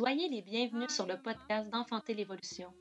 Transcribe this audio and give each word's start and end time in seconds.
Soyez 0.00 0.28
les 0.28 0.42
bienvenus 0.42 0.90
sur 0.90 1.06
le 1.06 1.16
podcast 1.16 1.68
d'Enfanter 1.70 2.14
l'évolution. 2.14 2.72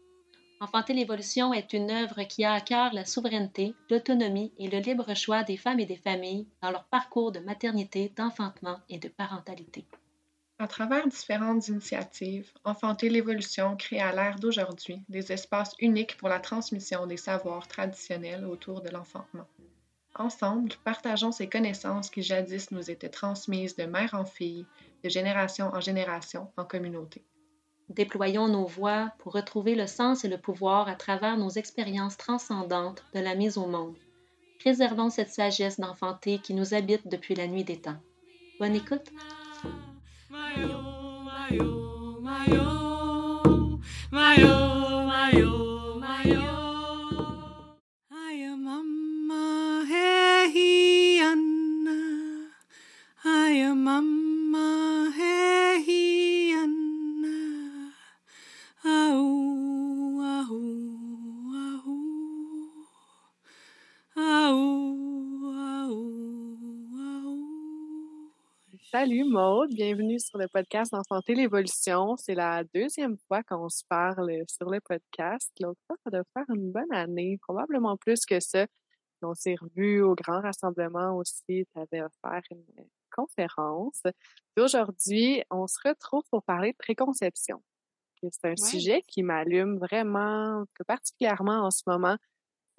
Enfanter 0.62 0.94
l'évolution 0.94 1.54
est 1.54 1.72
une 1.72 1.90
œuvre 1.90 2.24
qui 2.24 2.44
a 2.44 2.52
à 2.52 2.60
cœur 2.60 2.94
la 2.94 3.06
souveraineté, 3.06 3.76
l'autonomie 3.90 4.52
et 4.58 4.68
le 4.68 4.80
libre 4.80 5.14
choix 5.14 5.44
des 5.44 5.56
femmes 5.56 5.80
et 5.80 5.86
des 5.86 5.96
familles 5.96 6.48
dans 6.62 6.70
leur 6.70 6.84
parcours 6.84 7.32
de 7.32 7.40
maternité, 7.40 8.12
d'enfantement 8.18 8.78
et 8.90 9.00
de 9.00 9.08
parentalité. 9.08 9.86
À 10.58 10.68
travers 10.68 11.08
différentes 11.08 11.70
initiatives, 11.70 12.52
Enfanter 12.66 13.10
l'évolution 13.10 13.78
crée 13.78 14.02
à 14.02 14.12
l'ère 14.12 14.38
d'aujourd'hui 14.38 15.02
des 15.08 15.32
espaces 15.32 15.74
uniques 15.80 16.18
pour 16.18 16.28
la 16.28 16.42
transmission 16.42 17.08
des 17.08 17.16
savoirs 17.16 17.70
traditionnels 17.70 18.46
autour 18.46 18.82
de 18.82 18.90
l'enfantement. 18.90 19.48
Ensemble, 20.16 20.74
partageons 20.84 21.32
ces 21.32 21.48
connaissances 21.48 22.10
qui 22.10 22.22
jadis 22.22 22.72
nous 22.72 22.92
étaient 22.92 23.08
transmises 23.08 23.78
de 23.78 23.86
mère 23.86 24.14
en 24.14 24.26
fille, 24.26 24.66
de 25.06 25.10
génération 25.10 25.68
en 25.74 25.80
génération 25.80 26.52
en 26.58 26.66
communauté. 26.66 27.24
Déployons 27.90 28.48
nos 28.48 28.66
voix 28.66 29.12
pour 29.18 29.34
retrouver 29.34 29.74
le 29.76 29.88
sens 29.88 30.24
et 30.24 30.30
le 30.30 30.38
pouvoir 30.38 30.88
à 30.88 30.96
travers 30.96 31.38
nos 31.38 31.50
expériences 31.50 32.18
transcendantes 32.18 33.04
de 33.16 33.20
la 33.20 33.36
mise 33.36 33.58
au 33.58 33.66
monde. 33.66 33.98
Préservons 34.60 35.10
cette 35.10 35.30
sagesse 35.30 35.80
d'enfanter 35.80 36.40
qui 36.40 36.54
nous 36.54 36.74
habite 36.74 37.08
depuis 37.08 37.34
la 37.34 37.48
nuit 37.48 37.64
des 37.64 37.78
temps. 37.78 37.98
Bonne 38.60 38.76
écoute! 38.76 39.12
Salut 69.10 69.24
Maude, 69.24 69.74
bienvenue 69.74 70.20
sur 70.20 70.38
le 70.38 70.48
podcast 70.48 70.94
Enfanter 70.94 71.34
l'évolution. 71.34 72.16
C'est 72.16 72.36
la 72.36 72.64
deuxième 72.76 73.18
fois 73.28 73.42
qu'on 73.42 73.68
se 73.68 73.82
parle 73.90 74.44
sur 74.48 74.70
le 74.70 74.80
podcast. 74.82 75.52
L'autre 75.60 75.80
fois, 75.88 75.96
ça 76.04 76.12
doit 76.12 76.24
faire 76.32 76.46
une 76.56 76.72
bonne 76.72 76.94
année, 76.94 77.40
probablement 77.42 77.98
plus 77.98 78.24
que 78.28 78.40
ça. 78.40 78.68
On 79.24 79.34
s'est 79.34 79.56
revus 79.60 80.04
au 80.04 80.14
grand 80.14 80.42
rassemblement 80.42 81.18
aussi. 81.18 81.66
Tu 81.74 81.80
avais 81.80 82.04
offert 82.04 82.44
une 82.52 82.86
conférence. 83.10 84.04
Aujourd'hui, 84.56 85.42
on 85.50 85.66
se 85.66 85.80
retrouve 85.84 86.22
pour 86.30 86.44
parler 86.44 86.74
de 86.74 86.78
préconception. 86.78 87.64
C'est 88.22 88.46
un 88.46 88.56
sujet 88.58 89.02
qui 89.08 89.24
m'allume 89.24 89.80
vraiment, 89.80 90.66
particulièrement 90.86 91.66
en 91.66 91.72
ce 91.72 91.82
moment. 91.88 92.18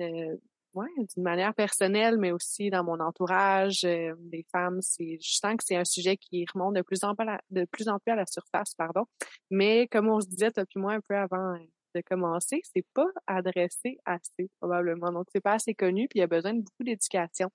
Euh, 0.00 0.36
ouais, 0.74 0.88
d'une 1.14 1.22
manière 1.22 1.54
personnelle, 1.54 2.18
mais 2.18 2.32
aussi 2.32 2.70
dans 2.70 2.84
mon 2.84 3.00
entourage, 3.00 3.84
euh, 3.84 4.14
des 4.18 4.44
femmes, 4.52 4.80
c'est, 4.82 5.18
je 5.20 5.34
sens 5.34 5.56
que 5.56 5.64
c'est 5.64 5.76
un 5.76 5.84
sujet 5.84 6.16
qui 6.16 6.44
remonte 6.52 6.74
de 6.74 6.82
plus 6.82 7.04
en 7.04 7.14
plus 7.14 7.22
à 7.22 7.32
la, 7.32 7.40
de 7.50 7.64
plus 7.64 7.88
en 7.88 7.98
plus 7.98 8.12
à 8.12 8.16
la 8.16 8.26
surface, 8.26 8.74
pardon. 8.74 9.04
Mais 9.50 9.88
comme 9.88 10.08
on 10.08 10.20
se 10.20 10.28
disait, 10.28 10.50
toi 10.50 10.64
puis 10.66 10.80
moi, 10.80 10.94
un 10.94 11.00
peu 11.00 11.16
avant 11.16 11.54
euh, 11.54 11.58
de 11.94 12.00
commencer, 12.02 12.60
c'est 12.72 12.86
pas 12.94 13.08
adressé 13.26 13.98
assez, 14.04 14.50
probablement. 14.60 15.12
Donc, 15.12 15.26
c'est 15.32 15.40
pas 15.40 15.54
assez 15.54 15.74
connu, 15.74 16.08
puis 16.08 16.18
il 16.18 16.20
y 16.20 16.24
a 16.24 16.28
besoin 16.28 16.54
de 16.54 16.60
beaucoup 16.60 16.84
d'éducation 16.84 17.50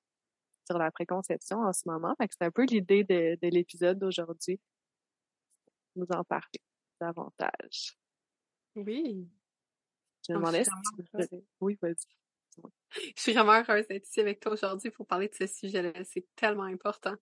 sur 0.70 0.78
la 0.78 0.92
préconception 0.92 1.60
en 1.60 1.74
ce 1.74 1.84
moment. 1.86 2.14
Fait 2.18 2.28
que 2.28 2.34
c'est 2.38 2.46
un 2.46 2.52
peu 2.52 2.66
l'idée 2.66 3.04
de, 3.04 3.38
de 3.42 3.48
l'épisode 3.50 4.00
d'aujourd'hui. 4.00 4.60
Nous 5.96 6.08
en 6.10 6.24
parler 6.24 6.60
davantage. 7.00 7.98
Oui, 8.76 9.30
Je 10.28 10.34
me 10.34 10.40
demandais 10.40 10.64
si 10.66 10.72
tu 11.30 11.44
Oui, 11.62 11.78
vas-y. 11.82 12.25
Je 12.94 13.22
suis 13.22 13.34
vraiment 13.34 13.54
heureuse 13.54 13.88
d'être 13.88 14.08
ici 14.08 14.22
avec 14.22 14.40
toi 14.40 14.54
aujourd'hui 14.54 14.90
pour 14.92 15.06
parler 15.06 15.28
de 15.28 15.36
ce 15.36 15.48
sujet-là. 15.48 15.92
C'est 16.04 16.26
tellement 16.36 16.64
important. 16.64 17.16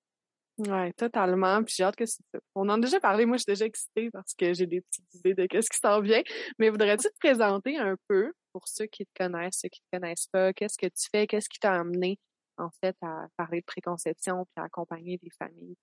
Ouais, 0.59 0.93
totalement. 0.93 1.63
Puis 1.63 1.75
j'ai 1.77 1.83
hâte 1.83 1.95
que 1.95 2.05
c'est 2.05 2.23
ça. 2.31 2.39
On 2.53 2.69
en 2.69 2.77
a 2.77 2.79
déjà 2.79 2.99
parlé. 2.99 3.25
Moi, 3.25 3.37
je 3.37 3.43
suis 3.43 3.51
déjà 3.51 3.65
excitée 3.65 4.11
parce 4.11 4.33
que 4.35 4.53
j'ai 4.53 4.67
des 4.67 4.81
petites 4.81 5.13
idées 5.15 5.33
de 5.33 5.45
qu'est-ce 5.47 5.69
qui 5.69 5.79
s'en 5.79 5.99
vient. 5.99 6.21
Mais 6.59 6.69
voudrais-tu 6.69 7.07
te 7.07 7.17
présenter 7.19 7.77
un 7.77 7.95
peu 8.07 8.33
pour 8.51 8.67
ceux 8.67 8.85
qui 8.85 9.05
te 9.05 9.11
connaissent, 9.15 9.59
ceux 9.61 9.69
qui 9.69 9.81
te 9.81 9.97
connaissent 9.97 10.27
pas? 10.31 10.53
Qu'est-ce 10.53 10.77
que 10.77 10.85
tu 10.85 11.07
fais? 11.11 11.25
Qu'est-ce 11.25 11.49
qui 11.49 11.59
t'a 11.59 11.73
amené, 11.73 12.19
en 12.57 12.69
fait, 12.83 12.95
à 13.01 13.27
parler 13.35 13.61
de 13.61 13.65
préconception 13.65 14.45
puis 14.45 14.61
à 14.61 14.65
accompagner 14.65 15.17
des 15.17 15.31
familles 15.39 15.75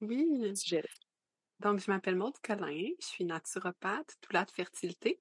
Oui. 0.00 0.52
Donc, 1.60 1.80
je 1.80 1.90
m'appelle 1.90 2.16
Maude 2.16 2.38
Collin, 2.42 2.90
je 3.00 3.06
suis 3.06 3.24
naturopathe, 3.24 4.16
doula 4.22 4.44
de 4.44 4.50
fertilité. 4.50 5.20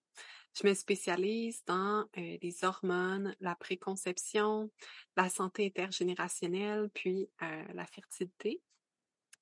Je 0.54 0.68
me 0.68 0.74
spécialise 0.76 1.64
dans 1.66 2.02
euh, 2.18 2.38
les 2.42 2.64
hormones, 2.64 3.36
la 3.40 3.56
préconception, 3.56 4.70
la 5.18 5.28
santé 5.30 5.66
intergénérationnelle, 5.66 6.90
puis 6.94 7.28
euh, 7.42 7.64
la 7.74 7.88
fertilité. 7.88 8.62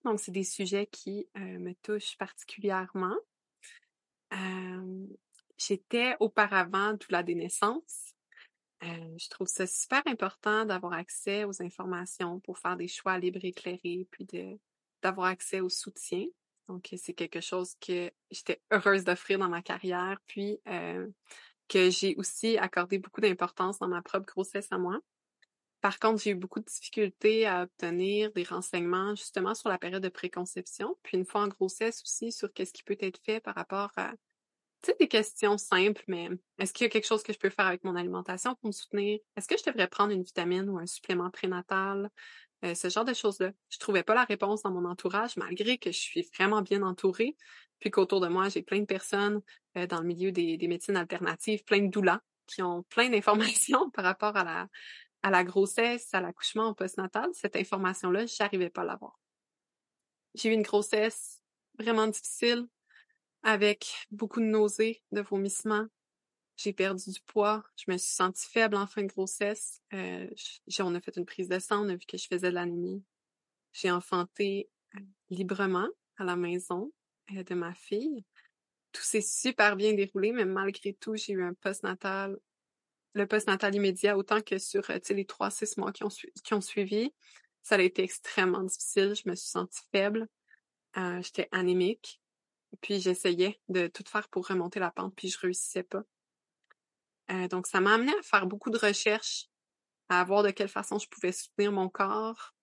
Donc, 0.05 0.21
c'est 0.21 0.31
des 0.31 0.45
sujets 0.45 0.87
qui 0.87 1.27
euh, 1.35 1.59
me 1.59 1.73
touchent 1.75 2.17
particulièrement. 2.17 3.15
J'étais 5.57 6.15
auparavant 6.21 6.93
doula 6.93 7.21
des 7.21 7.35
naissances. 7.35 8.13
Je 8.81 9.29
trouve 9.29 9.47
ça 9.47 9.67
super 9.67 10.01
important 10.07 10.65
d'avoir 10.65 10.93
accès 10.93 11.43
aux 11.43 11.61
informations 11.61 12.39
pour 12.39 12.57
faire 12.57 12.77
des 12.77 12.87
choix 12.87 13.19
libres 13.19 13.43
éclairés, 13.43 14.07
puis 14.09 14.25
d'avoir 15.03 15.27
accès 15.27 15.59
au 15.59 15.69
soutien. 15.69 16.25
Donc, 16.67 16.89
c'est 16.97 17.13
quelque 17.13 17.41
chose 17.41 17.75
que 17.81 18.11
j'étais 18.29 18.61
heureuse 18.71 19.03
d'offrir 19.03 19.39
dans 19.39 19.49
ma 19.49 19.61
carrière, 19.61 20.19
puis 20.27 20.59
euh, 20.67 21.07
que 21.67 21.89
j'ai 21.89 22.15
aussi 22.15 22.57
accordé 22.57 22.97
beaucoup 22.97 23.21
d'importance 23.21 23.79
dans 23.79 23.87
ma 23.87 24.01
propre 24.01 24.25
grossesse 24.25 24.67
à 24.71 24.77
moi. 24.77 24.99
Par 25.81 25.99
contre, 25.99 26.21
j'ai 26.21 26.31
eu 26.31 26.35
beaucoup 26.35 26.59
de 26.59 26.65
difficultés 26.65 27.47
à 27.47 27.63
obtenir 27.63 28.31
des 28.33 28.43
renseignements 28.43 29.15
justement 29.15 29.55
sur 29.55 29.67
la 29.69 29.79
période 29.79 30.03
de 30.03 30.09
préconception, 30.09 30.95
puis 31.01 31.17
une 31.17 31.25
fois 31.25 31.41
en 31.41 31.47
grossesse 31.47 32.03
aussi 32.03 32.31
sur 32.31 32.53
qu'est-ce 32.53 32.71
qui 32.71 32.83
peut 32.83 32.97
être 32.99 33.19
fait 33.23 33.39
par 33.39 33.55
rapport 33.55 33.91
à, 33.97 34.13
des 34.99 35.07
questions 35.07 35.57
simples, 35.57 36.03
mais 36.07 36.29
est-ce 36.57 36.73
qu'il 36.73 36.85
y 36.85 36.87
a 36.87 36.89
quelque 36.89 37.05
chose 37.05 37.23
que 37.23 37.33
je 37.33 37.39
peux 37.39 37.49
faire 37.49 37.67
avec 37.67 37.83
mon 37.83 37.95
alimentation 37.95 38.55
pour 38.55 38.67
me 38.67 38.71
soutenir? 38.71 39.19
Est-ce 39.35 39.47
que 39.47 39.57
je 39.57 39.63
devrais 39.63 39.87
prendre 39.87 40.11
une 40.11 40.23
vitamine 40.23 40.69
ou 40.69 40.79
un 40.79 40.87
supplément 40.87 41.29
prénatal? 41.29 42.09
Euh, 42.63 42.75
ce 42.75 42.89
genre 42.89 43.05
de 43.05 43.13
choses-là. 43.13 43.51
Je 43.69 43.79
trouvais 43.79 44.03
pas 44.03 44.13
la 44.13 44.23
réponse 44.23 44.61
dans 44.61 44.71
mon 44.71 44.85
entourage, 44.85 45.35
malgré 45.35 45.77
que 45.77 45.91
je 45.91 45.99
suis 45.99 46.21
vraiment 46.37 46.61
bien 46.61 46.83
entourée, 46.83 47.35
puis 47.79 47.89
qu'autour 47.89 48.21
de 48.21 48.27
moi, 48.27 48.49
j'ai 48.49 48.61
plein 48.61 48.79
de 48.79 48.85
personnes 48.85 49.41
euh, 49.77 49.87
dans 49.87 49.99
le 49.99 50.05
milieu 50.05 50.31
des, 50.31 50.57
médecines 50.67 50.95
alternatives, 50.95 51.63
plein 51.63 51.81
de 51.81 51.87
doulas 51.87 52.21
qui 52.45 52.61
ont 52.61 52.83
plein 52.83 53.09
d'informations 53.09 53.89
par 53.93 54.05
rapport 54.05 54.37
à 54.37 54.43
la, 54.43 54.67
à 55.23 55.31
la 55.31 55.43
grossesse, 55.43 56.13
à 56.13 56.21
l'accouchement 56.21 56.69
au 56.69 56.73
postnatal. 56.75 57.29
Cette 57.33 57.55
information-là, 57.55 58.27
j'arrivais 58.27 58.69
pas 58.69 58.81
à 58.81 58.85
l'avoir. 58.85 59.19
J'ai 60.35 60.49
eu 60.49 60.53
une 60.53 60.61
grossesse 60.61 61.41
vraiment 61.79 62.07
difficile, 62.07 62.67
avec 63.43 64.07
beaucoup 64.11 64.39
de 64.39 64.45
nausées, 64.45 65.01
de 65.11 65.21
vomissements. 65.21 65.87
J'ai 66.61 66.73
perdu 66.73 67.09
du 67.09 67.19
poids. 67.21 67.63
Je 67.75 67.91
me 67.91 67.97
suis 67.97 68.11
sentie 68.11 68.47
faible 68.47 68.75
en 68.75 68.85
fin 68.85 69.01
de 69.01 69.07
grossesse. 69.07 69.81
Euh, 69.93 70.27
on 70.79 70.93
a 70.93 71.01
fait 71.01 71.17
une 71.17 71.25
prise 71.25 71.47
de 71.47 71.57
sang. 71.57 71.85
On 71.85 71.89
a 71.89 71.95
vu 71.95 72.05
que 72.05 72.17
je 72.17 72.27
faisais 72.27 72.49
de 72.49 72.53
l'anémie. 72.53 73.03
J'ai 73.73 73.89
enfanté 73.89 74.69
librement 75.31 75.87
à 76.17 76.23
la 76.23 76.35
maison 76.35 76.91
euh, 77.31 77.43
de 77.43 77.55
ma 77.55 77.73
fille. 77.73 78.23
Tout 78.91 79.01
s'est 79.01 79.21
super 79.21 79.75
bien 79.75 79.93
déroulé, 79.93 80.33
mais 80.33 80.45
malgré 80.45 80.93
tout, 80.93 81.15
j'ai 81.15 81.33
eu 81.33 81.43
un 81.43 81.55
postnatal, 81.55 82.37
le 83.13 83.25
postnatal 83.25 83.73
immédiat, 83.73 84.15
autant 84.15 84.41
que 84.41 84.59
sur 84.59 84.87
euh, 84.91 84.99
les 85.09 85.25
trois, 85.25 85.49
six 85.49 85.77
mois 85.77 85.91
qui 85.91 86.03
ont, 86.03 86.61
suivi. 86.61 87.11
Ça 87.63 87.75
a 87.75 87.81
été 87.81 88.03
extrêmement 88.03 88.63
difficile. 88.63 89.15
Je 89.15 89.27
me 89.27 89.35
suis 89.35 89.49
sentie 89.49 89.81
faible. 89.91 90.27
J'étais 90.95 91.47
anémique. 91.51 92.21
Puis 92.81 92.99
j'essayais 92.99 93.59
de 93.69 93.87
tout 93.87 94.03
faire 94.05 94.29
pour 94.29 94.47
remonter 94.47 94.79
la 94.79 94.91
pente, 94.91 95.15
puis 95.15 95.29
je 95.29 95.39
réussissais 95.39 95.83
pas. 95.83 96.03
Euh, 97.29 97.47
donc, 97.47 97.67
ça 97.67 97.79
m'a 97.81 97.93
amené 97.93 98.11
à 98.17 98.21
faire 98.23 98.45
beaucoup 98.47 98.69
de 98.69 98.77
recherches, 98.77 99.47
à 100.09 100.23
voir 100.23 100.43
de 100.43 100.49
quelle 100.51 100.67
façon 100.67 100.99
je 100.99 101.07
pouvais 101.07 101.31
soutenir 101.31 101.71
mon 101.71 101.89
corps, 101.89 102.53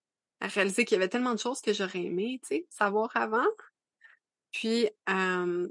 à 0.41 0.49
réaliser 0.49 0.85
qu'il 0.85 0.97
y 0.97 1.01
avait 1.01 1.09
tellement 1.09 1.35
de 1.35 1.39
choses 1.39 1.61
que 1.61 1.73
j'aurais 1.73 2.03
aimé, 2.03 2.41
tu 2.43 2.49
sais, 2.49 2.67
savoir 2.71 3.11
avant. 3.17 3.47
Puis, 4.53 4.89
euh, 5.09 5.69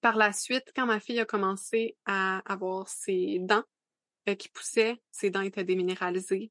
par 0.00 0.16
la 0.16 0.32
suite, 0.32 0.72
quand 0.74 0.86
ma 0.86 1.00
fille 1.00 1.20
a 1.20 1.24
commencé 1.24 1.96
à 2.06 2.38
avoir 2.52 2.88
ses 2.88 3.38
dents 3.40 3.64
euh, 4.28 4.34
qui 4.34 4.48
poussaient, 4.48 5.00
ses 5.10 5.30
dents 5.30 5.40
étaient 5.42 5.64
déminéralisées. 5.64 6.50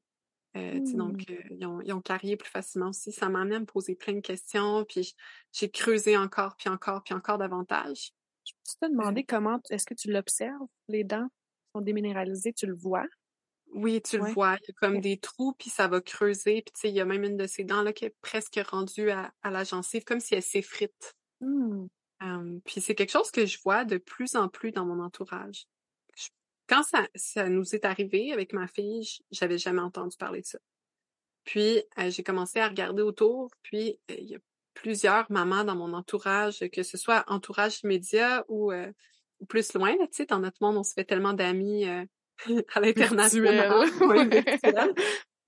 Euh, 0.56 0.80
Donc, 0.94 1.28
Mmh. 1.28 1.32
euh, 1.32 1.42
ils, 1.50 1.66
ont, 1.66 1.80
ils 1.82 1.92
ont 1.92 2.00
carrié 2.00 2.36
plus 2.36 2.48
facilement 2.50 2.88
aussi. 2.90 3.12
Ça 3.12 3.28
m'a 3.28 3.40
amené 3.40 3.56
à 3.56 3.60
me 3.60 3.66
poser 3.66 3.96
plein 3.96 4.14
de 4.14 4.20
questions, 4.20 4.84
puis 4.84 5.14
j'ai 5.52 5.70
creusé 5.70 6.16
encore, 6.16 6.56
puis 6.56 6.68
encore, 6.68 7.02
puis 7.02 7.14
encore 7.14 7.38
davantage. 7.38 8.12
Je 8.44 8.52
peux 8.80 8.86
te 8.86 8.92
demander 8.92 9.24
comment, 9.24 9.60
est-ce 9.70 9.86
que 9.86 9.94
tu 9.94 10.10
l'observes, 10.10 10.66
les 10.88 11.04
dents 11.04 11.28
sont 11.74 11.80
déminéralisées, 11.82 12.52
tu 12.52 12.66
le 12.66 12.74
vois? 12.74 13.06
Oui, 13.74 14.00
tu 14.02 14.16
le 14.18 14.24
vois, 14.24 14.56
il 14.62 14.68
y 14.68 14.70
a 14.70 14.74
comme 14.74 15.00
des 15.00 15.18
trous, 15.18 15.52
puis 15.58 15.68
ça 15.68 15.88
va 15.88 16.00
creuser, 16.00 16.62
puis 16.62 16.72
tu 16.74 16.80
sais, 16.80 16.88
il 16.90 16.94
y 16.94 17.00
a 17.00 17.04
même 17.04 17.24
une 17.24 17.36
de 17.36 17.46
ces 17.46 17.64
dents-là 17.64 17.92
qui 17.92 18.04
est 18.06 18.16
presque 18.22 18.58
rendue 18.66 19.10
à, 19.10 19.32
à 19.42 19.50
la 19.50 19.64
gencive, 19.64 20.04
comme 20.04 20.20
si 20.20 20.34
elle 20.34 20.42
s'effrite. 20.42 21.14
Euh, 22.22 22.58
puis 22.64 22.80
c'est 22.80 22.94
quelque 22.94 23.10
chose 23.10 23.30
que 23.30 23.44
je 23.46 23.58
vois 23.62 23.84
de 23.84 23.98
plus 23.98 24.36
en 24.36 24.48
plus 24.48 24.70
dans 24.72 24.86
mon 24.86 25.02
entourage. 25.02 25.66
Je- 26.16 26.28
quand 26.68 26.82
ça, 26.82 27.06
ça 27.14 27.48
nous 27.48 27.74
est 27.74 27.84
arrivé 27.84 28.32
avec 28.32 28.52
ma 28.52 28.66
fille, 28.68 29.06
j'avais 29.30 29.58
jamais 29.58 29.80
entendu 29.82 30.16
parler 30.16 30.40
de 30.42 30.46
ça. 30.46 30.58
Puis 31.44 31.84
euh, 31.98 32.10
j'ai 32.10 32.22
commencé 32.24 32.60
à 32.60 32.68
regarder 32.68 33.02
autour, 33.02 33.50
puis 33.62 34.00
euh, 34.10 34.16
il 34.18 34.26
y 34.30 34.36
a 34.36 34.40
plusieurs 34.74 35.30
mamans 35.30 35.64
dans 35.64 35.76
mon 35.76 35.92
entourage, 35.92 36.64
que 36.72 36.82
ce 36.82 36.96
soit 36.96 37.24
entourage 37.28 37.80
immédiat 37.82 38.44
ou, 38.48 38.72
euh, 38.72 38.90
plus 39.48 39.74
loin, 39.74 39.90
là, 39.90 40.06
tu 40.06 40.16
sais, 40.16 40.26
dans 40.26 40.38
notre 40.38 40.56
monde, 40.60 40.76
on 40.76 40.82
se 40.82 40.92
fait 40.92 41.04
tellement 41.04 41.32
d'amis 41.32 41.86
euh, 41.86 42.04
à 42.74 42.80
l'international. 42.80 43.88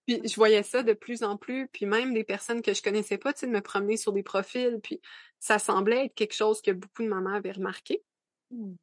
Puis 0.06 0.20
je 0.24 0.36
voyais 0.36 0.62
ça 0.62 0.84
de 0.84 0.92
plus 0.92 1.24
en 1.24 1.36
plus, 1.36 1.66
puis 1.72 1.84
même 1.84 2.14
des 2.14 2.22
personnes 2.22 2.62
que 2.62 2.72
je 2.72 2.80
connaissais 2.80 3.18
pas, 3.18 3.32
tu 3.32 3.40
sais, 3.40 3.46
de 3.48 3.52
me 3.52 3.60
promener 3.60 3.96
sur 3.96 4.12
des 4.12 4.22
profils, 4.22 4.78
puis 4.80 5.00
ça 5.40 5.58
semblait 5.58 6.06
être 6.06 6.14
quelque 6.14 6.34
chose 6.34 6.62
que 6.62 6.70
beaucoup 6.70 7.02
de 7.02 7.08
mamans 7.08 7.34
avaient 7.34 7.50
remarqué. 7.50 8.04
Hmm. 8.52 8.76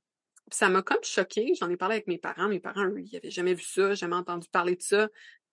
Puis 0.50 0.58
ça 0.58 0.68
m'a 0.68 0.82
comme 0.82 1.02
choquée. 1.04 1.54
J'en 1.56 1.70
ai 1.70 1.78
parlé 1.78 1.96
avec 1.96 2.08
mes 2.08 2.18
parents. 2.18 2.50
Mes 2.50 2.60
parents, 2.60 2.86
eux, 2.88 3.00
ils 3.00 3.16
avaient 3.16 3.32
jamais 3.32 3.54
vu 3.54 3.64
ça, 3.64 3.94
jamais 3.94 4.18
entendu 4.18 4.50
parler 4.50 4.76
de 4.76 4.82
ça. 4.82 5.08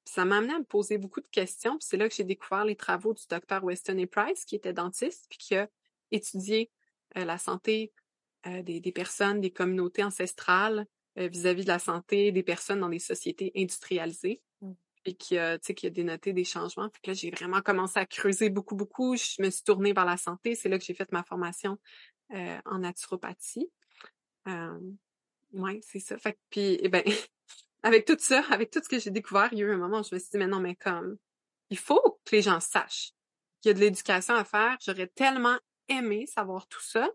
Ça 0.05 0.25
m'a 0.25 0.39
amené 0.39 0.55
à 0.55 0.59
me 0.59 0.65
poser 0.65 0.99
beaucoup 0.99 1.21
de 1.21 1.29
questions. 1.29 1.79
Puis 1.79 1.87
c'est 1.89 1.97
là 1.97 2.09
que 2.09 2.15
j'ai 2.15 2.25
découvert 2.25 2.65
les 2.65 2.77
travaux 2.77 3.15
du 3.15 3.23
docteur 3.29 3.63
Weston 3.65 3.99
A. 3.99 4.07
Price, 4.07 4.45
qui 4.45 4.57
était 4.57 4.73
dentiste, 4.73 5.27
puis 5.29 5.39
qui 5.39 5.55
a 5.55 5.69
étudié 6.11 6.71
euh, 7.17 7.25
la 7.25 7.39
santé 7.39 7.93
euh, 8.47 8.63
des, 8.63 8.81
des 8.81 8.93
personnes, 8.93 9.41
des 9.41 9.53
communautés 9.53 10.03
ancestrales 10.03 10.87
euh, 11.19 11.29
vis-à-vis 11.29 11.65
de 11.65 11.69
la 11.69 11.79
santé 11.79 12.31
des 12.31 12.43
personnes 12.43 12.81
dans 12.81 12.89
des 12.89 13.01
sociétés 13.01 13.53
industrialisées. 13.57 14.43
Mm. 14.61 14.73
Et 15.07 15.15
qui 15.15 15.39
a, 15.39 15.59
tu 15.59 15.67
sais, 15.67 15.75
qui 15.75 15.87
a 15.87 15.91
dénoté 15.91 16.33
des 16.33 16.45
changements. 16.45 16.91
Fait 16.91 17.01
que 17.03 17.11
là, 17.11 17.15
j'ai 17.15 17.31
vraiment 17.31 17.63
commencé 17.63 17.99
à 17.99 18.05
creuser 18.05 18.51
beaucoup, 18.51 18.77
beaucoup. 18.77 19.17
Je 19.17 19.43
me 19.43 19.49
suis 19.49 19.63
tournée 19.63 19.93
vers 19.95 20.05
la 20.05 20.19
santé. 20.19 20.55
C'est 20.55 20.69
là 20.69 20.79
que 20.79 20.85
j'ai 20.85 20.93
fait 20.95 21.11
ma 21.11 21.25
formation 21.25 21.79
euh, 22.33 22.59
en 22.67 22.79
naturopathie. 22.79 23.71
Euh, 24.47 24.79
ouais, 25.55 25.81
c'est 25.83 26.01
ça. 26.01 26.19
Fait 26.19 26.35
que, 26.35 26.39
puis, 26.51 26.79
eh 26.81 26.89
ben, 26.89 27.03
avec 27.83 28.05
tout 28.05 28.17
ça, 28.19 28.43
avec 28.51 28.71
tout 28.71 28.81
ce 28.83 28.89
que 28.89 28.99
j'ai 28.99 29.11
découvert, 29.11 29.49
il 29.53 29.59
y 29.59 29.63
a 29.63 29.67
eu 29.67 29.73
un 29.73 29.79
moment 29.79 30.01
où 30.01 30.05
je 30.05 30.15
me 30.15 30.19
suis 30.19 30.31
dit, 30.31 30.39
mais 30.39 30.47
non, 30.47 30.61
mais 30.61 30.75
comme, 30.77 31.17
il 31.71 31.79
faut 31.79 32.21
que 32.25 32.37
les 32.37 32.43
gens 32.43 32.61
sachent 32.61 33.13
qu'il 33.61 33.71
y 33.71 33.73
a 33.73 33.75
de 33.75 33.81
l'éducation 33.81 34.35
à 34.35 34.45
faire. 34.45 34.77
J'aurais 34.85 35.07
tellement 35.09 35.59
aimé 35.89 36.27
savoir 36.27 36.67
tout 36.67 36.83
ça. 36.83 37.09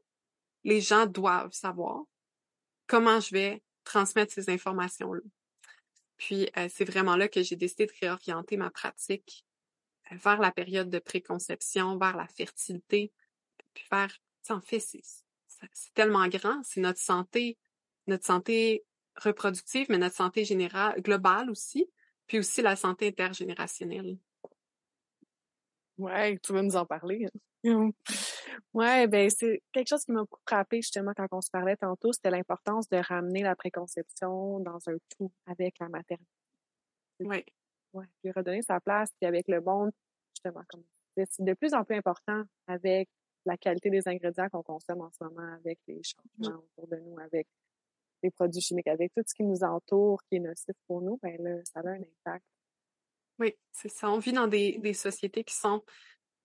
Les 0.64 0.82
gens 0.82 1.06
doivent 1.06 1.54
savoir 1.54 2.04
comment 2.88 3.20
je 3.20 3.32
vais 3.32 3.64
transmettre 3.84 4.34
ces 4.34 4.50
informations-là. 4.50 5.22
Puis, 6.18 6.50
euh, 6.58 6.68
c'est 6.72 6.86
vraiment 6.86 7.16
là 7.16 7.28
que 7.28 7.44
j'ai 7.44 7.56
décidé 7.56 7.86
de 7.86 7.94
réorienter 8.02 8.58
ma 8.58 8.70
pratique 8.70 9.46
euh, 10.12 10.16
vers 10.16 10.40
la 10.40 10.52
période 10.52 10.90
de 10.90 11.00
préconception, 11.00 11.98
vers 11.98 12.16
la 12.16 12.28
fertilité, 12.28 13.12
puis 13.74 13.86
vers, 13.92 14.18
en 14.50 14.62
fait, 14.62 14.80
c'est 14.80 15.94
tellement 15.94 16.28
grand, 16.28 16.62
c'est 16.64 16.80
notre 16.80 17.00
santé, 17.00 17.58
notre 18.08 18.26
santé 18.26 18.86
reproductive, 19.18 19.88
mais 19.90 19.98
notre 19.98 20.16
santé 20.16 20.46
générale, 20.46 21.02
globale 21.02 21.50
aussi, 21.50 21.90
puis 22.28 22.40
aussi 22.40 22.62
la 22.62 22.76
santé 22.76 23.08
intergénérationnelle. 23.08 24.18
Ouais, 25.98 26.38
tu 26.40 26.54
veux 26.54 26.62
nous 26.62 26.76
en 26.76 26.86
parler. 26.86 27.26
hein? 27.26 27.40
Ouais, 28.74 29.08
ben 29.08 29.30
c'est 29.30 29.64
quelque 29.72 29.88
chose 29.88 30.04
qui 30.04 30.12
m'a 30.12 30.22
beaucoup 30.22 30.40
frappé 30.48 30.82
justement 30.82 31.14
quand 31.16 31.28
on 31.32 31.42
se 31.42 31.50
parlait 31.50 31.78
tantôt, 31.78 32.12
c'était 32.14 32.30
l'importance 32.30 32.88
de 32.90 32.98
ramener 32.98 33.42
la 33.42 33.56
préconception 33.56 34.60
dans 34.60 34.78
un 34.88 34.98
tout 35.18 35.32
avec 35.46 35.80
la 35.80 35.90
maternité. 35.90 36.30
Oui, 37.22 37.44
Ouais, 37.94 38.06
puis 38.22 38.32
redonner 38.32 38.62
sa 38.62 38.82
place, 38.82 39.10
puis 39.20 39.26
avec 39.28 39.48
le 39.48 39.62
monde, 39.62 39.92
justement, 40.36 40.64
comme 40.70 40.84
c'est 41.18 41.46
de 41.46 41.54
plus 41.54 41.74
en 41.74 41.86
plus 41.86 41.96
important 41.96 42.44
avec 42.68 43.10
la 43.46 43.56
qualité 43.58 43.90
des 43.90 44.06
ingrédients 44.08 44.50
qu'on 44.50 44.64
consomme 44.64 45.02
en 45.02 45.10
ce 45.12 45.24
moment, 45.24 45.54
avec 45.54 45.80
les 45.88 46.02
changements 46.04 46.58
autour 46.78 46.88
de 46.90 46.98
nous, 46.98 47.18
avec 47.20 47.48
les 48.26 48.32
produits 48.32 48.62
chimiques, 48.62 48.88
avec 48.88 49.14
tout 49.16 49.24
ce 49.26 49.34
qui 49.34 49.44
nous 49.44 49.64
entoure, 49.64 50.22
qui 50.30 50.36
est 50.36 50.40
nocif 50.40 50.76
pour 50.88 51.02
nous, 51.02 51.18
ben 51.22 51.36
là, 51.42 51.64
ça 51.66 51.80
a 51.80 51.90
un 51.90 52.02
impact. 52.02 52.46
oui, 53.40 53.56
c'est 53.72 53.90
ça. 53.90 54.10
On 54.10 54.20
vit 54.20 54.34
dans 54.34 54.48
des, 54.48 54.78
des 54.80 54.94
sociétés 54.94 55.44
qui 55.44 55.56
sont 55.56 55.84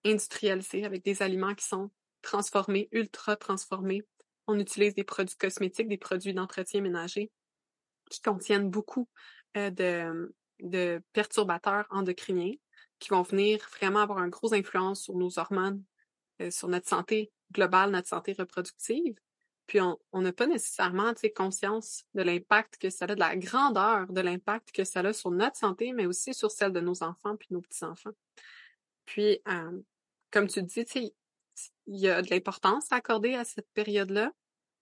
industrialisées, 0.05 0.85
avec 0.85 1.05
des 1.05 1.23
aliments 1.23 1.55
qui 1.55 1.67
sont 1.67 1.91
transformés, 2.23 2.88
ultra 2.93 3.37
transformés. 3.37 4.03
On 4.47 4.59
utilise 4.59 4.94
des 4.94 5.05
produits 5.05 5.37
cosmétiques, 5.37 5.88
des 5.88 5.99
produits 5.99 6.35
d'entretien 6.35 6.81
ménager 6.81 7.31
qui 8.11 8.21
contiennent 8.21 8.71
beaucoup 8.71 9.09
euh, 9.56 9.71
de, 9.71 10.35
de 10.61 11.03
perturbateurs 11.12 11.87
endocriniens 11.91 12.55
qui 12.99 13.11
vont 13.11 13.23
venir 13.23 13.67
vraiment 13.77 14.00
avoir 14.00 14.23
une 14.23 14.31
grosse 14.31 14.53
influence 14.53 15.03
sur 15.03 15.15
nos 15.15 15.38
hormones, 15.38 15.82
euh, 16.43 16.50
sur 16.50 16.69
notre 16.69 16.88
santé 16.88 17.32
globale, 17.53 17.91
notre 17.91 18.09
santé 18.09 18.35
reproductive. 18.38 19.17
Puis 19.70 19.78
on 19.81 20.20
n'a 20.20 20.32
pas 20.32 20.49
nécessairement 20.49 21.14
conscience 21.37 22.02
de 22.14 22.22
l'impact 22.22 22.76
que 22.76 22.90
ça 22.90 23.05
a, 23.05 23.14
de 23.14 23.20
la 23.20 23.37
grandeur 23.37 24.12
de 24.12 24.20
l'impact 24.20 24.72
que 24.72 24.82
ça 24.82 24.99
a 24.99 25.12
sur 25.12 25.31
notre 25.31 25.56
santé, 25.56 25.93
mais 25.93 26.06
aussi 26.06 26.34
sur 26.34 26.50
celle 26.50 26.72
de 26.72 26.81
nos 26.81 27.05
enfants 27.05 27.37
puis 27.37 27.46
nos 27.52 27.61
petits-enfants. 27.61 28.11
Puis, 29.06 29.40
euh, 29.46 29.81
comme 30.32 30.49
tu 30.49 30.64
dis, 30.64 30.84
il 31.87 31.96
y 31.96 32.08
a 32.08 32.20
de 32.20 32.31
l'importance 32.31 32.90
à 32.90 32.96
accorder 32.96 33.34
à 33.34 33.44
cette 33.44 33.70
période-là. 33.72 34.32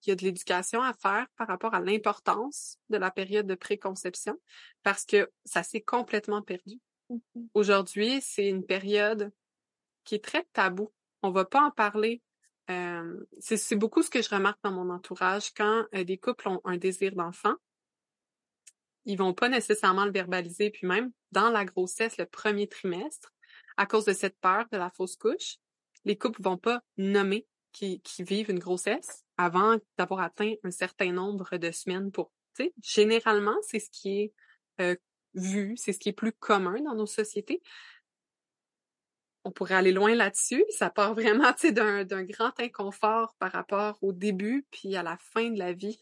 Il 0.07 0.09
y 0.09 0.13
a 0.13 0.17
de 0.17 0.25
l'éducation 0.25 0.81
à 0.81 0.95
faire 0.95 1.27
par 1.37 1.49
rapport 1.49 1.75
à 1.75 1.81
l'importance 1.81 2.79
de 2.89 2.97
la 2.97 3.11
période 3.11 3.47
de 3.47 3.57
préconception 3.57 4.41
parce 4.83 5.05
que 5.05 5.31
ça 5.45 5.63
s'est 5.63 5.83
complètement 5.83 6.41
perdu. 6.41 6.81
Aujourd'hui, 7.53 8.23
c'est 8.23 8.49
une 8.49 8.65
période 8.65 9.33
qui 10.05 10.15
est 10.15 10.25
très 10.25 10.45
tabou. 10.55 10.91
On 11.21 11.31
va 11.31 11.45
pas 11.45 11.61
en 11.61 11.71
parler. 11.71 12.23
Euh, 12.71 13.25
c'est 13.41 13.77
beaucoup 13.77 14.03
ce 14.03 14.11
que 14.11 14.21
je 14.21 14.29
remarque 14.29 14.59
dans 14.63 14.73
mon 14.73 14.91
entourage 14.91 15.53
quand 15.55 15.87
euh, 15.95 16.05
des 16.05 16.19
couples 16.19 16.49
ont 16.49 16.61
un 16.65 16.77
désir 16.77 17.15
d'enfant. 17.15 17.55
Ils 19.05 19.17
vont 19.17 19.33
pas 19.33 19.49
nécessairement 19.49 20.05
le 20.05 20.13
verbaliser, 20.13 20.71
puis 20.71 20.87
même 20.87 21.11
dans 21.33 21.49
la 21.49 21.65
grossesse, 21.65 22.19
le 22.19 22.27
premier 22.27 22.69
trimestre, 22.69 23.33
à 23.79 23.87
cause 23.87 24.05
de 24.05 24.13
cette 24.13 24.39
peur 24.41 24.67
de 24.71 24.77
la 24.77 24.91
fausse 24.91 25.17
couche, 25.17 25.57
les 26.05 26.19
couples 26.19 26.43
vont 26.43 26.59
pas 26.59 26.83
nommer 26.99 27.47
qu'ils 27.73 28.01
vivent 28.19 28.51
une 28.51 28.59
grossesse 28.59 29.25
avant 29.37 29.79
d'avoir 29.97 30.21
atteint 30.21 30.55
un 30.65 30.71
certain 30.71 31.13
nombre 31.13 31.57
de 31.57 31.71
semaines 31.71 32.11
pour, 32.11 32.33
tu 32.55 32.65
sais, 32.65 32.75
généralement, 32.83 33.57
c'est 33.63 33.79
ce 33.79 33.89
qui 33.91 34.21
est 34.21 34.33
euh, 34.81 34.97
vu, 35.35 35.77
c'est 35.77 35.93
ce 35.93 35.99
qui 35.99 36.09
est 36.09 36.15
plus 36.15 36.33
commun 36.33 36.81
dans 36.83 36.95
nos 36.95 37.07
sociétés. 37.07 37.63
On 39.49 39.51
pourrait 39.51 39.77
aller 39.77 39.93
loin 39.93 40.15
là-dessus. 40.15 40.63
Ça 40.69 40.91
part 40.91 41.15
vraiment, 41.15 41.55
d'un 41.73 42.23
grand 42.25 42.61
inconfort 42.61 43.35
par 43.39 43.51
rapport 43.51 43.97
au 44.03 44.13
début 44.13 44.67
puis 44.71 44.95
à 44.95 45.03
la 45.03 45.17
fin 45.17 45.49
de 45.49 45.59
la 45.59 45.73
vie 45.73 45.99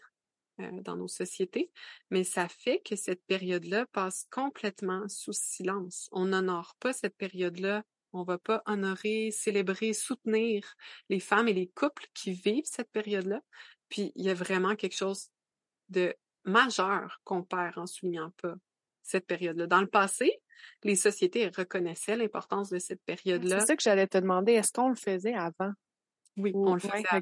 euh, 0.58 0.68
dans 0.80 0.96
nos 0.96 1.06
sociétés. 1.06 1.70
Mais 2.10 2.24
ça 2.24 2.48
fait 2.48 2.82
que 2.84 2.96
cette 2.96 3.24
période-là 3.26 3.86
passe 3.92 4.26
complètement 4.32 5.08
sous 5.08 5.32
silence. 5.32 6.08
On 6.10 6.24
n'honore 6.24 6.74
pas 6.80 6.92
cette 6.92 7.16
période-là. 7.16 7.84
On 8.12 8.24
va 8.24 8.36
pas 8.36 8.64
honorer, 8.66 9.30
célébrer, 9.30 9.92
soutenir 9.92 10.64
les 11.08 11.20
femmes 11.20 11.46
et 11.46 11.52
les 11.52 11.68
couples 11.68 12.08
qui 12.14 12.32
vivent 12.32 12.64
cette 12.66 12.90
période-là. 12.90 13.42
Puis 13.88 14.10
il 14.16 14.24
y 14.24 14.28
a 14.28 14.34
vraiment 14.34 14.74
quelque 14.74 14.96
chose 14.96 15.28
de 15.88 16.16
majeur 16.42 17.20
qu'on 17.22 17.44
perd 17.44 17.78
en 17.78 17.86
soulignant 17.86 18.32
pas 18.42 18.56
cette 19.06 19.26
période-là. 19.26 19.66
Dans 19.66 19.80
le 19.80 19.86
passé, 19.86 20.40
les 20.82 20.96
sociétés 20.96 21.48
reconnaissaient 21.48 22.16
l'importance 22.16 22.70
de 22.70 22.78
cette 22.78 23.02
période-là. 23.04 23.60
C'est 23.60 23.66
ça 23.66 23.76
que 23.76 23.82
j'allais 23.82 24.06
te 24.06 24.18
demander, 24.18 24.52
est-ce 24.52 24.72
qu'on 24.72 24.88
le 24.88 24.94
faisait 24.96 25.34
avant? 25.34 25.72
Oui, 26.36 26.52
Ou- 26.54 26.68
on 26.68 26.74
le 26.74 26.80
faisait. 26.80 27.04
avant. 27.08 27.20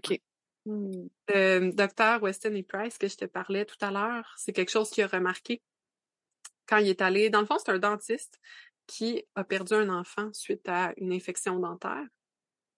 Hmm. 0.67 1.09
Le 1.29 1.71
docteur 1.73 2.23
Weston 2.23 2.55
et 2.55 2.62
Price 2.62 2.97
que 2.97 3.07
je 3.07 3.17
te 3.17 3.26
parlais 3.26 3.67
tout 3.67 3.76
à 3.83 3.91
l'heure, 3.91 4.35
c'est 4.38 4.53
quelque 4.53 4.71
chose 4.71 4.88
qu'il 4.88 5.05
a 5.05 5.09
remarqué 5.09 5.62
quand 6.67 6.79
il 6.79 6.88
est 6.88 7.03
allé. 7.03 7.29
Dans 7.29 7.41
le 7.41 7.47
fond, 7.47 7.59
c'est 7.59 7.71
un 7.71 7.79
dentiste 7.79 8.41
qui 8.87 9.25
a 9.35 9.45
perdu 9.45 9.75
un 9.75 9.91
enfant 9.91 10.33
suite 10.33 10.67
à 10.69 10.95
une 10.97 11.12
infection 11.12 11.59
dentaire, 11.59 12.07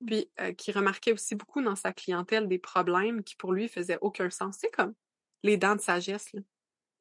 puis 0.04 0.28
euh, 0.40 0.52
qui 0.52 0.72
remarquait 0.72 1.12
aussi 1.12 1.36
beaucoup 1.36 1.62
dans 1.62 1.76
sa 1.76 1.92
clientèle 1.92 2.48
des 2.48 2.58
problèmes 2.58 3.22
qui 3.22 3.36
pour 3.36 3.52
lui 3.52 3.68
faisaient 3.68 3.98
aucun 4.00 4.30
sens. 4.30 4.56
C'est 4.60 4.70
comme 4.70 4.94
les 5.44 5.56
dents 5.56 5.76
de 5.76 5.80
sagesse. 5.80 6.32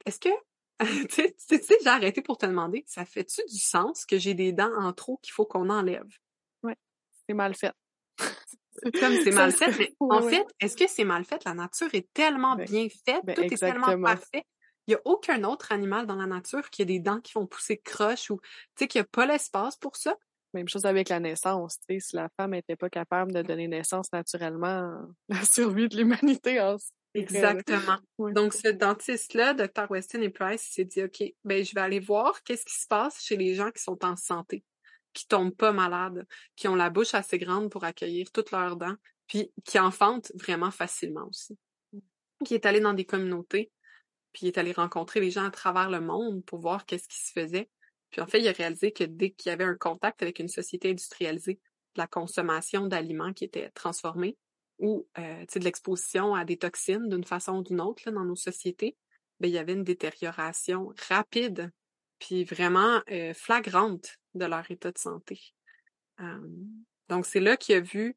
Est-ce 0.06 0.20
que 0.20 0.30
tu 1.10 1.24
sais, 1.38 1.78
j'ai 1.84 1.90
arrêté 1.90 2.22
pour 2.22 2.38
te 2.38 2.46
demander, 2.46 2.84
ça 2.88 3.06
fait-tu 3.06 3.42
du 3.50 3.60
sens 3.60 4.06
que 4.06 4.18
j'ai 4.18 4.34
des 4.34 4.52
dents 4.52 4.74
en 4.78 4.94
trop 4.94 5.18
qu'il 5.18 5.32
faut 5.32 5.46
qu'on 5.46 5.70
enlève? 5.70 6.08
C'est 7.28 7.34
mal 7.34 7.56
fait. 7.56 7.74
Comme 9.00 9.16
c'est 9.24 9.32
mal 9.32 9.52
fait, 9.52 9.72
mais 9.80 9.94
Ouais, 10.00 10.18
en 10.18 10.22
ouais. 10.22 10.32
fait, 10.32 10.46
est-ce 10.60 10.76
que 10.76 10.88
c'est 10.88 11.06
mal 11.06 11.26
fait? 11.26 11.44
La 11.46 11.54
nature 11.54 11.94
est 11.94 12.08
tellement 12.14 12.56
Ben, 12.56 12.66
bien 12.66 12.88
faite, 12.90 13.24
ben, 13.24 13.36
tout 13.36 13.42
est 13.42 13.58
tellement 13.58 14.00
parfait. 14.02 14.44
Il 14.88 14.92
n'y 14.92 14.96
a 14.96 15.02
aucun 15.06 15.44
autre 15.44 15.72
animal 15.72 16.06
dans 16.06 16.16
la 16.16 16.28
nature 16.28 16.70
qui 16.70 16.84
a 16.84 16.86
des 16.86 17.00
dents 17.00 17.20
qui 17.20 17.34
vont 17.34 17.48
pousser 17.48 17.78
croche 17.78 18.30
ou, 18.30 18.40
tu 18.40 18.50
sais, 18.80 18.88
qui 18.88 19.00
a 19.00 19.04
pas 19.04 19.26
l'espace 19.26 19.78
pour 19.78 19.96
ça? 19.96 20.16
Même 20.54 20.68
chose 20.70 20.86
avec 20.86 21.10
la 21.10 21.20
naissance, 21.20 21.80
tu 21.80 21.96
sais, 21.96 22.00
si 22.00 22.16
la 22.16 22.30
femme 22.38 22.52
n'était 22.52 22.76
pas 22.76 22.90
capable 22.90 23.32
de 23.34 23.42
donner 23.42 23.68
naissance 23.68 24.12
naturellement, 24.14 24.92
la 25.30 25.44
survie 25.44 25.90
de 25.90 25.98
l'humanité 25.98 26.62
en 26.62 26.78
Exactement. 27.16 27.98
Ouais. 28.18 28.34
Donc, 28.34 28.54
ce 28.54 28.68
dentiste-là, 28.68 29.54
Dr. 29.54 29.90
Weston 29.90 30.22
et 30.22 30.30
Price, 30.30 30.68
il 30.70 30.74
s'est 30.74 30.86
dit, 30.86 31.04
OK, 31.04 31.24
ben, 31.44 31.64
je 31.64 31.74
vais 31.74 31.82
aller 31.82 32.00
voir 32.00 32.44
qu'est-ce 32.44 32.66
qui 32.66 32.76
se 32.76 32.88
passe 32.88 33.24
chez 33.24 33.38
les 33.38 33.56
gens 33.56 33.72
qui 33.72 33.82
sont 33.82 34.04
en 34.04 34.16
santé, 34.16 34.64
qui 35.14 35.28
tombent 35.28 35.56
pas 35.56 35.72
malades, 35.72 36.26
qui 36.56 36.68
ont 36.68 36.76
la 36.76 36.90
bouche 36.90 37.14
assez 37.14 37.38
grande 37.38 37.72
pour 37.72 37.84
accueillir 37.84 38.32
toutes 38.32 38.52
leurs 38.52 38.76
dents, 38.76 38.96
puis 39.28 39.52
qui 39.64 39.80
enfantent 39.80 40.32
vraiment 40.36 40.72
facilement 40.72 41.28
aussi. 41.30 41.58
Qui 42.44 42.54
est 42.54 42.66
allé 42.66 42.82
dans 42.82 42.94
des 42.94 43.06
communautés, 43.06 43.72
puis 44.34 44.46
il 44.46 44.48
est 44.48 44.58
allé 44.58 44.74
rencontrer 44.74 45.22
les 45.22 45.32
gens 45.32 45.46
à 45.46 45.52
travers 45.52 45.90
le 45.90 46.02
monde 46.02 46.44
pour 46.44 46.60
voir 46.60 46.86
qu'est-ce 46.86 47.08
qui 47.08 47.20
se 47.20 47.32
faisait. 47.32 47.70
Puis 48.12 48.22
en 48.22 48.28
fait, 48.28 48.40
il 48.40 48.48
a 48.48 48.52
réalisé 48.52 48.92
que 48.92 49.06
dès 49.06 49.32
qu'il 49.32 49.50
y 49.50 49.54
avait 49.54 49.64
un 49.64 49.76
contact 49.76 50.22
avec 50.22 50.40
une 50.40 50.50
société 50.50 50.92
industrialisée, 50.92 51.60
de 51.96 52.02
la 52.02 52.08
consommation 52.08 52.88
d'aliments 52.88 53.34
qui 53.34 53.46
étaient 53.46 53.70
transformés, 53.72 54.38
ou 54.80 55.08
euh, 55.18 55.46
de 55.46 55.60
l'exposition 55.60 56.36
à 56.36 56.46
des 56.46 56.58
toxines 56.58 57.08
d'une 57.10 57.24
façon 57.24 57.58
ou 57.58 57.64
d'une 57.64 57.82
autre 57.82 58.04
là, 58.06 58.12
dans 58.12 58.26
nos 58.26 58.36
sociétés, 58.36 58.98
ben, 59.40 59.48
il 59.48 59.54
y 59.54 59.58
avait 59.58 59.74
une 59.74 59.84
détérioration 59.84 60.94
rapide 61.10 61.72
puis 62.20 62.44
vraiment 62.44 63.02
euh, 63.12 63.34
flagrante 63.34 64.18
de 64.34 64.46
leur 64.46 64.70
état 64.72 64.92
de 64.92 64.98
santé. 64.98 65.40
Euh, 66.20 66.40
donc, 67.10 67.26
c'est 67.26 67.40
là 67.40 67.58
qu'il 67.58 67.76
a 67.76 67.82
vu 67.82 68.16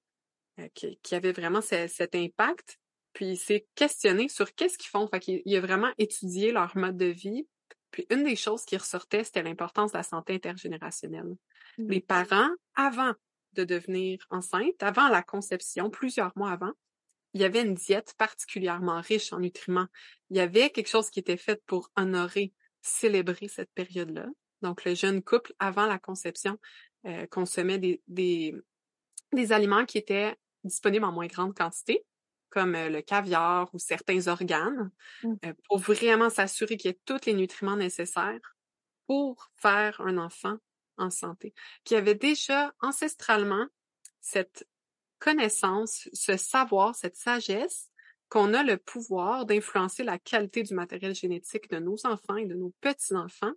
euh, 0.60 0.68
qu'il 0.74 0.98
y 1.10 1.14
avait 1.14 1.32
vraiment 1.32 1.60
ce, 1.60 1.86
cet 1.88 2.14
impact, 2.14 2.78
puis 3.12 3.32
il 3.32 3.36
s'est 3.36 3.66
questionné 3.74 4.28
sur 4.28 4.54
qu'est-ce 4.54 4.78
qu'ils 4.78 4.90
font. 4.90 5.08
Fait 5.08 5.20
qu'il 5.20 5.42
il 5.44 5.56
a 5.56 5.60
vraiment 5.60 5.92
étudié 5.98 6.52
leur 6.52 6.76
mode 6.76 6.96
de 6.96 7.06
vie. 7.06 7.46
Puis 7.90 8.06
une 8.10 8.24
des 8.24 8.36
choses 8.36 8.64
qui 8.64 8.76
ressortait, 8.76 9.24
c'était 9.24 9.42
l'importance 9.42 9.92
de 9.92 9.96
la 9.96 10.02
santé 10.02 10.34
intergénérationnelle. 10.34 11.36
Mmh. 11.78 11.88
Les 11.88 12.00
parents, 12.00 12.50
avant 12.74 13.14
de 13.54 13.64
devenir 13.64 14.18
enceinte, 14.30 14.82
avant 14.82 15.08
la 15.08 15.22
conception, 15.22 15.90
plusieurs 15.90 16.32
mois 16.36 16.52
avant, 16.52 16.72
il 17.34 17.40
y 17.42 17.44
avait 17.44 17.62
une 17.62 17.74
diète 17.74 18.14
particulièrement 18.18 19.00
riche 19.00 19.32
en 19.32 19.40
nutriments. 19.40 19.86
Il 20.30 20.36
y 20.36 20.40
avait 20.40 20.70
quelque 20.70 20.88
chose 20.88 21.10
qui 21.10 21.20
était 21.20 21.36
fait 21.36 21.62
pour 21.66 21.90
honorer, 21.96 22.54
célébrer 22.82 23.48
cette 23.48 23.72
période-là. 23.74 24.26
Donc, 24.62 24.84
le 24.84 24.94
jeune 24.94 25.22
couple, 25.22 25.52
avant 25.58 25.86
la 25.86 25.98
conception, 25.98 26.58
euh, 27.06 27.26
consommait 27.26 27.78
des, 27.78 28.02
des, 28.08 28.54
des 29.32 29.52
aliments 29.52 29.84
qui 29.86 29.98
étaient 29.98 30.34
disponibles 30.64 31.04
en 31.04 31.12
moins 31.12 31.26
grande 31.26 31.54
quantité, 31.54 32.04
comme 32.50 32.74
euh, 32.74 32.88
le 32.88 33.02
caviar 33.02 33.68
ou 33.74 33.78
certains 33.78 34.26
organes, 34.28 34.90
Mm. 35.22 35.38
euh, 35.46 35.52
pour 35.68 35.78
vraiment 35.78 36.30
s'assurer 36.30 36.76
qu'il 36.76 36.90
y 36.90 36.94
ait 36.94 37.00
tous 37.04 37.26
les 37.26 37.34
nutriments 37.34 37.76
nécessaires 37.76 38.40
pour 39.06 39.50
faire 39.56 40.00
un 40.02 40.18
enfant 40.18 40.58
en 40.98 41.10
santé, 41.10 41.54
qui 41.84 41.94
avait 41.94 42.14
déjà 42.14 42.72
ancestralement 42.80 43.66
cette 44.20 44.66
connaissance, 45.18 46.08
ce 46.12 46.36
savoir, 46.36 46.94
cette 46.94 47.16
sagesse 47.16 47.90
qu'on 48.28 48.52
a 48.54 48.62
le 48.62 48.76
pouvoir 48.76 49.46
d'influencer 49.46 50.04
la 50.04 50.18
qualité 50.18 50.62
du 50.62 50.74
matériel 50.74 51.14
génétique 51.14 51.70
de 51.70 51.78
nos 51.78 52.06
enfants 52.06 52.36
et 52.36 52.46
de 52.46 52.54
nos 52.54 52.74
petits-enfants 52.80 53.52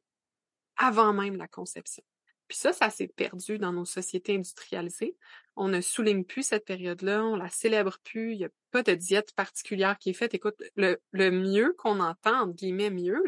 avant 0.78 1.14
même 1.14 1.36
la 1.36 1.48
conception. 1.48 2.04
Puis 2.48 2.58
ça, 2.58 2.74
ça 2.74 2.90
s'est 2.90 3.08
perdu 3.08 3.60
dans 3.60 3.72
nos 3.72 3.86
sociétés 3.86 4.36
industrialisées. 4.36 5.16
On 5.56 5.68
ne 5.68 5.80
souligne 5.82 6.24
plus 6.24 6.44
cette 6.44 6.66
période-là, 6.66 7.24
on 7.24 7.36
la 7.36 7.50
célèbre 7.50 7.98
plus, 8.04 8.34
il 8.34 8.40
n'y 8.40 8.46
a 8.46 8.50
pas 8.72 8.84
de 8.84 8.94
diète 8.94 9.34
particulière 9.36 9.98
qui 9.98 10.10
est 10.10 10.14
faite. 10.14 10.34
Écoute, 10.34 10.62
le, 10.76 10.98
mieux 11.14 11.74
qu'on 11.78 12.00
entend, 12.00 12.42
entre 12.42 12.56
guillemets 12.56 12.90
mieux, 12.90 13.22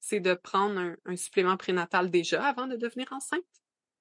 c'est 0.00 0.20
de 0.20 0.34
prendre 0.34 0.78
un, 0.78 0.96
un 1.04 1.16
supplément 1.16 1.56
prénatal 1.56 2.10
déjà 2.10 2.44
avant 2.44 2.66
de 2.66 2.76
devenir 2.76 3.12
enceinte. 3.12 3.44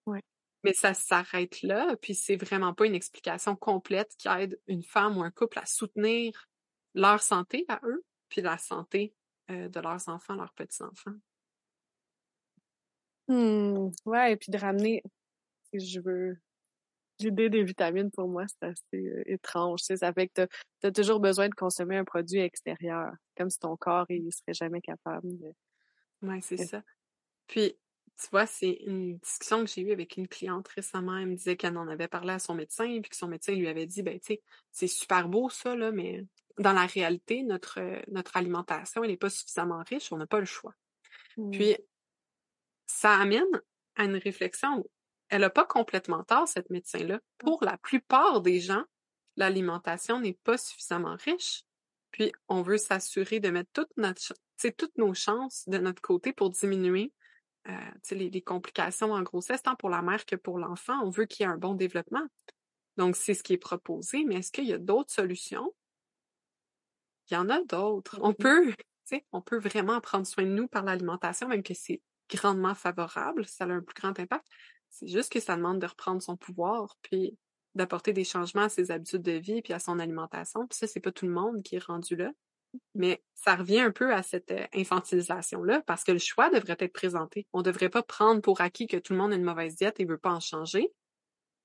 Ouais. 0.05 0.23
Mais 0.63 0.73
ça 0.73 0.93
s'arrête 0.93 1.61
là, 1.61 1.95
puis 2.01 2.15
c'est 2.15 2.35
vraiment 2.35 2.73
pas 2.73 2.85
une 2.85 2.95
explication 2.95 3.55
complète 3.55 4.15
qui 4.17 4.27
aide 4.27 4.59
une 4.67 4.83
femme 4.83 5.17
ou 5.17 5.23
un 5.23 5.31
couple 5.31 5.59
à 5.59 5.65
soutenir 5.65 6.49
leur 6.93 7.21
santé 7.21 7.65
à 7.67 7.79
eux, 7.83 8.03
puis 8.29 8.41
la 8.41 8.57
santé 8.57 9.13
euh, 9.51 9.69
de 9.69 9.79
leurs 9.79 10.09
enfants, 10.09 10.35
leurs 10.35 10.53
petits-enfants. 10.53 11.15
Hmm, 13.27 13.89
ouais, 14.05 14.33
et 14.33 14.37
puis 14.37 14.51
de 14.51 14.57
ramener, 14.57 15.03
si 15.71 15.79
je 15.87 16.01
veux, 16.01 16.37
l'idée 17.19 17.49
des 17.49 17.63
vitamines 17.63 18.11
pour 18.11 18.27
moi, 18.27 18.45
c'est 18.47 18.67
assez 18.67 19.07
euh, 19.07 19.23
étrange. 19.27 19.81
Ça 19.81 20.13
fait 20.13 20.27
que 20.27 20.45
tu 20.81 20.87
as 20.87 20.91
toujours 20.91 21.19
besoin 21.19 21.47
de 21.47 21.53
consommer 21.53 21.97
un 21.97 22.05
produit 22.05 22.39
extérieur, 22.39 23.13
comme 23.37 23.49
si 23.49 23.59
ton 23.59 23.77
corps, 23.77 24.05
il 24.09 24.31
serait 24.33 24.53
jamais 24.53 24.81
capable 24.81 25.37
de... 25.37 25.53
Ouais, 26.21 26.39
c'est 26.41 26.57
ça. 26.57 26.83
Puis, 27.47 27.75
tu 28.19 28.27
vois, 28.31 28.45
c'est 28.45 28.81
une 28.85 29.17
discussion 29.17 29.63
que 29.63 29.71
j'ai 29.71 29.81
eue 29.81 29.91
avec 29.91 30.17
une 30.17 30.27
cliente 30.27 30.67
récemment. 30.67 31.17
Elle 31.17 31.27
me 31.27 31.35
disait 31.35 31.55
qu'elle 31.55 31.77
en 31.77 31.87
avait 31.87 32.09
parlé 32.09 32.33
à 32.33 32.39
son 32.39 32.53
médecin, 32.53 32.99
puis 33.01 33.09
que 33.09 33.15
son 33.15 33.27
médecin 33.27 33.53
lui 33.53 33.67
avait 33.67 33.85
dit, 33.85 34.03
ben, 34.03 34.19
tu 34.19 34.33
sais, 34.33 34.41
c'est 34.71 34.87
super 34.87 35.29
beau 35.29 35.49
ça, 35.49 35.75
là, 35.75 35.91
mais 35.91 36.25
dans 36.57 36.73
la 36.73 36.85
réalité, 36.85 37.43
notre, 37.43 37.79
euh, 37.79 38.01
notre 38.09 38.35
alimentation, 38.35 39.03
elle 39.03 39.11
n'est 39.11 39.17
pas 39.17 39.29
suffisamment 39.29 39.81
riche, 39.87 40.11
on 40.11 40.17
n'a 40.17 40.27
pas 40.27 40.39
le 40.39 40.45
choix. 40.45 40.73
Hmm. 41.37 41.51
Puis, 41.51 41.77
ça 42.85 43.15
amène 43.15 43.61
à 43.95 44.03
une 44.03 44.17
réflexion. 44.17 44.85
Elle 45.29 45.41
n'a 45.41 45.49
pas 45.49 45.65
complètement 45.65 46.23
tort, 46.23 46.47
cette 46.47 46.69
médecin-là. 46.69 47.21
Pour 47.37 47.63
la 47.63 47.77
plupart 47.77 48.41
des 48.41 48.59
gens, 48.59 48.83
l'alimentation 49.37 50.19
n'est 50.19 50.37
pas 50.43 50.57
suffisamment 50.57 51.15
riche. 51.23 51.63
Puis, 52.11 52.33
on 52.49 52.61
veut 52.61 52.77
s'assurer 52.77 53.39
de 53.39 53.49
mettre 53.49 53.69
toute 53.71 53.95
notre, 53.95 54.33
sais, 54.61 54.71
toutes 54.71 54.97
nos 54.97 55.13
chances 55.13 55.67
de 55.67 55.77
notre 55.77 56.01
côté 56.01 56.33
pour 56.33 56.49
diminuer 56.49 57.13
euh, 57.67 57.73
les, 58.11 58.29
les 58.29 58.41
complications 58.41 59.11
en 59.11 59.21
grossesse, 59.21 59.61
tant 59.61 59.75
pour 59.75 59.89
la 59.89 60.01
mère 60.01 60.25
que 60.25 60.35
pour 60.35 60.59
l'enfant. 60.59 60.99
On 61.03 61.09
veut 61.09 61.25
qu'il 61.25 61.45
y 61.45 61.49
ait 61.49 61.51
un 61.51 61.57
bon 61.57 61.73
développement. 61.73 62.25
Donc, 62.97 63.15
c'est 63.15 63.33
ce 63.33 63.43
qui 63.43 63.53
est 63.53 63.57
proposé. 63.57 64.25
Mais 64.25 64.35
est-ce 64.35 64.51
qu'il 64.51 64.65
y 64.65 64.73
a 64.73 64.77
d'autres 64.77 65.13
solutions? 65.13 65.73
Il 67.29 67.35
y 67.35 67.37
en 67.37 67.49
a 67.49 67.61
d'autres. 67.63 68.19
On 68.21 68.33
peut, 68.33 68.71
tu 68.71 68.75
sais, 69.05 69.25
on 69.31 69.41
peut 69.41 69.59
vraiment 69.59 70.01
prendre 70.01 70.25
soin 70.25 70.43
de 70.43 70.49
nous 70.49 70.67
par 70.67 70.83
l'alimentation, 70.83 71.47
même 71.47 71.63
que 71.63 71.73
c'est 71.73 72.01
grandement 72.29 72.75
favorable, 72.75 73.45
ça 73.45 73.65
a 73.65 73.67
un 73.67 73.81
plus 73.81 73.95
grand 73.95 74.17
impact. 74.19 74.45
C'est 74.89 75.07
juste 75.07 75.31
que 75.31 75.39
ça 75.39 75.55
demande 75.55 75.79
de 75.79 75.85
reprendre 75.85 76.21
son 76.21 76.37
pouvoir, 76.37 76.97
puis 77.01 77.37
d'apporter 77.75 78.13
des 78.13 78.23
changements 78.23 78.63
à 78.63 78.69
ses 78.69 78.91
habitudes 78.91 79.21
de 79.21 79.33
vie, 79.33 79.61
puis 79.61 79.73
à 79.73 79.79
son 79.79 79.99
alimentation. 79.99 80.67
Puis 80.67 80.77
ça, 80.77 80.87
c'est 80.87 80.99
pas 80.99 81.11
tout 81.11 81.25
le 81.25 81.31
monde 81.31 81.61
qui 81.61 81.75
est 81.75 81.83
rendu 81.83 82.15
là. 82.15 82.31
Mais 82.95 83.23
ça 83.33 83.55
revient 83.55 83.79
un 83.79 83.91
peu 83.91 84.13
à 84.13 84.21
cette 84.23 84.51
euh, 84.51 84.65
infantilisation-là, 84.73 85.81
parce 85.85 86.03
que 86.03 86.11
le 86.11 86.19
choix 86.19 86.49
devrait 86.49 86.77
être 86.79 86.93
présenté. 86.93 87.47
On 87.53 87.61
devrait 87.61 87.89
pas 87.89 88.03
prendre 88.03 88.41
pour 88.41 88.61
acquis 88.61 88.87
que 88.87 88.97
tout 88.97 89.13
le 89.13 89.19
monde 89.19 89.33
a 89.33 89.35
une 89.35 89.43
mauvaise 89.43 89.75
diète 89.75 89.99
et 89.99 90.05
veut 90.05 90.17
pas 90.17 90.31
en 90.31 90.39
changer, 90.39 90.91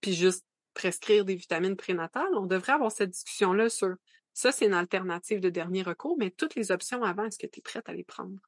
puis 0.00 0.12
juste 0.14 0.44
prescrire 0.74 1.24
des 1.24 1.34
vitamines 1.36 1.76
prénatales. 1.76 2.34
On 2.34 2.46
devrait 2.46 2.72
avoir 2.72 2.90
cette 2.92 3.10
discussion-là 3.10 3.68
sur 3.68 3.94
ça, 4.32 4.50
c'est 4.50 4.66
une 4.66 4.74
alternative 4.74 5.40
de 5.40 5.48
dernier 5.48 5.82
recours, 5.82 6.16
mais 6.18 6.30
toutes 6.30 6.56
les 6.56 6.72
options 6.72 7.04
avant, 7.04 7.24
est-ce 7.24 7.38
que 7.38 7.46
tu 7.46 7.60
es 7.60 7.62
prête 7.62 7.88
à 7.88 7.92
les 7.92 8.04
prendre? 8.04 8.38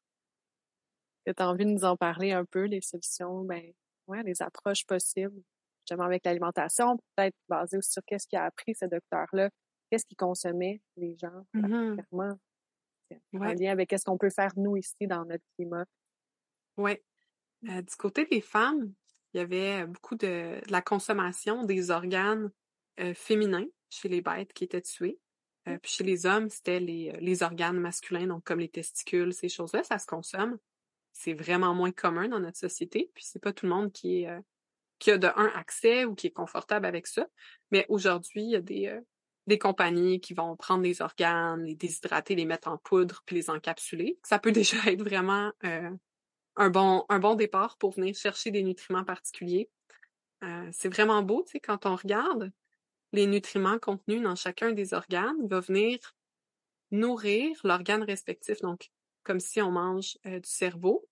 que 1.27 1.33
tu 1.33 1.43
as 1.43 1.49
envie 1.49 1.65
de 1.65 1.71
nous 1.71 1.85
en 1.85 1.97
parler 1.97 2.33
un 2.33 2.45
peu, 2.45 2.65
les 2.65 2.81
solutions, 2.81 3.43
ben, 3.43 3.73
ouais, 4.07 4.23
les 4.23 4.43
approches 4.43 4.85
possibles, 4.87 5.43
justement 5.83 6.05
avec 6.05 6.25
l'alimentation, 6.25 6.97
peut-être 7.17 7.35
basé 7.49 7.77
aussi 7.79 7.91
sur 7.91 8.03
qu'est-ce 8.07 8.27
qu'il 8.29 8.39
a 8.39 8.45
appris 8.45 8.75
ce 8.75 8.85
docteur-là, 8.85 9.51
qu'est-ce 9.91 10.07
qu'il 10.07 10.17
consommait, 10.17 10.81
les 10.97 11.17
gens, 11.19 11.45
Mhm. 11.55 11.97
clairement. 12.11 12.39
C'est 13.11 13.21
En 13.35 13.39
Ouais. 13.41 13.55
lien 13.55 13.73
avec 13.73 13.89
qu'est-ce 13.91 14.05
qu'on 14.05 14.19
peut 14.19 14.31
faire 14.31 14.53
nous 14.57 14.77
ici 14.77 15.07
dans 15.07 15.25
notre 15.25 15.45
climat. 15.57 15.85
Ouais. 16.77 17.03
Euh, 17.69 17.83
du 17.83 17.97
côté 17.97 18.25
des 18.27 18.41
femmes, 18.41 18.93
il 19.33 19.39
y 19.39 19.41
avait 19.41 19.87
beaucoup 19.87 20.15
de, 20.17 20.61
de 20.67 20.71
la 20.73 20.83
consommation 20.83 21.65
des 21.65 21.91
organes 21.91 22.51
euh, 23.01 23.15
féminins 23.15 23.67
chez 23.91 24.09
les 24.09 24.21
bêtes 24.21 24.53
qui 24.53 24.65
étaient 24.65 24.83
tuées. 24.83 25.19
Euh, 25.69 25.79
puis 25.79 25.91
chez 25.93 26.05
les 26.05 26.27
hommes, 26.27 26.49
c'était 26.49 26.81
les, 26.81 27.13
les 27.21 27.43
organes 27.43 27.79
masculins, 27.79 28.27
donc 28.27 28.45
comme 28.45 28.61
les 28.61 28.69
testicules, 28.69 29.33
ces 29.33 29.49
choses-là, 29.49 29.83
ça 29.83 29.99
se 29.99 30.07
consomme. 30.07 30.59
C'est 31.13 31.33
vraiment 31.35 31.75
moins 31.75 31.93
commun 31.93 32.29
dans 32.29 32.41
notre 32.41 32.59
société. 32.59 33.11
Puis 33.15 33.25
c'est 33.27 33.39
pas 33.43 33.53
tout 33.53 33.67
le 33.67 33.73
monde 33.73 33.93
qui 33.93 34.23
est 34.23 34.39
qui 34.99 35.11
a 35.11 35.19
de 35.19 35.27
un 35.37 35.49
accès 35.55 36.07
ou 36.07 36.15
qui 36.15 36.29
est 36.29 36.33
confortable 36.33 36.87
avec 36.87 37.07
ça. 37.07 37.27
Mais 37.71 37.85
aujourd'hui, 37.89 38.43
il 38.43 38.51
y 38.51 38.57
a 38.57 38.61
des, 38.63 38.99
des 39.47 39.59
compagnies 39.59 40.21
qui 40.21 40.35
vont 40.35 40.57
prendre 40.57 40.83
les 40.83 41.03
organes, 41.03 41.65
les 41.65 41.75
déshydrater, 41.75 42.35
les 42.35 42.45
mettre 42.45 42.69
en 42.69 42.79
poudre, 42.79 43.23
puis 43.27 43.37
les 43.37 43.51
encapsuler. 43.51 44.19
Ça 44.23 44.39
peut 44.39 44.53
déjà 44.53 44.77
être 44.87 45.03
vraiment 45.03 45.53
euh, 45.65 45.91
un 46.57 46.71
bon 46.71 47.05
un 47.09 47.19
bon 47.19 47.35
départ 47.35 47.77
pour 47.79 47.93
venir 47.93 48.15
chercher 48.15 48.51
des 48.51 48.63
nutriments 48.63 49.05
particuliers. 49.05 49.71
Euh, 50.43 50.69
c'est 50.73 50.89
vraiment 50.89 51.23
beau, 51.23 51.43
tu 51.45 51.53
sais, 51.53 51.61
quand 51.61 51.87
on 51.87 51.97
regarde 51.97 52.53
les 53.13 53.27
nutriments 53.27 53.79
contenus 53.79 54.23
dans 54.23 54.35
chacun 54.35 54.73
des 54.73 54.93
organes, 54.93 55.47
va 55.49 55.61
venir 55.61 55.99
nourrir 56.91 57.59
l'organe 57.65 58.03
respectif. 58.03 58.61
Donc, 58.61 58.91
comme 59.23 59.41
si 59.41 59.63
on 59.63 59.71
mange 59.71 60.19
euh, 60.27 60.41
du 60.41 60.49
cerveau, 60.49 61.09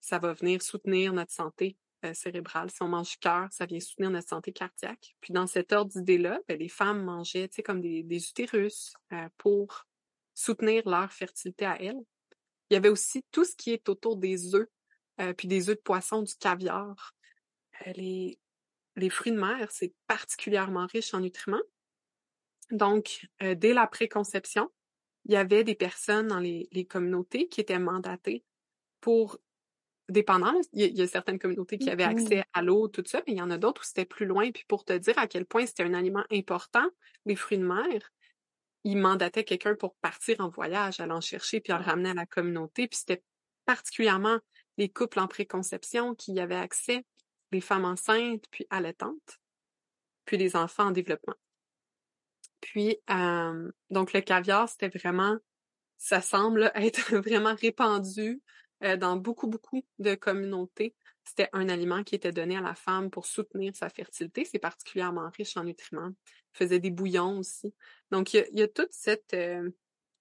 ça 0.00 0.18
va 0.18 0.32
venir 0.32 0.62
soutenir 0.62 1.12
notre 1.12 1.32
santé 1.32 1.76
euh, 2.04 2.14
cérébrale. 2.14 2.70
Si 2.70 2.80
on 2.80 2.88
mange 2.88 3.10
du 3.10 3.16
cœur, 3.16 3.48
ça 3.50 3.66
vient 3.66 3.80
soutenir 3.80 4.10
notre 4.10 4.28
santé 4.28 4.52
cardiaque. 4.52 5.16
Puis 5.20 5.32
dans 5.32 5.48
cet 5.48 5.72
ordre 5.72 5.90
d'idée-là, 5.90 6.38
ben, 6.46 6.56
les 6.56 6.68
femmes 6.68 7.02
mangeaient, 7.02 7.48
comme 7.64 7.80
des, 7.80 8.28
utérus 8.28 8.94
euh, 9.12 9.28
pour 9.36 9.84
soutenir 10.32 10.88
leur 10.88 11.12
fertilité 11.12 11.66
à 11.66 11.82
elles. 11.82 12.00
Il 12.70 12.74
y 12.74 12.76
avait 12.76 12.88
aussi 12.88 13.24
tout 13.32 13.44
ce 13.44 13.56
qui 13.56 13.72
est 13.72 13.88
autour 13.88 14.16
des 14.16 14.54
œufs, 14.54 14.68
euh, 15.20 15.32
puis 15.32 15.48
des 15.48 15.70
œufs 15.70 15.76
de 15.76 15.82
poisson, 15.82 16.22
du 16.22 16.36
caviar. 16.36 17.14
Les, 17.96 18.38
fruits 19.10 19.32
de 19.32 19.40
mer, 19.40 19.68
c'est 19.70 19.92
particulièrement 20.06 20.86
riche 20.86 21.14
en 21.14 21.20
nutriments. 21.20 21.62
Donc, 22.70 23.26
dès 23.40 23.72
la 23.72 23.86
préconception, 23.86 24.70
il 25.24 25.32
y 25.32 25.36
avait 25.36 25.64
des 25.64 25.74
personnes 25.74 26.28
dans 26.28 26.40
les 26.40 26.86
communautés 26.88 27.48
qui 27.48 27.60
étaient 27.60 27.78
mandatées 27.78 28.44
pour, 29.00 29.38
dépendant, 30.08 30.54
il 30.72 30.96
y, 30.96 31.02
a, 31.02 31.06
certaines 31.06 31.38
communautés 31.38 31.78
qui 31.78 31.90
avaient 31.90 32.04
Mm-hmm. 32.04 32.22
accès 32.22 32.44
à 32.52 32.62
l'eau, 32.62 32.88
tout 32.88 33.02
ça, 33.06 33.22
mais 33.26 33.34
il 33.34 33.38
y 33.38 33.42
en 33.42 33.50
a 33.50 33.58
d'autres 33.58 33.82
où 33.82 33.84
c'était 33.84 34.04
plus 34.04 34.26
loin. 34.26 34.50
Puis 34.50 34.64
pour 34.66 34.84
te 34.84 34.92
dire 34.92 35.18
à 35.18 35.26
quel 35.26 35.44
point 35.44 35.66
c'était 35.66 35.82
un 35.82 35.94
aliment 35.94 36.24
important, 36.30 36.86
les 37.26 37.36
fruits 37.36 37.58
de 37.58 37.66
mer, 37.66 38.10
ils 38.84 38.96
mandataient 38.96 39.44
quelqu'un 39.44 39.74
pour 39.74 39.94
partir 39.96 40.40
en 40.40 40.48
voyage, 40.48 41.00
aller 41.00 41.12
en 41.12 41.20
chercher, 41.20 41.60
puis 41.60 41.72
en 41.72 41.78
le 41.78 41.84
ramener 41.84 42.10
à 42.10 42.14
la 42.14 42.26
communauté. 42.26 42.88
Puis 42.88 43.00
c'était 43.00 43.22
particulièrement 43.66 44.38
les 44.78 44.88
couples 44.88 45.20
en 45.20 45.26
préconception 45.26 46.14
qui 46.14 46.32
y 46.32 46.40
avaient 46.40 46.54
accès, 46.54 47.04
les 47.52 47.60
femmes 47.60 47.84
enceintes, 47.84 48.44
puis 48.50 48.66
allaitantes, 48.70 49.38
puis 50.24 50.36
les 50.36 50.56
enfants 50.56 50.86
en 50.86 50.90
développement. 50.90 51.34
Puis, 52.60 52.98
euh, 53.10 53.70
donc 53.90 54.12
le 54.12 54.20
caviar, 54.20 54.68
c'était 54.68 54.88
vraiment, 54.88 55.36
ça 55.96 56.20
semble 56.20 56.70
être 56.74 57.14
vraiment 57.16 57.54
répandu 57.54 58.40
euh, 58.84 58.96
dans 58.96 59.16
beaucoup, 59.16 59.48
beaucoup 59.48 59.84
de 59.98 60.14
communautés. 60.14 60.94
C'était 61.24 61.48
un 61.52 61.68
aliment 61.68 62.04
qui 62.04 62.14
était 62.14 62.32
donné 62.32 62.56
à 62.56 62.60
la 62.60 62.74
femme 62.74 63.10
pour 63.10 63.26
soutenir 63.26 63.76
sa 63.76 63.88
fertilité. 63.88 64.44
C'est 64.44 64.58
particulièrement 64.58 65.30
riche 65.36 65.56
en 65.56 65.64
nutriments. 65.64 66.10
Il 66.54 66.58
faisait 66.58 66.80
des 66.80 66.90
bouillons 66.90 67.38
aussi. 67.38 67.74
Donc, 68.10 68.32
il 68.34 68.46
y 68.52 68.62
a, 68.62 68.68
toute 68.68 68.92
cette, 68.92 69.34
euh, 69.34 69.68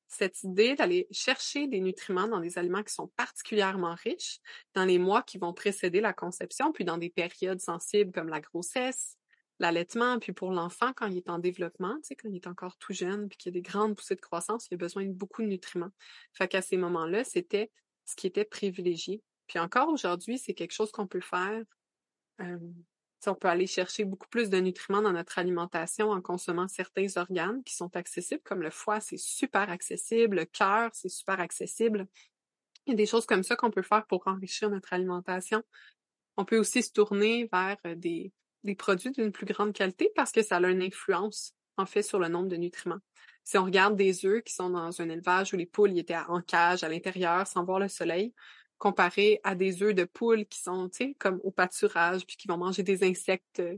cette 0.08 0.44
idée 0.44 0.76
d'aller 0.76 1.08
chercher 1.12 1.68
des 1.68 1.80
nutriments 1.80 2.28
dans 2.28 2.40
des 2.40 2.58
aliments 2.58 2.84
qui 2.84 2.94
sont 2.94 3.08
particulièrement 3.16 3.96
riches 3.96 4.40
dans 4.74 4.86
les 4.86 5.00
mois 5.00 5.22
qui 5.22 5.38
vont 5.38 5.54
précéder 5.54 6.02
la 6.02 6.14
conception, 6.14 6.72
puis 6.72 6.84
dans 6.84 6.98
des 6.98 7.10
périodes 7.10 7.62
sensibles 7.62 8.12
comme 8.12 8.30
la 8.30 8.42
grossesse, 8.42 9.18
l'allaitement, 9.60 10.20
puis 10.20 10.34
pour 10.34 10.52
l'enfant 10.52 10.94
quand 10.94 11.08
il 11.08 11.18
est 11.18 11.30
en 11.30 11.40
développement, 11.40 11.96
tu 11.98 12.10
sais, 12.10 12.16
quand 12.16 12.30
il 12.30 12.36
est 12.36 12.48
encore 12.48 12.78
tout 12.78 12.94
jeune, 12.94 13.28
puis 13.28 13.38
qu'il 13.38 13.54
y 13.54 13.58
a 13.58 13.60
des 13.60 13.62
grandes 13.62 13.96
poussées 13.96 14.16
de 14.16 14.22
croissance, 14.22 14.68
il 14.70 14.76
a 14.76 14.78
besoin 14.78 15.06
de 15.06 15.14
beaucoup 15.14 15.42
de 15.42 15.48
nutriments. 15.48 15.92
Fait 16.34 16.48
qu'à 16.48 16.62
ces 16.62 16.78
moments-là, 16.78 17.24
c'était 17.24 17.72
ce 18.08 18.16
qui 18.16 18.26
était 18.26 18.46
privilégié. 18.46 19.22
Puis 19.46 19.60
encore 19.60 19.90
aujourd'hui, 19.90 20.40
c'est 20.40 20.56
quelque 20.56 20.74
chose 20.74 20.92
qu'on 20.92 21.06
peut 21.08 21.22
faire. 21.22 21.64
On 22.40 23.36
peut 23.36 23.50
aller 23.50 23.68
chercher 23.68 24.06
beaucoup 24.06 24.28
plus 24.30 24.50
de 24.50 24.58
nutriments 24.58 25.02
dans 25.02 25.12
notre 25.12 25.38
alimentation 25.38 26.12
en 26.12 26.22
consommant 26.22 26.68
certains 26.70 27.18
organes 27.18 27.62
qui 27.64 27.76
sont 27.76 27.94
accessibles, 27.96 28.42
comme 28.44 28.62
le 28.62 28.70
foie, 28.70 29.02
c'est 29.02 29.18
super 29.18 29.70
accessible, 29.70 30.38
le 30.38 30.46
cœur, 30.46 30.92
c'est 30.94 31.10
super 31.10 31.40
accessible. 31.40 32.08
Il 32.86 32.92
y 32.92 32.94
a 32.94 32.96
des 32.96 33.06
choses 33.06 33.26
comme 33.26 33.44
ça 33.44 33.58
qu'on 33.58 33.72
peut 33.72 33.82
faire 33.82 34.06
pour 34.08 34.26
enrichir 34.28 34.70
notre 34.70 34.94
alimentation. 34.94 35.62
On 36.38 36.46
peut 36.46 36.58
aussi 36.58 36.84
se 36.84 36.94
tourner 36.94 37.50
vers 37.52 37.78
des, 37.98 38.32
des 38.64 38.76
produits 38.76 39.12
d'une 39.12 39.34
plus 39.34 39.46
grande 39.46 39.74
qualité 39.74 40.10
parce 40.16 40.32
que 40.32 40.42
ça 40.42 40.58
a 40.58 40.70
une 40.70 40.82
influence, 40.82 41.54
en 41.76 41.86
fait, 41.86 42.04
sur 42.04 42.20
le 42.20 42.30
nombre 42.30 42.48
de 42.48 42.56
nutriments. 42.56 43.02
Si 43.48 43.58
on 43.58 43.64
regarde 43.64 43.96
des 43.96 44.26
œufs 44.26 44.44
qui 44.44 44.54
sont 44.54 44.70
dans 44.70 45.02
un 45.02 45.08
élevage 45.08 45.54
où 45.54 45.56
les 45.56 45.66
poules 45.66 45.94
y 45.94 46.00
étaient 46.00 46.18
en 46.18 46.42
cage 46.42 46.84
à 46.84 46.90
l'intérieur 46.90 47.48
sans 47.48 47.64
voir 47.64 47.80
le 47.80 47.88
soleil, 47.88 48.34
comparé 48.78 49.40
à 49.46 49.56
des 49.56 49.82
œufs 49.82 49.96
de 49.96 50.04
poules 50.04 50.46
qui 50.48 50.60
sont, 50.60 50.90
tu 50.90 50.98
sais, 50.98 51.16
comme 51.18 51.40
au 51.46 51.52
pâturage, 51.52 52.26
puis 52.26 52.36
qui 52.36 52.50
vont 52.50 52.58
manger 52.58 52.84
des 52.84 53.06
insectes, 53.06 53.62
euh, 53.62 53.78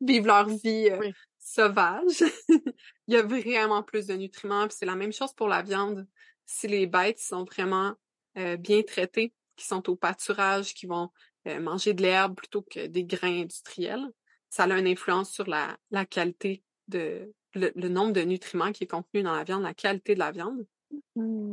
vivre 0.00 0.28
leur 0.28 0.48
vie 0.48 0.88
euh, 0.90 1.00
Oui. 1.00 1.12
sauvage. 1.38 2.24
Il 3.06 3.12
y 3.12 3.16
a 3.18 3.22
vraiment 3.22 3.82
plus 3.82 4.06
de 4.06 4.14
nutriments, 4.14 4.66
puis 4.66 4.78
c'est 4.78 4.86
la 4.86 4.96
même 4.96 5.12
chose 5.12 5.34
pour 5.34 5.48
la 5.48 5.60
viande. 5.60 6.08
Si 6.46 6.66
les 6.66 6.86
bêtes 6.86 7.18
sont 7.18 7.44
vraiment 7.44 7.94
euh, 8.38 8.56
bien 8.56 8.80
traitées, 8.82 9.34
qui 9.56 9.66
sont 9.66 9.86
au 9.90 9.96
pâturage, 9.96 10.72
qui 10.72 10.86
vont 10.86 11.10
euh, 11.46 11.60
manger 11.60 11.92
de 11.92 12.00
l'herbe 12.00 12.36
plutôt 12.36 12.62
que 12.62 12.86
des 12.86 13.04
grains 13.04 13.42
industriels, 13.42 14.08
ça 14.48 14.64
a 14.64 14.78
une 14.78 14.86
influence 14.86 15.30
sur 15.30 15.46
la, 15.46 15.76
la 15.90 16.06
qualité 16.06 16.64
de 16.86 17.34
le, 17.54 17.72
le 17.74 17.88
nombre 17.88 18.12
de 18.12 18.20
nutriments 18.22 18.72
qui 18.72 18.84
est 18.84 18.88
contenu 18.88 19.22
dans 19.22 19.34
la 19.34 19.44
viande, 19.44 19.62
la 19.62 19.74
qualité 19.74 20.14
de 20.14 20.18
la 20.18 20.30
viande. 20.30 20.66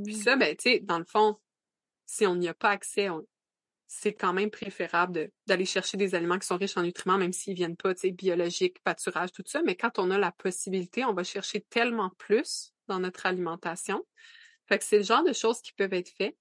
Puis 0.03 0.15
ça, 0.15 0.35
ben, 0.35 0.55
tu 0.55 0.69
sais, 0.69 0.79
dans 0.79 0.99
le 0.99 1.05
fond, 1.05 1.37
si 2.05 2.25
on 2.25 2.35
n'y 2.35 2.47
a 2.47 2.53
pas 2.53 2.69
accès, 2.69 3.09
on- 3.09 3.25
c'est 3.87 4.13
quand 4.13 4.33
même 4.33 4.49
préférable 4.49 5.13
de- 5.13 5.31
d'aller 5.45 5.65
chercher 5.65 5.97
des 5.97 6.15
aliments 6.15 6.39
qui 6.39 6.47
sont 6.47 6.57
riches 6.57 6.75
en 6.77 6.81
nutriments, 6.83 7.17
même 7.17 7.33
s'ils 7.33 7.55
viennent 7.55 7.77
pas, 7.77 7.93
tu 7.93 8.01
sais, 8.01 8.11
biologiques, 8.11 8.81
pâturage, 8.83 9.31
tout 9.31 9.43
ça. 9.45 9.61
Mais 9.63 9.75
quand 9.75 9.99
on 9.99 10.11
a 10.11 10.17
la 10.17 10.31
possibilité, 10.31 11.05
on 11.05 11.13
va 11.13 11.23
chercher 11.23 11.61
tellement 11.61 12.09
plus 12.17 12.73
dans 12.87 12.99
notre 12.99 13.25
alimentation. 13.25 14.05
Fait 14.67 14.79
que 14.79 14.83
c'est 14.83 14.97
le 14.97 15.03
genre 15.03 15.23
de 15.23 15.33
choses 15.33 15.61
qui 15.61 15.71
peuvent 15.73 15.93
être 15.93 16.09
faites. 16.09 16.37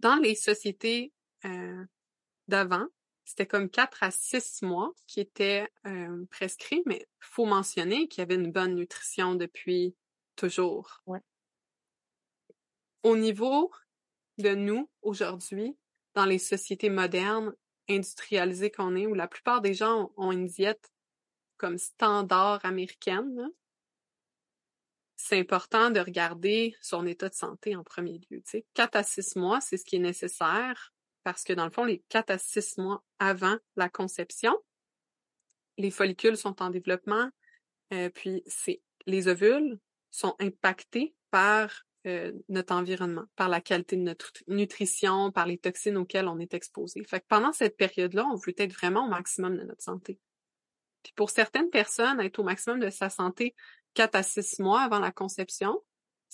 Dans 0.00 0.16
les 0.16 0.34
sociétés 0.34 1.12
euh, 1.44 1.84
d'avant, 2.48 2.86
c'était 3.24 3.46
comme 3.46 3.70
quatre 3.70 4.02
à 4.02 4.10
six 4.10 4.62
mois 4.62 4.92
qui 5.06 5.20
étaient 5.20 5.68
euh, 5.86 6.24
prescrits, 6.30 6.82
mais 6.86 7.08
faut 7.20 7.46
mentionner 7.46 8.06
qu'il 8.08 8.20
y 8.20 8.22
avait 8.22 8.34
une 8.34 8.52
bonne 8.52 8.74
nutrition 8.74 9.34
depuis 9.34 9.96
toujours. 10.36 11.02
Ouais. 11.06 11.20
Au 13.02 13.16
niveau 13.16 13.72
de 14.38 14.54
nous 14.54 14.90
aujourd'hui, 15.02 15.76
dans 16.14 16.26
les 16.26 16.38
sociétés 16.38 16.90
modernes, 16.90 17.54
industrialisées 17.88 18.70
qu'on 18.70 18.96
est, 18.96 19.06
où 19.06 19.14
la 19.14 19.28
plupart 19.28 19.60
des 19.60 19.74
gens 19.74 20.12
ont 20.16 20.32
une 20.32 20.46
diète 20.46 20.92
comme 21.56 21.78
standard 21.78 22.64
américaine, 22.64 23.50
c'est 25.16 25.38
important 25.38 25.90
de 25.90 26.00
regarder 26.00 26.76
son 26.82 27.06
état 27.06 27.28
de 27.28 27.34
santé 27.34 27.76
en 27.76 27.84
premier 27.84 28.18
lieu. 28.30 28.42
Tu 28.42 28.50
sais. 28.50 28.66
4 28.74 28.96
à 28.96 29.02
6 29.02 29.36
mois, 29.36 29.60
c'est 29.60 29.76
ce 29.76 29.84
qui 29.84 29.96
est 29.96 30.00
nécessaire 30.00 30.93
parce 31.24 31.42
que 31.42 31.52
dans 31.52 31.64
le 31.64 31.70
fond, 31.70 31.84
les 31.84 32.04
4 32.10 32.30
à 32.30 32.38
6 32.38 32.78
mois 32.78 33.02
avant 33.18 33.56
la 33.76 33.88
conception, 33.88 34.56
les 35.78 35.90
follicules 35.90 36.36
sont 36.36 36.62
en 36.62 36.70
développement, 36.70 37.30
euh, 37.92 38.10
puis 38.10 38.42
c'est 38.46 38.80
les 39.06 39.28
ovules 39.28 39.78
sont 40.10 40.36
impactés 40.38 41.14
par 41.30 41.84
euh, 42.06 42.32
notre 42.48 42.74
environnement, 42.74 43.24
par 43.36 43.48
la 43.48 43.60
qualité 43.60 43.96
de 43.96 44.02
notre 44.02 44.32
nutrition, 44.46 45.32
par 45.32 45.46
les 45.46 45.58
toxines 45.58 45.96
auxquelles 45.96 46.28
on 46.28 46.38
est 46.38 46.54
exposé. 46.54 47.02
Fait 47.04 47.20
que 47.20 47.26
pendant 47.28 47.52
cette 47.52 47.76
période-là, 47.76 48.24
on 48.26 48.36
veut 48.36 48.54
être 48.56 48.72
vraiment 48.72 49.06
au 49.06 49.08
maximum 49.08 49.56
de 49.56 49.64
notre 49.64 49.82
santé. 49.82 50.18
Puis 51.02 51.12
pour 51.16 51.30
certaines 51.30 51.70
personnes, 51.70 52.20
être 52.20 52.38
au 52.38 52.44
maximum 52.44 52.80
de 52.80 52.90
sa 52.90 53.10
santé 53.10 53.54
4 53.94 54.14
à 54.14 54.22
6 54.22 54.60
mois 54.60 54.82
avant 54.82 54.98
la 54.98 55.12
conception, 55.12 55.82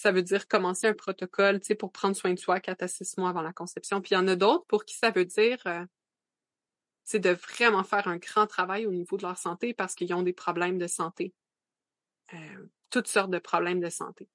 ça 0.00 0.12
veut 0.12 0.22
dire 0.22 0.48
commencer 0.48 0.86
un 0.86 0.94
protocole, 0.94 1.60
tu 1.60 1.66
sais, 1.66 1.74
pour 1.74 1.92
prendre 1.92 2.16
soin 2.16 2.32
de 2.32 2.38
soi 2.38 2.58
4 2.58 2.82
à 2.82 2.88
6 2.88 3.18
mois 3.18 3.28
avant 3.28 3.42
la 3.42 3.52
conception. 3.52 4.00
Puis 4.00 4.12
il 4.12 4.14
y 4.14 4.16
en 4.16 4.28
a 4.28 4.34
d'autres 4.36 4.64
pour 4.66 4.86
qui 4.86 4.96
ça 4.96 5.10
veut 5.10 5.26
dire 5.26 5.58
euh, 5.66 5.84
c'est 7.04 7.18
de 7.18 7.30
vraiment 7.30 7.84
faire 7.84 8.08
un 8.08 8.16
grand 8.16 8.46
travail 8.46 8.86
au 8.86 8.92
niveau 8.92 9.18
de 9.18 9.22
leur 9.22 9.36
santé 9.36 9.74
parce 9.74 9.94
qu'ils 9.94 10.14
ont 10.14 10.22
des 10.22 10.32
problèmes 10.32 10.78
de 10.78 10.86
santé. 10.86 11.34
Euh, 12.32 12.36
toutes 12.88 13.08
sortes 13.08 13.30
de 13.30 13.38
problèmes 13.38 13.80
de 13.80 13.90
santé. 13.90 14.28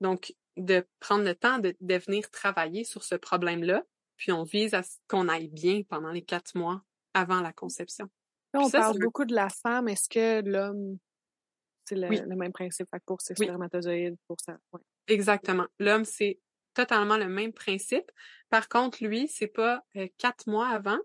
Donc, 0.00 0.34
de 0.56 0.86
prendre 1.00 1.24
le 1.24 1.34
temps 1.34 1.58
de, 1.58 1.74
de 1.80 1.94
venir 1.96 2.30
travailler 2.30 2.84
sur 2.84 3.02
ce 3.02 3.14
problème-là, 3.16 3.82
puis 4.16 4.30
on 4.30 4.44
vise 4.44 4.74
à 4.74 4.82
ce 4.82 4.98
qu'on 5.08 5.28
aille 5.28 5.48
bien 5.48 5.82
pendant 5.82 6.10
les 6.10 6.22
quatre 6.22 6.54
mois 6.56 6.82
avant 7.14 7.40
la 7.40 7.52
conception. 7.52 8.08
Là, 8.54 8.60
on 8.60 8.68
ça, 8.68 8.80
parle 8.80 8.98
beaucoup 9.00 9.24
de 9.24 9.34
la 9.34 9.48
femme. 9.48 9.88
Est-ce 9.88 10.08
que 10.08 10.48
l'homme, 10.48 10.98
c'est 11.86 11.96
le, 11.96 12.08
Oui. 12.08 12.20
le 12.20 12.36
même 12.36 12.52
principe? 12.52 12.88
Fait 12.90 13.02
pour 13.04 13.20
ses 13.20 13.34
Oui. 13.38 13.46
spermatozoïdes, 13.46 14.16
pour 14.26 14.36
ça? 14.44 14.58
Ouais. 14.72 14.80
Exactement. 15.08 15.66
L'homme, 15.78 16.04
c'est 16.04 16.38
totalement 16.74 17.16
le 17.16 17.28
même 17.28 17.52
principe. 17.52 18.10
Par 18.50 18.68
contre, 18.68 19.02
lui, 19.02 19.28
c'est 19.28 19.48
pas 19.48 19.82
euh, 19.96 20.06
quatre 20.18 20.46
mois 20.46 20.68
avant, 20.68 20.98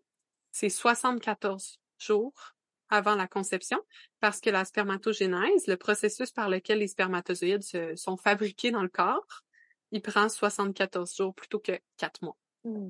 c'est 0.52 0.70
74 0.70 1.80
jours 1.98 2.54
avant 2.90 3.16
la 3.16 3.28
conception, 3.28 3.80
parce 4.20 4.40
que 4.40 4.52
la 4.52 4.66
spermatogénèse, 4.66 5.68
le 5.68 5.78
processus 5.78 6.32
par 6.32 6.48
lequel 6.48 6.80
les 6.80 6.88
spermatozoïdes 6.88 7.64
se- 7.64 7.96
sont 7.96 8.18
fabriqués 8.18 8.70
dans 8.70 8.84
le 8.84 8.90
corps, 8.90 9.44
il 9.92 10.02
prend 10.02 10.30
74 10.30 11.16
jours 11.16 11.34
plutôt 11.34 11.60
que 11.60 11.80
quatre 11.98 12.22
mois. 12.22 12.38
Hmm. 12.64 12.90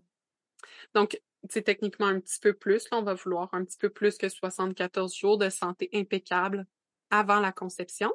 Donc, 0.93 1.21
c'est 1.49 1.61
techniquement 1.61 2.07
un 2.07 2.19
petit 2.19 2.39
peu 2.39 2.53
plus. 2.53 2.89
Là, 2.89 2.97
on 2.97 3.03
va 3.03 3.13
vouloir 3.13 3.53
un 3.53 3.63
petit 3.63 3.77
peu 3.77 3.89
plus 3.89 4.17
que 4.17 4.29
74 4.29 5.15
jours 5.15 5.37
de 5.37 5.49
santé 5.49 5.89
impeccable 5.93 6.65
avant 7.09 7.39
la 7.39 7.51
conception. 7.51 8.11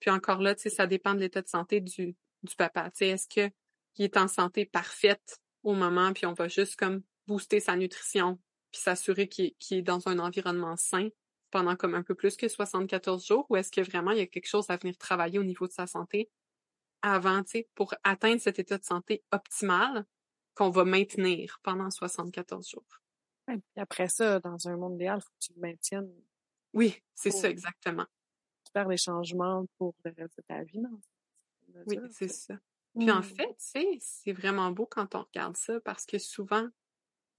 Puis 0.00 0.10
encore 0.10 0.40
là, 0.40 0.54
ça 0.56 0.86
dépend 0.86 1.14
de 1.14 1.20
l'état 1.20 1.42
de 1.42 1.48
santé 1.48 1.80
du, 1.80 2.16
du 2.42 2.54
papa. 2.56 2.90
Tu 2.90 2.98
sais, 2.98 3.08
est-ce 3.08 3.28
que 3.28 3.52
il 3.96 4.04
est 4.04 4.16
en 4.16 4.28
santé 4.28 4.64
parfaite 4.64 5.40
au 5.62 5.74
moment, 5.74 6.12
puis 6.12 6.26
on 6.26 6.32
va 6.32 6.48
juste 6.48 6.76
comme 6.76 7.02
booster 7.26 7.60
sa 7.60 7.76
nutrition, 7.76 8.38
puis 8.70 8.80
s'assurer 8.80 9.28
qu'il 9.28 9.46
est, 9.46 9.56
qu'il 9.58 9.78
est 9.78 9.82
dans 9.82 10.08
un 10.08 10.18
environnement 10.18 10.76
sain 10.76 11.08
pendant 11.50 11.76
comme 11.76 11.94
un 11.94 12.02
peu 12.02 12.14
plus 12.14 12.36
que 12.36 12.48
74 12.48 13.26
jours, 13.26 13.46
ou 13.50 13.56
est-ce 13.56 13.70
que 13.70 13.82
vraiment 13.82 14.12
il 14.12 14.18
y 14.18 14.22
a 14.22 14.26
quelque 14.26 14.48
chose 14.48 14.70
à 14.70 14.76
venir 14.76 14.96
travailler 14.96 15.38
au 15.38 15.44
niveau 15.44 15.66
de 15.66 15.72
sa 15.72 15.86
santé 15.86 16.30
avant, 17.02 17.42
tu 17.42 17.50
sais, 17.50 17.68
pour 17.74 17.94
atteindre 18.04 18.40
cet 18.40 18.58
état 18.58 18.78
de 18.78 18.84
santé 18.84 19.22
optimal 19.32 20.06
qu'on 20.54 20.70
va 20.70 20.84
maintenir 20.84 21.58
pendant 21.62 21.90
74 21.90 22.68
jours? 22.68 23.02
Puis 23.46 23.60
après 23.76 24.08
ça, 24.08 24.40
dans 24.40 24.68
un 24.68 24.76
monde 24.76 24.94
idéal, 24.94 25.18
il 25.18 25.22
faut 25.22 25.30
que 25.30 25.44
tu 25.46 25.52
le 25.54 25.60
maintiennes. 25.60 26.10
Oui, 26.72 26.96
c'est 27.14 27.30
ça 27.30 27.50
exactement. 27.50 28.06
Tu 28.64 28.72
faire 28.72 28.88
des 28.88 28.96
changements 28.96 29.66
pour 29.76 29.94
le 30.04 30.14
reste 30.16 30.38
de 30.38 30.42
ta 30.42 30.62
vie, 30.62 30.78
non? 30.78 31.00
Oui, 31.86 32.02
c'est 32.08 32.28
ça. 32.28 32.54
Puis 32.98 33.10
en 33.12 33.22
Mmh. 33.22 33.22
fait, 33.22 33.48
tu 33.48 33.54
sais, 33.58 33.98
c'est 34.00 34.32
vraiment 34.32 34.70
beau 34.70 34.86
quand 34.86 35.14
on 35.14 35.22
regarde 35.24 35.56
ça 35.56 35.80
parce 35.80 36.06
que 36.06 36.18
souvent, 36.18 36.68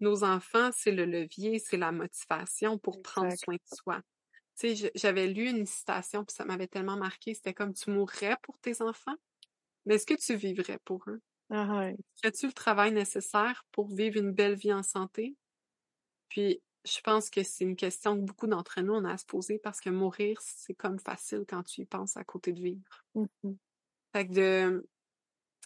nos 0.02 0.24
enfants, 0.26 0.72
c'est 0.74 0.92
le 0.92 1.06
levier, 1.06 1.60
c'est 1.60 1.78
la 1.78 1.92
motivation 1.94 2.80
pour 2.80 3.02
prendre 3.02 3.32
soin 3.34 3.56
de 3.56 3.62
soi. 3.66 4.02
Tu 4.60 4.76
sais, 4.78 4.92
j'avais 4.96 5.28
lu 5.28 5.50
une 5.50 5.66
citation, 5.68 6.26
puis 6.26 6.36
ça 6.36 6.46
m'avait 6.46 6.68
tellement 6.68 6.98
marqué, 6.98 7.34
c'était 7.36 7.54
comme 7.56 7.74
tu 7.74 7.92
mourrais 7.92 8.38
pour 8.44 8.60
tes 8.60 8.82
enfants, 8.82 9.16
mais 9.86 9.96
est-ce 9.96 10.08
que 10.08 10.16
tu 10.16 10.36
vivrais 10.36 10.80
pour 10.86 11.04
eux? 11.10 11.22
Ah. 11.50 11.94
Ferais-tu 12.22 12.48
le 12.48 12.54
travail 12.54 12.92
nécessaire 12.92 13.66
pour 13.72 13.88
vivre 13.94 14.18
une 14.20 14.32
belle 14.32 14.56
vie 14.56 14.74
en 14.74 14.84
santé? 14.84 15.38
Puis, 16.30 16.62
je 16.86 17.00
pense 17.02 17.30
que 17.30 17.44
c'est 17.44 17.66
une 17.66 17.76
question 17.78 18.16
que 18.18 18.22
beaucoup 18.26 18.48
d'entre 18.48 18.82
nous, 18.82 18.94
on 18.94 19.06
a 19.06 19.14
à 19.14 19.18
se 19.18 19.26
poser 19.26 19.60
parce 19.60 19.82
que 19.82 19.90
mourir, 19.92 20.40
c'est 20.42 20.74
comme 20.76 21.00
facile 21.00 21.46
quand 21.48 21.64
tu 21.64 21.82
y 21.82 21.86
penses 21.86 22.18
à 22.18 22.24
côté 22.26 22.54
de 22.54 22.62
vivre. 22.62 23.06
Mhm. 23.16 23.58
Fait 24.14 24.28
que 24.28 24.34
de 24.34 24.88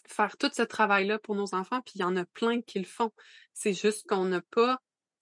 faire 0.06 0.36
tout 0.36 0.50
ce 0.52 0.62
travail-là 0.62 1.18
pour 1.18 1.34
nos 1.34 1.54
enfants, 1.54 1.80
puis 1.82 1.94
il 1.96 2.00
y 2.00 2.04
en 2.04 2.16
a 2.16 2.24
plein 2.24 2.60
qui 2.62 2.78
le 2.78 2.86
font. 2.86 3.12
C'est 3.52 3.74
juste 3.74 4.08
qu'on 4.08 4.24
n'a 4.24 4.40
pas 4.40 4.80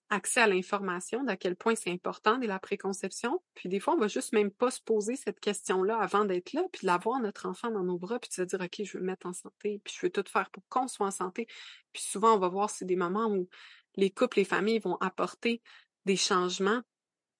accès 0.09 0.39
à 0.39 0.47
l'information 0.47 1.23
d'à 1.23 1.35
quel 1.35 1.55
point 1.55 1.75
c'est 1.75 1.91
important 1.91 2.37
dès 2.37 2.47
la 2.47 2.59
préconception. 2.59 3.41
Puis 3.53 3.67
des 3.67 3.79
fois, 3.79 3.95
on 3.95 3.97
va 3.97 4.07
juste 4.07 4.33
même 4.33 4.51
pas 4.51 4.71
se 4.71 4.81
poser 4.81 5.15
cette 5.15 5.39
question-là 5.39 5.97
avant 5.99 6.23
d'être 6.23 6.53
là, 6.53 6.63
puis 6.71 6.81
de 6.81 6.87
l'avoir 6.87 7.19
notre 7.19 7.45
enfant 7.45 7.69
dans 7.69 7.83
nos 7.83 7.97
bras, 7.97 8.19
puis 8.19 8.29
de 8.29 8.33
se 8.33 8.41
dire, 8.43 8.61
OK, 8.61 8.81
je 8.83 8.97
veux 8.97 9.01
me 9.01 9.07
mettre 9.07 9.27
en 9.27 9.33
santé, 9.33 9.81
puis 9.83 9.93
je 9.93 10.05
veux 10.05 10.09
tout 10.09 10.23
faire 10.27 10.49
pour 10.49 10.63
qu'on 10.69 10.87
soit 10.87 11.07
en 11.07 11.11
santé. 11.11 11.47
Puis 11.91 12.03
souvent, 12.03 12.35
on 12.35 12.39
va 12.39 12.47
voir, 12.47 12.69
c'est 12.69 12.85
des 12.85 12.95
moments 12.95 13.27
où 13.27 13.49
les 13.95 14.09
couples, 14.09 14.39
les 14.39 14.45
familles 14.45 14.79
vont 14.79 14.95
apporter 14.97 15.61
des 16.05 16.15
changements 16.15 16.81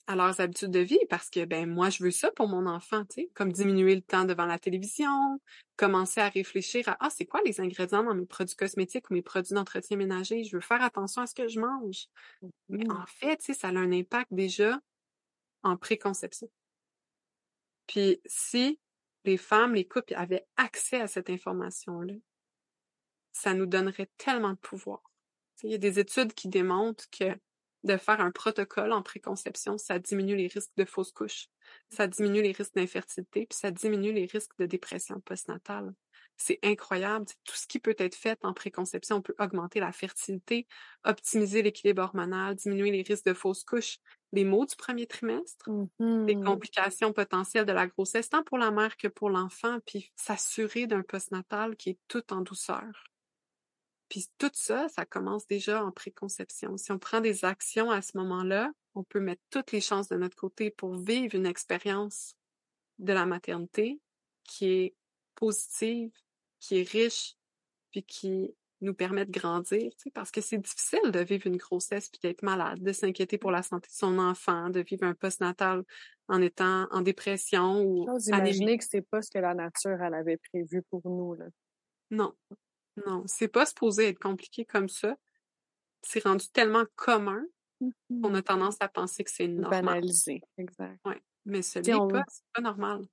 à 0.08 0.16
leurs 0.16 0.40
habitudes 0.42 0.72
de 0.72 0.80
vie 0.80 1.00
parce 1.10 1.30
que 1.30 1.46
ben 1.46 1.70
moi 1.70 1.90
je 1.90 2.04
veux 2.04 2.12
ça 2.12 2.32
pour 2.32 2.48
mon 2.48 2.66
enfant, 2.68 3.06
tu 3.06 3.24
sais, 3.24 3.32
comme 3.36 3.52
diminuer 3.52 3.96
le 3.96 4.02
temps 4.02 4.26
devant 4.26 4.46
la 4.46 4.60
télévision, 4.60 5.40
commencer 5.78 6.22
à 6.22 6.30
réfléchir 6.30 6.88
à 6.90 6.98
ah 7.02 7.10
c'est 7.10 7.26
quoi 7.26 7.42
les 7.46 7.60
ingrédients 7.62 8.04
dans 8.04 8.16
mes 8.16 8.26
produits 8.26 8.56
cosmétiques 8.56 9.10
ou 9.12 9.14
mes 9.16 9.22
produits 9.22 9.54
d'entretien 9.56 9.98
ménager, 9.98 10.44
je 10.44 10.56
veux 10.58 10.62
faire 10.62 10.82
attention 10.82 11.22
à 11.22 11.28
ce 11.28 11.36
que 11.36 11.48
je 11.48 11.60
mange. 11.60 12.08
Mais 12.70 12.80
Mhm. 12.80 12.90
en 12.90 13.06
fait, 13.08 13.38
tu 13.38 13.46
sais, 13.48 13.54
ça 13.54 13.70
a 13.70 13.72
un 13.72 13.92
impact 13.92 14.30
déjà 14.34 14.80
en 15.64 15.78
préconception. 15.78 16.50
Puis 17.86 18.22
si 18.26 18.80
les 19.26 19.36
femmes, 19.38 19.74
les 19.76 19.86
couples 19.88 20.16
avaient 20.16 20.48
accès 20.56 21.02
à 21.02 21.08
cette 21.08 21.30
information-là, 21.30 22.14
ça 23.32 23.54
nous 23.54 23.66
donnerait 23.66 24.10
tellement 24.18 24.52
de 24.52 24.58
pouvoir. 24.58 25.02
Tu 25.58 25.62
sais, 25.62 25.68
Il 25.68 25.72
y 25.72 25.76
a 25.76 25.78
des 25.78 26.00
études 26.00 26.34
qui 26.34 26.48
démontrent 26.50 27.06
que 27.10 27.40
de 27.84 27.98
faire 27.98 28.20
un 28.22 28.32
protocole 28.32 28.92
en 28.92 29.04
préconception, 29.04 29.78
ça 29.78 30.00
diminue 30.00 30.36
les 30.36 30.48
risques 30.48 30.72
de 30.78 30.86
fausses 30.86 31.12
couches, 31.12 31.48
ça 31.90 32.08
diminue 32.08 32.42
les 32.42 32.52
risques 32.52 32.76
d'infertilité, 32.76 33.48
puis 33.50 33.58
ça 33.58 33.72
diminue 33.72 34.12
les 34.14 34.26
risques 34.26 34.58
de 34.60 34.66
dépression 34.66 35.20
postnatale. 35.22 35.94
C'est 36.38 36.60
incroyable. 36.64 37.26
Tout 37.46 37.56
ce 37.56 37.66
qui 37.68 37.80
peut 37.80 37.96
être 37.98 38.16
fait 38.16 38.38
en 38.44 38.54
préconception, 38.54 39.18
on 39.18 39.22
peut 39.22 39.36
augmenter 39.40 39.80
la 39.80 39.92
fertilité, 39.92 40.68
optimiser 41.04 41.62
l'équilibre 41.64 42.04
hormonal, 42.04 42.56
diminuer 42.56 42.92
les 42.92 43.02
risques 43.02 43.26
de 43.26 43.34
fausses 43.34 43.64
couches, 43.64 43.98
les 44.34 44.44
maux 44.46 44.66
du 44.66 44.76
premier 44.76 45.08
trimestre, 45.08 45.70
les 46.28 46.36
Mhm. 46.36 46.38
complications 46.38 47.14
potentielles 47.14 47.66
de 47.66 47.72
la 47.72 47.88
grossesse, 47.88 48.30
tant 48.30 48.44
pour 48.44 48.58
la 48.60 48.72
mère 48.72 48.98
que 48.98 49.08
pour 49.08 49.30
l'enfant, 49.32 49.80
puis 49.86 50.12
s'assurer 50.16 50.88
d'un 50.88 51.04
postnatal 51.04 51.76
qui 51.76 51.92
est 51.92 52.00
tout 52.08 52.34
en 52.34 52.42
douceur. 52.42 53.06
Puis 54.10 54.28
tout 54.38 54.52
ça, 54.54 54.88
ça 54.90 55.06
commence 55.06 55.48
déjà 55.48 55.84
en 55.84 55.92
préconception. 55.92 56.78
Si 56.78 56.92
on 56.92 57.00
prend 57.00 57.20
des 57.22 57.44
actions 57.46 57.92
à 57.92 58.02
ce 58.02 58.18
moment-là, 58.18 58.72
on 58.96 59.04
peut 59.04 59.20
mettre 59.20 59.42
toutes 59.50 59.72
les 59.72 59.82
chances 59.82 60.08
de 60.08 60.16
notre 60.16 60.36
côté 60.36 60.72
pour 60.72 60.96
vivre 60.96 61.36
une 61.36 61.46
expérience 61.46 62.36
de 63.00 63.14
la 63.14 63.26
maternité 63.26 64.00
qui 64.44 64.66
est 64.66 64.96
positive, 65.36 66.12
qui 66.60 66.80
est 66.80 66.90
riche, 66.90 67.36
puis 67.92 68.04
qui 68.04 68.56
nous 68.82 68.94
permet 68.94 69.26
de 69.26 69.32
grandir, 69.32 69.92
tu 69.98 70.04
sais, 70.04 70.12
parce 70.12 70.32
que 70.32 70.40
c'est 70.40 70.60
difficile 70.60 71.12
de 71.12 71.20
vivre 71.20 71.48
une 71.48 71.58
grossesse 71.58 72.10
puis 72.10 72.20
d'être 72.22 72.44
malade, 72.44 72.82
de 72.82 72.92
s'inquiéter 72.92 73.38
pour 73.38 73.52
la 73.52 73.64
santé 73.64 73.88
de 73.88 73.94
son 73.94 74.20
enfant, 74.20 74.70
de 74.70 74.82
vivre 74.82 75.04
un 75.04 75.16
postnatal 75.16 75.84
en 76.28 76.42
étant 76.42 76.88
en 76.92 77.02
dépression 77.02 77.82
ou 77.82 78.06
J'ose 78.06 78.32
anémique. 78.32 78.56
imaginer 78.56 78.78
que 78.78 78.84
c'est 78.88 79.02
pas 79.02 79.22
ce 79.22 79.32
que 79.32 79.40
la 79.40 79.56
nature 79.56 80.00
elle 80.02 80.14
avait 80.14 80.38
prévu 80.38 80.84
pour 80.90 81.02
nous 81.06 81.34
là. 81.34 81.46
Non, 82.12 82.34
non, 83.06 83.24
c'est 83.28 83.48
pas 83.48 83.66
supposé 83.66 84.10
être 84.10 84.20
compliqué 84.20 84.66
comme 84.66 84.90
ça. 84.90 85.16
C'est 86.02 86.24
rendu 86.24 86.48
tellement 86.50 86.86
commun 86.96 87.44
qu'on 88.22 88.34
a 88.36 88.42
tendance 88.42 88.78
à 88.80 88.88
penser 88.88 89.24
que 89.24 89.32
c'est 89.32 89.48
normal. 89.48 89.84
Banalisé, 89.86 90.42
exact. 90.58 91.00
Ouais, 91.06 91.22
mais 91.46 91.62
ce 91.62 91.80
n'est 91.80 91.94
on- 91.96 92.08
pas, 92.08 92.24
c'est 92.30 92.44
pas 92.54 92.62
normal. 92.62 93.06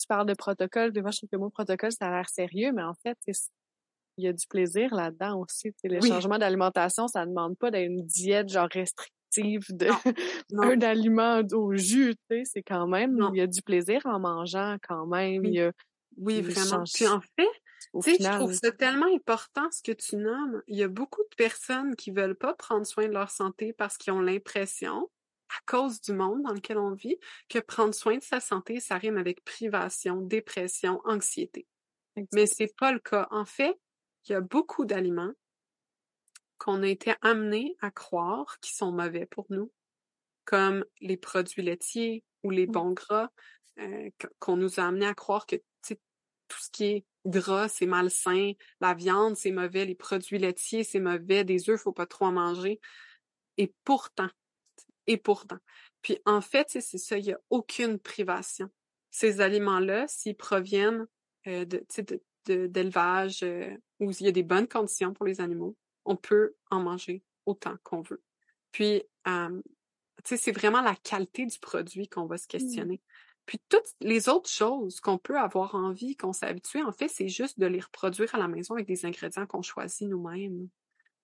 Tu 0.00 0.06
parles 0.08 0.26
de 0.26 0.34
protocole, 0.34 0.92
des 0.92 1.00
fois 1.00 1.10
je 1.12 1.18
trouve 1.18 1.30
que 1.30 1.36
le 1.36 1.40
mot 1.40 1.50
protocole 1.50 1.92
ça 1.92 2.08
a 2.08 2.10
l'air 2.10 2.28
sérieux, 2.28 2.72
mais 2.72 2.82
en 2.82 2.94
fait 2.94 3.16
il 4.18 4.24
y 4.24 4.28
a 4.28 4.32
du 4.32 4.46
plaisir 4.46 4.94
là-dedans 4.94 5.40
aussi. 5.40 5.72
Tu 5.72 5.78
sais, 5.82 5.88
le 5.88 6.00
Oui. 6.00 6.08
changement 6.08 6.38
d'alimentation, 6.38 7.08
ça 7.08 7.24
demande 7.26 7.56
pas 7.58 7.70
d'être 7.70 7.86
une 7.90 8.04
diète 8.06 8.48
genre 8.48 8.68
restrictive 8.70 9.62
de 9.70 9.86
Non, 10.50 10.62
un 10.72 10.80
aliment 10.82 11.40
au 11.52 11.74
jus, 11.74 12.14
c'est 12.44 12.62
quand 12.62 12.86
même, 12.86 13.16
il 13.32 13.38
y 13.38 13.40
a 13.40 13.46
du 13.46 13.62
plaisir 13.62 14.00
en 14.04 14.20
mangeant 14.20 14.76
quand 14.86 15.06
même, 15.06 15.42
Oui. 15.44 15.48
il 15.48 15.54
y 15.54 15.60
a 15.60 15.72
oui, 16.16 16.40
vraiment. 16.40 16.84
Puis 16.94 17.06
en 17.06 17.20
fait, 17.20 17.48
Tu 18.02 18.02
sais, 18.02 18.16
je 18.20 18.28
trouve 18.36 18.52
ça 18.52 18.72
tellement 18.72 19.12
important 19.14 19.70
ce 19.70 19.82
que 19.82 19.92
tu 19.92 20.16
nommes. 20.16 20.62
Il 20.66 20.76
y 20.78 20.82
a 20.82 20.88
beaucoup 20.88 21.22
de 21.22 21.36
personnes 21.36 21.96
qui 21.96 22.10
veulent 22.10 22.36
pas 22.36 22.54
prendre 22.54 22.86
soin 22.86 23.06
de 23.06 23.12
leur 23.12 23.30
santé 23.30 23.72
parce 23.72 23.96
qu'ils 23.98 24.12
ont 24.12 24.20
l'impression, 24.20 25.10
à 25.50 25.60
cause 25.66 26.00
du 26.00 26.12
monde 26.12 26.42
dans 26.42 26.52
lequel 26.52 26.78
on 26.78 26.94
vit, 26.94 27.18
que 27.48 27.58
prendre 27.58 27.94
soin 27.94 28.16
de 28.16 28.22
sa 28.22 28.40
santé, 28.40 28.80
ça 28.80 28.96
rime 28.96 29.18
avec 29.18 29.44
privation, 29.44 30.22
dépression, 30.22 31.00
anxiété. 31.04 31.66
Mais 32.32 32.46
c'est 32.46 32.74
pas 32.76 32.92
le 32.92 32.98
cas. 32.98 33.28
En 33.30 33.44
fait, 33.44 33.78
il 34.26 34.32
y 34.32 34.34
a 34.34 34.40
beaucoup 34.40 34.84
d'aliments 34.84 35.32
qu'on 36.58 36.82
a 36.82 36.88
été 36.88 37.14
amenés 37.22 37.76
à 37.80 37.90
croire 37.90 38.58
qui 38.60 38.74
sont 38.74 38.92
mauvais 38.92 39.26
pour 39.26 39.46
nous, 39.50 39.72
comme 40.44 40.84
les 41.00 41.16
produits 41.16 41.62
laitiers 41.62 42.24
ou 42.42 42.50
les 42.50 42.66
bons 42.66 42.92
gras, 42.92 43.30
euh, 43.78 44.10
qu- 44.18 44.28
qu'on 44.38 44.56
nous 44.56 44.80
a 44.80 44.84
amenés 44.84 45.06
à 45.06 45.14
croire 45.14 45.46
que 45.46 45.56
tout 46.48 46.58
ce 46.60 46.70
qui 46.70 46.84
est 46.84 47.04
gras, 47.24 47.68
c'est 47.68 47.86
malsain, 47.86 48.52
la 48.80 48.92
viande, 48.92 49.36
c'est 49.36 49.52
mauvais, 49.52 49.86
les 49.86 49.94
produits 49.94 50.38
laitiers, 50.38 50.84
c'est 50.84 51.00
mauvais, 51.00 51.44
des 51.44 51.70
œufs, 51.70 51.80
faut 51.80 51.92
pas 51.92 52.04
trop 52.04 52.26
en 52.26 52.32
manger. 52.32 52.78
Et 53.56 53.72
pourtant, 53.84 54.28
et 55.06 55.16
pourtant. 55.16 55.58
Puis 56.02 56.18
en 56.26 56.40
fait, 56.40 56.66
c'est 56.68 56.98
ça, 56.98 57.16
il 57.16 57.24
y 57.24 57.32
a 57.32 57.40
aucune 57.48 57.98
privation. 57.98 58.68
Ces 59.10 59.40
aliments-là, 59.40 60.06
s'ils 60.08 60.36
proviennent 60.36 61.06
euh, 61.46 61.64
de, 61.64 61.78
tu 61.78 61.84
sais, 61.88 62.02
de- 62.02 62.22
de- 62.46 62.66
d'élevage 62.66 63.42
euh, 63.42 63.74
où 64.00 64.10
il 64.10 64.22
y 64.22 64.28
a 64.28 64.32
des 64.32 64.42
bonnes 64.42 64.68
conditions 64.68 65.12
pour 65.12 65.26
les 65.26 65.40
animaux, 65.40 65.76
on 66.04 66.16
peut 66.16 66.54
en 66.70 66.80
manger 66.80 67.22
autant 67.46 67.76
qu'on 67.82 68.02
veut. 68.02 68.22
Puis, 68.72 69.02
euh, 69.28 69.62
tu 70.24 70.28
sais, 70.28 70.36
c'est 70.36 70.52
vraiment 70.52 70.82
la 70.82 70.96
qualité 70.96 71.46
du 71.46 71.58
produit 71.58 72.08
qu'on 72.08 72.26
va 72.26 72.38
se 72.38 72.46
questionner. 72.46 73.00
Puis 73.46 73.60
toutes 73.68 73.88
les 74.00 74.28
autres 74.28 74.50
choses 74.50 75.00
qu'on 75.00 75.18
peut 75.18 75.38
avoir 75.38 75.74
envie, 75.74 76.16
qu'on 76.16 76.32
s'est 76.32 76.46
habitué, 76.46 76.82
en 76.82 76.92
fait, 76.92 77.08
c'est 77.08 77.28
juste 77.28 77.58
de 77.58 77.66
les 77.66 77.80
reproduire 77.80 78.34
à 78.34 78.38
la 78.38 78.48
maison 78.48 78.74
avec 78.74 78.86
des 78.86 79.04
ingrédients 79.04 79.46
qu'on 79.46 79.62
choisit 79.62 80.08
nous-mêmes. 80.08 80.68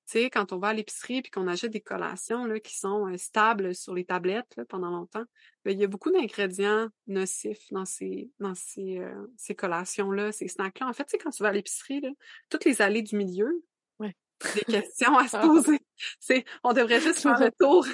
Tu 0.07 0.13
sais, 0.13 0.31
quand 0.31 0.53
on 0.55 0.59
va 0.59 0.69
à 0.69 0.73
l'épicerie 0.73 1.21
puis 1.21 1.31
qu'on 1.31 1.47
achète 1.47 1.71
des 1.71 1.83
collations 1.83 2.47
là, 2.47 2.59
qui 2.61 2.77
sont 2.79 3.07
euh, 3.09 3.19
stables 3.19 3.75
sur 3.75 3.93
les 3.95 4.07
tablettes 4.07 4.57
là, 4.57 4.65
pendant 4.65 4.89
longtemps, 4.91 5.25
ben, 5.65 5.73
il 5.73 5.79
y 5.79 5.85
a 5.85 5.87
beaucoup 5.87 6.11
d'ingrédients 6.11 6.89
nocifs 7.09 7.71
dans 7.73 7.85
ces 7.85 8.31
dans 8.41 8.55
ces, 8.55 8.99
euh, 9.01 9.27
ces 9.37 9.55
collations-là, 9.55 10.33
ces 10.33 10.49
snacks-là. 10.49 10.89
En 10.89 10.95
fait, 10.95 11.05
tu 11.05 11.11
sais, 11.11 11.19
quand 11.19 11.31
tu 11.31 11.43
vas 11.43 11.51
à 11.51 11.53
l'épicerie, 11.53 12.01
là, 12.01 12.09
toutes 12.49 12.65
les 12.65 12.81
allées 12.81 13.03
du 13.03 13.17
milieu, 13.17 13.63
Ouais. 13.99 14.17
des 14.55 14.63
questions 14.63 15.17
à 15.19 15.29
se 15.29 15.37
poser. 15.43 15.81
C'est, 16.21 16.45
on 16.65 16.73
devrait 16.73 17.01
juste 17.01 17.21
faire 17.21 17.39
le 17.39 17.51
tour 17.53 17.87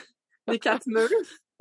des 0.46 0.58
quatre 0.60 0.86
murs. 0.86 1.08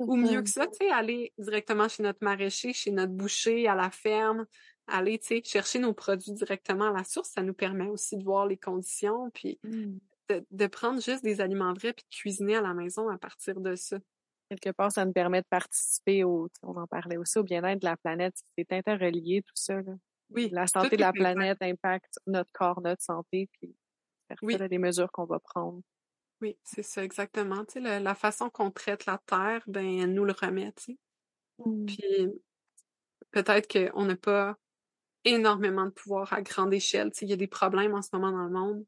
Ou 0.00 0.16
mieux 0.16 0.42
que 0.42 0.50
ça, 0.50 0.66
tu 0.66 0.78
sais, 0.78 0.90
aller 0.90 1.32
directement 1.38 1.88
chez 1.88 2.02
notre 2.02 2.18
maraîcher, 2.22 2.72
chez 2.72 2.90
notre 2.90 3.12
boucher, 3.12 3.68
à 3.68 3.74
la 3.74 3.90
ferme, 3.90 4.44
aller, 4.86 5.18
tu 5.18 5.26
sais, 5.28 5.42
chercher 5.44 5.78
nos 5.78 5.94
produits 5.94 6.32
directement 6.32 6.86
à 6.86 6.92
la 6.92 7.04
source, 7.04 7.30
ça 7.30 7.42
nous 7.42 7.54
permet 7.54 7.86
aussi 7.86 8.16
de 8.16 8.24
voir 8.24 8.46
les 8.46 8.56
conditions, 8.56 9.30
puis 9.32 9.58
Mm. 9.62 9.98
de, 10.30 10.44
de 10.50 10.66
prendre 10.66 11.00
juste 11.00 11.22
des 11.22 11.40
aliments 11.40 11.72
vrais, 11.72 11.92
puis 11.92 12.04
de 12.10 12.14
cuisiner 12.16 12.56
à 12.56 12.60
la 12.62 12.74
maison 12.74 13.08
à 13.08 13.18
partir 13.18 13.60
de 13.60 13.74
ça. 13.76 13.98
quelque 14.50 14.70
part, 14.72 14.92
ça 14.92 15.04
nous 15.04 15.12
permet 15.12 15.40
de 15.42 15.46
participer 15.48 16.22
au, 16.24 16.48
on 16.62 16.76
en 16.76 16.86
parlait 16.86 17.16
aussi, 17.16 17.38
au 17.38 17.42
bien-être 17.44 17.80
de 17.80 17.86
la 17.86 17.96
planète. 17.96 18.34
C'est 18.58 18.70
interrelié, 18.72 19.42
tout 19.42 19.54
ça. 19.54 19.80
Là. 19.80 19.92
Oui, 20.30 20.48
La 20.52 20.66
santé 20.66 20.96
de 20.96 21.00
la 21.00 21.12
planète 21.12 21.58
impacte 21.62 22.18
notre 22.26 22.50
corps, 22.52 22.80
notre 22.82 23.02
santé, 23.02 23.48
puis 23.52 23.74
faire 24.28 24.36
Oui. 24.42 24.56
les 24.70 24.78
mesures 24.78 25.10
qu'on 25.12 25.24
va 25.24 25.38
prendre. 25.38 25.80
Oui, 26.44 26.58
c'est 26.62 26.82
ça, 26.82 27.02
exactement. 27.02 27.64
Tu 27.64 27.74
sais, 27.74 27.80
la, 27.80 28.00
la 28.00 28.14
façon 28.14 28.50
qu'on 28.50 28.70
traite 28.70 29.06
la 29.06 29.16
terre, 29.26 29.62
ben, 29.66 30.00
elle 30.00 30.12
nous 30.12 30.26
le 30.26 30.34
remet, 30.38 30.72
tu 30.72 30.84
sais. 30.84 30.98
Puis 31.86 32.28
peut-être 33.30 33.66
qu'on 33.72 34.04
n'a 34.04 34.16
pas 34.16 34.58
énormément 35.24 35.86
de 35.86 35.90
pouvoir 35.90 36.34
à 36.34 36.42
grande 36.42 36.74
échelle. 36.74 37.10
Tu 37.12 37.20
sais, 37.20 37.26
il 37.26 37.30
y 37.30 37.32
a 37.32 37.36
des 37.36 37.46
problèmes 37.46 37.94
en 37.94 38.02
ce 38.02 38.10
moment 38.12 38.30
dans 38.30 38.44
le 38.44 38.50
monde 38.50 38.84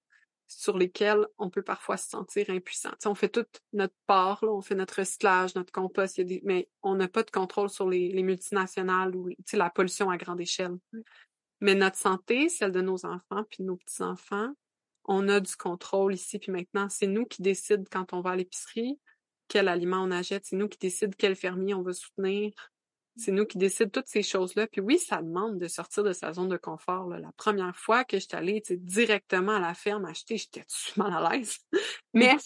sur 0.49 0.77
lesquels 0.77 1.27
on 1.39 1.49
peut 1.51 1.63
parfois 1.63 1.97
se 1.97 2.11
sentir 2.11 2.51
impuissant. 2.51 2.91
Tu 2.91 2.97
sais, 3.01 3.09
on 3.09 3.15
fait 3.15 3.31
toute 3.31 3.63
notre 3.73 3.97
part, 4.07 4.45
là, 4.45 4.53
on 4.53 4.61
fait 4.61 4.75
notre 4.75 5.01
recyclage, 5.01 5.55
notre 5.55 5.73
compost, 5.73 6.19
il 6.19 6.21
y 6.21 6.25
a 6.25 6.27
des... 6.27 6.43
mais 6.45 6.69
on 6.83 6.95
n'a 6.95 7.09
pas 7.09 7.23
de 7.23 7.31
contrôle 7.31 7.71
sur 7.71 7.89
les, 7.89 8.11
les 8.13 8.23
multinationales 8.23 9.17
ou 9.17 9.31
tu 9.31 9.37
sais, 9.47 9.57
la 9.57 9.71
pollution 9.71 10.11
à 10.11 10.19
grande 10.19 10.41
échelle. 10.41 10.77
Mais 11.61 11.75
notre 11.75 11.97
santé, 11.97 12.51
celle 12.51 12.73
de 12.73 12.83
nos 12.83 13.07
enfants 13.07 13.45
puis 13.49 13.59
de 13.61 13.65
nos 13.65 13.77
petits-enfants, 13.77 14.53
on 15.07 15.29
a 15.29 15.41
du 15.41 15.57
contrôle 15.57 16.15
ici 16.15 16.39
puis 16.39 16.53
maintenant. 16.53 16.89
C'est 16.89 17.07
nous 17.07 17.25
qui 17.27 17.43
décidons 17.43 17.85
quand 17.91 18.13
on 18.13 18.21
va 18.21 18.31
à 18.31 18.37
l'épicerie, 18.37 18.99
quel 19.49 19.69
aliment 19.69 20.03
on 20.03 20.11
achète. 20.11 20.47
C'est 20.47 20.57
nous 20.57 20.69
qui 20.69 20.79
décidons 20.79 21.13
quel 21.17 21.37
fermier 21.37 21.75
on 21.75 21.83
veut 21.83 21.93
soutenir. 21.93 22.53
C'est 23.17 23.33
nous 23.33 23.47
qui 23.47 23.57
décidons 23.57 23.89
toutes 23.89 24.09
ces 24.09 24.23
choses-là. 24.23 24.67
Puis 24.67 24.81
oui, 24.81 24.99
ça 24.99 25.23
demande 25.23 25.59
de 25.59 25.69
sortir 25.69 26.03
de 26.03 26.13
sa 26.13 26.33
zone 26.33 26.49
de 26.49 26.57
confort. 26.57 27.09
La 27.09 27.33
première 27.33 27.77
fois 27.77 28.05
que 28.05 28.19
j'étais 28.19 28.37
allée 28.37 28.63
directement 28.71 29.57
à 29.57 29.61
la 29.61 29.75
ferme 29.75 30.05
acheter, 30.05 30.37
j'étais 30.37 30.65
mal 30.97 31.13
à 31.13 31.31
l'aise. 31.31 31.59
Mais. 32.13 32.37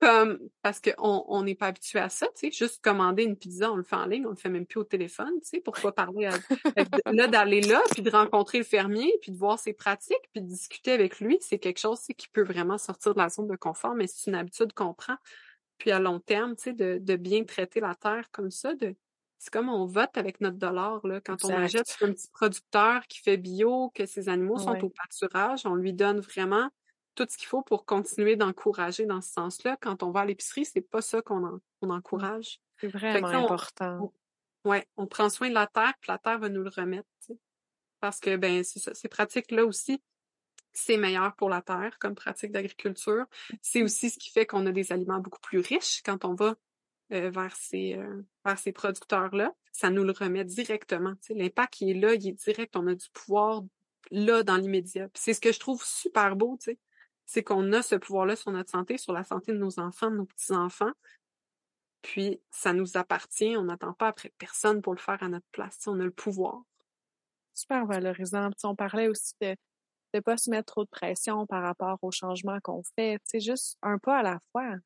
Comme 0.00 0.38
parce 0.62 0.80
qu'on 0.80 1.24
on 1.28 1.42
n'est 1.42 1.54
pas 1.54 1.68
habitué 1.68 1.98
à 1.98 2.08
ça, 2.08 2.26
tu 2.28 2.50
sais, 2.50 2.50
juste 2.50 2.82
commander 2.82 3.24
une 3.24 3.36
pizza, 3.36 3.72
on 3.72 3.76
le 3.76 3.82
fait 3.82 3.96
en 3.96 4.06
ligne, 4.06 4.26
on 4.26 4.30
le 4.30 4.36
fait 4.36 4.48
même 4.48 4.66
plus 4.66 4.80
au 4.80 4.84
téléphone, 4.84 5.32
tu 5.42 5.48
sais, 5.48 5.60
pourquoi 5.60 5.94
parler 5.94 6.26
à, 6.26 6.30
là 7.12 7.26
d'aller 7.26 7.60
là, 7.62 7.80
puis 7.92 8.02
de 8.02 8.10
rencontrer 8.10 8.58
le 8.58 8.64
fermier, 8.64 9.12
puis 9.22 9.32
de 9.32 9.36
voir 9.36 9.58
ses 9.58 9.72
pratiques, 9.72 10.28
puis 10.32 10.42
de 10.42 10.46
discuter 10.46 10.92
avec 10.92 11.20
lui, 11.20 11.38
c'est 11.40 11.58
quelque 11.58 11.78
chose 11.80 12.00
qui 12.16 12.28
peut 12.28 12.44
vraiment 12.44 12.78
sortir 12.78 13.14
de 13.14 13.18
la 13.18 13.28
zone 13.28 13.48
de 13.48 13.56
confort, 13.56 13.94
mais 13.94 14.06
c'est 14.06 14.30
une 14.30 14.36
habitude 14.36 14.72
qu'on 14.72 14.94
prend. 14.94 15.16
Puis 15.78 15.90
à 15.92 16.00
long 16.00 16.20
terme, 16.20 16.56
tu 16.56 16.64
sais, 16.64 16.72
de, 16.72 16.98
de 17.00 17.16
bien 17.16 17.44
traiter 17.44 17.80
la 17.80 17.94
terre 17.94 18.30
comme 18.32 18.50
ça, 18.50 18.74
de 18.74 18.94
c'est 19.40 19.52
comme 19.52 19.68
on 19.68 19.86
vote 19.86 20.16
avec 20.16 20.40
notre 20.40 20.56
dollar 20.56 21.06
là. 21.06 21.20
Quand 21.20 21.44
on 21.44 21.50
achète 21.50 21.96
un 22.02 22.12
petit 22.12 22.28
producteur 22.32 23.06
qui 23.06 23.20
fait 23.20 23.36
bio, 23.36 23.90
que 23.94 24.04
ses 24.04 24.28
animaux 24.28 24.58
sont 24.58 24.72
Ouais. 24.72 24.82
au 24.82 24.90
pâturage, 24.90 25.64
on 25.64 25.76
lui 25.76 25.92
donne 25.92 26.18
vraiment 26.18 26.68
tout 27.24 27.26
ce 27.30 27.36
qu'il 27.36 27.48
faut 27.48 27.62
pour 27.62 27.84
continuer 27.84 28.36
d'encourager 28.36 29.06
dans 29.06 29.20
ce 29.20 29.30
sens-là. 29.32 29.76
Quand 29.80 30.02
on 30.02 30.10
va 30.10 30.20
à 30.20 30.24
l'épicerie, 30.24 30.64
c'est 30.64 30.80
pas 30.80 31.00
ça 31.02 31.20
qu'on 31.22 31.44
en- 31.44 31.60
on 31.82 31.90
encourage. 31.90 32.60
C'est 32.80 32.88
vraiment 32.88 33.28
ça, 33.28 33.40
on- 33.40 33.44
important. 33.44 34.12
Ouais, 34.64 34.86
on 34.96 35.06
prend 35.06 35.28
soin 35.28 35.48
de 35.48 35.54
la 35.54 35.66
terre, 35.66 35.94
puis 36.00 36.10
la 36.10 36.18
terre 36.18 36.38
va 36.38 36.48
nous 36.48 36.62
le 36.62 36.70
remettre. 36.70 37.08
Parce 38.00 38.20
que 38.20 38.36
ben 38.36 38.62
c'est 38.62 38.78
ça, 38.78 38.94
ces 38.94 39.08
pratiques-là 39.08 39.64
aussi, 39.64 40.00
c'est 40.72 40.96
meilleur 40.96 41.34
pour 41.34 41.48
la 41.48 41.62
terre 41.62 41.98
comme 41.98 42.14
pratique 42.14 42.52
d'agriculture. 42.52 43.24
C'est 43.62 43.82
aussi 43.82 44.10
ce 44.10 44.18
qui 44.18 44.30
fait 44.30 44.46
qu'on 44.46 44.64
a 44.66 44.70
des 44.72 44.92
aliments 44.92 45.18
beaucoup 45.18 45.40
plus 45.40 45.58
riches 45.58 46.02
quand 46.04 46.24
on 46.24 46.34
va 46.34 46.54
euh, 47.12 47.30
vers 47.30 47.56
ces 47.56 47.94
euh, 47.94 48.22
vers 48.44 48.58
ces 48.58 48.70
producteurs-là. 48.70 49.52
Ça 49.72 49.90
nous 49.90 50.04
le 50.04 50.12
remet 50.12 50.44
directement. 50.44 51.14
L'impact 51.30 51.72
qui 51.74 51.90
est 51.90 51.94
là, 51.94 52.14
il 52.14 52.28
est 52.28 52.32
direct. 52.32 52.76
On 52.76 52.86
a 52.86 52.94
du 52.94 53.08
pouvoir 53.10 53.62
là 54.12 54.42
dans 54.44 54.56
l'immédiat. 54.56 55.08
C'est 55.14 55.34
ce 55.34 55.40
que 55.40 55.50
je 55.52 55.58
trouve 55.58 55.82
super 55.84 56.36
beau, 56.36 56.56
tu 56.60 56.70
sais. 56.72 56.78
C'est 57.30 57.42
qu'on 57.44 57.74
a 57.74 57.82
ce 57.82 57.94
pouvoir-là 57.94 58.36
sur 58.36 58.50
notre 58.50 58.70
santé, 58.70 58.96
sur 58.96 59.12
la 59.12 59.22
santé 59.22 59.52
de 59.52 59.58
nos 59.58 59.78
enfants, 59.78 60.10
de 60.10 60.16
nos 60.16 60.24
petits-enfants. 60.24 60.92
Puis 62.00 62.40
ça 62.50 62.72
nous 62.72 62.96
appartient. 62.96 63.54
On 63.56 63.64
n'attend 63.64 63.92
pas 63.92 64.08
après 64.08 64.32
personne 64.38 64.80
pour 64.80 64.94
le 64.94 64.98
faire 64.98 65.22
à 65.22 65.28
notre 65.28 65.46
place. 65.52 65.86
On 65.86 66.00
a 66.00 66.04
le 66.04 66.10
pouvoir. 66.10 66.62
super 67.54 67.84
valorisant. 67.86 68.50
On 68.64 68.74
parlait 68.76 69.08
aussi 69.08 69.34
de 69.42 69.56
ne 70.14 70.20
pas 70.20 70.36
se 70.38 70.48
mettre 70.48 70.72
trop 70.72 70.84
de 70.84 70.88
pression 70.88 71.44
par 71.46 71.62
rapport 71.62 71.98
aux 72.02 72.12
changements 72.12 72.60
qu'on 72.62 72.82
fait. 72.96 73.20
C'est 73.24 73.40
juste 73.40 73.76
un 73.82 73.98
pas 73.98 74.18
à 74.20 74.22
la 74.22 74.38
fois. 74.52 74.76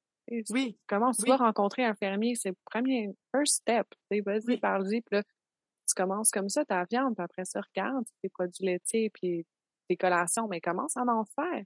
Oui, 0.50 0.78
Comment 0.88 1.12
tu 1.12 1.22
Oui. 1.22 1.28
vas 1.28 1.37
rencontrer 1.37 1.85
un 1.85 1.94
fermier, 1.94 2.35
c'est 2.35 2.48
le 2.48 2.57
premier 2.64 3.11
first 3.31 3.57
step. 3.57 3.87
Vas-y, 4.11 4.44
Oui. 4.46 4.57
parle-y. 4.57 5.02
Puis 5.02 5.16
là, 5.16 5.22
tu 5.22 5.94
commences 5.94 6.31
comme 6.31 6.48
ça, 6.48 6.64
ta 6.64 6.85
viande, 6.85 7.14
puis 7.14 7.22
après 7.24 7.44
ça, 7.44 7.61
regarde 7.61 8.05
tes 8.22 8.31
produits 8.31 8.64
laitiers, 8.64 9.11
puis 9.11 9.44
tes 9.88 9.96
collations, 9.96 10.48
mais 10.48 10.61
commence 10.62 10.96
à 10.96 11.02
en 11.02 11.24
faire. 11.26 11.64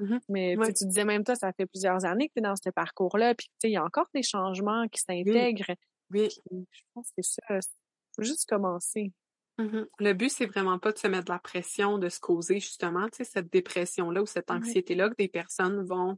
Mhm. 0.00 0.20
Mais 0.28 0.54
tu 0.56 0.60
sais, 0.62 0.66
Ouais. 0.68 0.72
tu 0.72 0.84
disais 0.86 1.04
même 1.04 1.24
toi, 1.24 1.34
ça 1.36 1.52
fait 1.52 1.66
plusieurs 1.66 2.04
années 2.04 2.28
que 2.28 2.34
tu 2.34 2.38
es 2.40 2.42
dans 2.42 2.56
ce 2.56 2.70
parcours-là, 2.70 3.34
puis 3.34 3.46
tu 3.48 3.52
sais, 3.62 3.68
il 3.70 3.74
y 3.74 3.76
a 3.76 3.84
encore 3.84 4.08
des 4.14 4.22
changements 4.22 4.88
qui 4.88 5.00
s'intègrent. 5.00 5.74
oui. 6.10 6.28
Je 6.50 6.80
pense 6.94 7.08
que 7.16 7.22
c'est 7.22 7.40
ça. 7.48 7.56
Il 7.58 7.60
faut 8.16 8.22
juste 8.22 8.48
commencer. 8.48 9.12
Mhm. 9.58 9.86
Le 9.98 10.12
but, 10.14 10.30
c'est 10.30 10.46
vraiment 10.46 10.78
pas 10.78 10.90
de 10.92 10.98
se 10.98 11.06
mettre 11.06 11.26
de 11.26 11.32
la 11.32 11.38
pression, 11.38 11.98
de 11.98 12.08
se 12.08 12.18
causer 12.18 12.60
justement, 12.60 13.08
tu 13.10 13.18
sais, 13.18 13.24
cette 13.24 13.52
dépression-là 13.52 14.22
ou 14.22 14.26
cette 14.26 14.50
anxiété-là 14.50 15.10
que 15.10 15.16
des 15.16 15.28
personnes 15.28 15.84
vont 15.84 16.16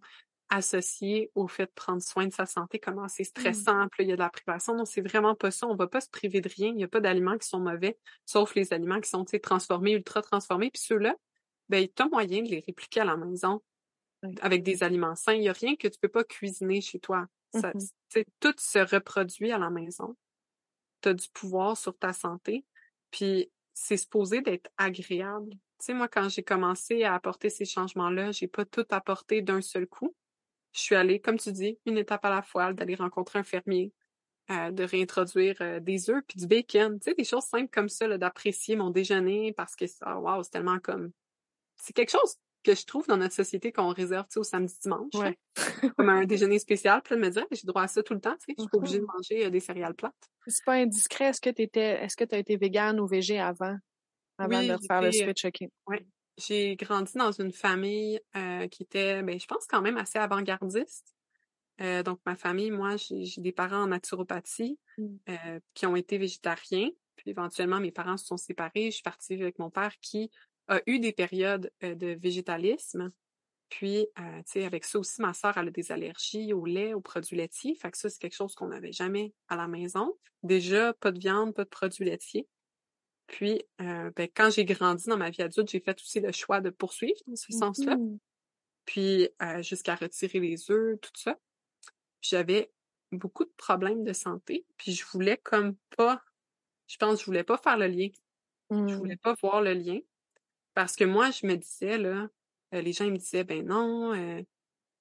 associer 0.49 1.31
au 1.35 1.49
fait 1.49 1.65
de 1.65 1.73
prendre 1.75 2.03
soin 2.03 2.27
de 2.27 2.33
sa 2.33 2.45
santé, 2.47 2.79
comment 2.79 3.09
c'est 3.09 3.25
stressant, 3.25 3.89
puis 3.91 4.03
là, 4.03 4.05
il 4.05 4.09
y 4.11 4.13
a 4.13 4.17
de 4.17 4.21
la 4.21 4.29
privation. 4.31 4.75
Non, 4.77 4.85
c'est 4.85 5.01
vraiment 5.01 5.35
pas 5.35 5.51
ça. 5.51 5.67
On 5.67 5.75
va 5.75 5.87
pas 5.87 6.01
se 6.03 6.11
priver 6.11 6.41
de 6.43 6.49
rien. 6.49 6.69
Il 6.69 6.77
n'y 6.77 6.85
a 6.85 6.89
pas 6.89 7.01
d'aliments 7.01 7.39
qui 7.39 7.49
sont 7.49 7.59
mauvais, 7.59 7.99
sauf 8.27 8.55
les 8.55 8.73
aliments 8.73 9.01
qui 9.01 9.09
sont, 9.09 9.25
tu 9.25 9.31
sais, 9.31 9.41
transformés, 9.41 9.93
ultra 9.93 10.21
transformés. 10.23 10.71
Puis 10.71 10.83
ceux-là, 10.83 11.17
ben, 11.71 11.89
tu 11.89 12.03
as 12.03 12.09
moyen 12.09 12.43
de 12.43 12.49
les 12.49 12.63
répliquer 12.67 13.01
à 13.01 13.05
la 13.07 13.17
maison. 13.17 13.63
Avec 14.41 14.63
des 14.63 14.83
aliments 14.83 15.15
sains. 15.15 15.35
Il 15.35 15.41
n'y 15.41 15.49
a 15.49 15.53
rien 15.53 15.77
que 15.77 15.89
tu 15.89 15.99
peux 16.01 16.09
pas 16.09 16.25
cuisiner 16.25 16.81
chez 16.81 17.01
toi. 17.01 17.27
Ça, 17.55 17.73
Mhm. 17.75 17.81
sais, 18.09 18.27
tout 18.41 18.55
se 18.59 18.79
reproduit 18.79 19.53
à 19.53 19.59
la 19.59 19.71
maison. 19.71 20.17
Tu 21.03 21.11
as 21.11 21.15
du 21.15 21.29
pouvoir 21.31 21.77
sur 21.77 21.97
ta 21.97 22.13
santé. 22.13 22.65
Puis 23.11 23.51
c'est 23.75 23.97
supposé 23.97 24.41
d'être 24.43 24.71
agréable. 24.77 25.51
Tu 25.53 25.87
sais, 25.87 25.95
moi, 25.95 26.09
quand 26.09 26.29
j'ai 26.29 26.43
commencé 26.43 27.05
à 27.05 27.15
apporter 27.15 27.51
ces 27.51 27.65
changements-là, 27.65 28.33
j'ai 28.33 28.49
pas 28.49 28.65
tout 28.65 28.87
apporté 28.91 29.43
d'un 29.43 29.61
seul 29.61 29.87
coup. 29.87 30.15
Je 30.73 30.81
suis 30.81 30.95
allée, 30.95 31.21
comme 31.21 31.39
tu 31.39 31.53
dis, 31.53 31.79
une 31.87 31.99
étape 31.99 32.25
à 32.25 32.31
la 32.31 32.43
fois, 32.43 32.73
d'aller 32.73 32.95
rencontrer 32.95 33.39
un 33.41 33.45
fermier, 33.45 33.93
euh, 34.51 34.71
de 34.71 34.85
réintroduire 34.85 35.57
euh, 35.61 35.81
des 35.81 36.11
œufs 36.11 36.23
puis 36.27 36.39
du 36.39 36.47
bacon. 36.47 36.99
Tu 37.01 37.11
sais, 37.11 37.15
des 37.15 37.25
choses 37.25 37.45
simples 37.45 37.71
comme 37.71 37.89
ça, 37.89 38.07
là, 38.09 38.19
d'apprécier 38.19 38.77
mon 38.77 38.91
déjeuner 38.91 39.53
parce 39.53 39.77
que, 39.77 39.85
ah, 40.03 40.19
wow, 40.19 40.43
c'est 40.43 40.51
tellement 40.51 40.79
comme... 40.79 41.13
C'est 41.77 41.93
quelque 41.93 42.11
chose 42.13 42.37
que 42.63 42.75
je 42.75 42.85
trouve 42.85 43.07
dans 43.07 43.17
notre 43.17 43.35
société 43.35 43.73
qu'on 43.73 43.89
réserve, 43.89 44.27
au 44.37 44.43
samedi 44.43 44.75
dimanche. 44.83 45.15
Ouais. 45.15 45.39
comme 45.97 46.09
un 46.09 46.25
déjeuner 46.25 46.59
spécial. 46.59 47.03
Puis 47.03 47.15
là, 47.15 47.21
de 47.21 47.27
me 47.27 47.31
dire, 47.31 47.47
j'ai 47.51 47.67
droit 47.67 47.83
à 47.83 47.89
ça 47.89 48.03
tout 48.03 48.15
le 48.15 48.21
temps, 48.21 48.37
tu 48.37 48.47
sais. 48.47 48.55
Je 48.57 48.63
suis 48.63 48.71
pas 48.71 48.79
obligée 48.79 48.99
de 49.01 49.05
manger 49.05 49.47
euh, 49.47 49.51
des 49.51 49.61
céréales 49.61 49.95
plates. 49.95 50.15
C'est 50.47 50.65
pas 50.65 50.75
indiscret. 50.75 51.27
Est-ce 51.27 51.41
que 51.41 51.51
tu 51.51 51.63
étais, 51.63 52.03
est-ce 52.05 52.17
que 52.17 52.25
tu 52.25 52.35
as 52.35 52.39
été 52.39 52.57
végane 52.57 52.99
ou 53.01 53.07
végé 53.07 53.39
avant? 53.39 53.77
Avant 54.39 54.59
Oui, 54.61 54.69
de 54.69 54.77
faire 54.87 55.03
le 55.03 55.11
j'étais, 55.11 55.25
switch, 55.25 55.45
OK. 55.45 55.99
J'ai 56.39 56.77
grandi 56.77 57.13
dans 57.15 57.31
une 57.33 57.53
famille 57.53 58.19
euh, 58.37 58.67
qui 58.69 58.85
était, 58.85 59.23
ben, 59.23 59.39
je 59.39 59.47
pense 59.47 59.67
quand 59.67 59.83
même 59.83 59.99
assez 59.99 60.19
avant-gardiste. 60.19 61.15
Euh, 61.81 62.03
donc 62.03 62.21
ma 62.25 62.37
famille, 62.37 62.71
moi, 62.71 62.97
j'ai 62.97 63.41
des 63.41 63.53
parents 63.53 63.83
en 63.83 63.87
naturopathie 63.89 64.79
Mm. 64.99 65.07
euh, 65.31 65.61
qui 65.75 65.87
ont 65.87 65.97
été 65.97 66.19
végétariens. 66.19 66.91
Puis 67.17 67.31
éventuellement, 67.31 67.81
mes 67.81 67.93
parents 67.93 68.17
se 68.17 68.27
sont 68.27 68.37
séparés. 68.37 68.87
Je 68.87 68.91
suis 68.97 69.03
partie 69.03 69.35
avec 69.35 69.59
mon 69.59 69.71
père 69.71 69.95
qui 70.01 70.31
a 70.73 70.83
eu 70.87 70.99
des 71.01 71.13
périodes 71.13 71.71
de 71.83 72.09
végétalisme. 72.21 73.13
Puis, 73.71 74.09
euh, 74.19 74.39
tu 74.39 74.53
sais, 74.53 74.65
avec 74.65 74.85
ça 74.85 74.99
aussi, 74.99 75.23
ma 75.23 75.35
sœur, 75.35 75.59
elle 75.59 75.69
a 75.69 75.71
des 75.73 75.93
allergies 75.93 76.53
au 76.53 76.67
lait, 76.67 76.95
aux 76.95 77.01
produits 77.01 77.37
laitiers. 77.37 77.75
Fait 77.75 77.91
que 77.91 77.99
ça, 77.99 78.11
c'est 78.11 78.21
quelque 78.21 78.35
chose 78.37 78.55
qu'on 78.55 78.69
n'avait 78.69 78.93
jamais 78.93 79.35
à 79.49 79.57
la 79.57 79.69
maison. 79.69 80.19
Déjà, 80.43 80.95
pas 80.95 81.13
de 81.13 81.19
viande, 81.19 81.55
pas 81.55 81.65
de 81.65 81.71
produits 81.71 82.05
laitiers. 82.05 82.49
Puis, 83.29 83.63
euh, 83.81 84.11
ben, 84.17 84.29
quand 84.35 84.51
j'ai 84.51 84.65
grandi 84.65 85.07
dans 85.09 85.17
ma 85.19 85.31
vie 85.31 85.43
adulte, 85.43 85.71
j'ai 85.71 85.81
fait 85.81 85.99
aussi 86.01 86.21
le 86.21 86.33
choix 86.33 86.61
de 86.61 86.71
poursuivre 86.71 87.19
dans 87.27 87.37
ce 87.37 87.53
sens-là. 87.53 87.99
Mhm. 87.99 88.19
Puis, 88.87 89.29
euh, 89.43 89.63
jusqu'à 89.63 89.95
retirer 89.97 90.41
les 90.41 90.71
œufs, 90.71 91.01
tout 91.01 91.11
ça. 91.17 91.39
J'avais 92.23 92.73
beaucoup 93.13 93.45
de 93.45 93.53
problèmes 93.57 94.05
de 94.05 94.13
santé. 94.13 94.67
Puis, 94.79 94.93
je 94.93 95.07
voulais 95.07 95.39
comme 95.39 95.77
pas, 95.97 96.23
je 96.89 96.97
pense, 96.99 97.21
je 97.21 97.27
voulais 97.27 97.45
pas 97.45 97.59
faire 97.59 97.79
le 97.79 97.89
lien. 97.89 98.09
Je 98.87 98.97
Mhm. 98.97 98.99
voulais 98.99 99.19
pas 99.19 99.35
voir 99.43 99.63
le 99.63 99.75
lien. 99.75 100.01
Parce 100.75 100.97
que 100.97 101.05
moi, 101.05 101.31
je 101.31 101.47
me 101.47 101.57
disais, 101.57 101.99
là, 101.99 102.29
euh, 102.75 102.81
les 102.83 102.93
gens 102.93 103.05
ils 103.05 103.13
me 103.13 103.19
disaient, 103.19 103.45
ben 103.45 103.67
non, 103.67 104.15
euh, 104.15 104.43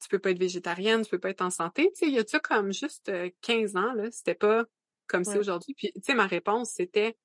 tu 0.02 0.10
peux 0.10 0.20
pas 0.20 0.32
être 0.32 0.40
végétarienne, 0.40 1.04
tu 1.04 1.12
peux 1.12 1.20
pas 1.20 1.30
être 1.32 1.42
en 1.42 1.50
santé. 1.52 1.92
Tu 1.94 2.00
sais, 2.06 2.08
il 2.08 2.16
y 2.16 2.20
a 2.20 2.26
ça 2.28 2.40
comme 2.40 2.74
juste 2.74 3.10
euh, 3.10 3.30
15 3.42 3.76
ans, 3.78 3.94
là, 3.94 4.12
c'était 4.12 4.36
pas 4.36 4.66
comme 5.08 5.26
c'est 5.26 5.40
aujourd'hui. 5.40 5.74
Puis, 5.76 5.92
tu 5.96 6.02
sais, 6.04 6.16
ma 6.16 6.28
réponse, 6.28 6.72
c'était, 6.72 7.18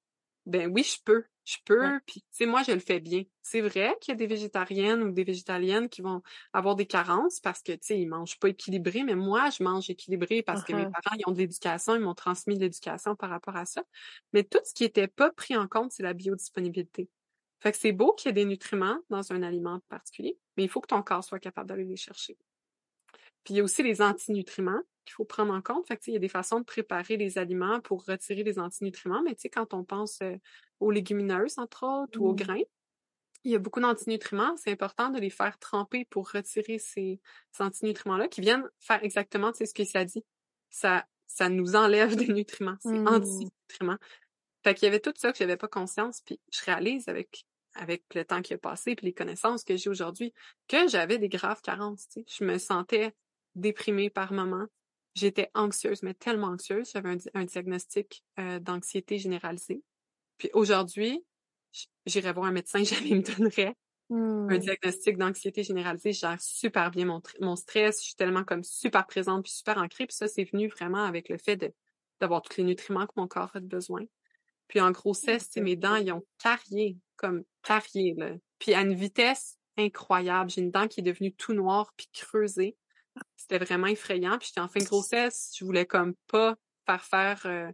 ben 0.47 0.71
oui, 0.73 0.83
je 0.85 0.99
peux, 1.05 1.25
je 1.45 1.57
peux, 1.65 1.81
Ouais. 1.81 2.01
puis 2.07 2.23
tu 2.23 2.27
sais, 2.33 2.47
moi, 2.47 2.63
je 2.63 2.73
le 2.73 2.81
fais 2.81 3.01
bien. 3.01 3.25
C'est 3.43 3.61
vrai 3.61 3.97
qu'il 4.01 4.13
y 4.13 4.15
a 4.15 4.17
des 4.19 4.27
végétariennes 4.29 5.03
ou 5.03 5.11
des 5.13 5.25
végétaliennes 5.25 5.89
qui 5.89 6.03
vont 6.03 6.23
avoir 6.53 6.77
des 6.77 6.87
carences 6.87 7.41
parce 7.41 7.63
que, 7.63 7.73
tu 7.73 7.79
sais, 7.83 8.01
ils 8.01 8.07
mangent 8.09 8.39
pas 8.39 8.49
équilibré, 8.51 9.03
mais 9.05 9.17
moi, 9.17 9.51
je 9.51 9.63
mange 9.65 9.91
équilibré 9.91 10.43
parce 10.43 10.63
que 10.65 10.73
mes 10.73 10.87
Uh-huh. 10.87 10.97
parents, 11.03 11.17
ils 11.19 11.25
ont 11.29 11.33
de 11.33 11.39
l'éducation, 11.39 11.95
ils 11.97 12.01
m'ont 12.03 12.15
transmis 12.15 12.57
de 12.57 12.61
l'éducation 12.63 13.17
par 13.17 13.31
rapport 13.31 13.57
à 13.57 13.67
ça. 13.67 13.85
Mais 14.33 14.45
tout 14.45 14.61
ce 14.65 14.75
qui 14.75 14.85
était 14.85 15.09
pas 15.09 15.31
pris 15.33 15.57
en 15.57 15.69
compte, 15.69 15.93
c'est 15.93 16.03
la 16.05 16.15
biodisponibilité. 16.15 17.11
Fait 17.67 17.73
que 17.73 17.79
c'est 17.79 17.91
beau 17.91 18.13
qu'il 18.13 18.29
y 18.29 18.31
ait 18.31 18.33
des 18.33 18.45
nutriments 18.45 19.01
dans 19.11 19.33
un 19.33 19.43
aliment 19.43 19.81
particulier, 19.89 20.39
mais 20.57 20.63
il 20.63 20.69
faut 20.69 20.81
que 20.81 20.87
ton 20.87 21.03
corps 21.03 21.25
soit 21.25 21.41
capable 21.41 21.69
d'aller 21.69 21.85
les 21.85 21.97
chercher. 21.97 22.39
Puis 23.43 23.55
il 23.55 23.57
y 23.57 23.61
a 23.61 23.65
aussi 23.65 23.83
les 23.83 24.01
antinutriments 24.01 24.83
qu'il 25.05 25.15
faut 25.15 25.25
prendre 25.25 25.53
en 25.53 25.61
compte. 25.61 25.85
Fait 25.89 25.97
que, 25.97 26.01
tu 26.03 26.05
sais, 26.05 26.11
il 26.13 26.15
y 26.15 26.17
a 26.17 26.21
des 26.21 26.29
façons 26.29 26.61
de 26.61 26.65
préparer 26.65 27.17
les 27.17 27.39
aliments 27.39 27.81
pour 27.81 28.05
retirer 28.05 28.45
les 28.45 28.61
antinutriments, 28.61 29.21
mais 29.25 29.35
tu 29.35 29.41
sais, 29.41 29.49
quand 29.49 29.75
on 29.75 29.83
pense 29.83 30.23
euh, 30.23 30.37
aux 30.79 30.93
légumineuses, 30.93 31.59
entre 31.59 31.85
autres, 31.85 32.21
ou 32.21 32.29
aux 32.29 32.35
Mm. 32.35 32.37
grains, 32.37 32.63
il 33.43 33.51
y 33.51 33.57
a 33.57 33.59
beaucoup 33.59 33.81
d'antinutriments. 33.81 34.57
C'est 34.57 34.71
important 34.71 35.11
de 35.11 35.19
les 35.19 35.31
faire 35.31 35.59
tremper 35.59 36.05
pour 36.05 36.31
retirer 36.31 36.79
ces, 36.79 37.21
ces 37.51 37.65
antinutriments-là 37.65 38.29
qui 38.29 38.43
viennent 38.43 38.71
faire 38.79 39.03
exactement 39.03 39.53
ce 39.53 39.65
que 39.75 39.83
ça 39.85 40.05
dit. 40.05 40.25
Ça, 40.71 41.05
ça 41.27 41.49
nous 41.49 41.75
enlève 41.75 42.15
des 42.15 42.33
nutriments. 42.33 42.77
C'est 42.79 42.99
Mm. 43.01 43.09
anti-nutriments. 43.09 43.99
Fait 44.63 44.75
qu'il 44.75 44.87
y 44.87 44.89
avait 44.89 45.01
tout 45.01 45.13
ça 45.17 45.33
que 45.33 45.39
j'avais 45.39 45.57
pas 45.57 45.67
conscience, 45.67 46.21
puis 46.23 46.39
je 46.53 46.65
réalise 46.65 47.09
avec 47.09 47.45
avec 47.77 48.05
le 48.15 48.25
temps 48.25 48.43
qui 48.43 48.55
a 48.55 48.59
passé, 48.59 48.95
puis 48.97 49.07
les 49.07 49.13
connaissances 49.15 49.65
que 49.65 49.77
j'ai 49.77 49.91
aujourd'hui, 49.91 50.33
que 50.69 50.89
j'avais 50.89 51.19
des 51.19 51.29
graves 51.29 51.61
carences. 51.61 52.09
tu 52.09 52.21
sais. 52.21 52.27
Je 52.39 52.45
me 52.45 52.59
sentais 52.59 53.15
déprimée 53.55 54.11
par 54.11 54.33
moments. 54.33 54.67
J'étais 55.15 55.51
anxieuse, 55.55 56.03
mais 56.03 56.15
tellement 56.15 56.49
anxieuse. 56.49 56.91
J'avais 56.93 57.11
un, 57.11 57.17
di- 57.17 57.31
un 57.35 57.45
diagnostic 57.45 58.23
euh, 58.39 58.59
d'anxiété 58.59 59.19
généralisée. 59.19 59.83
Puis 60.39 60.51
aujourd'hui, 60.53 61.25
j'irais 62.05 62.33
voir 62.33 62.47
un 62.47 62.53
médecin, 62.53 62.83
jamais 62.85 63.09
il 63.09 63.17
me 63.17 63.23
donnerait 63.23 63.75
un 64.49 64.59
Mmh. 64.59 64.59
diagnostic 64.59 65.17
d'anxiété 65.19 65.65
généralisée. 65.65 66.13
Je 66.13 66.21
gère 66.21 66.41
super 66.41 66.91
bien 66.93 67.07
mon, 67.07 67.21
mon 67.41 67.57
stress. 67.57 68.01
Je 68.01 68.07
suis 68.07 68.15
tellement 68.15 68.45
comme 68.45 68.63
super 68.63 69.07
présente 69.07 69.43
puis 69.45 69.53
super 69.53 69.79
ancrée. 69.79 70.07
Puis 70.07 70.15
ça, 70.17 70.29
c'est 70.29 70.45
venu 70.45 70.69
vraiment 70.69 71.05
avec 71.05 71.29
le 71.29 71.39
fait 71.39 71.75
d'avoir 72.21 72.43
tous 72.43 72.57
les 72.59 72.65
nutriments 72.65 73.07
que 73.07 73.13
mon 73.17 73.27
corps 73.27 73.51
a 73.55 73.61
besoin. 73.61 74.05
Puis 74.69 74.81
en 74.81 74.91
grossesse, 74.93 75.47
tu 75.49 75.55
sais, 75.55 75.61
mes 75.61 75.77
dents, 75.77 75.97
ils 75.97 76.13
ont 76.13 76.25
carrié, 76.39 76.99
comme 77.17 77.45
là. 77.69 78.33
Puis 78.59 78.75
à 78.75 78.81
une 78.81 78.95
vitesse 78.95 79.59
incroyable. 79.77 80.51
J'ai 80.51 80.63
une 80.63 80.71
dent 80.71 80.89
qui 80.89 81.01
est 81.01 81.03
devenue 81.03 81.35
tout 81.35 81.53
noire 81.53 81.93
puis 81.97 82.09
creusée. 82.13 82.77
C'était 83.37 83.59
vraiment 83.59 83.87
effrayant. 83.87 84.39
Puis 84.39 84.49
j'étais 84.49 84.61
en 84.61 84.69
fin 84.69 84.81
de 84.81 84.85
grossesse. 84.85 85.53
Je 85.59 85.65
voulais 85.65 85.87
comme 85.87 86.15
pas 86.29 86.57
faire 86.87 87.05
faire 87.05 87.43
euh, 87.47 87.71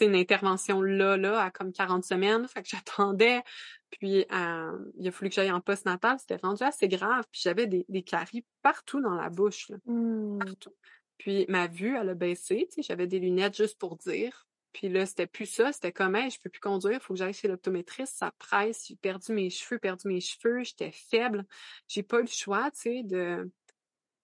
une 0.00 0.14
intervention 0.14 0.80
là, 0.82 1.16
là, 1.16 1.42
à 1.42 1.50
comme 1.50 1.72
40 1.72 2.04
semaines. 2.04 2.46
Fait 2.48 2.62
que 2.62 2.68
j'attendais. 2.70 3.42
Puis 3.90 4.24
euh, 4.32 4.78
il 4.98 5.08
a 5.08 5.10
fallu 5.12 5.28
que 5.28 5.34
j'aille 5.34 5.52
en 5.52 5.60
post-natal. 5.60 6.18
C'était 6.18 6.36
rendu 6.36 6.62
assez 6.62 6.88
grave. 6.88 7.24
Puis 7.30 7.42
j'avais 7.44 7.66
des, 7.66 7.84
des 7.88 8.02
caries 8.02 8.44
partout 8.62 9.00
dans 9.00 9.14
la 9.14 9.28
bouche, 9.28 9.68
là, 9.68 9.76
Mmh. 9.86 10.38
partout. 10.38 10.74
Puis 11.18 11.44
ma 11.48 11.66
vue, 11.66 11.96
elle 11.96 12.08
a 12.08 12.14
baissé. 12.14 12.66
Tu 12.70 12.76
sais, 12.76 12.82
j'avais 12.82 13.06
des 13.06 13.18
lunettes 13.18 13.56
juste 13.56 13.78
pour 13.78 13.96
dire. 13.96 14.46
Puis 14.72 14.88
là, 14.88 15.04
c'était 15.04 15.26
plus 15.26 15.46
ça. 15.46 15.72
C'était 15.72 15.92
comme, 15.92 16.14
hey, 16.14 16.30
je 16.30 16.40
peux 16.40 16.50
plus 16.50 16.60
conduire. 16.60 17.02
Faut 17.02 17.14
que 17.14 17.18
j'aille 17.18 17.32
chez 17.32 17.48
l'optométriste. 17.48 18.16
Ça 18.16 18.30
presse. 18.38 18.86
J'ai 18.86 18.96
perdu 18.96 19.32
mes 19.32 19.50
cheveux, 19.50 19.78
perdu 19.78 20.08
mes 20.08 20.20
cheveux. 20.20 20.62
J'étais 20.62 20.92
faible. 20.92 21.44
J'ai 21.88 22.02
pas 22.02 22.18
eu 22.18 22.22
le 22.22 22.28
choix, 22.28 22.70
tu 22.70 22.80
sais, 22.80 23.02
de 23.02 23.50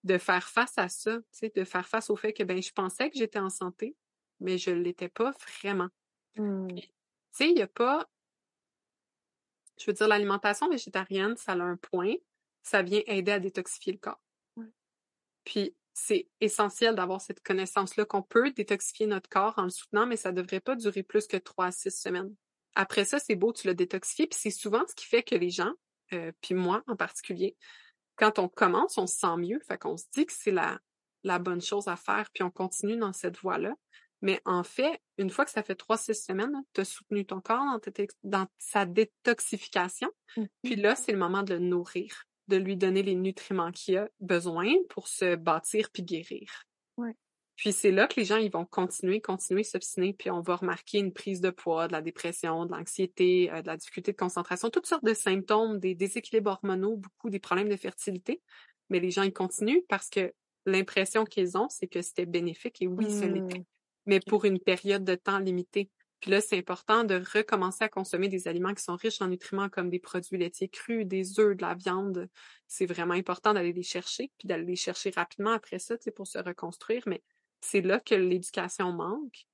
de 0.05 0.19
faire 0.19 0.49
face 0.49 0.79
à 0.79 0.89
ça, 0.89 1.17
tu 1.17 1.25
sais, 1.33 1.53
de 1.53 1.65
faire 1.65 1.89
face 1.89 2.11
au 2.11 2.17
fait 2.17 2.33
que 2.33 2.45
ben 2.45 2.63
je 2.63 2.71
pensais 2.71 3.11
que 3.11 3.19
j'étais 3.19 3.41
en 3.41 3.51
santé, 3.51 3.97
mais 4.39 4.57
je 4.57 4.71
l'étais 4.71 5.09
pas 5.09 5.33
vraiment. 5.33 5.89
Mmh. 6.37 6.69
Tu 6.77 6.83
sais, 7.33 7.51
il 7.51 7.59
y 7.59 7.63
a 7.63 7.67
pas 7.67 8.09
je 9.79 9.87
veux 9.87 9.93
dire 9.93 10.09
l'alimentation 10.09 10.69
végétarienne, 10.69 11.37
ça 11.37 11.53
a 11.53 11.63
un 11.63 11.77
point, 11.77 12.15
ça 12.63 12.83
vient 12.83 13.03
aider 13.07 13.33
à 13.33 13.41
détoxifier 13.41 13.93
le 13.93 13.99
corps. 13.99 14.21
Puis 15.45 15.75
c'est 15.99 16.29
essentiel 16.43 16.95
d'avoir 16.95 17.23
cette 17.23 17.43
connaissance-là 17.43 18.05
qu'on 18.05 18.21
peut 18.21 18.51
détoxifier 18.51 19.07
notre 19.07 19.31
corps 19.31 19.55
en 19.57 19.63
le 19.63 19.71
soutenant, 19.71 20.07
mais 20.07 20.17
ça 20.17 20.31
devrait 20.31 20.61
pas 20.61 20.77
durer 20.77 21.03
plus 21.03 21.27
que 21.27 21.39
trois 21.39 21.67
à 21.67 21.73
six 21.73 21.91
semaines. 21.91 22.35
Après 22.75 23.07
ça, 23.07 23.19
c'est 23.19 23.35
beau, 23.35 23.51
tu 23.55 23.67
l'as 23.67 23.73
détoxifié, 23.73 24.27
puis 24.27 24.39
c'est 24.39 24.51
souvent 24.51 24.85
ce 24.87 24.95
qui 24.95 25.07
fait 25.07 25.23
que 25.23 25.35
les 25.35 25.49
gens, 25.49 25.73
euh, 26.13 26.33
puis 26.43 26.55
moi 26.55 26.85
en 26.87 26.97
particulier, 26.97 27.57
quand 28.17 28.39
on 28.39 28.47
commence, 28.47 28.99
on 28.99 29.07
se 29.07 29.17
sent 29.17 29.37
mieux. 29.39 29.59
Fait 29.67 29.79
qu'on 29.79 29.97
se 29.97 30.05
dit 30.13 30.27
que 30.27 30.35
c'est 30.35 30.51
la, 30.51 30.79
la 31.25 31.39
bonne 31.39 31.63
chose 31.63 31.89
à 31.89 31.97
faire, 31.97 32.29
puis 32.35 32.43
on 32.43 32.51
continue 32.51 32.99
dans 32.99 33.15
cette 33.15 33.39
voie-là. 33.39 33.75
Mais 34.21 34.43
en 34.45 34.65
fait, 34.65 35.01
une 35.17 35.31
fois 35.31 35.47
que 35.47 35.51
ça 35.51 35.63
fait 35.63 35.77
trois, 35.77 35.97
six 35.97 36.15
semaines, 36.15 36.63
tu 36.75 36.83
as 36.83 36.85
soutenu 36.85 37.25
ton 37.25 37.41
corps 37.41 37.81
dans, 38.23 38.47
sa 38.59 38.85
détoxification. 38.85 40.11
Mmh. 40.37 40.45
Puis 40.63 40.77
là, 40.77 40.95
c'est 40.95 41.13
le 41.13 41.19
moment 41.19 41.43
de 41.43 41.55
le 41.55 41.61
nourrir, 41.61 42.27
de 42.49 42.57
lui 42.57 42.77
donner 42.77 43.03
les 43.03 43.15
nutriments 43.15 43.73
qu'il 43.73 43.99
a 43.99 44.09
besoin 44.21 44.73
pour 44.89 45.09
se 45.09 45.37
bâtir 45.37 45.91
puis 45.93 46.03
guérir. 46.03 46.65
Ouais. 46.97 47.15
Puis 47.57 47.73
c'est 47.73 47.91
là 47.91 48.07
que 48.07 48.21
les 48.21 48.27
gens, 48.27 48.37
ils 48.37 48.51
vont 48.51 48.67
continuer, 48.67 49.21
continuer, 49.21 49.65
s'obstiner, 49.65 50.13
puis 50.13 50.31
on 50.31 50.43
va 50.43 50.57
remarquer 50.57 50.99
une 50.99 51.13
prise 51.13 51.41
de 51.41 51.51
poids, 51.51 51.89
de 51.89 51.93
la 51.93 52.03
dépression, 52.03 52.67
de 52.67 52.73
l'anxiété, 52.73 53.51
euh, 53.51 53.63
de 53.63 53.67
la 53.67 53.79
difficulté 53.79 54.13
de 54.13 54.17
concentration, 54.17 54.69
toutes 54.69 54.87
sortes 54.87 55.05
de 55.05 55.15
symptômes, 55.15 55.79
des 55.79 55.95
déséquilibres 55.95 56.51
hormonaux, 56.51 56.97
beaucoup 56.97 57.31
des 57.31 57.39
problèmes 57.39 57.71
de 57.71 57.77
fertilité. 57.77 58.43
Mais 58.91 59.01
les 59.01 59.11
gens, 59.11 59.23
ils 59.23 59.33
continuent 59.33 59.83
parce 59.89 60.11
que 60.11 60.33
l'impression 60.67 61.25
qu'ils 61.25 61.57
ont, 61.57 61.69
c'est 61.71 61.87
que 61.87 62.03
c'était 62.03 62.27
bénéfique 62.27 62.83
et 62.83 62.87
oui, 62.87 63.11
ce 63.11 63.25
l'était 63.25 63.61
Mmh. 63.61 63.65
mais 64.07 64.21
pour 64.21 64.45
une 64.45 64.61
période 64.61 65.05
de 65.05 65.15
temps 65.15 65.39
limitée. 65.39 65.91
Puis 66.21 66.31
là, 66.31 66.41
c'est 66.41 66.59
important 66.59 67.05
de 67.05 67.23
recommencer 67.35 67.85
à 67.85 67.89
consommer 67.89 68.29
des 68.29 68.49
aliments 68.49 68.75
qui 68.75 68.83
sont 68.83 68.97
riches 68.97 69.21
en 69.21 69.29
nutriments 69.29 69.69
comme 69.69 69.91
des 69.91 69.99
produits 69.99 70.39
laitiers 70.39 70.69
crus, 70.69 71.07
des 71.07 71.39
œufs, 71.39 71.57
de 71.57 71.63
la 71.63 71.75
viande. 71.75 72.29
C'est 72.67 72.87
vraiment 72.87 73.15
important 73.15 73.53
d'aller 73.53 73.73
les 73.73 73.83
chercher, 73.83 74.31
puis 74.39 74.49
d'aller 74.49 74.65
les 74.65 74.77
chercher 74.77 75.11
rapidement 75.11 75.53
après 75.53 75.79
ça, 75.79 75.97
tu 75.97 76.05
sais, 76.05 76.11
pour 76.11 76.27
se 76.27 76.39
reconstruire. 76.39 77.03
Mais 77.07 77.23
c'est 77.61 77.83
là 77.83 78.01
que 78.01 78.15
l'éducation 78.15 78.93
manque. 78.93 79.47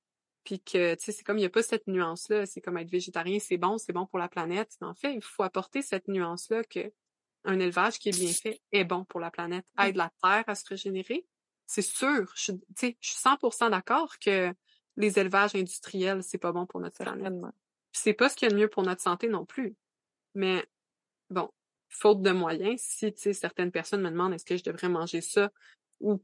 Puis 0.43 0.61
que, 0.61 0.95
tu 0.95 1.05
sais, 1.05 1.11
c'est 1.11 1.23
comme 1.23 1.37
il 1.37 1.41
n'y 1.41 1.45
a 1.45 1.49
pas 1.49 1.63
cette 1.63 1.87
nuance-là. 1.87 2.45
C'est 2.45 2.61
comme 2.61 2.77
être 2.77 2.89
végétarien, 2.89 3.39
c'est 3.39 3.57
bon, 3.57 3.77
c'est 3.77 3.93
bon 3.93 4.05
pour 4.05 4.19
la 4.19 4.27
planète. 4.27 4.75
En 4.81 4.93
fait, 4.93 5.13
il 5.13 5.21
faut 5.21 5.43
apporter 5.43 5.81
cette 5.81 6.07
nuance-là 6.07 6.63
que 6.63 6.91
un 7.45 7.59
élevage 7.59 7.99
qui 7.99 8.09
est 8.09 8.17
bien 8.17 8.31
fait 8.31 8.61
est 8.71 8.85
bon 8.85 9.03
pour 9.03 9.19
la 9.19 9.29
planète, 9.29 9.65
aide 9.77 9.97
la 9.97 10.11
terre 10.21 10.43
à 10.47 10.55
se 10.55 10.65
régénérer. 10.65 11.25
C'est 11.65 11.81
sûr, 11.81 12.31
je, 12.35 12.53
je 12.79 12.87
suis 13.01 13.17
100% 13.17 13.69
d'accord 13.69 14.17
que 14.19 14.53
les 14.97 15.19
élevages 15.19 15.55
industriels, 15.55 16.23
c'est 16.23 16.37
pas 16.37 16.51
bon 16.51 16.65
pour 16.65 16.79
notre 16.79 16.97
planète. 16.97 17.33
C'est 17.91 18.13
pas 18.13 18.29
ce 18.29 18.35
qu'il 18.35 18.47
y 18.47 18.51
a 18.51 18.55
de 18.55 18.59
mieux 18.59 18.69
pour 18.69 18.83
notre 18.83 19.01
santé 19.01 19.27
non 19.27 19.45
plus. 19.45 19.75
Mais 20.35 20.65
bon, 21.29 21.49
faute 21.89 22.21
de 22.21 22.31
moyens, 22.31 22.81
si 22.81 23.13
tu 23.13 23.21
sais, 23.21 23.33
certaines 23.33 23.71
personnes 23.71 24.01
me 24.01 24.09
demandent 24.09 24.33
est-ce 24.33 24.45
que 24.45 24.57
je 24.57 24.63
devrais 24.63 24.89
manger 24.89 25.21
ça 25.21 25.51
ou 25.99 26.17
tu 26.17 26.23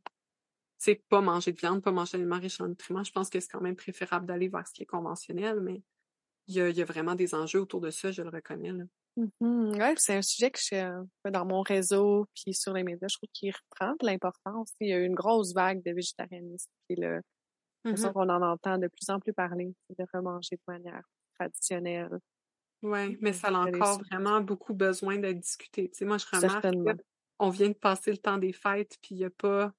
sais, 0.77 1.03
pas 1.09 1.21
manger 1.21 1.51
de 1.51 1.59
viande, 1.59 1.81
pas 1.81 1.91
manger 1.91 2.17
d'aliments 2.17 2.39
riches 2.39 2.61
en 2.61 2.67
nutriments, 2.67 3.03
je 3.03 3.11
pense 3.11 3.29
que 3.29 3.39
c'est 3.39 3.49
quand 3.49 3.61
même 3.61 3.75
préférable 3.75 4.25
d'aller 4.25 4.47
vers 4.47 4.65
ce 4.65 4.73
qui 4.73 4.83
est 4.83 4.87
conventionnel, 4.87 5.59
mais 5.59 5.81
il 6.47 6.55
y 6.55 6.61
a, 6.61 6.69
il 6.69 6.77
y 6.77 6.81
a 6.81 6.85
vraiment 6.85 7.15
des 7.15 7.35
enjeux 7.35 7.59
autour 7.59 7.81
de 7.81 7.91
ça, 7.91 8.11
je 8.11 8.21
le 8.21 8.29
reconnais. 8.29 8.71
Là. 8.71 8.85
Mhm. 9.17 9.75
Ouais, 9.75 9.93
c'est 9.97 10.15
un 10.15 10.21
sujet 10.21 10.51
que 10.51 10.59
je 10.59 10.75
euh, 10.75 11.31
dans 11.31 11.45
mon 11.45 11.61
réseau 11.61 12.25
puis 12.33 12.53
sur 12.53 12.73
les 12.73 12.83
médias, 12.83 13.07
je 13.09 13.17
trouve 13.17 13.29
qu'il 13.33 13.51
reprend 13.51 13.93
de 13.99 14.05
l'importance. 14.05 14.71
Il 14.79 14.89
y 14.89 14.93
a 14.93 14.97
eu 14.97 15.05
une 15.05 15.15
grosse 15.15 15.53
vague 15.53 15.83
de 15.83 15.91
végétarianisme. 15.91 16.71
Puis 16.87 16.95
là, 16.97 17.19
de 17.87 17.95
toute 17.97 17.99
façon, 18.01 18.11
Mhm. 18.11 18.15
on 18.15 18.29
en 18.29 18.41
entend 18.43 18.77
de 18.77 18.87
plus 18.87 19.09
en 19.09 19.19
plus 19.19 19.33
parler, 19.33 19.75
c'est 19.89 19.97
de 19.99 20.05
remanger 20.13 20.57
de 20.57 20.61
manière 20.73 21.03
traditionnelle. 21.39 22.19
Ouais, 22.81 23.17
mais 23.21 23.33
ça 23.33 23.49
a 23.49 23.51
encore 23.59 23.99
vraiment 24.09 24.39
beaucoup 24.41 24.73
besoin 24.73 25.17
d'être 25.17 25.39
discuté. 25.39 25.89
Tu 25.91 25.97
sais, 25.97 26.05
moi, 26.05 26.17
je 26.17 26.25
remarque 26.31 26.69
on 27.39 27.49
vient 27.49 27.69
de 27.69 27.73
passer 27.73 28.11
le 28.11 28.17
temps 28.17 28.37
des 28.37 28.53
fêtes, 28.53 28.97
puis 29.01 29.15
il 29.15 29.17
n'y 29.19 29.25
a 29.25 29.29
pas, 29.29 29.73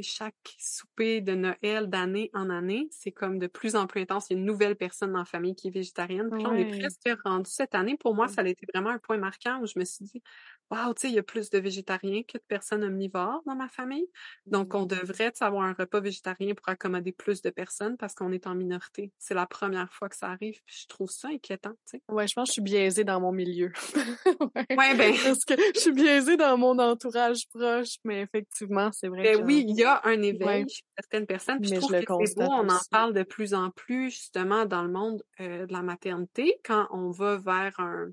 chaque 0.00 0.54
souper 0.58 1.20
de 1.20 1.34
Noël 1.34 1.88
d'année 1.88 2.30
en 2.32 2.48
année, 2.48 2.88
c'est 2.90 3.12
comme 3.12 3.38
de 3.38 3.46
plus 3.46 3.76
en 3.76 3.86
plus 3.86 4.00
intense. 4.00 4.30
Il 4.30 4.32
y 4.32 4.36
a 4.36 4.38
une 4.38 4.46
nouvelle 4.46 4.76
personne 4.76 5.12
dans 5.12 5.18
la 5.18 5.26
famille 5.26 5.54
qui 5.54 5.68
est 5.68 5.70
végétarienne. 5.70 6.30
Puis 6.30 6.46
on 6.46 6.54
est 6.54 6.78
presque 6.78 7.20
rendu 7.22 7.50
cette 7.50 7.74
année. 7.74 7.98
Pour 7.98 8.14
moi, 8.14 8.26
Ouais. 8.26 8.32
ça 8.32 8.40
a 8.40 8.46
été 8.48 8.64
vraiment 8.72 8.88
un 8.90 8.98
point 8.98 9.18
marquant 9.18 9.60
où 9.60 9.66
je 9.66 9.78
me 9.78 9.84
suis 9.84 10.04
dit, 10.06 10.22
waouh, 10.70 10.94
tu 10.94 11.02
sais, 11.02 11.08
il 11.08 11.14
y 11.14 11.18
a 11.18 11.22
plus 11.22 11.50
de 11.50 11.58
végétariens 11.58 12.22
que 12.22 12.38
de 12.38 12.42
personnes 12.48 12.82
omnivores 12.84 13.42
dans 13.44 13.54
ma 13.56 13.68
famille. 13.68 14.06
Donc, 14.46 14.74
on 14.74 14.86
devrait 14.86 15.32
avoir 15.40 15.64
un 15.64 15.74
repas 15.74 16.00
végétarien 16.00 16.54
pour 16.54 16.68
accommoder 16.68 17.12
plus 17.12 17.42
de 17.42 17.50
personnes 17.50 17.96
parce 17.98 18.14
qu'on 18.14 18.32
est 18.32 18.46
en 18.46 18.54
minorité. 18.54 19.12
C'est 19.18 19.34
la 19.34 19.46
première 19.46 19.92
fois 19.92 20.08
que 20.08 20.16
ça 20.16 20.28
arrive, 20.28 20.58
puis 20.64 20.76
je 20.82 20.86
trouve 20.86 21.10
ça 21.10 21.28
inquiétant, 21.28 21.72
tu 21.86 21.98
sais. 21.98 22.02
Ouais, 22.08 22.26
je 22.28 22.34
pense 22.34 22.48
que 22.48 22.50
je 22.50 22.52
suis 22.52 22.62
biaisée 22.62 23.04
dans 23.04 23.20
mon 23.20 23.32
milieu. 23.32 23.72
ouais. 24.54 24.66
Ouais, 24.76 24.94
ben, 24.96 25.12
Parce 25.24 25.44
que 25.44 25.54
je 25.74 25.80
suis 25.80 25.92
biaisée 25.92 26.36
dans 26.36 26.56
mon 26.56 26.78
entourage 26.78 27.48
proche, 27.48 27.96
mais 28.04 28.22
effectivement, 28.22 28.90
c'est 28.92 29.08
vrai 29.08 29.22
Ben 29.22 29.38
que 29.40 29.44
oui, 29.44 29.64
il 29.68 29.76
y 29.76 29.81
a 29.81 29.81
un 29.86 30.22
éveil 30.22 30.62
Ouais. 30.62 30.66
chez 30.68 30.82
certaines 30.98 31.26
personnes. 31.26 31.60
Puis 31.60 31.70
je 31.70 31.74
trouve 31.76 31.92
je 31.92 31.96
le 31.96 32.02
que 32.02 32.26
c'est 32.26 32.34
beau, 32.36 32.42
on 32.42 32.68
en 32.68 32.80
parle 32.90 33.12
de 33.14 33.22
plus 33.22 33.54
en 33.54 33.70
plus 33.70 34.10
justement 34.10 34.64
dans 34.66 34.82
le 34.82 34.90
monde 34.92 35.22
euh, 35.40 35.66
de 35.66 35.72
la 35.72 35.82
maternité 35.82 36.60
quand 36.64 36.88
on 36.90 37.10
va 37.10 37.36
vers 37.38 37.78
un, 37.80 38.08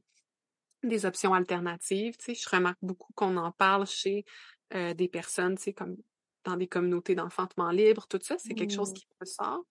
des 0.84 1.06
options 1.06 1.34
alternatives. 1.34 2.18
Tu 2.18 2.36
sais, 2.36 2.36
je 2.36 2.50
remarque 2.50 2.80
beaucoup 2.82 3.14
qu'on 3.14 3.38
en 3.38 3.52
parle 3.52 3.86
chez 3.86 4.26
euh, 4.74 4.94
des 4.94 5.08
personnes, 5.08 5.56
tu 5.58 5.64
sais, 5.64 5.74
comme 5.74 5.98
dans 6.46 6.56
des 6.58 6.68
communautés 6.68 7.16
d'enfantement 7.16 7.70
libre, 7.72 8.08
tout 8.08 8.20
ça, 8.22 8.38
c'est 8.38 8.54
quelque 8.56 8.74
chose 8.74 8.92
Mm. 8.92 8.94
qui 8.94 9.08
ressort. 9.20 9.64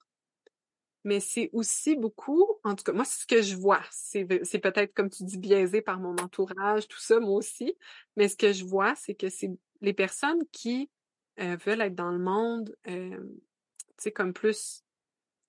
Mais 1.05 1.21
c'est 1.21 1.49
aussi 1.53 1.97
beaucoup, 1.97 2.45
en 2.65 2.75
tout 2.75 2.85
cas, 2.85 2.93
moi, 2.93 3.05
c'est 3.05 3.23
ce 3.23 3.27
que 3.27 3.41
je 3.41 3.57
vois. 3.57 3.81
C'est 3.91 4.27
peut-être, 4.27 4.93
comme 4.95 5.09
tu 5.09 5.25
dis, 5.25 5.39
biaisé 5.39 5.81
par 5.81 6.01
mon 6.01 6.17
entourage, 6.19 6.89
tout 6.89 6.99
ça, 7.01 7.21
moi 7.21 7.37
aussi. 7.37 7.75
Mais 8.17 8.29
ce 8.29 8.37
que 8.37 8.53
je 8.53 8.65
vois, 8.65 8.95
c'est 8.97 9.15
que 9.15 9.29
c'est 9.31 9.51
les 9.81 9.95
personnes 9.95 10.43
qui 10.53 10.91
euh, 11.41 11.57
veulent 11.65 11.81
être 11.83 11.95
dans 11.95 12.11
le 12.11 12.19
monde, 12.19 12.75
euh, 12.89 13.19
tu 13.19 13.85
sais, 13.99 14.13
comme 14.13 14.33
plus, 14.33 14.83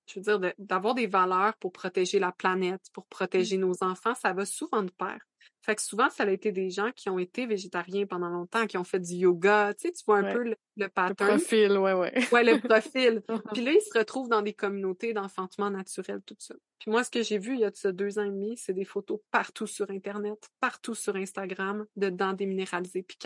je 0.07 0.15
veux 0.19 0.21
dire, 0.23 0.39
de- 0.39 0.53
d'avoir 0.57 0.95
des 0.95 1.07
valeurs 1.07 1.55
pour 1.57 1.71
protéger 1.71 2.19
la 2.19 2.31
planète, 2.31 2.81
pour 2.93 3.05
protéger 3.07 3.57
nos 3.57 3.83
enfants, 3.83 4.15
ça 4.15 4.33
va 4.33 4.45
souvent 4.45 4.81
de 4.83 4.91
pair. 4.91 5.19
Fait 5.61 5.75
que 5.75 5.81
souvent, 5.81 6.09
ça 6.09 6.23
a 6.23 6.29
été 6.31 6.51
des 6.51 6.69
gens 6.69 6.91
qui 6.95 7.09
ont 7.09 7.19
été 7.19 7.45
végétariens 7.45 8.05
pendant 8.07 8.29
longtemps, 8.29 8.65
qui 8.65 8.77
ont 8.77 8.83
fait 8.83 8.99
du 8.99 9.13
yoga, 9.13 9.73
tu 9.73 9.87
sais, 9.87 9.93
tu 9.93 10.03
vois 10.05 10.17
un 10.19 10.23
Ouais. 10.23 10.33
peu 10.33 10.43
le, 10.43 10.49
le 10.49 10.55
le 10.77 10.89
pattern. 10.89 11.15
profil, 11.37 11.77
ouais, 11.77 11.93
ouais. 11.93 12.13
Ouais, 12.31 12.43
le 12.43 12.59
profil. 12.59 13.21
Puis 13.61 13.63
là, 13.63 13.71
ils 13.73 13.81
se 13.81 13.97
retrouvent 13.97 14.29
dans 14.29 14.41
des 14.41 14.53
communautés 14.53 15.13
d'enfantement 15.13 15.69
naturel, 15.69 16.21
tout 16.25 16.35
ça. 16.39 16.55
Puis 16.79 16.89
moi, 16.91 17.03
ce 17.03 17.11
que 17.11 17.21
j'ai 17.21 17.37
vu 17.37 17.53
il 17.55 17.59
y 17.59 17.65
a 17.65 17.71
de 17.71 17.75
ça 17.75 17.91
deux 17.91 18.17
ans 18.19 18.23
et 18.23 18.29
demi, 18.29 18.57
c'est 18.57 18.73
des 18.73 18.85
photos 18.85 19.19
partout 19.31 19.67
sur 19.67 19.89
Internet, 19.91 20.49
partout 20.61 20.95
sur 20.95 21.15
Instagram, 21.17 21.85
de 21.97 22.09
dents 22.09 22.33
déminéralisées 22.33 23.03
puis 23.03 23.17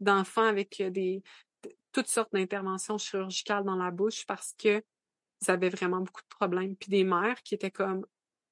d'enfants 0.00 0.44
avec 0.46 0.80
euh, 0.80 0.90
des 0.90 1.16
de- 1.18 1.22
toutes 1.92 2.08
sortes 2.08 2.32
d'interventions 2.32 2.98
chirurgicales 2.98 3.64
dans 3.64 3.76
la 3.76 3.90
bouche 3.90 4.24
parce 4.26 4.54
que 4.58 4.82
ils 5.42 5.50
avaient 5.50 5.70
vraiment 5.70 6.00
beaucoup 6.00 6.22
de 6.22 6.28
problèmes. 6.28 6.76
Puis 6.76 6.90
des 6.90 7.04
mères 7.04 7.42
qui 7.42 7.54
étaient 7.54 7.70
comme 7.70 8.06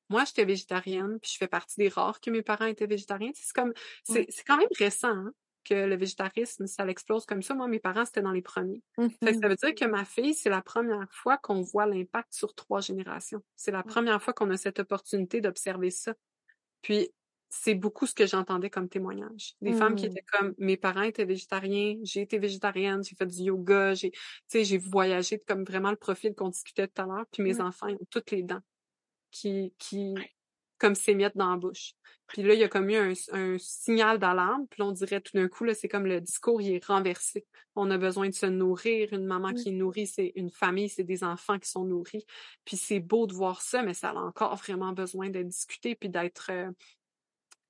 moi, 0.09 0.24
j'étais 0.24 0.45
végétarienne, 0.45 1.20
puis 1.20 1.30
je 1.32 1.38
fais 1.38 1.47
partie 1.47 1.76
des 1.78 1.88
rares 1.88 2.20
que 2.20 2.30
mes 2.30 2.43
parents 2.43 2.66
étaient 2.66 2.88
végétariens. 2.88 3.30
C'est 3.34 3.55
comme 3.55 3.72
c'est 4.03 4.12
Ouais. 4.20 4.26
c'est 4.28 4.45
quand 4.45 4.57
même 4.57 4.66
récent 4.76 5.09
hein, 5.09 5.32
que 5.64 5.74
le 5.74 5.97
végétarisme, 5.97 6.66
ça 6.66 6.84
l'explose 6.84 7.26
comme 7.26 7.43
ça. 7.43 7.55
Moi, 7.55 7.68
mes 7.68 7.78
parents, 7.78 8.05
c'était 8.05 8.22
dans 8.22 8.32
les 8.32 8.43
premiers. 8.43 8.82
Ça 9.22 9.49
veut 9.49 9.55
dire 9.55 9.74
que 9.74 9.84
ma 9.84 10.05
fille, 10.05 10.34
c'est 10.34 10.51
la 10.51 10.62
première 10.62 11.07
fois 11.12 11.38
qu'on 11.38 11.61
voit 11.62 11.86
l'impact 11.86 12.32
sur 12.32 12.55
trois 12.57 12.80
générations. 12.80 13.41
C'est 13.55 13.70
la 13.70 13.84
première 13.84 14.20
fois 14.20 14.32
qu'on 14.32 14.51
a 14.51 14.57
cette 14.57 14.80
opportunité 14.80 15.41
d'observer 15.41 15.91
ça. 15.91 16.14
Puis, 16.82 17.12
c'est 17.51 17.74
beaucoup 17.74 18.07
ce 18.07 18.14
que 18.14 18.26
j'entendais 18.26 18.70
comme 18.70 18.88
témoignage. 18.88 19.55
Des 19.61 19.72
femmes 19.72 19.96
qui 19.96 20.07
Mmh. 20.07 20.11
étaient 20.11 20.24
comme 20.32 20.55
mes 20.59 20.76
parents 20.76 21.03
étaient 21.03 21.24
végétariens, 21.24 21.96
j'ai 22.05 22.22
été 22.22 22.38
végétarienne, 22.38 23.03
j'ai 23.03 23.16
fait 23.16 23.26
du 23.26 23.42
yoga, 23.42 23.92
j'ai 23.94 24.12
tu 24.12 24.20
sais 24.48 24.64
j'ai 24.64 24.78
voyagé 24.78 25.40
comme 25.40 25.64
vraiment 25.64 25.90
le 25.90 25.96
profil 25.96 26.34
qu'on 26.34 26.48
discutait 26.48 26.86
tout 26.88 27.03
à 27.03 27.07
l'heure, 27.07 27.26
puis 27.32 27.42
mes 27.42 27.61
enfants 27.61 27.88
ils 27.88 27.96
ont 27.96 28.07
toutes 28.11 28.30
les 28.30 28.42
dents 28.44 28.62
qui 29.32 29.74
qui 29.78 30.14
comme 30.78 30.94
s'émiettent 30.94 31.36
dans 31.36 31.51
la 31.51 31.57
bouche. 31.57 31.92
Puis 32.28 32.42
là 32.42 32.55
il 32.55 32.61
y 32.61 32.64
a 32.64 32.68
comme 32.68 32.88
eu 32.88 32.96
un, 32.96 33.12
un 33.32 33.59
signal 33.59 34.18
d'alarme, 34.18 34.66
puis 34.70 34.80
là, 34.82 34.86
on 34.88 34.92
dirait 34.92 35.20
tout 35.20 35.32
d'un 35.36 35.48
coup 35.48 35.64
là 35.64 35.74
c'est 35.74 35.88
comme 35.88 36.07
le 36.07 36.20
discours 36.20 36.62
il 36.62 36.74
est 36.74 36.84
renversé. 36.84 37.46
On 37.74 37.90
a 37.90 37.98
besoin 37.98 38.28
de 38.28 38.34
se 38.34 38.46
nourrir, 38.46 39.12
une 39.12 39.26
maman 39.26 39.53
qui 39.55 39.70
est 39.70 39.72
nourrie, 39.72 40.07
c'est 40.07 40.32
une 40.36 40.51
famille, 40.51 40.88
c'est 40.88 41.05
des 41.05 41.24
enfants 41.24 41.59
qui 41.59 41.68
sont 41.68 41.84
nourris. 41.84 42.24
Puis 42.64 42.76
c'est 42.76 43.01
beau 43.01 43.26
de 43.26 43.34
voir 43.34 43.61
ça, 43.61 43.82
mais 43.82 43.94
ça 43.94 44.11
a 44.11 44.14
encore 44.14 44.55
vraiment 44.57 44.92
besoin 44.92 45.30
d'être 45.30 45.48
discuté 45.48 45.94
puis 45.96 46.09
d'être 46.09 46.51
euh, 46.51 46.70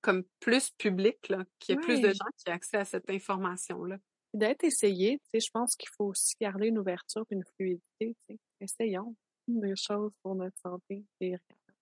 comme 0.01 0.25
plus 0.41 0.71
public, 0.71 1.29
là, 1.29 1.45
qu'il 1.59 1.75
y 1.75 1.77
ait 1.77 1.81
plus 1.81 2.01
de 2.01 2.09
gens 2.09 2.25
qui 2.37 2.49
aient 2.49 2.53
accès 2.53 2.79
à 2.79 2.85
cette 2.85 3.11
information-là. 3.11 3.99
D'être 4.33 4.63
essayé, 4.65 5.19
tu 5.19 5.41
sais, 5.41 5.41
je 5.47 5.51
pense 5.53 5.75
qu'il 5.77 5.89
faut 5.97 6.05
aussi 6.07 6.35
garder 6.41 6.69
une 6.69 6.79
ouverture 6.79 7.25
et 7.31 7.35
une 7.35 7.45
fluidité, 7.57 7.83
tu 8.29 8.35
sais. 8.35 8.39
Essayons 8.61 9.17
des 9.49 9.75
choses 9.77 10.13
pour 10.23 10.37
notre 10.37 10.57
santé 10.61 11.05
et 11.21 11.35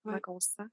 Ouais. 0.05 0.23
on 0.27 0.39
se 0.39 0.49
sent. 0.55 0.63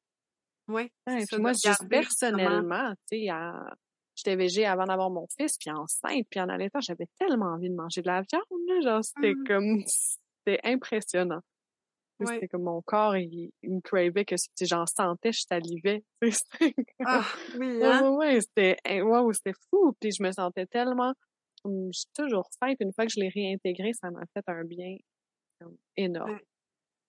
Oui, 0.68 0.90
Ouais, 1.07 1.26
puis 1.26 1.36
moi, 1.38 1.53
juste 1.53 1.88
personnellement, 1.88 2.92
tu 3.11 3.18
sais, 3.20 3.28
à- 3.28 3.74
j'étais 4.16 4.36
végé 4.36 4.66
avant 4.66 4.84
d'avoir 4.84 5.11
mon 5.11 5.26
fils, 5.38 5.57
puis 5.59 5.70
enceinte, 5.70 6.26
puis 6.30 6.40
en 6.40 6.49
allaitant, 6.49 6.80
j'avais 6.80 7.07
tellement 7.18 7.47
envie 7.53 7.70
de 7.70 7.74
manger 7.74 8.03
de 8.03 8.07
la 8.09 8.22
viande, 8.22 8.42
là, 8.68 8.80
genre, 8.80 9.05
c'était 9.05 9.34
Mhm. 9.34 9.44
comme, 9.47 9.82
c'était 9.86 10.61
impressionnant. 10.64 11.40
Ouais. 12.21 12.35
C'était 12.35 12.49
comme 12.49 12.62
mon 12.62 12.81
corps, 12.81 13.17
il, 13.17 13.51
il 13.62 13.75
me 13.75 13.81
cravait 13.81 14.25
que 14.25 14.37
si 14.37 14.67
j'en 14.67 14.87
sentais, 14.87 15.33
je 15.33 15.43
salivais. 15.49 16.03
Ah, 17.05 17.25
oui, 17.59 17.85
hein? 17.85 18.03
ouais, 18.03 18.17
ouais, 18.17 18.41
c'était, 18.41 19.03
wow, 19.03 19.33
c'était 19.33 19.57
fou. 19.71 19.95
Puis 20.01 20.12
je 20.12 20.23
me 20.23 20.33
sentais 20.33 20.67
tellement, 20.67 21.12
hum, 21.64 21.91
je 21.93 22.01
suis 22.01 22.11
toujours 22.14 22.49
faite. 22.59 22.79
Une 22.81 22.93
fois 22.95 23.07
que 23.07 23.12
je 23.12 23.21
l'ai 23.21 23.29
réintégré, 23.29 23.93
ça 23.93 24.11
m'a 24.11 24.23
fait 24.33 24.43
un 24.47 24.64
bien 24.64 24.97
comme, 25.61 25.77
énorme. 25.97 26.33
Ouais. 26.33 26.47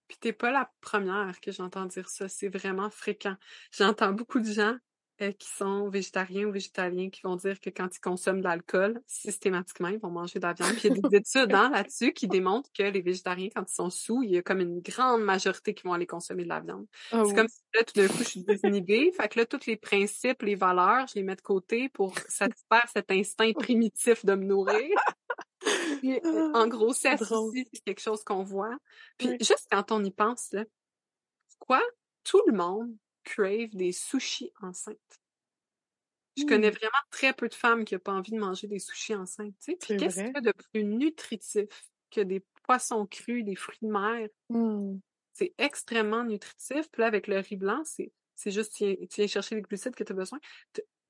Puis 0.08 0.18
t'es 0.20 0.34
pas 0.34 0.52
la 0.52 0.70
première 0.82 1.40
que 1.42 1.52
j'entends 1.52 1.86
dire 1.86 2.10
ça, 2.10 2.28
c'est 2.28 2.50
vraiment 2.50 2.90
fréquent. 2.90 3.36
J'entends 3.72 4.14
beaucoup 4.14 4.40
de 4.40 4.52
gens 4.52 4.76
euh, 5.22 5.32
qui 5.32 5.48
sont 5.50 5.90
végétariens 5.90 6.46
ou 6.48 6.52
végétaliens 6.52 7.10
qui 7.10 7.22
vont 7.24 7.36
dire 7.36 7.60
que 7.60 7.70
quand 7.70 7.88
ils 7.96 8.00
consomment 8.00 8.40
de 8.40 8.44
l'alcool, 8.44 9.02
systématiquement, 9.08 9.88
ils 9.88 9.98
vont 10.00 10.12
manger 10.12 10.40
de 10.40 10.46
la 10.46 10.54
viande. 10.54 10.74
Puis 10.76 10.90
il 10.90 10.96
y 10.96 11.00
a 11.06 11.10
des 11.10 11.18
études 11.18 11.54
hein, 11.54 11.70
là-dessus 11.72 12.14
qui 12.14 12.28
démontrent 12.28 12.70
que 12.72 12.84
les 12.84 13.02
végétariens, 13.02 13.50
quand 13.56 13.64
ils 13.70 13.74
sont 13.74 13.90
sous, 13.90 14.24
il 14.24 14.32
y 14.32 14.38
a 14.38 14.42
comme 14.44 14.60
une 14.60 14.80
grande 14.82 15.24
majorité 15.24 15.74
qui 15.74 15.84
vont 15.84 15.94
aller 15.94 16.06
consommer 16.06 16.44
de 16.44 16.50
la 16.50 16.60
viande. 16.60 16.86
Ah 17.12 17.24
C'est 17.26 17.30
oui. 17.30 17.36
comme 17.36 17.48
si 17.48 17.62
là, 17.74 17.84
tout 17.84 17.94
d'un 17.96 18.08
coup, 18.08 18.20
je 18.20 18.24
suis 18.30 18.44
désinhibée. 18.44 19.12
fait 19.12 19.28
que 19.30 19.40
là, 19.40 19.46
tous 19.46 19.66
les 19.66 19.76
principes, 19.78 20.42
les 20.44 20.56
valeurs, 20.56 21.08
je 21.08 21.16
les 21.16 21.24
mets 21.24 21.36
de 21.36 21.42
côté 21.42 21.90
pour 21.90 22.14
satisfaire 22.28 22.86
cet 22.94 23.12
instinct 23.12 23.54
primitif 23.54 24.26
de 24.26 24.36
me 24.36 24.46
nourrir. 24.46 24.90
Puis, 26.00 26.20
euh, 26.26 26.52
en 26.54 26.70
aussi, 26.72 27.08
c'est 27.74 27.84
quelque 27.84 28.02
chose 28.02 28.24
qu'on 28.24 28.44
voit. 28.44 28.78
Puis 29.18 29.30
Oui. 29.30 29.38
juste 29.40 29.68
quand 29.72 29.92
on 29.92 30.04
y 30.04 30.12
pense, 30.12 30.52
là, 30.52 30.64
quoi? 31.60 31.82
Tout 32.24 32.42
le 32.48 32.54
monde 32.54 32.96
crave 33.28 33.70
des 33.76 33.92
sushis 33.92 34.52
enceintes. 34.62 35.20
Je 36.38 36.46
connais 36.46 36.70
Hmm. 36.70 36.72
vraiment 36.72 36.92
très 37.10 37.34
peu 37.34 37.50
de 37.50 37.54
femmes 37.54 37.84
qui 37.84 37.96
n'ont 37.96 38.00
pas 38.00 38.14
envie 38.14 38.32
de 38.32 38.38
manger 38.40 38.68
des 38.68 38.80
sushis 38.80 39.16
enceintes. 39.16 39.56
Puis 39.82 39.96
qu'est-ce 39.96 40.24
qu'il 40.24 40.34
y 40.36 40.38
a 40.38 40.42
de 40.42 40.54
plus 40.72 40.84
nutritif 40.84 41.90
que 42.12 42.22
des 42.22 42.46
poissons 42.64 43.06
crus, 43.08 43.44
des 43.44 43.56
fruits 43.56 43.80
de 43.82 43.88
mer? 43.90 44.30
Hum. 44.50 45.02
C'est 45.34 45.54
extrêmement 45.58 46.24
nutritif. 46.24 46.90
Puis 46.92 47.02
là, 47.02 47.08
avec 47.08 47.28
le 47.28 47.40
riz 47.40 47.56
blanc, 47.58 47.82
c'est, 47.86 48.12
c'est 48.36 48.52
juste, 48.52 48.76
tu 48.76 48.86
viens, 48.86 48.96
tu 49.08 49.16
viens 49.18 49.28
chercher 49.28 49.56
les 49.56 49.62
glucides 49.62 49.96
que 49.96 50.04
tu 50.04 50.12
as 50.12 50.16
besoin. 50.16 50.40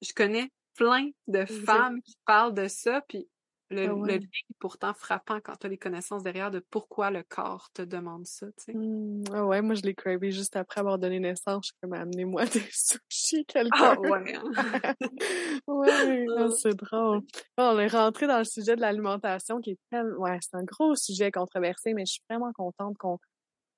Je 0.01 0.13
connais 0.13 0.51
plein 0.75 1.09
de 1.27 1.45
femmes 1.45 2.01
qui 2.03 2.15
parlent 2.25 2.53
de 2.53 2.67
ça, 2.67 3.01
puis 3.07 3.29
le, 3.69 3.87
Ah 3.87 3.93
le 3.93 3.95
ouais. 3.95 4.17
lien 4.17 4.19
est 4.49 4.55
pourtant 4.59 4.93
frappant 4.93 5.39
quand 5.41 5.55
tu 5.57 5.67
as 5.67 5.69
les 5.69 5.77
connaissances 5.77 6.23
derrière 6.23 6.51
de 6.51 6.59
pourquoi 6.59 7.11
le 7.11 7.23
corps 7.23 7.69
te 7.73 7.81
demande 7.83 8.25
ça, 8.27 8.47
tu 8.57 8.63
sais. 8.65 8.79
Hum. 8.79 9.23
Ah 9.31 9.45
ouais, 9.45 9.61
moi, 9.61 9.75
je 9.75 9.81
l'ai 9.83 9.95
cravé 9.95 10.31
juste 10.31 10.55
après 10.57 10.81
avoir 10.81 10.99
donné 10.99 11.19
naissance. 11.19 11.67
Je 11.67 11.67
suis 11.67 11.75
comme, 11.81 11.93
amenez-moi 11.93 12.45
des 12.45 12.59
sushis, 12.71 13.45
quelqu'un. 13.45 13.95
Ah 13.95 13.99
ouais, 13.99 14.35
hein? 14.35 14.43
ouais, 15.67 16.27
ah, 16.37 16.47
Ah. 16.49 16.49
c'est 16.49 16.75
drôle. 16.75 17.21
Bon, 17.57 17.63
on 17.75 17.79
est 17.79 17.87
rentré 17.87 18.27
dans 18.27 18.39
le 18.39 18.43
sujet 18.45 18.75
de 18.75 18.81
l'alimentation 18.81 19.59
qui 19.61 19.71
est 19.71 19.79
tellement, 19.89 20.17
ouais, 20.19 20.37
c'est 20.41 20.55
un 20.57 20.63
gros 20.63 20.95
sujet 20.95 21.31
controversé, 21.31 21.93
mais 21.93 22.05
je 22.05 22.13
suis 22.13 22.21
vraiment 22.29 22.51
contente 22.53 22.97
qu'on 22.97 23.17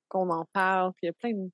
qu'on 0.09 0.29
en 0.31 0.45
parle. 0.53 0.91
Puis 0.93 1.05
il 1.05 1.07
y 1.07 1.09
a 1.09 1.13
plein 1.13 1.33
de, 1.33 1.49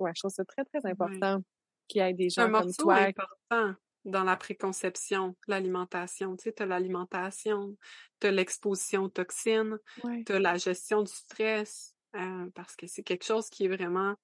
ouais, 0.00 0.12
je 0.16 0.20
trouve 0.20 0.32
ça 0.32 0.44
très, 0.44 0.64
très 0.64 0.86
Ouais. 0.88 0.90
important 0.90 1.40
qu'il 1.88 2.02
y 2.02 2.04
ait 2.04 2.14
des 2.14 2.30
C'est 2.36 2.42
un 2.42 2.48
gens 2.48 2.52
comme 2.52 2.74
toi. 2.74 2.96
important 2.96 3.74
dans 4.04 4.24
la 4.24 4.36
préconception, 4.36 5.36
l'alimentation. 5.46 6.36
Tu 6.36 6.44
sais, 6.44 6.52
tu 6.52 6.62
as 6.62 6.66
l'alimentation, 6.66 7.76
tu 8.20 8.26
as 8.26 8.30
l'exposition 8.30 9.04
aux 9.04 9.08
toxines, 9.08 9.78
Ouais. 10.04 10.24
tu 10.24 10.32
as 10.32 10.38
la 10.40 10.56
gestion 10.56 11.02
du 11.02 11.12
stress, 11.12 11.94
euh, 12.16 12.46
parce 12.54 12.76
que 12.76 12.86
c'est 12.86 13.02
quelque 13.02 13.24
chose 13.24 13.48
qui 13.50 13.64
est 13.66 13.68
vraiment... 13.68 14.14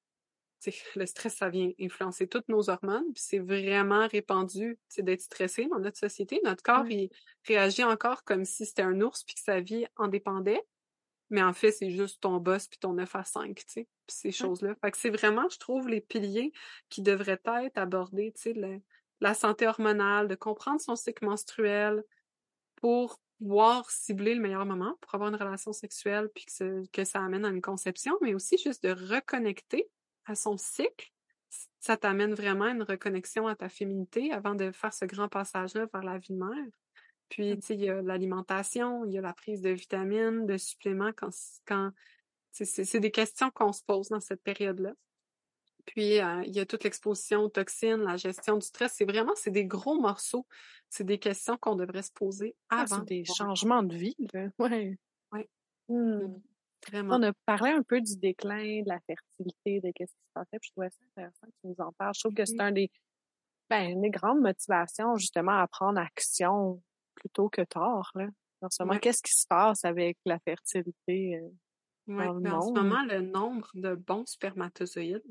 tu 0.62 0.70
sais, 0.72 0.78
le 0.96 1.04
stress, 1.06 1.36
ça 1.36 1.50
vient 1.50 1.70
influencer 1.78 2.26
toutes 2.26 2.48
nos 2.48 2.70
hormones, 2.70 3.12
puis 3.12 3.22
c'est 3.22 3.38
vraiment 3.38 4.08
répandu 4.08 4.78
tu 4.88 4.94
sais, 4.96 5.02
d'être 5.02 5.20
stressé 5.20 5.66
dans 5.66 5.78
notre 5.78 5.98
société. 5.98 6.40
Notre 6.44 6.62
corps, 6.62 6.84
Ouais. 6.84 6.94
il 6.94 7.10
réagit 7.46 7.84
encore 7.84 8.24
comme 8.24 8.44
si 8.46 8.64
c'était 8.64 8.82
un 8.82 9.00
ours, 9.02 9.22
puis 9.24 9.34
que 9.34 9.42
sa 9.42 9.60
vie 9.60 9.86
en 9.96 10.08
dépendait. 10.08 10.62
Mais 11.28 11.42
en 11.42 11.52
fait, 11.52 11.72
c'est 11.72 11.90
juste 11.90 12.22
ton 12.22 12.36
boss 12.38 12.68
puis 12.68 12.78
ton 12.78 12.92
9 12.94 13.14
à 13.16 13.24
5, 13.24 13.54
tu 13.56 13.64
sais, 13.66 13.88
puis 14.06 14.16
ces 14.16 14.30
choses-là. 14.32 14.74
Fait 14.80 14.92
que 14.92 14.96
c'est 14.96 15.10
vraiment, 15.10 15.48
je 15.48 15.58
trouve, 15.58 15.88
les 15.88 16.00
piliers 16.00 16.52
qui 16.88 17.02
devraient 17.02 17.40
être 17.44 17.76
abordés, 17.78 18.32
tu 18.34 18.42
sais, 18.42 18.52
le- 18.54 18.80
la 19.20 19.34
santé 19.34 19.66
hormonale, 19.66 20.28
de 20.28 20.34
comprendre 20.34 20.80
son 20.80 20.96
cycle 20.96 21.24
menstruel 21.24 22.02
pour 22.76 23.20
pouvoir 23.38 23.90
cibler 23.90 24.34
le 24.34 24.40
meilleur 24.40 24.64
moment 24.64 24.96
pour 25.00 25.14
avoir 25.14 25.30
une 25.30 25.36
relation 25.36 25.72
sexuelle 25.72 26.30
puis 26.34 26.46
que, 26.46 26.52
ce- 26.52 26.88
que 26.90 27.04
ça 27.04 27.22
amène 27.22 27.44
à 27.44 27.48
une 27.48 27.60
conception, 27.60 28.16
mais 28.22 28.34
aussi 28.34 28.56
juste 28.58 28.82
de 28.82 28.90
reconnecter 28.90 29.88
à 30.24 30.34
son 30.34 30.56
cycle. 30.56 31.10
Ça 31.80 31.96
t'amène 31.96 32.34
vraiment 32.34 32.64
à 32.64 32.70
une 32.70 32.82
reconnexion 32.82 33.46
à 33.46 33.54
ta 33.54 33.68
féminité 33.68 34.32
avant 34.32 34.54
de 34.54 34.72
faire 34.72 34.92
ce 34.92 35.04
grand 35.04 35.28
passage-là 35.28 35.86
vers 35.92 36.02
la 36.02 36.18
vie 36.18 36.32
de 36.32 36.38
mère. 36.38 36.66
Puis, 37.28 37.56
tu 37.58 37.66
sais, 37.66 37.74
il 37.74 37.80
y 37.80 37.88
a 37.88 38.02
l'alimentation, 38.02 39.04
il 39.04 39.12
y 39.12 39.18
a 39.18 39.20
la 39.20 39.32
prise 39.32 39.60
de 39.60 39.70
vitamines, 39.70 40.46
de 40.46 40.56
suppléments 40.56 41.12
quand, 41.12 41.30
c'est 42.52 43.00
des 43.00 43.10
questions 43.10 43.50
qu'on 43.50 43.72
se 43.72 43.82
pose 43.82 44.08
dans 44.08 44.20
cette 44.20 44.42
période-là. 44.42 44.92
Puis, 45.86 46.20
euh, 46.20 46.42
il 46.44 46.54
y 46.54 46.60
a 46.60 46.66
toute 46.66 46.82
l'exposition 46.84 47.42
aux 47.42 47.48
toxines, 47.48 48.02
la 48.02 48.16
gestion 48.16 48.56
du 48.56 48.66
stress. 48.66 48.92
C'est 48.96 49.04
vraiment, 49.04 49.32
c'est 49.36 49.50
des 49.52 49.64
gros 49.64 49.98
morceaux. 50.00 50.46
C'est 50.90 51.04
des 51.04 51.18
questions 51.18 51.56
qu'on 51.58 51.76
devrait 51.76 52.02
se 52.02 52.12
poser 52.12 52.56
Ah, 52.70 52.82
avant. 52.82 52.96
c'est 52.98 53.04
des 53.06 53.22
de 53.22 53.26
changements 53.32 53.82
de 53.82 53.94
vie, 53.96 54.16
là. 54.34 54.48
Ouais. 54.58 54.98
Ouais. 55.32 55.48
Hum. 55.88 56.40
Vraiment. 56.88 57.16
On 57.16 57.22
a 57.22 57.32
parlé 57.46 57.70
un 57.70 57.82
peu 57.82 58.00
du 58.00 58.16
déclin, 58.16 58.82
de 58.82 58.88
la 58.88 59.00
fertilité, 59.06 59.80
de 59.80 59.90
qu'est-ce 59.94 60.12
qui 60.12 60.18
se 60.26 60.32
passait, 60.34 60.58
puis 60.60 60.68
je 60.68 60.72
trouvais 60.72 60.90
ça 60.90 60.96
intéressant 61.16 61.46
que 61.46 61.52
tu 61.62 61.66
nous 61.68 61.84
en 61.84 61.92
parles. 61.92 62.12
Je 62.14 62.20
trouve 62.20 62.34
que 62.34 62.44
c'est 62.44 62.60
un 62.60 62.70
des, 62.72 62.90
ben, 63.70 63.90
une 63.90 64.02
des 64.02 64.10
grandes 64.10 64.40
motivations, 64.40 65.16
justement, 65.16 65.58
à 65.58 65.66
prendre 65.68 65.98
action 65.98 66.82
plutôt 67.14 67.48
que 67.48 67.62
tard, 67.62 68.10
là. 68.14 68.28
En 68.62 68.68
ce 68.70 68.82
moment, 68.82 68.94
Ouais. 68.94 69.00
qu'est-ce 69.00 69.22
qui 69.22 69.32
se 69.34 69.46
passe 69.48 69.84
avec 69.84 70.16
la 70.24 70.38
fertilité 70.40 71.36
euh, 71.36 71.48
Ouais, 72.08 72.26
dans 72.26 72.34
le 72.34 72.40
mais 72.40 72.50
en 72.50 72.60
ce 72.60 72.66
monde? 72.68 72.76
moment, 72.76 73.02
le 73.04 73.20
nombre 73.20 73.68
de 73.74 73.94
bons 73.94 74.26
spermatozoïdes, 74.26 75.24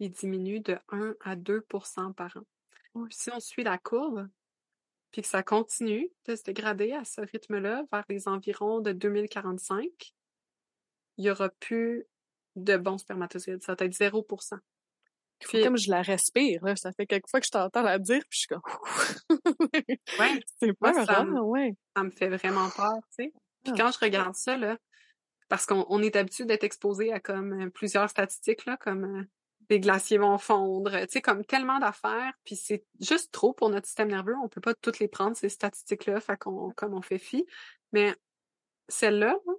il 0.00 0.10
diminue 0.10 0.58
de 0.60 0.76
1 0.90 1.14
à 1.20 1.36
2% 1.36 2.12
par 2.14 2.36
an. 2.36 3.06
Si 3.10 3.30
on 3.32 3.38
suit 3.38 3.62
la 3.62 3.78
courbe, 3.78 4.28
puis 5.12 5.22
que 5.22 5.28
ça 5.28 5.42
continue 5.42 6.08
de 6.26 6.34
se 6.36 6.42
dégrader 6.42 6.92
à 6.92 7.04
ce 7.04 7.20
rythme-là 7.20 7.84
vers 7.92 8.04
les 8.08 8.26
environs 8.28 8.80
de 8.80 8.92
2045, 8.92 9.86
il 11.18 11.24
y 11.24 11.30
aura 11.30 11.48
plus 11.50 12.04
de 12.56 12.76
bons 12.76 12.98
spermatozoïdes. 12.98 13.62
Ça 13.62 13.74
va 13.78 13.84
être 13.86 13.92
0 13.94 14.26
Il 14.30 14.36
faut 14.36 14.58
Puis- 15.48 15.62
comme 15.62 15.76
je 15.76 15.90
la 15.90 16.02
respire, 16.02 16.64
là. 16.64 16.74
Ça 16.76 16.92
fait 16.92 17.06
quelques 17.06 17.28
fois 17.28 17.40
que 17.40 17.46
je 17.46 17.50
t'entends 17.52 17.82
la 17.82 17.98
dire, 17.98 18.22
puis 18.28 18.38
je 18.38 18.38
suis 18.38 18.46
comme... 18.48 18.62
Ouais, 20.18 20.40
c'est 20.60 20.74
Moi, 20.80 20.92
peur, 20.92 21.06
ça 21.06 21.20
hein? 21.20 21.24
me- 21.24 21.40
Ouais. 21.40 21.74
ça 21.96 22.02
me 22.02 22.10
fait 22.10 22.28
vraiment 22.28 22.68
peur, 22.70 22.92
tu 23.16 23.24
sais. 23.24 23.32
Puis 23.64 23.72
Ah. 23.74 23.76
quand 23.76 23.92
je 23.92 23.98
regarde 23.98 24.34
ça, 24.34 24.56
là, 24.56 24.78
parce 25.48 25.66
qu'on 25.66 25.84
on 25.88 26.02
est 26.02 26.16
habitué 26.16 26.44
d'être 26.44 26.64
exposé 26.64 27.12
à 27.12 27.20
comme 27.20 27.52
euh, 27.66 27.70
plusieurs 27.70 28.08
statistiques, 28.08 28.64
là, 28.66 28.76
comme 28.76 29.04
euh, 29.04 29.24
les 29.70 29.80
glaciers 29.80 30.18
vont 30.18 30.36
fondre, 30.36 30.90
tu 31.02 31.06
sais, 31.10 31.22
comme 31.22 31.44
tellement 31.44 31.78
d'affaires, 31.78 32.34
puis 32.44 32.56
c'est 32.56 32.84
juste 33.00 33.32
trop 33.32 33.52
pour 33.52 33.70
notre 33.70 33.86
système 33.86 34.08
nerveux. 34.08 34.34
On 34.42 34.48
peut 34.48 34.60
pas 34.60 34.74
toutes 34.74 34.98
les 34.98 35.08
prendre, 35.08 35.36
ces 35.36 35.48
statistiques-là, 35.48 36.20
fait 36.20 36.36
qu'on, 36.36 36.72
comme 36.72 36.92
on 36.92 37.02
fait 37.02 37.18
fi. 37.18 37.46
Mais 37.92 38.14
celle-là, 38.88 39.38
là, 39.46 39.52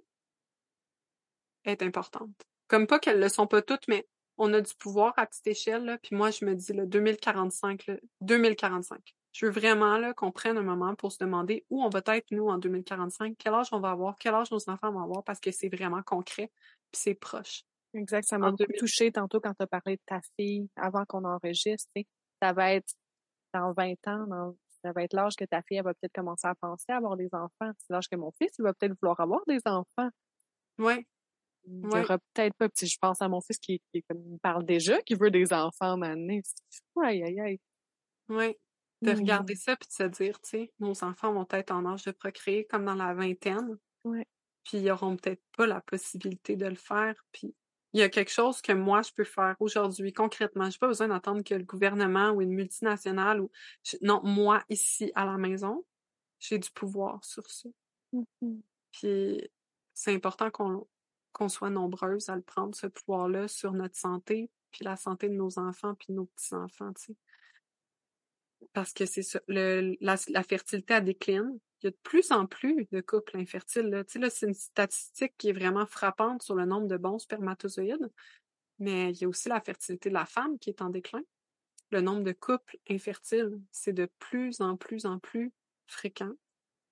est 1.64 1.82
importante. 1.82 2.30
Comme 2.68 2.86
pas 2.86 2.98
qu'elles 2.98 3.20
le 3.20 3.28
sont 3.28 3.46
pas 3.46 3.62
toutes, 3.62 3.88
mais 3.88 4.06
on 4.36 4.52
a 4.52 4.60
du 4.60 4.74
pouvoir 4.74 5.14
à 5.16 5.26
petite 5.26 5.46
échelle, 5.46 5.84
là, 5.84 5.98
puis 5.98 6.14
moi, 6.14 6.30
je 6.30 6.44
me 6.44 6.54
dis, 6.54 6.72
là, 6.74 6.84
2045, 6.84 7.86
là, 7.86 7.96
2045. 8.20 9.14
Je 9.32 9.46
veux 9.46 9.52
vraiment 9.52 9.96
là, 9.96 10.12
qu'on 10.12 10.30
prenne 10.30 10.58
un 10.58 10.62
moment 10.62 10.94
pour 10.94 11.10
se 11.10 11.18
demander 11.18 11.64
où 11.70 11.82
on 11.82 11.88
va 11.88 12.02
être, 12.08 12.30
nous, 12.32 12.48
en 12.48 12.58
2045, 12.58 13.36
quel 13.38 13.54
âge 13.54 13.68
on 13.72 13.80
va 13.80 13.90
avoir, 13.90 14.16
quel 14.18 14.34
âge 14.34 14.50
nos 14.50 14.68
enfants 14.68 14.92
vont 14.92 15.02
avoir, 15.02 15.24
parce 15.24 15.40
que 15.40 15.50
c'est 15.50 15.74
vraiment 15.74 16.02
concret, 16.02 16.50
puis 16.90 17.00
c'est 17.00 17.14
proche. 17.14 17.64
Exact, 17.94 18.24
ça 18.26 18.38
m'a 18.38 18.50
beaucoup 18.50 18.64
2000. 18.64 18.78
touchée 18.78 19.12
tantôt 19.12 19.40
quand 19.40 19.54
tu 19.54 19.62
as 19.62 19.66
parlé 19.66 19.96
de 19.96 20.02
ta 20.06 20.20
fille 20.38 20.68
avant 20.76 21.04
qu'on 21.04 21.24
enregistre. 21.24 21.90
Ça 22.42 22.52
va 22.52 22.72
être 22.74 22.92
dans 23.54 23.72
20 23.74 23.92
ans, 24.06 24.26
dans, 24.26 24.56
ça 24.82 24.92
va 24.92 25.02
être 25.04 25.12
l'âge 25.12 25.36
que 25.36 25.44
ta 25.44 25.62
fille 25.62 25.76
elle 25.76 25.84
va 25.84 25.92
peut-être 25.94 26.14
commencer 26.14 26.46
à 26.46 26.54
penser 26.54 26.90
à 26.90 26.96
avoir 26.96 27.16
des 27.16 27.28
enfants. 27.32 27.70
C'est 27.78 27.90
l'âge 27.92 28.08
que 28.08 28.16
mon 28.16 28.30
fils 28.32 28.50
il 28.58 28.62
va 28.62 28.72
peut-être 28.74 28.94
vouloir 29.00 29.20
avoir 29.20 29.42
des 29.46 29.60
enfants. 29.66 30.10
Ouais. 30.78 31.06
Il 31.64 31.86
Ouais. 31.86 32.00
aura 32.02 32.18
peut-être 32.34 32.56
pas. 32.56 32.68
Puis 32.70 32.86
je 32.88 32.96
pense 33.00 33.20
à 33.22 33.28
mon 33.28 33.40
fils 33.40 33.58
qui, 33.58 33.80
qui 33.92 34.02
comme, 34.04 34.22
il 34.32 34.38
parle 34.40 34.64
déjà, 34.64 35.00
qui 35.02 35.14
veut 35.14 35.30
des 35.30 35.52
enfants 35.52 35.96
maintenant. 35.96 36.40
Aïe, 37.04 37.22
aïe, 37.22 37.40
aïe. 37.40 37.60
Ouais. 38.28 38.58
De 39.02 39.12
Mm. 39.12 39.16
regarder 39.18 39.54
ça 39.56 39.76
puis 39.76 39.88
de 39.88 39.92
se 39.92 40.08
dire, 40.08 40.40
tu 40.40 40.50
sais, 40.50 40.72
nos 40.80 41.04
enfants 41.04 41.32
vont 41.32 41.46
être 41.50 41.70
en 41.72 41.84
âge 41.86 42.04
de 42.04 42.10
procréer 42.12 42.66
comme 42.66 42.84
dans 42.86 42.94
la 42.94 43.14
vingtaine. 43.14 43.76
Ouais. 44.04 44.26
Puis 44.64 44.78
ils 44.78 44.90
auront 44.90 45.16
peut-être 45.16 45.42
pas 45.56 45.66
la 45.66 45.80
possibilité 45.82 46.56
de 46.56 46.66
le 46.66 46.74
faire. 46.76 47.14
Puis 47.32 47.54
il 47.92 48.00
y 48.00 48.02
a 48.02 48.08
quelque 48.08 48.30
chose 48.30 48.62
que 48.62 48.72
moi, 48.72 49.02
je 49.02 49.12
peux 49.12 49.24
faire 49.24 49.56
aujourd'hui, 49.60 50.12
concrètement. 50.12 50.70
J'ai 50.70 50.78
pas 50.78 50.86
besoin 50.88 51.08
d'attendre 51.08 51.42
que 51.44 51.54
le 51.54 51.64
gouvernement 51.64 52.30
ou 52.30 52.40
une 52.42 52.52
multinationale 52.54 53.40
ou... 53.40 53.50
je- 53.84 53.96
Non, 54.02 54.20
moi, 54.24 54.62
ici, 54.70 55.12
à 55.14 55.24
la 55.26 55.36
maison, 55.38 55.84
j'ai 56.40 56.58
du 56.58 56.70
pouvoir 56.70 57.24
sur 57.24 57.48
ça. 57.50 57.68
Mhm. 58.12 58.62
Puis 58.92 59.50
c'est 59.94 60.14
important 60.14 60.50
qu'on 60.50 60.86
qu'on 61.32 61.48
soit 61.48 61.70
nombreuses 61.70 62.28
à 62.28 62.36
le 62.36 62.42
prendre, 62.42 62.74
ce 62.74 62.86
pouvoir-là, 62.86 63.48
sur 63.48 63.72
notre 63.72 63.96
santé, 63.96 64.50
puis 64.70 64.84
la 64.84 64.96
santé 64.96 65.30
de 65.30 65.34
nos 65.34 65.58
enfants, 65.58 65.94
puis 65.94 66.08
de 66.10 66.14
nos 66.14 66.26
petits-enfants, 66.26 66.92
tu 66.92 67.06
sais. 67.06 67.16
Parce 68.72 68.92
que 68.92 69.04
c'est 69.06 69.22
la, 69.48 70.16
la 70.28 70.42
fertilité, 70.42 70.94
elle 70.94 71.04
décline. 71.04 71.58
Il 71.82 71.86
y 71.86 71.88
a 71.88 71.90
de 71.90 71.98
plus 72.02 72.30
en 72.30 72.46
plus 72.46 72.86
de 72.92 73.00
couples 73.00 73.36
infertiles. 73.36 73.88
Là. 73.88 74.04
Tu 74.04 74.12
sais, 74.12 74.18
là, 74.18 74.30
c'est 74.30 74.46
une 74.46 74.54
statistique 74.54 75.34
qui 75.36 75.48
est 75.48 75.52
vraiment 75.52 75.84
frappante 75.84 76.42
sur 76.42 76.54
le 76.54 76.64
nombre 76.64 76.86
de 76.86 76.96
bons 76.96 77.18
spermatozoïdes. 77.18 78.10
Mais 78.78 79.10
il 79.10 79.20
y 79.20 79.24
a 79.24 79.28
aussi 79.28 79.48
la 79.48 79.60
fertilité 79.60 80.08
de 80.08 80.14
la 80.14 80.24
femme 80.24 80.58
qui 80.58 80.70
est 80.70 80.80
en 80.80 80.90
déclin. 80.90 81.22
Le 81.90 82.00
nombre 82.00 82.22
de 82.22 82.32
couples 82.32 82.78
infertiles, 82.88 83.60
c'est 83.70 83.92
de 83.92 84.08
plus 84.18 84.60
en 84.60 84.76
plus 84.76 85.04
en 85.06 85.18
plus 85.18 85.52
fréquent. 85.86 86.32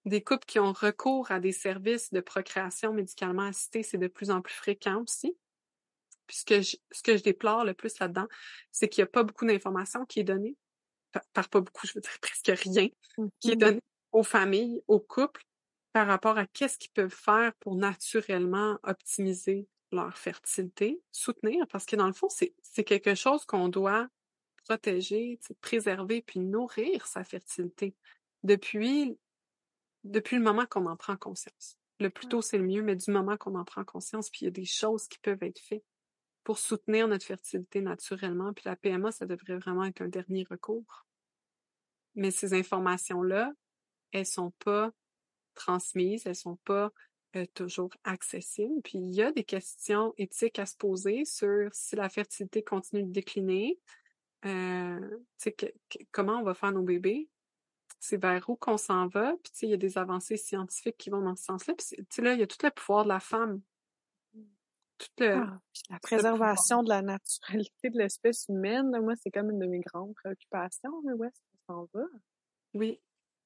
Des 0.05 0.23
couples 0.23 0.47
qui 0.47 0.59
ont 0.59 0.73
recours 0.73 1.31
à 1.31 1.41
des 1.41 1.53
services 1.53 2.13
de 2.13 2.21
procréation 2.21 2.93
médicalement 2.93 3.43
assistée, 3.43 3.83
c'est 3.83 3.99
de 3.99 4.09
plus 4.09 4.31
en 4.31 4.43
plus 4.43 4.55
fréquent 4.55 5.03
aussi. 5.03 5.37
Puis 6.27 6.39
ce 6.39 6.45
que 6.45 6.61
je, 6.63 6.77
ce 6.91 7.03
que 7.03 7.17
je 7.17 7.23
déplore 7.23 7.65
le 7.65 7.75
plus 7.75 7.99
là-dedans, 7.99 8.29
c'est 8.73 8.89
qu'il 8.89 9.03
n'y 9.03 9.09
a 9.09 9.11
pas 9.11 9.25
beaucoup 9.25 9.47
d'informations 9.47 10.05
qui 10.07 10.21
est 10.21 10.25
donnée. 10.25 10.57
Par, 11.33 11.49
pas 11.49 11.61
beaucoup, 11.61 11.87
je 11.87 11.93
veux 11.95 12.01
dire 12.01 12.11
presque 12.21 12.53
rien, 12.65 12.89
qui 13.41 13.51
est 13.53 13.57
donné 13.57 13.81
aux 14.13 14.23
familles, 14.23 14.83
aux 14.89 15.01
couples, 15.01 15.45
par 15.93 16.07
rapport 16.07 16.39
à 16.39 16.47
qu'est-ce 16.47 16.79
qu'ils 16.79 16.93
peuvent 16.93 17.15
faire 17.15 17.53
pour 17.61 17.75
naturellement 17.75 18.79
optimiser 18.83 19.67
leur 19.93 20.17
fertilité, 20.17 21.03
soutenir, 21.11 21.67
parce 21.69 21.85
que 21.85 21.97
dans 21.97 22.07
le 22.07 22.13
fond, 22.13 22.29
c'est 22.29 22.55
c'est 22.63 22.85
quelque 22.85 23.17
chose 23.17 23.45
qu'on 23.45 23.69
doit 23.69 24.09
protéger, 24.65 25.39
préserver, 25.61 26.23
puis 26.23 26.39
nourrir 26.39 27.07
sa 27.07 27.25
fertilité. 27.25 27.97
Depuis, 28.45 29.19
depuis 30.05 30.37
le 30.37 30.43
moment 30.43 30.65
qu'on 30.67 30.87
en 30.87 30.97
prend 30.97 31.17
conscience. 31.17 31.77
Le 31.99 32.09
plus 32.09 32.29
tôt, 32.29 32.41
c'est 32.41 32.57
le 32.57 32.65
mieux, 32.65 32.83
mais 32.83 32.97
du 32.97 33.11
moment 33.11 33.37
qu'on 33.37 33.57
en 33.57 33.65
prend 33.65 33.85
conscience, 33.85 34.31
puis 34.31 34.43
il 34.43 34.45
y 34.45 34.49
a 34.49 34.53
des 34.53 34.65
choses 34.65 35.09
qui 35.09 35.19
peuvent 35.19 35.43
être 35.43 35.59
faites 35.59 35.85
pour 36.51 36.59
soutenir 36.59 37.07
notre 37.07 37.27
fertilité 37.27 37.81
naturellement. 37.81 38.53
Puis 38.53 38.65
la 38.65 38.75
PMA, 38.75 39.13
ça 39.13 39.25
devrait 39.25 39.59
vraiment 39.59 39.85
être 39.85 40.01
un 40.01 40.09
dernier 40.09 40.45
recours. 40.51 41.07
Mais 42.17 42.33
ces 42.33 42.55
informations-là, 42.55 43.53
elles 44.11 44.27
sont 44.27 44.51
pas 44.59 44.91
transmises, 45.55 46.27
elles 46.27 46.35
sont 46.35 46.57
pas 46.65 46.91
euh, 47.37 47.47
toujours 47.55 47.91
accessibles. 48.03 48.83
Puis 48.83 48.99
il 48.99 49.15
y 49.15 49.23
a 49.23 49.31
des 49.31 49.45
questions 49.45 50.13
éthiques 50.19 50.59
à 50.59 50.67
se 50.67 50.77
poser 50.77 51.25
sur 51.25 51.73
si 51.73 51.95
la 51.95 52.09
fertilité 52.09 52.65
continue 52.65 53.05
de 53.05 53.13
décliner, 53.13 53.79
euh, 54.45 55.19
que- 55.57 55.73
comment 56.11 56.41
on 56.41 56.43
va 56.43 56.55
faire 56.55 56.73
nos 56.73 56.83
bébés, 56.83 57.29
c'est 58.01 58.21
vers 58.21 58.51
où 58.51 58.57
qu'on 58.57 58.77
s'en 58.77 59.07
va. 59.07 59.37
Puis 59.45 59.53
il 59.63 59.69
y 59.69 59.75
a 59.75 59.77
des 59.77 59.99
avancées 59.99 60.37
scientifiques 60.37 60.99
qui 60.99 61.11
vont 61.11 61.23
dans 61.23 61.37
ce 61.37 61.45
sens-là. 61.45 61.75
Puis 61.77 62.25
là, 62.25 62.35
il 62.35 62.41
y 62.41 62.43
a 62.43 62.49
tout 62.49 62.59
le 62.65 62.73
pouvoir 62.73 63.05
de 63.05 63.09
la 63.11 63.21
femme. 63.21 63.61
Tout 65.01 65.25
le, 65.25 65.35
Ah, 65.37 65.59
la 65.89 65.99
préservation 66.01 66.83
de 66.83 66.91
la 66.91 67.03
naturalité 67.03 67.91
de 67.91 67.99
l'espèce 67.99 68.47
humaine, 68.49 68.91
là, 68.93 69.01
moi, 69.01 69.15
c'est 69.17 69.31
comme 69.31 69.51
une 69.51 69.59
de 69.59 69.67
mes 69.67 69.81
grandes 69.81 70.15
préoccupations. 70.15 70.93
Là, 71.05 71.15
où 71.17 71.25
est-ce 71.25 71.41
qu'on 71.67 71.75
s'en 71.75 71.89
va? 71.95 72.05
Oui, 72.75 73.01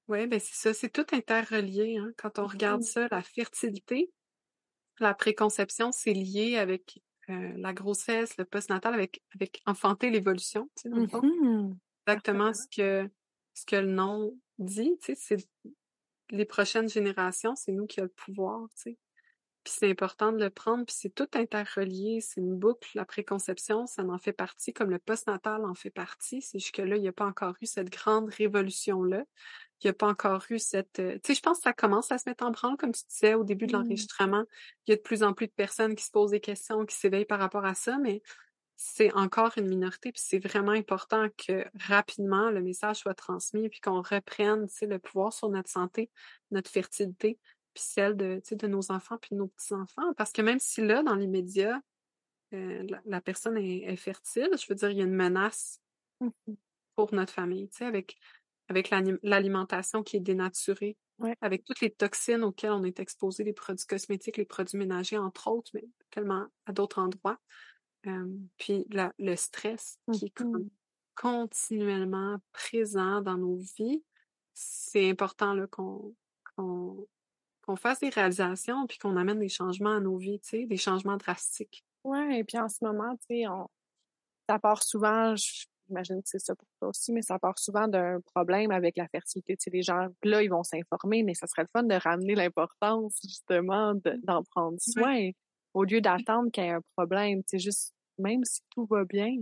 oui, 0.08 0.26
ben 0.26 0.40
c'est 0.40 0.54
ça, 0.54 0.74
c'est 0.74 0.90
tout 0.90 1.06
interrelié. 1.12 1.96
Hein. 1.98 2.10
Quand 2.18 2.38
on 2.38 2.46
regarde 2.46 2.80
Mhm. 2.80 2.86
ça, 2.86 3.08
la 3.10 3.22
fertilité, 3.22 4.12
la 5.00 5.14
préconception, 5.14 5.92
c'est 5.92 6.12
lié 6.12 6.56
avec 6.58 7.00
euh, 7.30 7.52
la 7.56 7.72
grossesse, 7.72 8.36
le 8.36 8.44
postnatal, 8.44 8.92
avec, 8.94 9.22
avec 9.34 9.62
enfanter 9.66 10.10
l'évolution, 10.10 10.68
tu 10.76 10.82
sais, 10.82 10.88
dans 10.90 10.98
le 10.98 11.08
fond. 11.08 11.22
Mhm. 11.22 11.78
Exactement 12.06 12.52
ce 12.52 12.66
que, 12.76 13.10
ce 13.54 13.64
que 13.66 13.76
le 13.76 13.88
nom 13.92 14.36
dit, 14.58 14.98
tu 15.00 15.14
sais, 15.14 15.36
c'est 15.38 15.48
les 16.30 16.44
prochaines 16.44 16.88
générations, 16.88 17.54
c'est 17.56 17.72
nous 17.72 17.86
qui 17.86 18.00
avons 18.00 18.08
le 18.08 18.14
pouvoir, 18.26 18.68
tu 18.76 18.92
sais. 18.92 18.98
Puis 19.64 19.72
c'est 19.78 19.90
important 19.90 20.30
de 20.30 20.38
le 20.44 20.50
prendre, 20.50 20.84
puis 20.84 20.94
c'est 20.96 21.14
tout 21.14 21.28
interrelié, 21.34 22.20
c'est 22.20 22.40
une 22.40 22.54
boucle. 22.54 22.90
La 22.94 23.06
préconception, 23.06 23.86
ça 23.86 24.02
en 24.04 24.18
fait 24.18 24.34
partie, 24.34 24.74
comme 24.74 24.90
le 24.90 24.98
postnatal 24.98 25.64
en 25.64 25.74
fait 25.74 25.90
partie. 25.90 26.42
C'est 26.42 26.58
juste 26.58 26.74
que 26.74 26.82
là, 26.82 26.96
il 26.96 27.02
n'y 27.02 27.08
a 27.08 27.12
pas 27.12 27.24
encore 27.24 27.54
eu 27.62 27.66
cette 27.66 27.90
grande 27.90 28.28
révolution-là. 28.28 29.24
Il 29.82 29.86
n'y 29.86 29.90
a 29.90 29.94
pas 29.94 30.06
encore 30.08 30.44
eu 30.50 30.58
cette... 30.58 31.00
euh, 31.00 31.14
Tu 31.14 31.20
sais, 31.28 31.34
je 31.34 31.40
pense 31.42 31.58
que 31.58 31.64
ça 31.64 31.72
commence 31.72 32.12
à 32.12 32.18
se 32.18 32.28
mettre 32.28 32.44
en 32.44 32.50
branle, 32.50 32.76
comme 32.76 32.92
tu 32.92 33.02
disais 33.08 33.34
au 33.34 33.42
début 33.44 33.66
de 33.66 33.72
Mm. 33.76 33.80
l'enregistrement. 33.80 34.44
Il 34.86 34.90
y 34.90 34.92
a 34.92 34.96
de 34.96 35.02
plus 35.02 35.22
en 35.22 35.32
plus 35.32 35.46
de 35.46 35.52
personnes 35.52 35.94
qui 35.94 36.04
se 36.04 36.10
posent 36.10 36.30
des 36.30 36.40
questions, 36.40 36.84
qui 36.86 36.94
s'éveillent 36.94 37.24
par 37.24 37.40
rapport 37.40 37.64
à 37.64 37.74
ça, 37.74 37.98
mais 37.98 38.22
c'est 38.76 39.12
encore 39.14 39.52
une 39.56 39.68
minorité, 39.68 40.10
puis 40.12 40.22
c'est 40.24 40.38
vraiment 40.38 40.72
important 40.72 41.28
que 41.38 41.64
rapidement 41.78 42.50
le 42.50 42.60
message 42.60 42.96
soit 42.96 43.14
transmis, 43.14 43.68
puis 43.68 43.80
qu'on 43.80 44.02
reprenne, 44.02 44.66
le 44.82 44.98
pouvoir 44.98 45.32
sur 45.32 45.48
notre 45.48 45.70
santé, 45.70 46.10
notre 46.50 46.70
fertilité, 46.70 47.38
puis 47.74 47.82
celle 47.82 48.16
de, 48.16 48.40
de 48.50 48.66
nos 48.66 48.90
enfants 48.92 49.18
puis 49.18 49.30
de 49.32 49.36
nos 49.36 49.48
petits-enfants. 49.48 50.14
Parce 50.16 50.32
que 50.32 50.42
même 50.42 50.58
si 50.60 50.80
là, 50.80 51.02
dans 51.02 51.14
l'immédiat, 51.16 51.80
euh, 52.52 52.84
la, 52.88 53.02
la 53.04 53.20
personne 53.20 53.56
est, 53.58 53.82
est 53.82 53.96
fertile, 53.96 54.50
je 54.58 54.66
veux 54.68 54.74
dire, 54.74 54.90
il 54.90 54.98
y 54.98 55.02
a 55.02 55.04
une 55.04 55.14
menace 55.14 55.80
Mhm. 56.20 56.56
pour 56.94 57.12
notre 57.12 57.32
famille, 57.32 57.68
tu 57.68 57.78
sais, 57.78 57.84
avec, 57.86 58.16
avec 58.68 58.90
l'alimentation 59.22 60.02
qui 60.04 60.16
est 60.16 60.20
dénaturée, 60.20 60.96
Ouais. 61.18 61.36
avec 61.40 61.64
toutes 61.64 61.80
les 61.80 61.90
toxines 61.92 62.42
auxquelles 62.44 62.72
on 62.72 62.82
est 62.84 62.98
exposé, 63.00 63.44
les 63.44 63.52
produits 63.52 63.86
cosmétiques, 63.86 64.36
les 64.36 64.44
produits 64.44 64.78
ménagers, 64.78 65.18
entre 65.18 65.48
autres, 65.48 65.70
mais 65.74 65.84
tellement 66.10 66.46
à 66.66 66.72
d'autres 66.72 67.00
endroits. 67.00 67.38
Euh, 68.06 68.26
puis 68.56 68.86
la- 68.90 69.12
le 69.18 69.34
stress 69.36 69.98
qui 70.12 70.26
est 70.26 70.30
comme 70.30 70.70
continuellement 71.14 72.38
présent 72.52 73.20
dans 73.20 73.38
nos 73.38 73.56
vies, 73.76 74.04
c'est 74.54 75.10
important 75.10 75.56
qu'on 75.70 76.14
qu'on 77.64 77.76
fasse 77.76 78.00
des 78.00 78.08
réalisations 78.08 78.86
puis 78.86 78.98
qu'on 78.98 79.16
amène 79.16 79.38
des 79.38 79.48
changements 79.48 79.96
à 79.96 80.00
nos 80.00 80.16
vies, 80.16 80.40
tu 80.40 80.48
sais, 80.48 80.66
des 80.66 80.76
changements 80.76 81.16
drastiques. 81.16 81.84
Ouais, 82.04 82.38
et 82.38 82.44
puis 82.44 82.58
en 82.58 82.68
ce 82.68 82.84
moment, 82.84 83.16
tu 83.16 83.38
sais, 83.38 83.48
on... 83.48 83.68
ça 84.48 84.58
part 84.58 84.82
souvent, 84.82 85.34
j'imagine 85.36 86.22
que 86.22 86.28
c'est 86.28 86.38
ça 86.38 86.54
pour 86.54 86.68
toi 86.78 86.88
aussi, 86.88 87.12
mais 87.12 87.22
ça 87.22 87.38
part 87.38 87.58
souvent 87.58 87.88
d'un 87.88 88.20
problème 88.34 88.70
avec 88.70 88.96
la 88.96 89.08
fertilité. 89.08 89.56
Tu 89.56 89.64
sais, 89.64 89.70
les 89.70 89.82
gens, 89.82 90.08
là, 90.22 90.42
ils 90.42 90.50
vont 90.50 90.62
s'informer, 90.62 91.22
mais 91.22 91.34
ça 91.34 91.46
serait 91.46 91.62
le 91.62 91.68
fun 91.72 91.82
de 91.84 91.94
ramener 91.94 92.34
l'importance, 92.34 93.18
justement, 93.22 93.94
de- 93.94 94.20
d'en 94.24 94.42
prendre 94.44 94.78
soin, 94.80 95.30
au 95.72 95.84
lieu 95.84 96.00
d'attendre 96.00 96.50
qu'il 96.50 96.64
y 96.64 96.66
ait 96.66 96.70
un 96.70 96.82
problème. 96.96 97.42
Tu 97.44 97.50
sais, 97.52 97.58
juste, 97.58 97.94
même 98.18 98.44
si 98.44 98.60
tout 98.70 98.86
va 98.90 99.04
bien, 99.04 99.34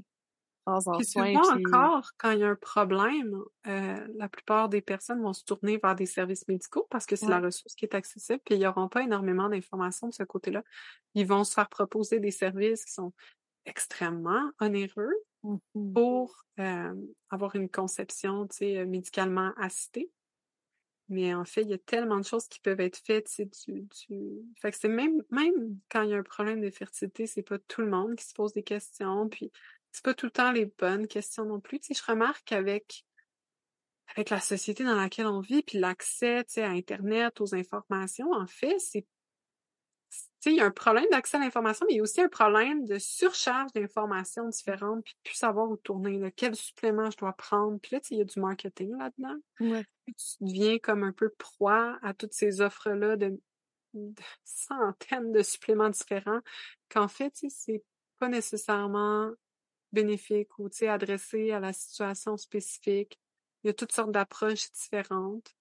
Puis 0.96 1.06
soin. 1.06 1.26
souvent 1.32 1.54
puis- 1.56 1.66
encore, 1.66 2.10
quand 2.18 2.30
il 2.30 2.38
y 2.40 2.44
a 2.44 2.48
un 2.48 2.54
problème, 2.56 3.36
euh, 3.66 4.06
la 4.16 4.28
plupart 4.28 4.68
des 4.68 4.80
personnes 4.80 5.20
vont 5.22 5.32
se 5.32 5.44
tourner 5.44 5.78
vers 5.82 5.94
des 5.96 6.06
services 6.06 6.46
médicaux 6.48 6.86
parce 6.90 7.04
que 7.06 7.16
c'est 7.16 7.26
la 7.28 7.40
ressource 7.40 7.74
qui 7.74 7.84
est 7.84 7.94
accessible, 7.94 8.40
puis 8.44 8.54
ils 8.56 8.60
n'auront 8.62 8.88
pas 8.88 9.02
énormément 9.02 9.48
d'informations 9.48 10.08
de 10.08 10.14
ce 10.14 10.22
côté-là. 10.22 10.62
Ils 11.14 11.26
vont 11.26 11.44
se 11.44 11.52
faire 11.54 11.68
proposer 11.68 12.20
des 12.20 12.30
services 12.30 12.84
qui 12.84 12.92
sont 12.92 13.12
extrêmement 13.64 14.50
onéreux 14.60 15.14
Mhm. 15.44 15.92
pour 15.94 16.44
euh, 16.60 16.94
avoir 17.30 17.56
une 17.56 17.68
conception, 17.68 18.46
tu 18.46 18.56
sais, 18.58 18.78
euh, 18.78 18.86
médicalement 18.86 19.52
assistée. 19.56 20.10
Mais 21.08 21.34
en 21.34 21.44
fait, 21.44 21.62
il 21.62 21.68
y 21.70 21.74
a 21.74 21.78
tellement 21.78 22.18
de 22.18 22.24
choses 22.24 22.46
qui 22.46 22.60
peuvent 22.60 22.80
être 22.80 22.98
faites, 22.98 23.26
tu 23.26 23.32
sais, 23.32 23.44
du, 23.46 23.82
du... 23.82 24.18
Fait 24.60 24.70
que 24.70 24.76
c'est 24.78 24.88
même, 24.88 25.22
même 25.30 25.78
quand 25.90 26.02
il 26.02 26.10
y 26.10 26.14
a 26.14 26.18
un 26.18 26.22
problème 26.22 26.60
de 26.60 26.70
fertilité, 26.70 27.26
c'est 27.26 27.42
pas 27.42 27.58
tout 27.58 27.80
le 27.82 27.90
monde 27.90 28.14
qui 28.16 28.24
se 28.24 28.34
pose 28.34 28.52
des 28.52 28.62
questions, 28.62 29.28
puis 29.28 29.50
c'est 29.92 30.04
pas 30.04 30.14
tout 30.14 30.26
le 30.26 30.32
temps 30.32 30.52
les 30.52 30.66
bonnes 30.66 31.06
questions 31.06 31.44
non 31.44 31.60
plus. 31.60 31.78
Tu 31.80 31.94
sais, 31.94 32.00
je 32.00 32.10
remarque 32.10 32.44
qu'avec 32.44 33.04
avec 34.14 34.30
la 34.30 34.40
société 34.40 34.84
dans 34.84 34.96
laquelle 34.96 35.26
on 35.26 35.40
vit, 35.40 35.62
puis 35.62 35.78
l'accès, 35.78 36.44
tu 36.44 36.54
sais, 36.54 36.62
à 36.62 36.70
Internet, 36.70 37.40
aux 37.40 37.54
informations, 37.54 38.30
en 38.32 38.46
fait, 38.46 38.78
c'est 38.78 39.06
tu 40.42 40.50
sais, 40.50 40.54
il 40.54 40.58
y 40.58 40.60
a 40.60 40.66
un 40.66 40.72
problème 40.72 41.06
d'accès 41.10 41.36
à 41.36 41.40
l'information, 41.40 41.86
mais 41.86 41.94
il 41.94 41.96
y 41.98 42.00
a 42.00 42.02
aussi 42.02 42.20
un 42.20 42.28
problème 42.28 42.84
de 42.84 42.98
surcharge 42.98 43.72
d'informations 43.72 44.48
différentes, 44.48 45.04
puis 45.04 45.14
de 45.14 45.30
plus 45.30 45.36
savoir 45.36 45.70
où 45.70 45.76
tourner, 45.76 46.18
là, 46.18 46.30
quel 46.32 46.56
supplément 46.56 47.10
je 47.10 47.16
dois 47.16 47.32
prendre. 47.32 47.78
Puis 47.80 47.94
là, 47.94 48.00
tu 48.00 48.08
sais, 48.08 48.14
il 48.16 48.18
y 48.18 48.20
a 48.22 48.24
du 48.24 48.40
marketing 48.40 48.98
là-dedans. 48.98 49.36
Ouais. 49.60 49.86
Tu 50.08 50.44
deviens 50.44 50.78
comme 50.78 51.04
un 51.04 51.12
peu 51.12 51.30
proie 51.30 51.96
à 52.02 52.12
toutes 52.12 52.32
ces 52.32 52.60
offres-là 52.60 53.16
de, 53.16 53.40
de 53.94 54.22
centaines 54.44 55.30
de 55.30 55.42
suppléments 55.42 55.90
différents, 55.90 56.40
qu'en 56.90 57.08
fait, 57.08 57.30
tu 57.30 57.48
sais, 57.48 57.56
c'est 57.56 57.84
pas 58.18 58.28
nécessairement 58.28 59.30
bénéfique 59.92 60.58
ou, 60.58 60.68
adressé 60.88 61.52
à 61.52 61.60
la 61.60 61.72
situation 61.72 62.36
spécifique 62.36 63.18
Il 63.62 63.68
y 63.68 63.70
a 63.70 63.74
toutes 63.74 63.92
sortes 63.92 64.12
d'approches 64.12 64.70
différentes. 64.72 65.54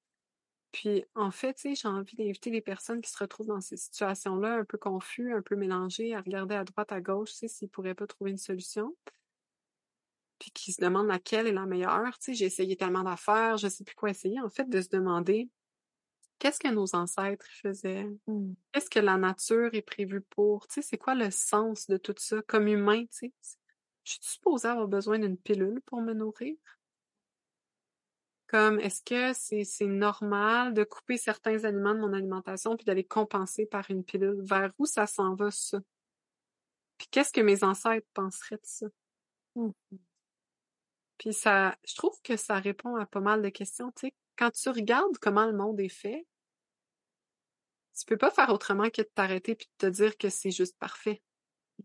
Puis, 0.72 1.04
en 1.16 1.32
fait, 1.32 1.60
j'ai 1.64 1.88
envie 1.88 2.16
d'inviter 2.16 2.50
les 2.50 2.62
personnes 2.62 3.02
qui 3.02 3.12
se 3.12 3.18
retrouvent 3.18 3.48
dans 3.48 3.62
ces 3.62 3.76
situations-là, 3.76 4.56
un 4.56 4.64
peu 4.64 4.78
confus, 4.78 5.34
un 5.34 5.42
peu 5.42 5.56
mélangées, 5.56 6.16
à 6.16 6.22
regarder 6.22 6.56
à 6.56 6.64
droite, 6.64 6.92
à 6.94 7.02
gauche, 7.02 7.32
s'ils 7.32 7.70
pourraient 7.70 7.94
pas 7.94 8.08
trouver 8.08 8.32
une 8.32 8.38
solution. 8.38 8.96
Puis 10.40 10.52
qui 10.52 10.72
se 10.72 10.82
demandent 10.82 11.08
laquelle 11.08 11.48
est 11.48 11.52
la 11.52 11.66
meilleure. 11.66 12.18
J'ai 12.26 12.46
essayé 12.46 12.78
tellement 12.78 13.04
d'affaires, 13.04 13.58
je 13.58 13.68
sais 13.68 13.84
plus 13.84 13.96
quoi 13.96 14.10
essayer. 14.10 14.40
En 14.40 14.50
fait, 14.50 14.70
de 14.70 14.82
se 14.82 14.90
demander 14.90 15.50
qu'est-ce 16.40 16.60
que 16.60 16.70
nos 16.70 16.96
ancêtres 16.96 17.46
faisaient? 17.62 18.08
Mmh. 18.28 18.54
Qu'est-ce 18.72 18.90
que 18.90 19.00
la 19.00 19.18
nature 19.18 19.70
est 19.74 19.82
prévue 19.82 20.22
pour? 20.22 20.66
C'est 20.70 20.98
quoi 20.98 21.16
le 21.16 21.30
sens 21.32 21.88
de 21.88 21.98
tout 21.98 22.16
ça 22.18 22.42
comme 22.48 22.68
humain? 22.68 23.04
Je 24.04 24.14
suis 24.14 24.20
supposée 24.22 24.68
avoir 24.68 24.88
besoin 24.88 25.20
d'une 25.20 25.38
pilule 25.38 25.82
pour 25.86 26.02
me 26.02 26.14
nourrir? 26.14 26.58
Comme, 28.48 28.80
est-ce 28.80 29.02
que 29.04 29.32
c'est, 29.34 29.64
c'est 29.64 29.86
normal 29.86 30.74
de 30.74 30.84
couper 30.84 31.18
certains 31.18 31.64
aliments 31.64 31.94
de 31.94 32.00
mon 32.00 32.14
alimentation 32.14 32.76
puis 32.76 32.86
d'aller 32.86 33.06
compenser 33.06 33.66
par 33.66 33.90
une 33.90 34.04
pilule? 34.04 34.42
Vers 34.42 34.72
où 34.78 34.86
ça 34.86 35.08
s'en 35.08 35.36
va, 35.36 35.52
ça? 35.52 35.80
Puis 36.98 37.08
qu'est-ce 37.10 37.32
que 37.32 37.42
mes 37.42 37.64
ancêtres 37.64 38.08
penseraient 38.14 38.58
de 38.58 38.62
ça? 38.66 38.88
Mmh. 39.56 39.72
Puis 41.18 41.34
ça, 41.34 41.78
je 41.88 41.96
trouve 41.96 42.20
que 42.24 42.36
ça 42.36 42.56
répond 42.60 42.96
à 42.96 43.06
pas 43.06 43.22
mal 43.22 43.42
de 43.42 43.50
questions, 43.50 43.92
tu 43.92 44.08
sais. 44.08 44.14
Quand 44.36 44.52
tu 44.52 44.70
regardes 44.70 45.18
comment 45.20 45.46
le 45.46 45.54
monde 45.56 45.80
est 45.80 45.88
fait, 45.88 46.26
tu 47.98 48.06
peux 48.06 48.18
pas 48.18 48.32
faire 48.32 48.50
autrement 48.50 48.90
que 48.90 49.02
de 49.02 49.10
t'arrêter 49.14 49.56
puis 49.56 49.68
de 49.80 49.88
te 49.88 49.92
dire 49.92 50.18
que 50.18 50.30
c'est 50.30 50.52
juste 50.52 50.78
parfait. 50.80 51.22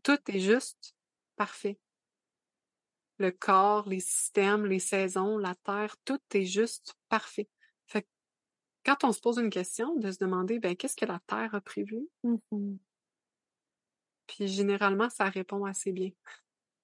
Tout 0.03 0.19
est 0.29 0.41
juste 0.41 0.95
parfait. 1.37 1.79
Le 3.19 3.31
corps, 3.31 3.89
les 3.89 4.01
systèmes, 4.01 4.67
les 4.67 4.79
saisons, 4.79 5.39
la 5.39 5.55
terre, 5.55 5.97
tout 6.05 6.21
est 6.35 6.45
juste 6.45 6.95
parfait. 7.09 7.49
Fait 7.87 8.03
que 8.03 8.09
quand 8.85 9.05
on 9.05 9.13
se 9.13 9.21
pose 9.21 9.39
une 9.39 9.51
question, 9.51 9.97
de 9.97 10.11
se 10.11 10.19
demander, 10.19 10.59
ben, 10.59 10.77
qu'est-ce 10.77 10.97
que 10.97 11.07
la 11.07 11.21
terre 11.27 11.55
a 11.55 11.61
prévu? 11.61 12.09
Mmh 12.23 12.77
Puis 14.27 14.49
généralement, 14.49 15.09
ça 15.09 15.25
répond 15.29 15.65
assez 15.65 15.93
bien. 15.93 16.11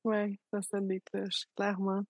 Ouais, 0.05 0.39
ça 0.51 0.63
sonne 0.63 0.89
des 0.89 1.01
cloches, 1.01 1.47
clairement. 1.55 2.03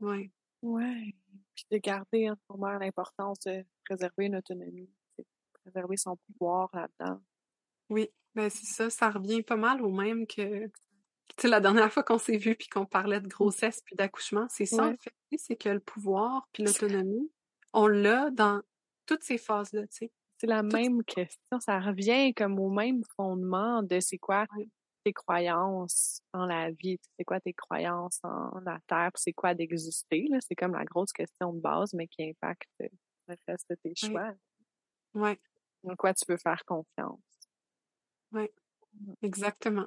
Ouais. 0.00 0.30
Ouais. 0.62 1.14
Puis 1.54 1.64
de 1.70 1.78
garder 1.78 2.30
en 2.30 2.36
moment 2.50 2.72
l'importance 2.78 3.38
de 3.40 3.64
préserver 3.84 4.26
une 4.26 4.36
autonomie, 4.36 4.90
c'est 5.16 5.26
préserver 5.64 5.96
son 5.96 6.16
pouvoir 6.16 6.68
là-dedans. 6.74 7.20
Oui, 7.88 8.10
ben 8.34 8.50
c'est 8.50 8.66
ça, 8.66 8.90
ça 8.90 9.10
revient 9.10 9.42
pas 9.42 9.56
mal 9.56 9.82
au 9.82 9.90
même 9.90 10.26
que 10.26 10.70
tu 11.36 11.42
sais, 11.42 11.48
la 11.48 11.60
dernière 11.60 11.92
fois 11.92 12.02
qu'on 12.02 12.18
s'est 12.18 12.36
vu 12.36 12.54
puis 12.56 12.68
qu'on 12.68 12.86
parlait 12.86 13.20
de 13.20 13.28
grossesse 13.28 13.80
puis 13.84 13.96
d'accouchement, 13.96 14.46
c'est 14.50 14.66
ça 14.66 14.88
Ouais. 14.88 14.92
en 14.94 14.96
fait, 14.96 15.12
c'est 15.38 15.56
que 15.56 15.68
le 15.68 15.80
pouvoir 15.80 16.48
puis 16.52 16.64
l'autonomie, 16.64 17.30
on 17.72 17.86
l'a 17.86 18.30
dans 18.30 18.62
toutes 19.06 19.22
ces 19.24 19.38
phases-là, 19.38 19.82
tu 19.88 19.96
sais. 19.96 20.12
C'est 20.40 20.46
la 20.46 20.62
même 20.62 21.02
question, 21.04 21.58
ça 21.60 21.80
revient 21.80 22.32
comme 22.34 22.60
au 22.60 22.70
même 22.70 23.02
fondement 23.16 23.82
de 23.82 23.98
c'est 24.00 24.18
quoi 24.18 24.46
tes 25.04 25.12
croyances 25.12 26.22
en 26.32 26.46
la 26.46 26.70
vie, 26.70 26.98
c'est 27.18 27.24
quoi 27.24 27.40
tes 27.40 27.52
croyances 27.54 28.20
en 28.22 28.58
la 28.60 28.78
terre, 28.86 29.10
c'est 29.16 29.32
quoi 29.32 29.54
d'exister, 29.54 30.26
là. 30.30 30.38
C'est 30.40 30.54
comme 30.54 30.74
la 30.74 30.84
grosse 30.84 31.12
question 31.12 31.52
de 31.52 31.60
base, 31.60 31.92
mais 31.94 32.06
qui 32.08 32.22
impacte 32.28 32.68
le 32.80 33.36
reste 33.48 33.66
de 33.70 33.76
tes 33.76 33.94
choix. 33.94 34.32
Ouais, 35.14 35.38
En 35.84 35.96
quoi 35.96 36.14
tu 36.14 36.24
peux 36.26 36.36
faire 36.36 36.64
confiance. 36.64 37.20
Exactement. 39.22 39.86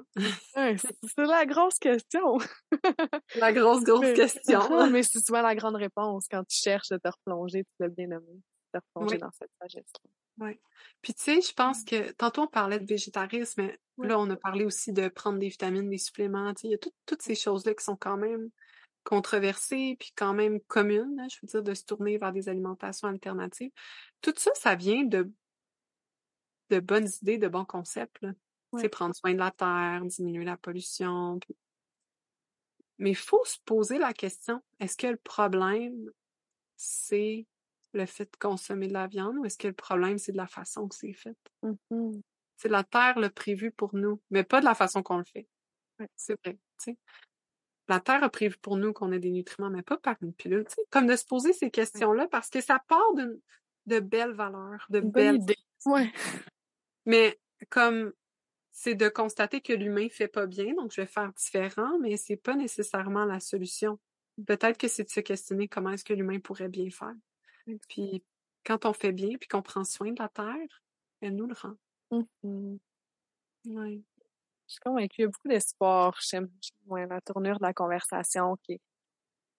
Ouais, 0.56 0.76
c'est 0.78 1.18
la 1.26 1.46
grosse 1.46 1.80
question. 1.80 2.38
La 3.36 3.54
grosse, 3.54 3.84
grosse 3.84 4.02
Mais- 4.02 4.14
question. 4.14 4.90
Mais 4.90 5.04
c'est 5.04 5.20
souvent 5.26 5.42
la 5.42 5.56
grande 5.56 5.76
réponse 5.76 6.28
quand 6.30 6.44
tu 6.44 6.58
cherches 6.58 6.92
à 6.92 7.00
te 7.00 7.08
replonger, 7.08 7.64
tu 7.64 7.72
l'as 7.80 7.90
bien 7.90 8.08
nommé, 8.08 8.42
te 8.74 8.80
replonger 8.80 9.16
Oui. 9.16 9.20
dans 9.22 9.32
cette 9.32 9.52
sagesse-là. 9.62 10.10
Puis 11.02 11.14
tu 11.14 11.22
sais, 11.24 11.42
je 11.42 11.54
pense 11.54 11.84
que 11.84 12.12
tantôt 12.14 12.42
on 12.44 12.48
parlait 12.48 12.80
de 12.80 12.86
végétarisme, 12.88 13.62
mais 13.64 13.80
là 14.08 14.18
on 14.20 14.30
a 14.30 14.36
parlé 14.36 14.66
aussi 14.66 14.92
de 14.92 15.08
prendre 15.08 15.38
des 15.40 15.50
vitamines, 15.50 15.90
des 15.90 15.98
suppléments. 16.00 16.54
Tu 16.56 16.62
sais, 16.62 16.68
il 16.68 16.72
y 16.72 16.76
a 16.76 16.78
tout- 16.80 16.94
toutes 17.06 17.22
ces 17.22 17.36
choses-là 17.36 17.74
qui 17.76 17.84
sont 17.84 17.96
quand 17.98 18.18
même 18.18 18.50
controversées, 19.04 19.96
puis 20.00 20.12
quand 20.16 20.34
même 20.34 20.60
communes. 20.62 21.20
hein, 21.20 21.28
je 21.30 21.38
veux 21.42 21.48
dire, 21.48 21.64
de 21.64 21.74
se 21.74 21.84
tourner 21.86 22.18
vers 22.18 22.32
des 22.34 22.50
alimentations 22.50 23.08
alternatives. 23.08 23.72
Tout 24.22 24.34
ça, 24.38 24.52
ça 24.56 24.76
vient 24.76 25.04
de 25.04 25.32
de 26.70 26.80
bonnes 26.80 27.10
idées, 27.22 27.38
de 27.38 27.48
bons 27.50 27.66
concepts. 27.66 28.22
Là. 28.22 28.32
Ouais. 28.74 28.82
C'est 28.82 28.90
prendre 28.90 29.16
soin 29.16 29.34
de 29.34 29.40
la 29.40 29.52
terre, 29.52 30.02
diminuer 30.06 30.46
la 30.46 30.58
pollution. 30.58 31.40
puis- 31.40 31.56
Mais 33.00 33.12
il 33.12 33.16
faut 33.16 33.44
se 33.46 33.58
poser 33.66 33.98
la 33.98 34.14
question 34.14 34.62
est-ce 34.80 34.96
que 34.98 35.08
le 35.08 35.18
problème 35.18 36.10
c'est 36.78 37.46
le 37.94 38.06
fait 38.06 38.26
de 38.26 38.38
consommer 38.40 38.88
de 38.88 38.94
la 38.94 39.08
viande 39.08 39.38
ou 39.38 39.46
est-ce 39.46 39.58
que 39.58 39.68
le 39.68 39.74
problème 39.74 40.18
c'est 40.18 40.32
de 40.32 40.38
la 40.38 40.48
façon 40.48 40.88
que 40.88 40.96
c'est 40.96 41.14
fait? 41.14 41.36
Mhm. 41.64 42.22
C'est 42.58 42.70
la 42.70 42.84
terre 42.84 43.20
le 43.20 43.30
prévu 43.30 43.72
pour 43.72 43.96
nous, 43.96 44.22
mais 44.30 44.44
pas 44.44 44.60
de 44.60 44.66
la 44.66 44.76
façon 44.76 45.02
qu'on 45.04 45.18
le 45.18 45.26
fait. 45.26 45.48
Ouais. 46.00 46.08
C'est 46.16 46.40
vrai, 46.44 46.54
tu 46.54 46.60
sais. 46.92 46.98
La 47.88 48.00
terre 48.00 48.24
a 48.24 48.30
prévu 48.30 48.56
pour 48.62 48.78
nous 48.78 48.94
qu'on 48.94 49.12
ait 49.12 49.20
des 49.20 49.32
nutriments, 49.32 49.70
mais 49.72 49.82
pas 49.82 49.98
par 49.98 50.16
une 50.22 50.34
pilule. 50.34 50.66
tu 50.70 50.76
sais. 50.76 50.86
Comme 50.92 51.08
de 51.08 51.16
se 51.16 51.26
poser 51.26 51.54
ces 51.54 51.70
questions-là 51.72 52.28
parce 52.30 52.50
que 52.50 52.62
ça 52.62 52.80
part 52.88 53.14
d'une 53.16 53.40
de 53.88 54.00
belles 54.00 54.32
valeurs, 54.34 54.86
de 54.90 55.00
Une 55.00 55.10
belles 55.12 55.36
idée. 55.38 55.58
Ouais. 55.86 56.12
mais 57.06 57.40
comme 57.70 58.14
c'est 58.72 58.96
de 58.96 59.10
constater 59.10 59.62
que 59.62 59.74
l'humain 59.74 60.08
fait 60.10 60.28
pas 60.28 60.46
bien, 60.48 60.74
donc 60.76 60.92
je 60.94 61.02
vais 61.02 61.08
faire 61.08 61.32
différent, 61.34 62.00
mais 62.00 62.18
c'est 62.18 62.38
pas 62.38 62.56
nécessairement 62.56 63.26
la 63.26 63.40
solution. 63.40 64.00
Peut-être 64.48 64.78
que 64.78 64.88
c'est 64.88 65.04
de 65.04 65.10
se 65.10 65.20
questionner 65.20 65.68
comment 65.68 65.92
est-ce 65.92 66.06
que 66.06 66.14
l'humain 66.14 66.40
pourrait 66.40 66.70
bien 66.70 66.90
faire. 66.90 67.14
Puis 67.90 68.24
quand 68.66 68.86
on 68.86 68.94
fait 68.94 69.12
bien, 69.12 69.38
puis 69.38 69.48
qu'on 69.48 69.62
prend 69.62 69.84
soin 69.84 70.12
de 70.12 70.22
la 70.22 70.30
terre, 70.30 70.84
elle 71.22 71.36
nous 71.36 71.48
le 71.48 71.54
rend. 71.54 71.76
Mhm. 72.44 72.80
Ouais. 73.66 74.02
Je 74.68 74.74
suis 74.76 74.80
convaincue, 74.80 75.16
il 75.20 75.22
y 75.22 75.26
a 75.26 75.28
beaucoup 75.28 75.48
d'espoir. 75.50 76.18
J'aime 76.22 76.50
ouais, 76.86 77.06
la 77.08 77.20
tournure 77.22 77.58
de 77.60 77.64
la 77.64 77.74
conversation 77.74 78.56
qui 78.64 78.80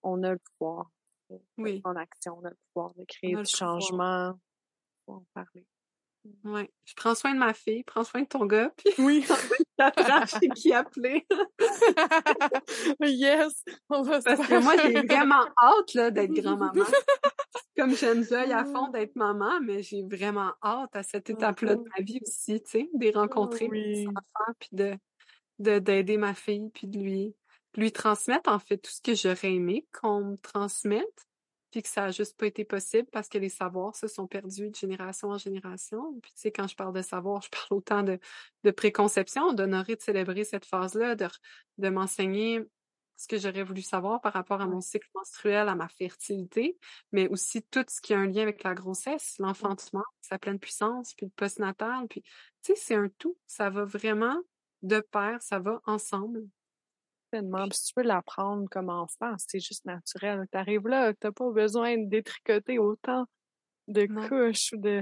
on 0.01 0.23
a 0.23 0.31
le 0.31 0.39
pouvoir 0.39 0.91
de 1.29 1.39
Oui. 1.57 1.81
en 1.85 1.95
action, 1.95 2.37
on 2.39 2.45
a 2.45 2.49
le 2.49 2.57
pouvoir 2.73 2.93
de 2.95 3.05
créer 3.05 3.35
On 3.37 3.41
du 3.41 3.51
pouvoir. 3.51 3.81
changement. 3.81 4.39
En 5.07 5.23
parler. 5.33 5.65
Ouais. 6.43 6.71
Je 6.85 6.93
prends 6.95 7.15
soin 7.15 7.33
de 7.33 7.39
ma 7.39 7.53
fille, 7.53 7.83
prends 7.83 8.03
soin 8.03 8.21
de 8.21 8.27
ton 8.27 8.45
gars, 8.45 8.71
puis 8.77 8.93
Oui. 8.97 9.25
sais 10.27 10.47
qui 10.55 10.73
appeler. 10.73 11.25
yes! 13.01 13.63
On 13.89 14.01
va 14.03 14.19
se 14.21 14.25
Parce 14.25 14.47
que 14.47 14.63
moi, 14.63 14.75
j'ai 14.77 14.93
vraiment 15.05 15.45
hâte 15.61 15.93
là, 15.95 16.11
d'être 16.11 16.31
grand-maman. 16.33 16.83
Comme 17.77 17.95
j'enjoy 17.95 18.51
à 18.53 18.65
fond 18.65 18.87
d'être 18.89 19.15
maman, 19.15 19.59
mais 19.61 19.81
j'ai 19.81 20.03
vraiment 20.03 20.53
hâte 20.63 20.95
à 20.95 21.03
cette 21.03 21.29
étape-là 21.29 21.75
de 21.75 21.83
ma 21.97 22.03
vie 22.03 22.19
aussi, 22.21 22.61
tu 22.63 22.69
sais, 22.71 22.89
de 22.93 23.17
rencontrer 23.17 23.67
mes 23.67 24.05
oui. 24.05 24.07
enfants, 24.07 24.53
puis 24.59 24.69
de 24.73 24.95
de- 25.59 25.79
d'aider 25.79 26.17
ma 26.17 26.33
fille, 26.33 26.69
puis 26.73 26.87
de 26.87 26.99
lui, 26.99 27.35
lui 27.75 27.91
transmettre 27.91 28.51
en 28.51 28.59
fait 28.59 28.77
tout 28.77 28.91
ce 28.91 29.01
que 29.01 29.15
j'aurais 29.15 29.53
aimé 29.53 29.87
qu'on 29.99 30.21
me 30.23 30.37
transmette, 30.37 31.25
puis 31.73 31.81
que 31.81 31.89
ça 31.89 32.03
a 32.03 32.11
juste 32.11 32.37
pas 32.37 32.45
été 32.45 32.65
possible 32.65 33.07
parce 33.11 33.27
que 33.27 33.39
les 33.39 33.49
savoirs 33.49 33.95
se 33.95 34.07
sont 34.07 34.27
perdus 34.27 34.69
de 34.69 34.75
génération 34.75 35.29
en 35.29 35.39
génération. 35.39 36.19
Puis 36.21 36.31
tu 36.33 36.41
sais, 36.41 36.51
quand 36.51 36.67
je 36.67 36.75
parle 36.75 36.93
de 36.93 37.01
savoir, 37.01 37.41
je 37.41 37.49
parle 37.49 37.65
autant 37.71 38.03
de, 38.03 38.19
de 38.63 38.69
préconception, 38.69 39.53
d'honorer, 39.53 39.95
de 39.95 40.01
célébrer 40.01 40.43
cette 40.43 40.65
phase-là, 40.65 41.15
de, 41.15 41.25
de 41.79 41.89
m'enseigner 41.89 42.61
ce 43.17 43.27
que 43.27 43.39
j'aurais 43.39 43.63
voulu 43.63 43.81
savoir 43.81 44.21
par 44.21 44.33
rapport 44.33 44.61
à 44.61 44.67
mon 44.67 44.81
cycle 44.81 45.07
menstruel, 45.15 45.67
à 45.67 45.73
ma 45.73 45.87
fertilité, 45.87 46.77
mais 47.11 47.27
aussi 47.29 47.63
tout 47.63 47.83
ce 47.87 48.01
qui 48.01 48.13
a 48.13 48.19
un 48.19 48.27
lien 48.27 48.43
avec 48.43 48.61
la 48.61 48.75
grossesse, 48.75 49.35
l'enfantement, 49.39 50.03
sa 50.21 50.37
pleine 50.37 50.59
puissance, 50.59 51.15
puis 51.15 51.25
le 51.25 51.31
postnatal, 51.31 52.07
puis 52.07 52.21
tu 52.21 52.29
sais, 52.61 52.75
c'est 52.75 52.95
un 52.95 53.09
tout. 53.17 53.35
Ça 53.47 53.71
va 53.71 53.83
vraiment 53.83 54.37
de 54.83 54.99
pair, 54.99 55.41
ça 55.41 55.57
va 55.57 55.81
ensemble. 55.87 56.43
Tellement. 57.33 57.67
Puis 57.67 57.79
si 57.79 57.87
tu 57.87 57.93
peux 57.95 58.03
l'apprendre 58.03 58.69
comme 58.69 58.89
enfant, 58.89 59.33
c'est 59.39 59.59
juste 59.59 59.85
naturel. 59.85 60.47
T'arrives 60.51 60.87
là, 60.87 61.13
t'as 61.15 61.31
pas 61.31 61.49
besoin 61.49 61.97
de 61.97 62.07
détricoter 62.07 62.77
autant 62.77 63.25
de 63.87 64.03
Non. 64.05 64.27
couches 64.29 64.71
ou 64.73 64.77
de. 64.77 65.01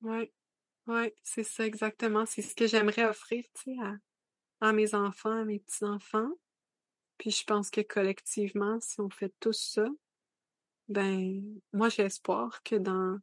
Ouais, 0.00 0.32
ouais, 0.88 1.14
c'est 1.22 1.44
ça 1.44 1.64
exactement. 1.64 2.26
C'est 2.26 2.42
ce 2.42 2.56
que 2.56 2.66
j'aimerais 2.66 3.04
offrir, 3.04 3.44
tu 3.54 3.72
sais, 3.72 3.80
à, 3.82 4.68
à 4.68 4.72
mes 4.72 4.96
enfants, 4.96 5.42
à 5.42 5.44
mes 5.44 5.60
petits-enfants. 5.60 6.30
Puis 7.18 7.30
je 7.30 7.44
pense 7.44 7.70
que 7.70 7.82
collectivement, 7.82 8.80
si 8.80 9.00
on 9.00 9.08
fait 9.08 9.32
tout 9.38 9.52
ça, 9.52 9.86
ben, 10.88 11.40
moi 11.72 11.88
j'ai 11.88 12.02
espoir 12.02 12.64
que 12.64 12.74
dans, 12.74 13.16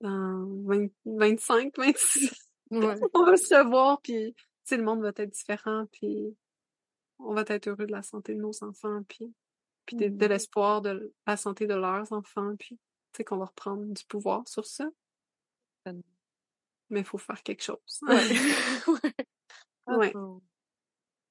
dans 0.00 0.46
20 0.64 0.86
25, 1.06 1.76
26, 1.76 2.30
Ouais. 2.70 2.94
on 3.14 3.24
va 3.24 3.36
se 3.36 3.52
revoir, 3.52 4.00
puis 4.00 4.32
tu 4.64 4.76
le 4.76 4.84
monde 4.84 5.02
va 5.02 5.08
être 5.08 5.24
différent, 5.24 5.86
puis 5.90 6.36
on 7.24 7.34
va 7.34 7.44
être 7.48 7.68
heureux 7.68 7.86
de 7.86 7.92
la 7.92 8.02
santé 8.02 8.34
de 8.34 8.40
nos 8.40 8.52
enfants, 8.64 9.02
puis, 9.08 9.34
puis 9.86 9.96
de, 9.96 10.08
de 10.08 10.24
Mhm. 10.24 10.28
l'espoir 10.30 10.82
de 10.82 11.14
la 11.26 11.36
santé 11.36 11.66
de 11.66 11.74
leurs 11.74 12.12
enfants, 12.12 12.54
puis 12.58 12.76
tu 13.12 13.18
sais 13.18 13.24
qu'on 13.24 13.38
va 13.38 13.46
reprendre 13.46 13.84
du 13.86 14.04
pouvoir 14.06 14.46
sur 14.48 14.66
ça. 14.66 14.88
Tellement. 15.84 16.02
Mais 16.90 17.00
il 17.00 17.06
faut 17.06 17.18
faire 17.18 17.42
quelque 17.42 17.62
chose. 17.62 17.78
Ouais. 18.02 18.28
ouais. 19.86 20.12
Oh. 20.14 20.42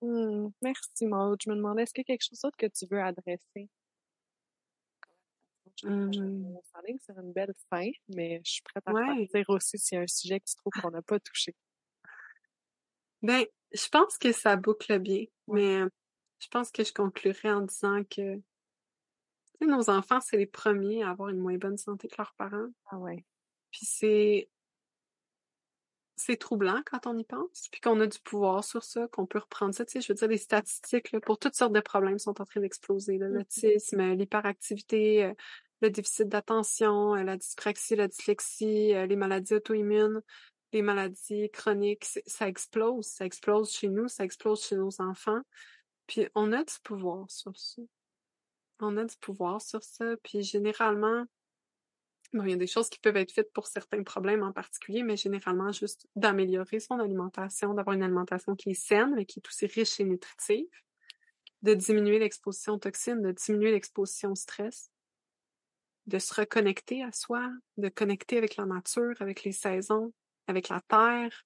Hmm, 0.02 0.50
Merci, 0.62 1.06
Maud. 1.08 1.40
Je 1.44 1.50
me 1.50 1.56
demandais, 1.56 1.84
est-ce 1.84 1.94
qu'il 1.94 2.04
y 2.08 2.12
a 2.12 2.14
quelque 2.16 2.26
chose 2.28 2.40
d'autre 2.42 2.58
que 2.58 2.68
tu 2.68 2.86
veux 2.90 3.02
adresser? 3.02 3.70
Mmh. 5.84 6.12
S'enligne 6.74 7.00
sur 7.00 7.18
une 7.20 7.32
belle 7.32 7.54
fin, 7.70 7.90
mais 8.10 8.42
je 8.46 8.52
suis 8.52 8.62
prête 8.64 8.84
à 8.88 8.92
Ouais. 8.92 9.06
partir 9.06 9.50
aussi 9.50 9.78
s'il 9.78 9.96
y 9.98 10.00
a 10.00 10.04
un 10.04 10.08
sujet 10.08 10.40
que 10.40 10.46
tu 10.46 10.56
trouves 10.56 10.74
qu'on 10.82 10.92
n'a 10.92 11.02
pas 11.02 11.20
touché. 11.20 11.56
Ben, 13.22 13.46
je 13.74 13.88
pense 13.90 14.18
que 14.18 14.32
ça 14.32 14.56
boucle 14.56 14.98
bien, 15.00 15.26
mais 15.48 15.82
je 16.40 16.48
pense 16.50 16.72
que 16.72 16.84
je 16.84 16.94
conclurai 16.94 17.52
en 17.52 17.62
disant 17.62 18.04
que 18.10 18.42
nos 19.66 19.90
enfants, 19.90 20.22
c'est 20.22 20.38
les 20.38 20.46
premiers 20.46 21.04
à 21.04 21.10
avoir 21.10 21.30
une 21.30 21.40
moins 21.40 21.58
bonne 21.58 21.78
santé 21.78 22.08
que 22.08 22.16
leurs 22.18 22.34
parents. 22.36 22.70
Ah 22.88 22.98
ouais. 22.98 23.26
Puis 23.72 23.86
c'est 23.86 24.50
c'est 26.16 26.36
troublant 26.36 26.82
quand 26.86 27.08
on 27.08 27.18
y 27.18 27.24
pense, 27.24 27.70
puis 27.72 27.80
qu'on 27.80 27.98
a 28.02 28.08
du 28.08 28.20
pouvoir 28.20 28.66
sur 28.66 28.84
ça, 28.84 29.08
qu'on 29.08 29.26
peut 29.26 29.40
reprendre 29.40 29.74
ça. 29.74 29.86
Tu 29.86 29.94
sais, 29.94 30.02
je 30.02 30.12
veux 30.12 30.16
dire, 30.16 30.28
les 30.28 30.38
statistiques 30.38 31.14
là, 31.14 31.22
pour 31.22 31.40
toutes 31.40 31.56
sortes 31.56 31.72
de 31.72 31.80
problèmes 31.80 32.20
sont 32.20 32.42
en 32.42 32.46
train 32.46 32.60
d'exploser. 32.60 33.18
Mhm. 33.18 33.36
L'autisme, 33.36 34.14
l'hyperactivité, 34.16 35.24
euh, 35.24 35.34
le 35.82 35.90
déficit 35.90 36.28
d'attention, 36.28 37.16
euh, 37.16 37.24
la 37.24 37.38
dyspraxie, 37.38 37.96
la 37.96 38.10
dyslexie, 38.10 38.94
les 39.08 39.16
maladies 39.16 39.54
auto-immunes, 39.54 40.22
les 40.72 40.82
maladies 40.82 41.50
chroniques, 41.52 42.06
ça 42.26 42.48
explose. 42.48 43.06
Ça 43.06 43.26
explose 43.26 43.72
chez 43.72 43.90
nous, 43.90 44.08
ça 44.08 44.24
explose 44.24 44.64
chez 44.66 44.76
nos 44.76 45.02
enfants. 45.02 45.42
Puis 46.08 46.28
on 46.36 46.52
a 46.54 46.64
du 46.64 46.74
pouvoir 46.84 47.30
sur 47.30 47.56
ça. 47.58 47.82
On 48.80 48.98
a 48.98 49.06
du 49.06 49.16
pouvoir 49.18 49.62
sur 49.62 49.84
ça. 49.84 50.16
Puis 50.24 50.44
généralement, 50.44 51.26
Bon, 52.32 52.44
il 52.44 52.52
y 52.52 52.54
a 52.54 52.58
des 52.58 52.68
choses 52.68 52.90
qui 52.90 53.00
peuvent 53.00 53.18
être 53.18 53.32
faites 53.32 53.52
pour 53.54 53.66
certains 53.66 54.04
problèmes 54.04 54.44
en 54.44 54.52
particulier, 54.52 55.02
mais 55.02 55.18
généralement 55.18 55.72
juste 55.72 56.08
d'améliorer 56.16 56.80
son 56.80 57.00
alimentation, 57.00 57.74
d'avoir 57.74 57.96
une 57.96 58.04
alimentation 58.04 58.56
qui 58.56 58.70
est 58.70 58.74
saine, 58.76 59.16
mais 59.16 59.26
qui 59.26 59.40
est 59.40 59.48
aussi 59.48 59.66
riche 59.66 60.00
et 60.00 60.04
nutritive, 60.04 60.68
de 61.64 61.74
diminuer 61.74 62.20
l'exposition 62.20 62.74
aux 62.74 62.78
toxines, 62.78 63.24
de 63.24 63.32
diminuer 63.32 63.72
l'exposition 63.72 64.34
au 64.34 64.36
stress, 64.36 64.92
de 66.06 66.20
se 66.20 66.36
reconnecter 66.36 67.04
à 67.04 67.12
soi, 67.12 67.50
de 67.78 67.90
connecter 67.90 68.38
avec 68.38 68.58
la 68.58 68.66
nature, 68.66 69.16
avec 69.22 69.44
les 69.44 69.52
saisons, 69.52 70.14
avec 70.50 70.70
la 70.70 70.82
terre. 70.82 71.46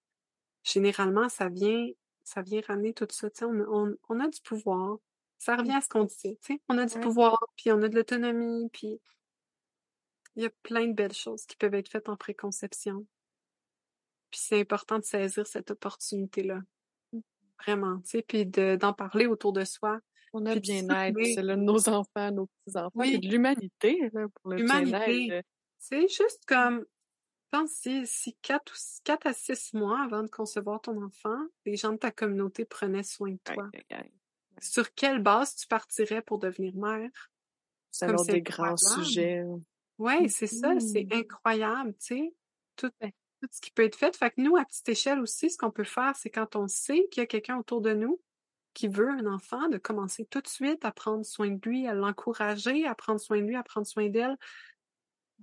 Généralement, 0.64 1.30
ça 1.30 1.50
vient, 1.50 1.88
ça 2.24 2.42
vient 2.42 2.62
ramener 2.68 2.94
tout 2.94 3.08
ça. 3.10 3.28
On, 3.44 3.60
on, 3.70 3.96
on 4.10 4.20
a 4.20 4.28
du 4.28 4.42
pouvoir. 4.42 4.98
Ça 5.38 5.56
revient 5.58 5.74
à 5.74 5.82
ce 5.82 5.90
qu'on 5.90 6.06
disait. 6.06 6.38
On 6.70 6.78
a 6.78 6.86
du 6.86 6.96
Ouais. 6.96 7.02
pouvoir, 7.02 7.38
puis 7.58 7.72
on 7.72 7.82
a 7.82 7.90
de 7.90 7.96
l'autonomie, 7.96 8.70
puis 8.72 9.00
il 10.36 10.44
y 10.44 10.46
a 10.46 10.50
plein 10.64 10.88
de 10.88 10.94
belles 10.94 11.14
choses 11.14 11.46
qui 11.46 11.56
peuvent 11.58 11.74
être 11.74 11.90
faites 11.90 12.08
en 12.10 12.16
préconception. 12.16 13.06
Puis 14.32 14.40
c'est 14.44 14.60
important 14.62 14.98
de 15.00 15.04
saisir 15.04 15.46
cette 15.46 15.70
opportunité-là. 15.72 16.62
Vraiment, 17.66 18.00
tu 18.02 18.10
sais, 18.12 18.22
puis 18.24 18.46
de- 18.46 18.76
d'en 18.78 18.94
parler 18.94 19.28
autour 19.28 19.54
de 19.54 19.64
soi. 19.64 20.00
On 20.34 20.46
a 20.48 20.56
de 20.56 20.60
bien-être, 20.60 21.16
c'est 21.36 21.44
là 21.44 21.56
de 21.56 21.62
nos 21.62 21.88
enfants, 21.90 22.32
nos 22.32 22.48
petits-enfants, 22.66 22.90
Oui. 22.96 23.20
de 23.20 23.28
l'humanité, 23.28 24.10
pour 24.42 24.52
le 24.52 24.58
L'humanité. 24.58 24.98
bien-être. 25.28 25.48
C'est 25.78 26.08
juste 26.08 26.44
comme, 26.48 26.80
je 26.80 26.86
pense 27.58 27.88
quatre, 28.42 28.74
ou, 28.74 28.78
quatre 29.04 29.28
à 29.28 29.34
six 29.34 29.74
mois 29.74 30.02
avant 30.02 30.24
de 30.24 30.30
concevoir 30.30 30.82
ton 30.82 31.02
enfant, 31.04 31.38
les 31.66 31.76
gens 31.78 31.92
de 31.92 31.98
ta 31.98 32.12
communauté 32.12 32.66
prenaient 32.66 33.04
soin 33.04 33.32
de 33.32 33.40
toi. 33.44 33.70
Sur 34.60 34.94
quelle 34.94 35.22
base 35.22 35.56
tu 35.56 35.68
partirais 35.68 36.22
pour 36.22 36.40
devenir 36.40 36.76
mère? 36.76 37.10
C'est 37.92 38.06
un 38.06 38.10
Comme 38.10 38.18
c'est 38.18 38.34
des 38.34 38.42
grands 38.42 38.78
sujets. 38.78 39.44
Ouais, 40.00 40.28
c'est 40.28 40.48
ça, 40.48 40.80
c'est 40.80 41.06
Mhm. 41.06 41.14
incroyable, 41.14 41.94
tu 41.94 42.16
sais. 42.16 42.36
Tout, 42.76 42.90
tout 43.42 43.48
ce 43.52 43.62
qui 43.62 43.72
peut 43.72 43.84
être 43.84 43.96
fait. 43.96 44.16
Fait 44.18 44.32
que 44.32 44.42
nous, 44.42 44.58
à 44.58 44.66
petite 44.66 44.90
échelle 44.90 45.20
aussi, 45.20 45.50
ce 45.52 45.58
qu'on 45.58 45.70
peut 45.72 45.84
faire, 45.84 46.16
c'est 46.16 46.32
quand 46.32 46.56
on 46.56 46.68
sait 46.68 47.08
qu'il 47.12 47.22
y 47.22 47.24
a 47.24 47.28
quelqu'un 47.28 47.58
autour 47.58 47.82
de 47.82 47.94
nous 47.94 48.20
qui 48.74 48.88
veut 48.88 49.10
un 49.10 49.28
enfant, 49.28 49.70
de 49.70 49.78
commencer 49.78 50.26
tout 50.26 50.42
de 50.42 50.48
suite 50.48 50.84
à 50.84 50.92
prendre 50.92 51.24
soin 51.24 51.52
de 51.52 51.70
lui, 51.70 51.88
à 51.88 51.94
l'encourager, 51.94 52.88
à 52.88 52.96
prendre 52.96 53.20
soin 53.20 53.38
de 53.38 53.44
lui, 53.46 53.56
à 53.56 53.62
prendre 53.62 53.86
soin 53.86 54.10
d'elle, 54.10 54.36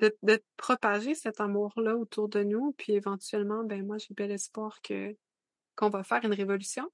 de, 0.01 0.17
de 0.23 0.43
propager 0.57 1.15
cet 1.15 1.41
amour-là 1.41 1.97
autour 1.97 2.29
de 2.29 2.43
nous, 2.45 2.73
puis 2.79 2.93
éventuellement, 2.95 3.65
ben 3.65 3.87
moi, 3.87 3.99
j'ai 3.99 4.15
bel 4.15 4.31
espoir 4.33 4.81
que 4.83 5.17
qu'on 5.77 5.91
va 5.91 6.05
faire 6.05 6.25
une 6.25 6.35
révolution. 6.35 6.91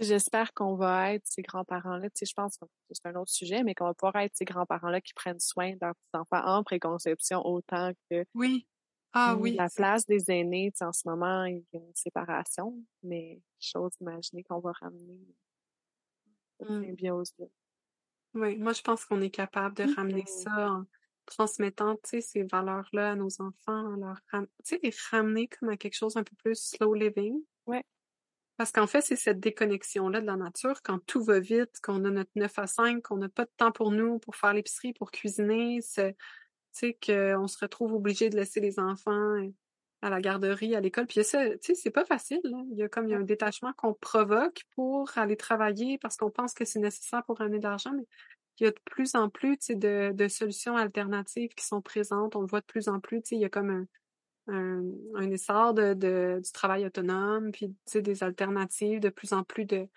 J'espère 0.00 0.54
qu'on 0.54 0.76
va 0.76 1.14
être 1.14 1.26
ces 1.26 1.42
grands-parents-là. 1.42 2.08
Tu 2.10 2.20
sais, 2.20 2.26
je 2.26 2.34
pense 2.34 2.58
que 2.58 2.66
c'est 2.92 3.06
un 3.08 3.16
autre 3.16 3.30
sujet, 3.32 3.64
mais 3.64 3.74
qu'on 3.74 3.86
va 3.86 3.94
pouvoir 3.94 4.16
être 4.16 4.36
ces 4.36 4.44
grands-parents-là 4.44 5.00
qui 5.00 5.14
prennent 5.14 5.40
soin 5.40 5.72
de 5.72 5.78
leurs 5.82 5.94
petits-enfants 5.96 6.46
en 6.46 6.64
préconception 6.64 7.44
autant 7.46 7.92
que 8.10 8.24
Oui. 8.34 8.66
Ah 9.12 9.36
Puis 9.36 9.40
oui. 9.40 9.58
la 9.58 9.70
place 9.70 10.06
des 10.06 10.30
aînés, 10.30 10.70
tu 10.72 10.78
sais, 10.78 10.84
en 10.84 10.92
ce 10.92 11.08
moment, 11.08 11.44
il 11.44 11.64
y 11.72 11.76
a 11.76 11.80
une 11.80 11.94
séparation, 11.94 12.82
mais 13.02 13.42
chose 13.60 13.92
imaginer 14.00 14.42
qu'on 14.44 14.60
va 14.60 14.72
ramener 14.72 15.20
cette 16.58 16.68
Mm. 16.68 16.82
symbiose-là. 16.82 17.46
Oui, 18.34 18.56
moi, 18.58 18.72
je 18.72 18.82
pense 18.82 19.04
qu'on 19.04 19.20
est 19.20 19.30
capable 19.30 19.74
de 19.76 19.84
ramener 19.84 20.22
Mhm. 20.22 20.26
ça 20.26 20.70
en 20.72 20.84
transmettant, 21.28 21.98
ces 22.02 22.42
valeurs-là 22.44 23.12
à 23.12 23.14
nos 23.14 23.40
enfants, 23.40 23.94
à 23.94 23.96
leur 23.96 24.16
ram- 24.32 24.46
les 24.82 24.92
ramener 25.10 25.48
comme 25.48 25.68
à 25.68 25.76
quelque 25.76 25.96
chose 25.96 26.16
un 26.16 26.24
peu 26.24 26.34
plus 26.36 26.60
slow 26.60 26.94
living. 26.94 27.40
Ouais. 27.66 27.84
Parce 28.56 28.72
qu'en 28.72 28.88
fait, 28.88 29.02
c'est 29.02 29.16
cette 29.16 29.38
déconnexion-là 29.38 30.20
de 30.20 30.26
la 30.26 30.36
nature, 30.36 30.82
quand 30.82 30.98
tout 31.06 31.22
va 31.22 31.38
vite, 31.38 31.78
qu'on 31.80 32.04
a 32.04 32.10
notre 32.10 32.32
9 32.34 32.58
à 32.58 32.66
5, 32.66 33.02
qu'on 33.02 33.18
n'a 33.18 33.28
pas 33.28 33.44
de 33.44 33.52
temps 33.56 33.70
pour 33.70 33.92
nous, 33.92 34.18
pour 34.18 34.34
faire 34.34 34.52
l'épicerie, 34.52 34.92
pour 34.92 35.12
cuisiner, 35.12 35.80
c'est, 35.80 36.14
tu 36.14 36.18
sais, 36.72 36.98
qu'on 37.00 37.46
se 37.46 37.58
retrouve 37.60 37.92
obligé 37.94 38.30
de 38.30 38.36
laisser 38.36 38.58
les 38.60 38.80
enfants 38.80 39.36
à 40.02 40.10
la 40.10 40.20
garderie, 40.20 40.74
à 40.74 40.80
l'école. 40.80 41.06
Puis 41.06 41.22
ça, 41.22 41.50
tu 41.50 41.58
sais, 41.62 41.74
c'est 41.76 41.90
pas 41.90 42.04
facile, 42.04 42.40
là. 42.44 42.58
Il 42.72 42.78
y 42.78 42.82
a 42.82 42.88
comme, 42.88 43.06
il 43.06 43.12
y 43.12 43.14
a 43.14 43.18
un 43.18 43.22
détachement 43.22 43.72
qu'on 43.74 43.94
provoque 43.94 44.62
pour 44.74 45.10
aller 45.16 45.36
travailler 45.36 45.98
parce 45.98 46.16
qu'on 46.16 46.30
pense 46.30 46.52
que 46.52 46.64
c'est 46.64 46.80
nécessaire 46.80 47.24
pour 47.26 47.38
ramener 47.38 47.58
de 47.58 47.64
l'argent, 47.64 47.92
mais 47.96 48.06
il 48.60 48.64
y 48.64 48.66
a 48.66 48.70
de 48.70 48.80
plus 48.84 49.14
en 49.14 49.28
plus, 49.30 49.58
de, 49.68 50.12
de 50.12 50.28
solutions 50.28 50.76
alternatives 50.76 51.54
qui 51.54 51.64
sont 51.64 51.82
présentes. 51.82 52.36
On 52.36 52.40
le 52.40 52.46
voit 52.46 52.60
de 52.60 52.66
plus 52.66 52.88
en 52.88 53.00
plus, 53.00 53.22
il 53.32 53.40
y 53.40 53.44
a 53.44 53.48
comme 53.48 53.70
un, 53.70 53.86
un, 54.54 54.82
un 55.16 55.30
essor 55.30 55.74
de, 55.74 55.94
de, 55.94 56.40
du 56.44 56.52
travail 56.52 56.86
autonome, 56.86 57.52
puis, 57.52 57.74
des 57.94 58.22
alternatives, 58.22 59.00
de 59.00 59.10
plus 59.10 59.32
en 59.32 59.44
plus 59.44 59.64
de, 59.64 59.88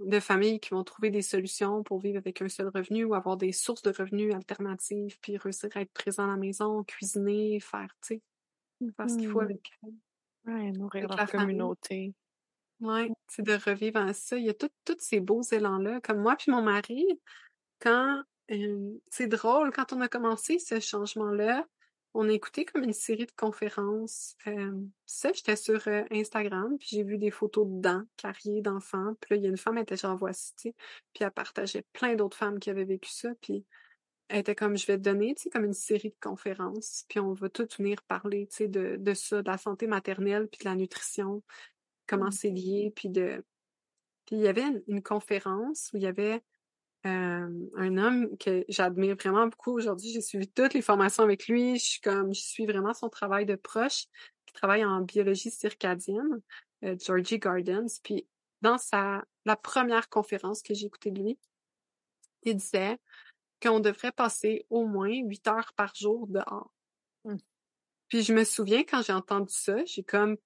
de 0.00 0.20
familles 0.20 0.60
qui 0.60 0.70
vont 0.70 0.84
trouver 0.84 1.10
des 1.10 1.22
solutions 1.22 1.82
pour 1.82 2.00
vivre 2.00 2.18
avec 2.18 2.40
un 2.42 2.48
seul 2.48 2.68
revenu 2.68 3.04
ou 3.04 3.14
avoir 3.14 3.36
des 3.36 3.52
sources 3.52 3.82
de 3.82 3.90
revenus 3.90 4.34
alternatives, 4.34 5.18
puis 5.20 5.36
réussir 5.36 5.70
à 5.74 5.80
être 5.82 5.92
présent 5.92 6.24
à 6.24 6.28
la 6.28 6.36
maison, 6.36 6.84
cuisiner, 6.84 7.60
faire, 7.60 7.94
tu 8.02 8.16
sais, 8.16 8.22
faire 8.96 9.10
ce 9.10 9.16
qu'il 9.16 9.28
faut 9.28 9.40
Mhm. 9.40 9.44
avec, 9.44 9.70
Ouais, 10.46 10.72
nourrir 10.72 11.06
avec 11.06 11.08
leur 11.08 11.18
la 11.18 11.26
communauté. 11.26 12.14
Ouais, 12.80 13.10
c'est 13.28 13.42
de 13.42 13.54
revivre 13.54 14.00
en 14.00 14.12
ça. 14.12 14.36
Il 14.36 14.44
y 14.44 14.50
a 14.50 14.54
tous 14.54 14.70
ces 14.98 15.20
beaux 15.20 15.42
élans-là. 15.42 16.00
Comme 16.00 16.20
moi 16.20 16.36
puis 16.36 16.52
mon 16.52 16.62
mari, 16.62 17.04
quand 17.80 18.22
euh, 18.50 18.98
c'est 19.10 19.26
drôle, 19.26 19.72
quand 19.72 19.92
on 19.92 20.00
a 20.00 20.08
commencé 20.08 20.58
ce 20.58 20.80
changement-là, 20.80 21.66
on 22.14 22.28
a 22.28 22.32
écouté 22.32 22.64
comme 22.64 22.84
une 22.84 22.92
série 22.92 23.26
de 23.26 23.32
conférences. 23.36 24.36
Euh, 24.46 24.72
ça, 25.04 25.30
j'étais 25.32 25.56
sur 25.56 25.86
euh, 25.88 26.02
Instagram, 26.10 26.76
puis 26.78 26.88
j'ai 26.92 27.02
vu 27.02 27.18
des 27.18 27.30
photos 27.30 27.66
de 27.68 27.80
dents, 27.80 28.02
carrières 28.16 28.62
d'enfants. 28.62 29.14
Puis 29.20 29.34
là, 29.34 29.36
il 29.36 29.42
y 29.42 29.46
a 29.46 29.50
une 29.50 29.58
femme, 29.58 29.76
elle 29.76 29.82
était 29.82 29.96
genre 29.96 30.16
voici, 30.16 30.54
tu 30.56 30.70
sais, 30.70 30.74
puis 31.12 31.24
elle 31.24 31.30
partageait 31.30 31.84
plein 31.92 32.14
d'autres 32.14 32.36
femmes 32.36 32.58
qui 32.58 32.70
avaient 32.70 32.84
vécu 32.84 33.10
ça. 33.10 33.30
Puis 33.40 33.64
elle 34.28 34.40
était 34.40 34.54
comme, 34.54 34.76
je 34.76 34.86
vais 34.86 34.96
te 34.96 35.02
donner, 35.02 35.34
tu 35.34 35.44
sais, 35.44 35.50
comme 35.50 35.64
une 35.64 35.74
série 35.74 36.10
de 36.10 36.16
conférences, 36.20 37.04
puis 37.08 37.20
on 37.20 37.34
va 37.34 37.48
tout 37.50 37.68
venir 37.76 38.02
parler, 38.02 38.46
tu 38.48 38.56
sais, 38.56 38.68
de, 38.68 38.96
de 38.96 39.14
ça, 39.14 39.42
de 39.42 39.48
la 39.48 39.58
santé 39.58 39.86
maternelle, 39.86 40.48
puis 40.48 40.60
de 40.60 40.64
la 40.64 40.76
nutrition, 40.76 41.42
comment 42.06 42.30
c'est 42.30 42.50
lié, 42.50 42.92
puis 42.94 43.10
de... 43.10 43.44
Puis 44.26 44.36
il 44.36 44.42
y 44.42 44.48
avait 44.48 44.62
une, 44.62 44.82
une 44.88 45.02
conférence 45.02 45.90
où 45.92 45.96
il 45.96 46.02
y 46.02 46.06
avait 46.06 46.42
euh, 47.06 47.48
un 47.76 47.96
homme 47.96 48.36
que 48.38 48.64
j'admire 48.68 49.16
vraiment 49.16 49.46
beaucoup 49.46 49.72
aujourd'hui. 49.72 50.10
J'ai 50.10 50.20
suivi 50.20 50.48
toutes 50.48 50.74
les 50.74 50.82
formations 50.82 51.22
avec 51.22 51.46
lui. 51.46 51.78
Je 51.78 51.84
suis 51.84 52.00
comme, 52.00 52.34
je 52.34 52.40
suis 52.40 52.66
vraiment 52.66 52.94
son 52.94 53.08
travail 53.08 53.46
de 53.46 53.54
proche, 53.54 54.06
qui 54.46 54.52
travaille 54.54 54.84
en 54.84 55.02
biologie 55.02 55.50
circadienne, 55.50 56.40
euh, 56.84 56.96
Georgie 56.98 57.38
Gardens. 57.38 58.00
Puis 58.02 58.26
dans 58.62 58.78
sa, 58.78 59.24
la 59.44 59.56
première 59.56 60.08
conférence 60.08 60.62
que 60.62 60.74
j'ai 60.74 60.86
écoutée 60.86 61.10
de 61.10 61.22
lui, 61.22 61.38
il 62.42 62.56
disait 62.56 62.98
qu'on 63.62 63.80
devrait 63.80 64.12
passer 64.12 64.66
au 64.70 64.86
moins 64.86 65.12
huit 65.12 65.46
heures 65.46 65.72
par 65.76 65.94
jour 65.94 66.26
dehors. 66.28 66.72
Mm. 67.24 67.36
Puis 68.08 68.22
je 68.22 68.32
me 68.32 68.44
souviens 68.44 68.84
quand 68.84 69.02
j'ai 69.02 69.12
entendu 69.12 69.52
ça, 69.52 69.84
j'ai 69.84 70.02
comme 70.02 70.36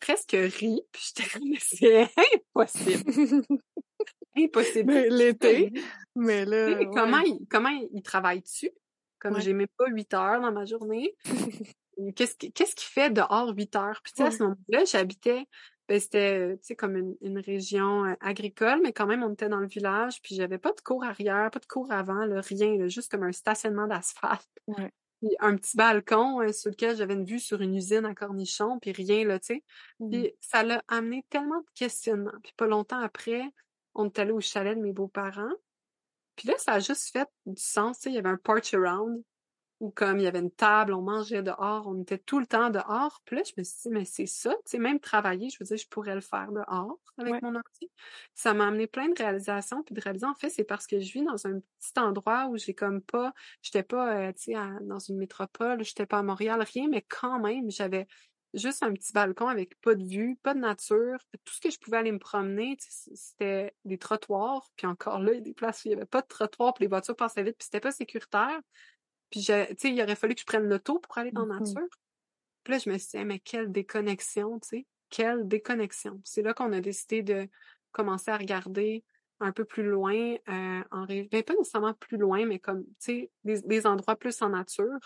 presque 0.00 0.32
ri, 0.32 0.80
puis 0.90 1.12
j'étais 1.14 1.30
comme, 1.30 1.54
c'est 1.60 2.10
impossible, 2.54 3.12
impossible. 4.36 4.92
L'été, 4.92 5.72
mais 6.14 6.44
là, 6.44 6.76
ouais. 6.78 6.86
Comment 6.94 7.18
il, 7.20 7.46
comment 7.50 7.70
il 7.92 8.02
travaille 8.02 8.40
dessus? 8.42 8.70
Comme 9.18 9.34
Ouais. 9.34 9.40
j'ai 9.40 9.52
même 9.52 9.68
pas 9.78 9.86
huit 9.88 10.12
heures 10.14 10.40
dans 10.40 10.52
ma 10.52 10.64
journée. 10.64 11.14
Qu'est-ce 12.16 12.36
qui- 12.36 12.52
qu'il 12.52 12.66
fait 12.78 13.10
dehors 13.10 13.52
huit 13.54 13.74
heures? 13.76 14.00
Puis 14.02 14.12
tu 14.14 14.22
sais, 14.22 14.28
à 14.28 14.30
ce 14.30 14.42
moment-là, 14.42 14.84
j'habitais, 14.84 15.46
ben, 15.88 16.00
c'était, 16.00 16.56
tu 16.56 16.64
sais, 16.68 16.74
comme 16.74 16.96
une, 16.96 17.14
une 17.20 17.38
région 17.38 18.04
euh, 18.06 18.14
agricole, 18.20 18.80
mais 18.82 18.92
quand 18.92 19.06
même, 19.06 19.22
on 19.22 19.32
était 19.32 19.48
dans 19.48 19.58
le 19.60 19.68
village, 19.68 20.20
puis 20.22 20.34
j'avais 20.34 20.58
pas 20.58 20.72
de 20.72 20.80
cours 20.80 21.04
arrière, 21.04 21.50
pas 21.50 21.58
de 21.60 21.66
cours 21.66 21.92
avant, 21.92 22.24
là, 22.24 22.40
rien, 22.40 22.76
là, 22.78 22.88
juste 22.88 23.10
comme 23.12 23.22
un 23.24 23.32
stationnement 23.32 23.86
d'asphalte. 23.86 24.48
Ouais. 24.66 24.90
Puis 25.20 25.36
un 25.38 25.54
petit 25.56 25.76
balcon 25.76 26.40
euh, 26.40 26.50
sur 26.52 26.70
lequel 26.70 26.96
j'avais 26.96 27.14
une 27.14 27.24
vue 27.26 27.38
sur 27.38 27.60
une 27.60 27.76
usine 27.76 28.06
à 28.06 28.14
cornichons, 28.14 28.78
puis 28.80 28.90
rien, 28.92 29.24
là, 29.24 29.38
tu 29.38 29.54
sais. 29.54 29.62
Puis 30.10 30.34
ça 30.40 30.64
l'a 30.64 30.82
amené 30.88 31.24
tellement 31.30 31.60
de 31.60 31.66
questionnements. 31.76 32.32
Puis 32.42 32.54
pas 32.56 32.66
longtemps 32.66 32.98
après, 33.00 33.42
on 33.94 34.06
est 34.06 34.18
allé 34.18 34.32
au 34.32 34.40
chalet 34.40 34.76
de 34.76 34.82
mes 34.82 34.92
beaux-parents. 34.92 35.52
Puis 36.36 36.48
là, 36.48 36.54
ça 36.58 36.74
a 36.74 36.80
juste 36.80 37.12
fait 37.12 37.28
du 37.46 37.62
sens. 37.62 37.98
tu 37.98 38.04
sais, 38.04 38.10
Il 38.10 38.14
y 38.14 38.18
avait 38.18 38.28
un 38.30 38.36
porch 38.38 38.74
around. 38.74 39.22
ou 39.80 39.90
comme 39.90 40.18
il 40.18 40.24
y 40.24 40.26
avait 40.28 40.40
une 40.40 40.50
table, 40.52 40.94
on 40.94 41.02
mangeait 41.02 41.42
dehors, 41.42 41.86
on 41.88 42.00
était 42.02 42.18
tout 42.18 42.40
le 42.40 42.46
temps 42.46 42.70
dehors. 42.70 43.20
Puis 43.26 43.36
là, 43.36 43.42
je 43.44 43.52
me 43.58 43.64
suis 43.64 43.76
dit, 43.82 43.90
mais 43.90 44.04
c'est 44.06 44.26
ça, 44.26 44.50
tu 44.50 44.60
sais, 44.72 44.78
même 44.78 45.00
travailler, 45.00 45.50
je 45.50 45.58
veux 45.60 45.66
dire, 45.66 45.76
je 45.76 45.88
pourrais 45.88 46.14
le 46.14 46.20
faire 46.22 46.52
dehors 46.52 46.98
avec 47.18 47.32
Ouais. 47.32 47.42
mon 47.42 47.54
ordi. 47.56 47.90
Ça 48.34 48.54
m'a 48.54 48.68
amené 48.68 48.86
plein 48.86 49.08
de 49.08 49.14
réalisations, 49.18 49.82
puis 49.82 49.94
de 49.94 50.00
réaliser, 50.00 50.26
en 50.26 50.34
fait, 50.34 50.50
c'est 50.50 50.64
parce 50.64 50.86
que 50.86 51.00
je 51.00 51.12
vis 51.12 51.24
dans 51.24 51.46
un 51.46 51.60
petit 51.60 51.98
endroit 51.98 52.46
où 52.48 52.56
j'ai 52.58 52.74
comme 52.74 53.02
pas, 53.02 53.34
j'étais 53.62 53.82
pas, 53.82 54.28
euh, 54.28 54.32
tu 54.32 54.42
sais, 54.52 54.54
à- 54.54 54.78
dans 54.82 55.00
une 55.00 55.16
métropole, 55.18 55.84
j'étais 55.84 56.06
pas 56.06 56.18
à 56.20 56.22
Montréal, 56.22 56.62
rien, 56.62 56.88
mais 56.88 57.02
quand 57.02 57.40
même, 57.40 57.70
j'avais 57.70 58.06
juste 58.54 58.82
un 58.82 58.92
petit 58.92 59.12
balcon 59.12 59.48
avec 59.48 59.80
pas 59.80 59.94
de 59.94 60.04
vue, 60.04 60.36
pas 60.42 60.54
de 60.54 60.60
nature. 60.60 61.18
Tout 61.44 61.54
ce 61.54 61.60
que 61.60 61.70
je 61.70 61.78
pouvais 61.78 61.98
aller 61.98 62.12
me 62.12 62.18
promener, 62.18 62.76
c'était 62.78 63.74
des 63.84 63.98
trottoirs. 63.98 64.70
Puis 64.76 64.86
encore 64.86 65.20
là, 65.20 65.32
il 65.32 65.36
y 65.36 65.38
a 65.38 65.42
des 65.42 65.54
places 65.54 65.84
où 65.84 65.88
il 65.88 65.90
n'y 65.92 65.96
avait 65.96 66.06
pas 66.06 66.22
de 66.22 66.26
trottoir, 66.26 66.74
puis 66.74 66.84
les 66.84 66.88
voitures 66.88 67.16
passaient 67.16 67.42
vite, 67.42 67.56
puis 67.58 67.64
c'était 67.66 67.80
pas 67.80 67.92
sécuritaire. 67.92 68.60
Puis, 69.30 69.40
tu 69.40 69.46
sais, 69.46 69.76
il 69.84 70.02
aurait 70.02 70.16
fallu 70.16 70.34
que 70.34 70.40
je 70.42 70.46
prenne 70.46 70.68
l'auto 70.68 70.98
pour 71.00 71.18
aller 71.18 71.32
dans 71.32 71.46
la 71.46 71.54
Mhm. 71.54 71.56
nature. 71.56 71.88
Puis 72.64 72.72
là, 72.74 72.78
je 72.78 72.90
me 72.90 72.98
suis 72.98 73.10
dit, 73.10 73.16
Hey, 73.18 73.24
mais 73.24 73.40
quelle 73.40 73.72
déconnexion, 73.72 74.60
tu 74.60 74.68
sais, 74.68 74.86
quelle 75.10 75.46
déconnexion. 75.48 76.20
C'est 76.24 76.42
là 76.42 76.54
qu'on 76.54 76.72
a 76.72 76.80
décidé 76.80 77.22
de 77.22 77.48
commencer 77.92 78.30
à 78.30 78.36
regarder 78.36 79.04
un 79.40 79.52
peu 79.52 79.64
plus 79.64 79.82
loin, 79.84 80.14
euh, 80.48 80.82
en 80.90 81.04
ben, 81.06 81.28
pas 81.44 81.54
nécessairement 81.54 81.94
plus 81.94 82.16
loin, 82.16 82.46
mais 82.46 82.60
comme, 82.60 82.84
tu 82.84 82.92
sais, 83.00 83.32
des, 83.44 83.60
des 83.62 83.86
endroits 83.86 84.16
plus 84.16 84.40
en 84.42 84.50
nature. 84.50 84.98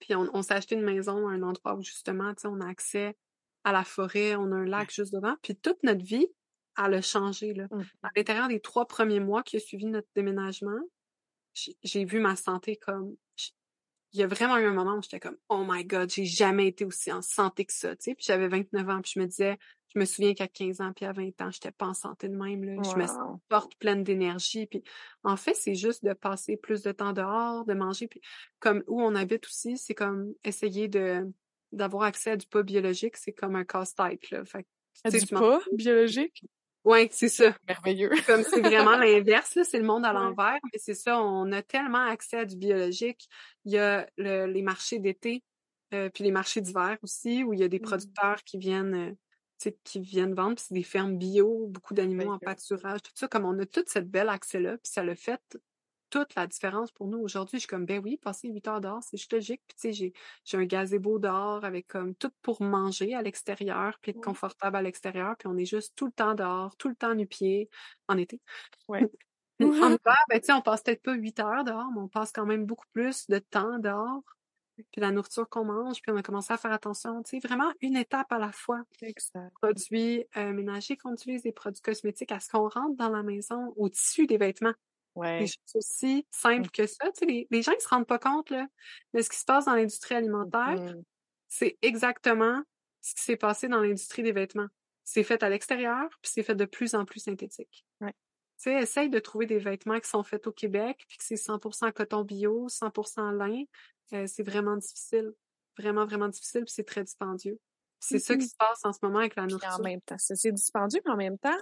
Puis 0.00 0.14
on, 0.14 0.28
on 0.34 0.42
s'est 0.42 0.54
acheté 0.54 0.74
une 0.74 0.82
maison, 0.82 1.28
un 1.28 1.42
endroit 1.42 1.74
où 1.74 1.82
justement, 1.82 2.34
tu 2.34 2.42
sais, 2.42 2.48
on 2.48 2.60
a 2.60 2.68
accès 2.68 3.16
à 3.64 3.72
la 3.72 3.84
forêt, 3.84 4.36
on 4.36 4.52
a 4.52 4.56
un 4.56 4.64
lac 4.64 4.90
juste 4.90 5.12
devant. 5.12 5.36
Puis 5.42 5.56
toute 5.56 5.82
notre 5.82 6.04
vie, 6.04 6.26
elle 6.76 6.94
a 6.94 7.02
changé, 7.02 7.54
là. 7.54 7.66
Mhm. 7.70 7.86
À 8.02 8.08
l'intérieur 8.16 8.48
des 8.48 8.60
trois 8.60 8.86
premiers 8.86 9.20
mois 9.20 9.42
qui 9.42 9.56
ont 9.56 9.60
suivi 9.60 9.86
notre 9.86 10.08
déménagement, 10.14 10.80
j'ai 11.54 12.04
vu 12.04 12.20
ma 12.20 12.36
santé 12.36 12.76
comme... 12.76 13.16
Il 14.12 14.20
y 14.20 14.22
a 14.22 14.26
vraiment 14.26 14.56
eu 14.56 14.64
un 14.64 14.72
moment 14.72 14.94
où 14.96 15.02
j'étais 15.02 15.20
comme 15.20 15.36
«Oh 15.50 15.66
my 15.68 15.84
God, 15.84 16.08
j'ai 16.10 16.24
jamais 16.24 16.68
été 16.68 16.86
aussi 16.86 17.12
en 17.12 17.20
santé 17.20 17.66
que 17.66 17.74
ça.» 17.74 17.94
tu 17.96 18.04
sais. 18.04 18.14
Puis 18.14 18.24
j'avais 18.26 18.48
29 18.48 18.88
ans, 18.88 19.02
puis 19.02 19.12
je 19.14 19.20
me 19.20 19.26
disais... 19.26 19.58
Je 19.94 19.98
me 19.98 20.04
souviens 20.04 20.34
qu'à 20.34 20.48
15 20.48 20.80
ans 20.80 20.92
puis 20.94 21.04
à 21.06 21.12
20 21.12 21.40
ans, 21.40 21.50
j'étais 21.50 21.70
pas 21.70 21.86
en 21.86 21.94
santé 21.94 22.28
de 22.28 22.36
même. 22.36 22.62
Là. 22.64 22.82
Je 22.82 22.96
me 22.96 23.06
porte 23.48 23.74
pleine 23.78 24.04
d'énergie. 24.04 24.66
Puis 24.66 24.82
en 25.24 25.36
fait, 25.36 25.54
c'est 25.54 25.74
juste 25.74 26.04
de 26.04 26.12
passer 26.12 26.56
plus 26.56 26.82
de 26.82 26.92
temps 26.92 27.12
dehors, 27.12 27.64
de 27.64 27.74
manger. 27.74 28.06
Puis 28.06 28.20
comme 28.60 28.82
où 28.86 29.00
on 29.02 29.14
habite 29.14 29.46
aussi, 29.46 29.76
c'est 29.78 29.94
comme 29.94 30.34
essayer 30.44 30.88
de 30.88 31.26
d'avoir 31.72 32.04
accès 32.04 32.30
à 32.30 32.36
du 32.36 32.46
pas 32.46 32.62
biologique, 32.62 33.16
c'est 33.18 33.32
comme 33.32 33.54
un 33.56 33.64
casse-tête. 33.64 34.30
Là. 34.30 34.44
Fait 34.44 34.66
À 35.04 35.10
du 35.10 35.26
pas 35.26 35.60
biologique? 35.72 36.44
Ouais, 36.84 37.08
c'est 37.12 37.28
ça. 37.28 37.54
Merveilleux. 37.66 38.10
Comme 38.26 38.42
c'est 38.42 38.60
vraiment 38.60 38.96
l'inverse, 38.96 39.54
là, 39.54 39.64
c'est 39.64 39.78
le 39.78 39.84
monde 39.84 40.06
à 40.06 40.14
Ouais. 40.14 40.20
l'envers, 40.20 40.58
mais 40.72 40.78
c'est 40.78 40.94
ça, 40.94 41.20
on 41.22 41.50
a 41.52 41.60
tellement 41.60 42.06
accès 42.06 42.38
à 42.38 42.44
du 42.46 42.56
biologique. 42.56 43.28
Il 43.66 43.72
y 43.72 43.78
a 43.78 44.08
le- 44.16 44.46
les 44.46 44.62
marchés 44.62 44.98
d'été, 44.98 45.42
euh, 45.92 46.08
puis 46.08 46.24
les 46.24 46.30
marchés 46.30 46.62
d'hiver 46.62 46.96
aussi, 47.02 47.44
où 47.44 47.52
il 47.52 47.60
y 47.60 47.64
a 47.64 47.68
des 47.68 47.78
Mm. 47.80 47.82
producteurs 47.82 48.42
qui 48.44 48.56
viennent, 48.58 48.94
euh, 48.94 49.12
qui 49.84 50.00
viennent 50.00 50.34
vendre, 50.34 50.56
puis 50.56 50.64
c'est 50.68 50.74
des 50.74 50.82
fermes 50.82 51.16
bio, 51.16 51.66
beaucoup 51.68 51.94
d'animaux 51.94 52.32
en 52.32 52.38
pâturage, 52.38 53.02
tout 53.02 53.12
ça. 53.14 53.28
Comme 53.28 53.44
on 53.44 53.58
a 53.58 53.66
tout 53.66 53.84
cette 53.86 54.10
belle 54.10 54.28
accès-là, 54.28 54.78
puis 54.78 54.90
ça 54.90 55.02
le 55.02 55.14
fait 55.14 55.40
toute 56.10 56.34
la 56.34 56.46
différence 56.46 56.90
pour 56.90 57.06
nous 57.06 57.18
aujourd'hui. 57.18 57.58
Je 57.58 57.60
suis 57.60 57.68
comme, 57.68 57.84
ben 57.84 58.00
oui, 58.02 58.16
passer 58.16 58.48
8 58.48 58.68
heures 58.68 58.80
dehors, 58.80 59.02
c'est 59.02 59.16
juste 59.16 59.32
logique. 59.32 59.62
Puis 59.66 59.76
tu 59.76 59.80
sais, 59.80 59.92
j'ai, 59.92 60.12
j'ai 60.44 60.56
un 60.56 60.64
gazebo 60.64 61.18
dehors 61.18 61.64
avec 61.64 61.86
comme 61.86 62.14
tout 62.14 62.30
pour 62.42 62.62
manger 62.62 63.14
à 63.14 63.22
l'extérieur, 63.22 63.98
puis 64.00 64.10
être 64.10 64.20
confortable 64.20 64.76
à 64.76 64.82
l'extérieur, 64.82 65.36
puis 65.36 65.48
on 65.48 65.56
est 65.56 65.66
juste 65.66 65.94
tout 65.96 66.06
le 66.06 66.12
temps 66.12 66.34
dehors, 66.34 66.76
tout 66.76 66.88
le 66.88 66.94
temps 66.94 67.14
nu-pied, 67.14 67.68
en 68.08 68.16
été. 68.16 68.40
Ouais. 68.88 69.10
En 69.60 69.64
hiver, 69.90 70.16
ben, 70.28 70.38
tu 70.38 70.46
sais, 70.46 70.52
on 70.52 70.62
passe 70.62 70.84
peut-être 70.84 71.02
pas 71.02 71.14
8 71.14 71.40
heures 71.40 71.64
dehors, 71.64 71.90
mais 71.92 72.00
on 72.00 72.06
passe 72.06 72.30
quand 72.30 72.46
même 72.46 72.64
beaucoup 72.64 72.86
plus 72.92 73.26
de 73.26 73.40
temps 73.40 73.80
dehors. 73.80 74.22
Puis 74.92 75.00
la 75.00 75.10
nourriture 75.10 75.48
qu'on 75.48 75.64
mange, 75.64 76.00
puis 76.02 76.12
on 76.12 76.16
a 76.16 76.22
commencé 76.22 76.52
à 76.52 76.56
faire 76.56 76.72
attention, 76.72 77.22
tu 77.22 77.40
sais, 77.40 77.46
vraiment 77.46 77.72
une 77.80 77.96
étape 77.96 78.30
à 78.32 78.38
la 78.38 78.52
fois. 78.52 78.82
Exact. 79.02 79.52
Produits 79.60 80.24
euh, 80.36 80.52
ménagers 80.52 80.96
qu'on 80.96 81.12
utilise, 81.14 81.42
des 81.42 81.52
produits 81.52 81.82
cosmétiques, 81.82 82.32
à 82.32 82.40
ce 82.40 82.48
qu'on 82.50 82.68
rentre 82.68 82.96
dans 82.96 83.10
la 83.10 83.22
maison, 83.22 83.72
au 83.76 83.88
tissu 83.88 84.26
des 84.26 84.38
vêtements. 84.38 84.74
Ouais. 85.14 85.40
Des 85.40 85.46
choses 85.46 85.74
aussi 85.76 86.26
simples 86.30 86.70
que 86.70 86.86
ça. 86.86 87.10
Tu 87.12 87.20
sais, 87.20 87.26
les, 87.26 87.46
les 87.50 87.62
gens, 87.62 87.72
ils 87.76 87.80
se 87.82 87.88
rendent 87.88 88.06
pas 88.06 88.18
compte, 88.20 88.50
là. 88.50 88.66
Mais 89.12 89.22
ce 89.22 89.30
qui 89.30 89.36
se 89.38 89.44
passe 89.44 89.64
dans 89.64 89.74
l'industrie 89.74 90.14
alimentaire, 90.14 90.76
Mhm. 90.76 91.02
c'est 91.48 91.76
exactement 91.82 92.62
ce 93.00 93.14
qui 93.14 93.22
s'est 93.22 93.36
passé 93.36 93.68
dans 93.68 93.80
l'industrie 93.80 94.22
des 94.22 94.32
vêtements. 94.32 94.68
C'est 95.04 95.24
fait 95.24 95.42
à 95.42 95.48
l'extérieur, 95.48 96.08
puis 96.22 96.30
c'est 96.32 96.42
fait 96.42 96.54
de 96.54 96.66
plus 96.66 96.94
en 96.94 97.04
plus 97.04 97.20
synthétique. 97.20 97.84
Ouais. 98.00 98.12
Tu 98.60 98.64
sais, 98.70 98.74
essaye 98.82 99.08
de 99.10 99.18
trouver 99.20 99.46
des 99.46 99.58
vêtements 99.58 100.00
qui 100.00 100.08
sont 100.08 100.24
faits 100.24 100.46
au 100.48 100.52
Québec, 100.52 101.04
puis 101.08 101.18
que 101.18 101.24
c'est 101.24 101.36
100% 101.36 101.92
coton 101.92 102.24
bio, 102.24 102.68
100% 102.68 103.30
lin. 103.30 103.62
Euh, 104.12 104.26
c'est 104.26 104.42
vraiment 104.42 104.76
difficile. 104.76 105.32
Vraiment, 105.78 106.06
vraiment 106.06 106.28
difficile, 106.28 106.64
puis 106.64 106.72
c'est 106.74 106.84
très 106.86 107.04
dispendieux. 107.04 107.60
C'est 108.00 108.18
ça 108.18 108.36
qui 108.36 108.44
Mhm. 108.44 108.48
se 108.48 108.56
passe 108.58 108.80
en 108.84 108.92
ce 108.92 108.98
moment 109.02 109.20
avec 109.20 109.36
la 109.36 109.46
Puis 109.46 109.52
nourriture. 109.52 109.78
en 109.78 109.78
même 109.80 110.00
temps, 110.02 110.16
c'est 110.18 110.52
dispendieux, 110.52 111.00
mais 111.04 111.12
en 111.12 111.16
même 111.16 111.38
temps, 111.38 111.56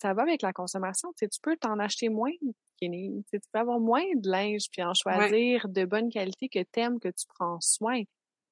ça 0.00 0.14
va 0.14 0.22
avec 0.22 0.42
la 0.42 0.52
consommation. 0.52 1.10
Tu 1.12 1.24
sais, 1.24 1.28
tu 1.28 1.38
peux 1.42 1.56
t'en 1.56 1.78
acheter 1.78 2.08
moins 2.08 2.30
de 2.42 2.52
skinny. 2.76 3.22
Tu 3.24 3.30
sais, 3.30 3.40
tu 3.40 3.48
peux 3.52 3.58
avoir 3.58 3.80
moins 3.80 4.04
de 4.14 4.28
linge, 4.28 4.64
puis 4.70 4.82
en 4.82 4.94
choisir 4.94 5.68
de 5.68 5.84
bonne 5.84 6.08
qualité 6.10 6.48
que 6.48 6.62
t'aimes, 6.62 7.00
que 7.00 7.08
tu 7.08 7.26
prends 7.34 7.60
soin. 7.60 8.02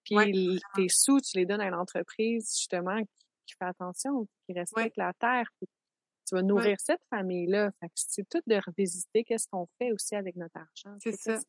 Puis 0.05 0.17
Ouais, 0.17 0.27
tes 0.75 0.89
sous, 0.89 1.21
tu 1.21 1.37
les 1.39 1.47
donnes 1.47 1.61
à 1.61 1.69
une 1.69 1.75
entreprise, 1.75 2.51
justement, 2.57 2.99
qui, 3.01 3.25
qui 3.47 3.55
fait 3.59 3.65
attention, 3.67 4.27
qui 4.47 4.55
respecte 4.59 4.97
la 4.97 5.13
terre. 5.15 5.47
Puis 5.59 5.69
tu 6.31 6.37
vas 6.37 6.43
nourrir 6.43 6.77
cette 6.81 7.03
famille-là. 7.11 7.73
C'est 7.95 8.29
tout 8.29 8.41
de 8.47 8.55
revisiter 8.65 9.25
qu'est-ce 9.25 9.49
qu'on 9.49 9.67
fait 9.79 9.93
aussi 9.93 10.15
avec 10.15 10.37
notre 10.37 10.57
argent. 10.57 10.97
C'est 11.03 11.13
ça. 11.13 11.41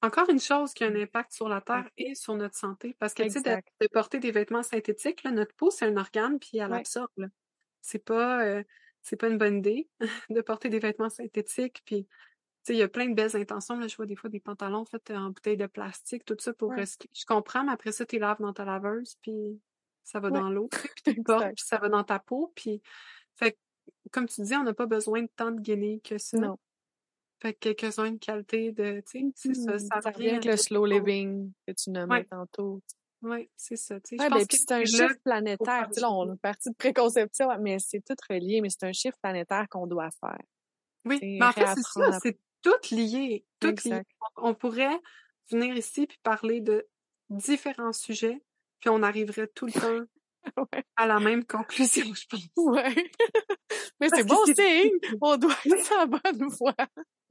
Encore 0.00 0.28
une 0.30 0.40
chose 0.40 0.72
qui 0.74 0.82
a 0.84 0.88
un 0.88 0.96
impact 0.96 1.32
sur 1.32 1.48
la 1.48 1.60
terre 1.60 1.88
et 1.96 2.14
sur 2.14 2.34
notre 2.34 2.56
santé. 2.56 2.96
Parce 2.98 3.14
que, 3.14 3.22
tu 3.24 3.30
sais, 3.30 3.40
de, 3.40 3.60
de 3.80 3.88
porter 3.92 4.18
des 4.18 4.32
vêtements 4.32 4.62
synthétiques, 4.64 5.22
là, 5.22 5.30
notre 5.30 5.54
peau, 5.54 5.70
c'est 5.70 5.86
un 5.86 5.96
organe, 5.96 6.38
puis 6.40 6.58
elle 6.58 6.72
Ouais. 6.72 6.78
absorbe. 6.78 7.08
C'est 7.82 8.04
pas, 8.04 8.44
euh, 8.44 8.64
c'est 9.02 9.16
pas 9.16 9.28
une 9.28 9.38
bonne 9.38 9.58
idée 9.58 9.88
de 10.30 10.40
porter 10.40 10.68
des 10.70 10.78
vêtements 10.80 11.08
synthétiques. 11.08 11.82
Puis, 11.84 12.06
tu 12.06 12.10
sais, 12.64 12.74
il 12.74 12.78
y 12.78 12.82
a 12.82 12.88
plein 12.88 13.08
de 13.08 13.14
belles 13.14 13.36
intentions. 13.36 13.76
Là, 13.78 13.86
je 13.88 13.96
vois 13.96 14.06
des 14.06 14.16
fois 14.16 14.28
des 14.30 14.40
pantalons 14.40 14.84
faits 14.84 15.10
en 15.12 15.30
bouteille 15.30 15.56
de 15.56 15.66
plastique, 15.66 16.24
tout 16.24 16.36
ça 16.38 16.52
pour 16.52 16.70
Ouais. 16.70 16.80
recycler. 16.80 17.10
Je 17.14 17.24
comprends, 17.24 17.64
mais 17.64 17.72
après 17.72 17.92
ça, 17.92 18.04
tu 18.06 18.18
laves 18.18 18.40
dans 18.40 18.52
ta 18.52 18.64
laveuse, 18.64 19.16
puis 19.22 19.60
ça 20.04 20.18
va 20.20 20.30
Ouais. 20.30 20.40
dans 20.40 20.50
l'eau, 20.50 20.68
puis 20.68 21.14
tu 21.14 21.22
portes, 21.24 21.54
puis 21.54 21.64
ça 21.64 21.78
va 21.78 21.88
dans 21.88 22.02
ta 22.04 22.18
peau. 22.18 22.52
Puis, 22.56 22.82
fait 23.36 23.52
que, 23.52 23.56
comme 24.10 24.26
tu 24.28 24.42
dis, 24.42 24.54
on 24.54 24.62
n'a 24.64 24.74
pas 24.74 24.86
besoin 24.86 25.22
de 25.22 25.30
tant 25.34 25.50
de 25.50 25.60
guenilles 25.60 26.00
que 26.00 26.18
ça. 26.18 26.38
Non. 26.38 26.58
Fait 27.40 27.54
que 27.54 27.72
quelques-uns 27.72 28.12
de 28.12 28.18
qualité 28.18 28.70
de, 28.72 29.02
tu 29.10 29.20
sais, 29.20 29.32
c'est 29.34 29.54
ça, 29.54 29.78
ça 29.78 30.00
Ça 30.00 30.10
revient 30.10 30.30
avec 30.30 30.44
le 30.44 30.56
slow 30.56 30.86
living 30.86 31.52
que 31.66 31.72
tu 31.72 31.90
nommais 31.90 32.18
Ouais. 32.18 32.24
tantôt. 32.24 32.80
Ouais, 33.22 33.50
c'est 33.56 33.76
ça, 33.76 34.00
tu 34.00 34.16
sais. 34.16 34.22
Ouais, 34.22 34.30
ben, 34.30 34.44
c'est 34.48 34.72
un 34.72 34.84
chiffre 34.84 35.18
planétaire. 35.24 35.86
Tu 35.88 35.94
sais, 35.94 36.00
là, 36.00 36.10
on 36.10 36.34
est 36.34 36.40
parti 36.40 36.70
de 36.70 36.74
préconception, 36.74 37.48
mais 37.60 37.78
c'est 37.78 38.00
tout 38.00 38.16
relié, 38.28 38.60
mais 38.60 38.68
c'est 38.68 38.84
un 38.84 38.92
chiffre 38.92 39.16
planétaire 39.22 39.68
qu'on 39.68 39.86
doit 39.86 40.10
faire. 40.20 40.42
Oui, 41.04 41.18
mais 41.22 41.42
en 41.44 41.52
fait, 41.52 41.66
c'est 41.74 41.82
ça, 41.82 42.18
c'est 42.20 42.38
tout 42.62 42.94
lié, 42.94 43.44
tout 43.60 43.68
lié. 43.68 43.72
Exact. 43.72 44.10
On 44.36 44.54
pourrait 44.54 45.00
venir 45.50 45.76
ici 45.76 46.06
puis 46.06 46.18
parler 46.22 46.60
de 46.60 46.86
différents 47.30 47.92
sujets, 47.92 48.40
puis 48.80 48.90
on 48.90 49.02
arriverait 49.02 49.48
tout 49.48 49.66
le 49.66 49.72
temps 49.72 50.04
Ouais. 50.56 50.84
à 50.96 51.06
la 51.06 51.20
même 51.20 51.44
conclusion, 51.44 52.06
je 52.14 52.26
pense. 52.28 52.46
Ouais. 52.56 52.94
mais 54.00 54.08
c'est 54.08 54.24
bon 54.24 54.44
signe! 54.46 54.90
On 55.20 55.36
doit 55.36 55.54
être 55.64 55.84
sur 55.84 55.96
la 55.96 56.06
bonne 56.06 56.48
voie. 56.48 56.74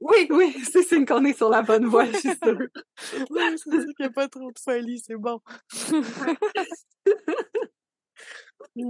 Oui, 0.00 0.26
oui, 0.30 0.52
c'est 0.64 0.82
signe 0.82 1.04
qu'on 1.06 1.24
est 1.24 1.36
sur 1.36 1.48
la 1.50 1.62
bonne 1.62 1.86
voie, 1.86 2.06
je 2.06 2.16
suis 2.16 2.30
sûre. 2.42 2.58
Ouais, 3.30 3.56
c'est 3.56 3.70
sûr 3.70 3.80
qu'il 3.80 3.94
n'y 4.00 4.06
a 4.06 4.10
pas 4.10 4.28
trop 4.28 4.50
de 4.50 4.58
folie, 4.58 4.98
c'est 4.98 5.16
bon. 5.16 5.40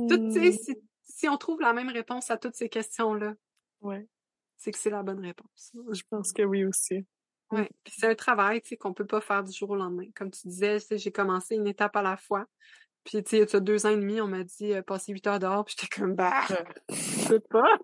Tout, 0.09 0.19
tu 0.19 0.33
sais, 0.33 0.51
Hmm, 0.51 0.53
si, 0.53 0.77
si 1.03 1.29
on 1.29 1.37
trouve 1.37 1.61
la 1.61 1.73
même 1.73 1.89
réponse 1.89 2.31
à 2.31 2.37
toutes 2.37 2.55
ces 2.55 2.69
questions-là, 2.69 3.35
Ouais, 3.81 4.07
c'est 4.57 4.71
que 4.71 4.79
c'est 4.79 4.91
la 4.91 5.03
bonne 5.03 5.21
réponse. 5.21 5.73
je 5.93 6.03
pense 6.09 6.33
que 6.33 6.43
oui 6.43 6.65
aussi. 6.65 7.05
Ouais. 7.51 7.69
Puis 7.85 7.95
c'est 7.99 8.07
un 8.07 8.15
travail, 8.15 8.63
tu 8.63 8.69
sais, 8.71 8.77
qu'on 8.77 8.95
peut 8.95 9.07
pas 9.07 9.21
faire 9.21 9.43
du 9.43 9.53
jour 9.53 9.71
au 9.71 9.77
lendemain. 9.77 10.07
Comme 10.15 10.31
tu 10.31 10.47
disais, 10.49 10.79
j'ai 10.91 11.13
commencé 11.13 11.55
une 11.57 11.67
étape 11.67 11.97
à 11.97 12.03
la 12.03 12.17
fois. 12.17 12.47
Puis, 13.05 13.23
tu 13.23 13.31
sais, 13.31 13.37
il 13.39 13.53
y 13.53 13.57
a 13.57 13.61
deux 13.61 13.87
ans 13.87 13.91
et 13.91 13.97
demi, 13.97 14.21
on 14.21 14.29
m'a 14.29 14.45
dit, 14.45 14.73
euh, 14.73 14.83
passer 14.83 15.13
huit 15.13 15.27
heures 15.27 15.39
dehors, 15.39 15.65
puis 15.65 15.75
j'étais 15.79 15.95
comme, 15.95 16.15
bah, 16.15 16.33
je 16.89 16.95
sais 16.95 17.41
pas. 17.41 17.79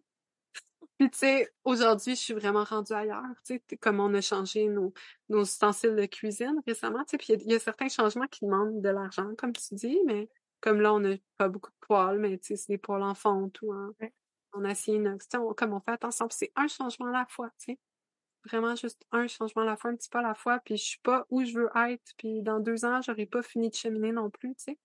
Puis, 0.99 1.11
tu 1.11 1.19
sais, 1.19 1.49
aujourd'hui, 1.65 2.17
je 2.17 2.21
suis 2.21 2.35
vraiment 2.35 2.65
rendue 2.65 2.93
ailleurs, 2.93 3.23
tu 3.45 3.61
sais, 3.69 3.77
comme 3.79 4.01
on 4.01 4.13
a 4.15 4.21
changé 4.21 4.67
nos, 4.67 4.93
nos 5.29 5.43
ustensiles 5.43 5.95
de 5.95 6.07
cuisine 6.07 6.61
récemment, 6.67 7.05
tu 7.05 7.11
sais, 7.11 7.19
puis 7.19 7.27
il 7.31 7.33
y 7.33 7.41
a- 7.41 7.45
il 7.45 7.53
y, 7.53 7.55
a 7.55 7.59
certains 7.59 7.89
changements 7.89 8.27
qui 8.27 8.45
demandent 8.45 8.81
de 8.81 8.89
l'argent, 8.89 9.29
comme 9.37 9.53
tu 9.53 9.75
dis, 9.75 9.99
mais 10.07 10.29
comme 10.61 10.81
là, 10.81 10.93
on 10.93 11.01
n'a 11.01 11.17
pas 11.37 11.49
beaucoup 11.49 11.71
de 11.71 11.87
poils, 11.87 12.19
mais 12.19 12.37
tu 12.39 12.49
sais, 12.49 12.57
c'est 12.57 12.73
des 12.73 12.79
poils 12.79 13.03
en 13.03 13.15
fonte 13.15 13.61
ou 13.63 13.73
en, 13.73 13.91
Ouais. 14.01 14.13
en 14.53 14.65
acier 14.65 14.97
inox, 14.97 15.29
tu 15.29 15.39
sais, 15.39 15.45
comme 15.57 15.73
on 15.73 15.81
fait 15.81 15.93
attention, 15.93 16.27
c'est 16.31 16.53
un 16.57 16.67
changement 16.67 17.07
à 17.07 17.13
la 17.13 17.27
fois, 17.27 17.51
tu 17.59 17.73
sais 17.73 17.79
vraiment 18.45 18.75
juste 18.75 19.05
un 19.13 19.27
changement 19.27 19.63
à 19.63 19.67
la 19.67 19.77
fois, 19.77 19.91
un 19.91 19.97
petit 19.97 20.09
pas 20.09 20.21
à 20.21 20.23
la 20.23 20.35
fois, 20.35 20.59
puis 20.65 20.77
je 20.77 20.85
suis 20.85 21.01
pas 21.01 21.27
où 21.31 21.45
je 21.45 21.59
veux 21.59 21.71
être, 21.77 22.13
puis 22.17 22.43
dans 22.43 22.61
deux 22.61 22.85
ans, 22.85 23.01
j'aurai 23.03 23.27
pas 23.27 23.43
fini 23.43 23.69
de 23.69 23.75
cheminer 23.75 24.13
non 24.13 24.31
plus, 24.31 24.55
tu 24.55 24.65
sais. 24.65 24.79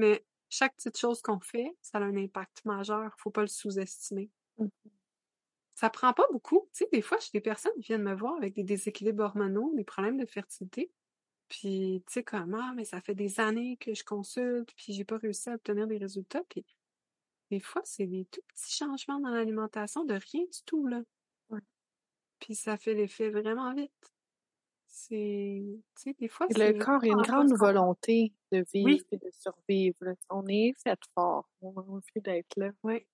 Mais 0.00 0.24
chaque 0.48 0.74
petite 0.76 0.96
chose 0.96 1.20
qu'on 1.20 1.40
fait, 1.40 1.76
ça 1.82 1.98
a 1.98 2.00
un 2.00 2.16
impact 2.16 2.64
majeur, 2.64 3.14
faut 3.18 3.30
pas 3.30 3.42
le 3.42 3.48
sous-estimer. 3.48 4.30
Mhm. 4.56 4.70
Ça 5.74 5.90
prend 5.90 6.14
pas 6.14 6.26
beaucoup, 6.32 6.68
tu 6.72 6.84
sais, 6.84 6.88
des 6.90 7.02
fois, 7.02 7.18
j'ai 7.20 7.28
des 7.34 7.42
personnes 7.42 7.72
qui 7.76 7.88
viennent 7.88 8.02
me 8.02 8.14
voir 8.14 8.34
avec 8.36 8.54
des 8.54 8.64
déséquilibres 8.64 9.24
hormonaux, 9.24 9.74
des 9.76 9.84
problèmes 9.84 10.16
de 10.16 10.24
fertilité, 10.24 10.90
Puis, 11.50 12.02
tu 12.06 12.12
sais, 12.14 12.22
comme, 12.24 12.54
ah, 12.54 12.72
mais 12.76 12.84
ça 12.84 13.00
fait 13.00 13.14
des 13.14 13.40
années 13.40 13.76
que 13.78 13.92
je 13.92 14.04
consulte, 14.04 14.72
puis 14.76 14.92
j'ai 14.92 15.04
pas 15.04 15.18
réussi 15.18 15.50
à 15.50 15.54
obtenir 15.54 15.88
des 15.88 15.98
résultats. 15.98 16.44
Puis, 16.48 16.64
des 17.50 17.60
fois, 17.60 17.82
c'est 17.84 18.06
des 18.06 18.24
tout 18.26 18.40
petits 18.48 18.72
changements 18.72 19.18
dans 19.20 19.30
l'alimentation 19.30 20.04
de 20.04 20.14
rien 20.14 20.44
du 20.44 20.62
tout, 20.64 20.86
là. 20.86 21.02
Ouais. 21.50 21.60
Puis 22.38 22.54
ça 22.54 22.76
fait 22.76 22.94
l'effet 22.94 23.30
vraiment 23.30 23.74
vite. 23.74 24.14
C'est, 24.92 25.62
tu 25.96 26.02
sais, 26.02 26.14
des 26.18 26.28
fois, 26.28 26.46
Et 26.50 26.54
c'est 26.54 26.72
le 26.72 26.84
corps 26.84 27.02
a 27.02 27.06
une 27.06 27.22
grande 27.22 27.52
volonté 27.56 28.32
de 28.50 28.64
vivre 28.74 28.86
Oui, 28.86 29.02
et 29.12 29.16
de 29.18 29.30
survivre. 29.32 29.96
On 30.28 30.44
est 30.48 30.72
fait 30.82 30.98
fort. 31.14 31.48
On 31.60 31.72
a 31.76 31.80
envie 31.82 32.20
d'être 32.20 32.56
là. 32.56 32.70
oui. 32.82 33.06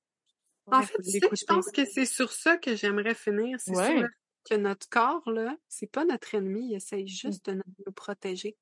En 0.68 0.82
fait, 0.82 0.98
tu 1.00 1.10
sais, 1.10 1.20
je 1.20 1.44
pense 1.44 1.70
que 1.70 1.84
c'est 1.84 2.06
sur 2.06 2.32
ça 2.32 2.56
que 2.56 2.74
j'aimerais 2.74 3.14
finir. 3.14 3.60
C'est 3.60 3.76
Ouais. 3.76 4.00
fait 4.00 4.06
que 4.50 4.54
notre 4.56 4.88
corps, 4.88 5.30
là, 5.30 5.56
c'est 5.68 5.86
pas 5.86 6.04
notre 6.04 6.34
ennemi, 6.34 6.70
il 6.70 6.74
essaye 6.74 7.04
Mm. 7.04 7.08
juste 7.08 7.46
de 7.50 7.62
nous 7.86 7.92
protéger. 7.92 8.56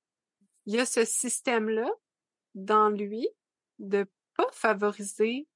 Il 0.67 0.75
y 0.75 0.81
a 0.81 0.85
ce 0.85 1.05
système-là 1.07 1.89
dans 2.55 2.91
lui 2.91 3.27
de 3.79 4.07
pas 4.37 4.49
favoriser 4.53 5.47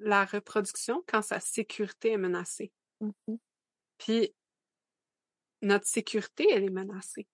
la 0.00 0.24
reproduction 0.24 1.04
quand 1.06 1.22
sa 1.22 1.38
sécurité 1.40 2.12
est 2.12 2.18
menacée. 2.18 2.72
Mhm. 3.00 3.38
Puis 3.98 4.34
notre 5.62 5.86
sécurité, 5.86 6.46
elle 6.50 6.64
est 6.64 6.70
menacée. 6.70 7.26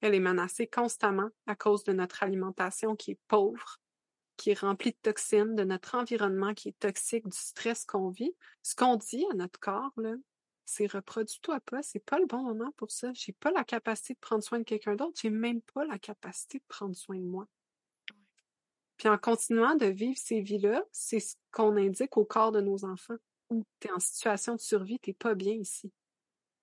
Elle 0.00 0.14
est 0.14 0.20
menacée 0.20 0.66
constamment 0.66 1.30
à 1.46 1.54
cause 1.54 1.84
de 1.84 1.92
notre 1.92 2.22
alimentation 2.22 2.96
qui 2.96 3.12
est 3.12 3.20
pauvre, 3.28 3.78
qui 4.36 4.50
est 4.50 4.58
remplie 4.58 4.90
de 4.90 4.98
toxines, 5.02 5.54
de 5.54 5.64
notre 5.64 5.94
environnement 5.94 6.54
qui 6.54 6.68
est 6.68 6.78
toxique, 6.78 7.28
du 7.28 7.38
stress 7.38 7.84
qu'on 7.84 8.10
vit. 8.10 8.34
Ce 8.62 8.74
qu'on 8.74 8.96
dit 8.96 9.24
à 9.30 9.34
notre 9.34 9.60
corps, 9.60 9.92
là, 9.96 10.14
c'est 10.64 10.90
reproduis-toi 10.90 11.60
pas, 11.60 11.82
c'est 11.82 12.04
pas 12.04 12.18
le 12.18 12.26
bon 12.26 12.42
moment 12.42 12.72
pour 12.76 12.90
ça. 12.90 13.12
J'ai 13.14 13.32
pas 13.32 13.50
la 13.50 13.64
capacité 13.64 14.14
de 14.14 14.18
prendre 14.18 14.42
soin 14.42 14.58
de 14.58 14.64
quelqu'un 14.64 14.96
d'autre, 14.96 15.18
j'ai 15.20 15.30
même 15.30 15.60
pas 15.74 15.84
la 15.84 15.98
capacité 15.98 16.58
de 16.58 16.64
prendre 16.68 16.96
soin 16.96 17.16
de 17.16 17.24
moi. 17.24 17.46
Puis 18.96 19.08
en 19.08 19.18
continuant 19.18 19.74
de 19.74 19.86
vivre 19.86 20.18
ces 20.18 20.40
vies-là, 20.40 20.84
c'est 20.92 21.20
ce 21.20 21.34
qu'on 21.50 21.76
indique 21.76 22.16
au 22.16 22.24
corps 22.24 22.52
de 22.52 22.60
nos 22.60 22.84
enfants. 22.84 23.16
Mm. 23.50 23.62
T'es 23.80 23.90
en 23.90 23.98
situation 23.98 24.54
de 24.54 24.60
survie, 24.60 24.98
t'es 24.98 25.12
pas 25.12 25.34
bien 25.34 25.54
ici. 25.54 25.92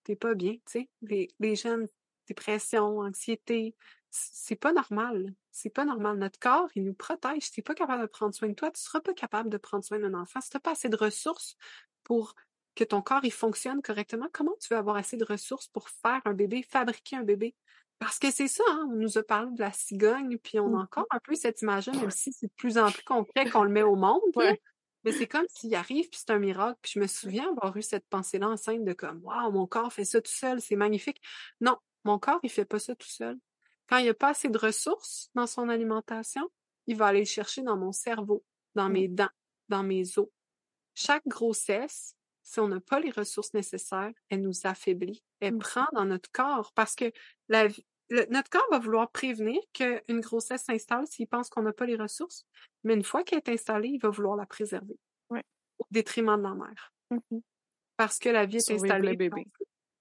T'es 0.10 0.16
pas 0.16 0.34
bien, 0.34 0.54
tu 0.54 0.62
sais. 0.66 0.90
Les, 1.04 1.28
les 1.40 1.56
jeunes, 1.56 1.88
dépression, 2.28 2.98
anxiété, 3.02 3.76
c'est 4.10 4.56
pas 4.56 4.74
normal. 4.74 5.36
C'est 5.52 5.70
pas 5.70 5.86
normal. 5.86 6.18
Notre 6.18 6.40
corps, 6.40 6.68
il 6.74 6.84
nous 6.84 6.96
protège. 6.96 7.44
Si 7.44 7.52
t'es 7.52 7.62
pas 7.62 7.76
capable 7.76 8.02
de 8.02 8.08
prendre 8.08 8.34
soin 8.34 8.50
de 8.50 8.56
toi, 8.56 8.72
tu 8.72 8.82
seras 8.82 9.02
pas 9.02 9.14
capable 9.14 9.52
de 9.52 9.58
prendre 9.58 9.84
soin 9.86 10.00
d'un 10.00 10.16
enfant. 10.16 10.42
Si 10.42 10.50
t'as 10.50 10.60
pas 10.60 10.72
assez 10.72 10.90
de 10.90 10.96
ressources 10.98 11.58
pour 12.04 12.34
que 12.74 12.84
ton 12.84 13.04
corps, 13.04 13.24
il 13.24 13.32
fonctionne 13.32 13.84
correctement, 13.84 14.30
comment 14.34 14.56
tu 14.60 14.74
veux 14.74 14.80
avoir 14.80 14.96
assez 14.96 15.16
de 15.18 15.26
ressources 15.26 15.68
pour 15.68 15.90
faire 15.90 16.22
un 16.26 16.34
bébé, 16.34 16.64
fabriquer 16.64 17.18
un 17.18 17.24
bébé? 17.24 17.56
Parce 18.00 18.18
que 18.18 18.32
c'est 18.32 18.48
ça, 18.48 18.64
hein, 18.70 18.88
on 18.90 18.96
nous 18.96 19.20
a 19.20 19.24
parlé 19.24 19.52
de 19.54 19.60
la 19.60 19.74
cigogne, 19.74 20.40
puis 20.40 20.60
on 20.60 20.68
a 20.68 20.70
Mhm. 20.70 20.82
encore 20.84 21.06
un 21.12 21.20
peu 21.20 21.36
cette 21.36 21.62
image-là, 21.62 21.94
même 21.94 22.10
si 22.10 22.34
c'est 22.34 22.48
de 22.48 22.54
plus 22.56 22.80
en 22.80 22.92
plus 22.92 23.04
concret 23.04 23.48
qu'on 23.50 23.64
le 23.64 23.70
met 23.70 23.84
au 23.84 23.96
monde. 23.96 24.22
Ouais. 24.36 24.60
Mais 25.04 25.12
c'est 25.12 25.28
comme 25.28 25.46
s'il 25.48 25.74
arrive, 25.76 26.10
puis 26.10 26.20
c'est 26.20 26.32
un 26.32 26.40
miracle. 26.40 26.78
Puis 26.82 26.94
je 26.96 27.00
me 27.00 27.08
souviens 27.08 27.50
avoir 27.52 27.76
eu 27.78 27.82
cette 27.82 28.06
pensée-là 28.10 28.50
enceinte 28.50 28.84
de 28.84 28.94
comme, 28.94 29.22
waouh, 29.24 29.52
mon 29.52 29.66
corps 29.68 29.94
fait 29.94 30.06
ça 30.06 30.22
tout 30.22 30.32
seul, 30.32 30.62
c'est 30.62 30.76
magnifique. 30.76 31.22
Non, 31.62 31.78
mon 32.04 32.20
corps, 32.20 32.40
il 32.44 32.50
fait 32.50 32.66
pas 32.66 32.80
ça 32.80 32.96
tout 32.96 33.08
seul. 33.08 33.38
Quand 33.88 33.98
il 33.98 34.04
n'y 34.04 34.10
a 34.10 34.14
pas 34.14 34.30
assez 34.30 34.50
de 34.50 34.58
ressources 34.58 35.30
dans 35.36 35.48
son 35.48 35.70
alimentation, 35.70 36.50
il 36.88 36.96
va 36.96 37.08
aller 37.08 37.20
le 37.20 37.26
chercher 37.26 37.62
dans 37.62 37.78
mon 37.78 37.92
cerveau, 37.92 38.44
dans 38.76 38.90
mes 38.90 39.08
dents, 39.08 39.30
dans 39.70 39.84
mes 39.84 40.18
os. 40.18 40.28
Chaque 40.94 41.26
grossesse, 41.28 42.16
si 42.44 42.60
on 42.60 42.68
n'a 42.68 42.80
pas 42.82 43.00
les 43.00 43.12
ressources 43.12 43.54
nécessaires, 43.54 44.12
elle 44.30 44.42
nous 44.42 44.66
affaiblit. 44.66 45.24
Elle 45.40 45.56
Mm. 45.56 45.60
prend 45.60 45.88
dans 45.94 46.06
notre 46.06 46.30
corps 46.32 46.74
parce 46.74 46.96
que 46.96 47.12
la 47.48 47.68
vie- 47.68 47.86
le- 48.10 48.26
notre 48.30 48.50
corps 48.50 48.68
va 48.72 48.80
vouloir 48.80 49.10
prévenir 49.12 49.60
qu'une 49.74 50.20
grossesse 50.22 50.64
s'installe 50.64 51.06
s'il 51.08 51.28
pense 51.28 51.50
qu'on 51.50 51.62
n'a 51.64 51.74
pas 51.74 51.86
les 51.86 51.96
ressources. 51.96 52.46
Mais 52.84 52.94
une 52.96 53.04
fois 53.04 53.24
qu'elle 53.24 53.40
est 53.40 53.50
installée, 53.50 53.90
il 53.90 54.00
va 54.00 54.10
vouloir 54.10 54.36
la 54.36 54.46
préserver 54.46 54.98
Ouais. 55.30 55.44
au 55.80 55.86
détriment 55.92 56.38
de 56.38 56.44
la 56.44 56.54
mère. 56.56 56.94
Mhm. 57.12 57.42
Parce 57.98 58.20
que 58.20 58.30
la 58.30 58.46
vie 58.46 58.58
est 58.58 58.60
Survivre 58.62 58.86
installée. 58.86 59.12
le 59.12 59.16
bébé. 59.18 59.46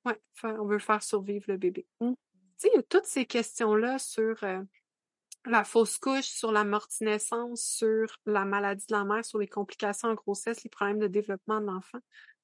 On 0.04 0.11
veut, 0.11 0.16
ouais, 0.52 0.59
on 0.61 0.66
veut 0.66 0.78
faire 0.78 1.02
survivre 1.02 1.44
le 1.48 1.56
bébé. 1.56 1.86
Mm. 2.00 2.12
Tu 2.12 2.16
sais, 2.56 2.68
il 2.72 2.76
y 2.76 2.78
a 2.78 2.82
toutes 2.82 3.04
ces 3.06 3.24
questions-là 3.26 3.98
sur 3.98 4.42
euh, 4.44 4.62
la 5.46 5.64
fausse 5.64 5.98
couche, 5.98 6.26
sur 6.26 6.52
la 6.52 6.64
mortinaissance, 6.64 7.62
sur 7.62 8.06
la 8.26 8.44
maladie 8.44 8.86
de 8.86 8.94
la 8.94 9.04
mère, 9.04 9.24
sur 9.24 9.38
les 9.38 9.48
complications 9.48 10.09
en 10.09 10.14
grossesse, 10.14 10.62
les 10.64 10.70
problèmes 10.70 10.98
de 10.98 11.06
développement 11.09 11.61
de 11.61 11.66
l'enfant. 11.66 11.98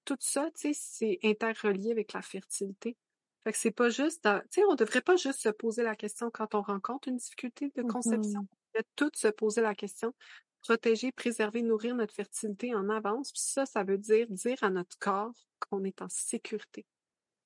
Tout 0.04 0.16
ça, 0.20 0.50
tu 0.52 0.72
sais, 0.74 0.80
c'est 0.80 1.18
interrelié 1.22 1.90
avec 1.92 2.12
la 2.12 2.22
fertilité. 2.22 2.96
Fait 3.44 3.52
que 3.52 3.58
c'est 3.58 3.70
pas 3.70 3.90
juste, 3.90 4.22
tu 4.22 4.30
sais, 4.50 4.62
on 4.70 4.74
devrait 4.74 5.02
pas 5.02 5.16
juste 5.16 5.40
se 5.40 5.50
poser 5.50 5.82
la 5.82 5.94
question 5.94 6.30
quand 6.30 6.54
on 6.54 6.62
rencontre 6.62 7.08
une 7.08 7.16
difficulté 7.16 7.70
de 7.76 7.82
conception. 7.82 8.40
Mhm. 8.40 8.48
On 8.50 8.66
devrait 8.72 8.88
toutes 8.96 9.16
se 9.16 9.28
poser 9.28 9.60
la 9.60 9.74
question, 9.74 10.14
protéger, 10.62 11.12
préserver, 11.12 11.62
nourrir 11.62 11.94
notre 11.94 12.14
fertilité 12.14 12.74
en 12.74 12.88
avance. 12.88 13.32
Puis 13.32 13.42
ça, 13.42 13.66
ça 13.66 13.84
veut 13.84 13.98
dire 13.98 14.26
dire 14.30 14.56
à 14.62 14.70
notre 14.70 14.98
corps 14.98 15.34
qu'on 15.60 15.84
est 15.84 16.00
en 16.00 16.08
sécurité. 16.08 16.86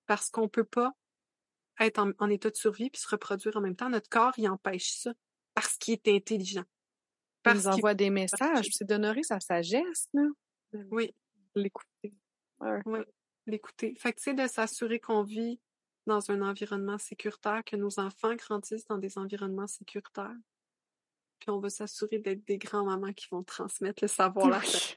Parce 0.06 0.30
qu'on 0.30 0.48
peut 0.48 0.64
pas 0.64 0.92
être 1.80 1.98
en, 1.98 2.12
en 2.18 2.30
état 2.30 2.50
de 2.50 2.56
survie 2.56 2.90
puis 2.90 3.00
se 3.00 3.08
reproduire 3.08 3.56
en 3.56 3.60
même 3.60 3.76
temps. 3.76 3.90
Notre 3.90 4.08
corps, 4.08 4.34
il 4.36 4.48
empêche 4.48 4.92
ça. 4.92 5.12
Parce 5.54 5.76
qu'il 5.76 5.94
est 5.94 6.08
intelligent. 6.08 6.64
Il 6.64 7.42
Parce 7.42 7.56
nous 7.56 7.62
qu'il 7.62 7.72
envoie 7.72 7.94
des 7.94 8.10
messages, 8.10 8.68
c'est 8.72 8.84
d'honorer 8.84 9.24
sa 9.24 9.40
sagesse, 9.40 10.08
là. 10.12 10.22
oui, 10.92 11.12
L'écouter. 11.54 12.14
Ouais. 12.60 12.80
oui, 12.86 13.00
l'écouter. 13.46 13.94
Fait 13.98 14.12
que, 14.12 14.18
tu 14.18 14.24
sais, 14.24 14.34
de 14.34 14.46
s'assurer 14.46 15.00
qu'on 15.00 15.22
vit 15.22 15.60
dans 16.08 16.30
un 16.30 16.42
environnement 16.42 16.98
sécuritaire, 16.98 17.62
que 17.64 17.76
nos 17.76 18.00
enfants 18.00 18.34
grandissent 18.34 18.86
dans 18.86 18.98
des 18.98 19.16
environnements 19.18 19.66
sécuritaires. 19.66 20.36
Puis 21.38 21.50
on 21.50 21.60
va 21.60 21.70
s'assurer 21.70 22.18
d'être 22.18 22.44
des 22.46 22.58
grands-mamans 22.58 23.12
qui 23.12 23.28
vont 23.30 23.44
transmettre 23.44 24.02
le 24.02 24.08
savoir, 24.08 24.48
la 24.48 24.60
sagesse. 24.60 24.96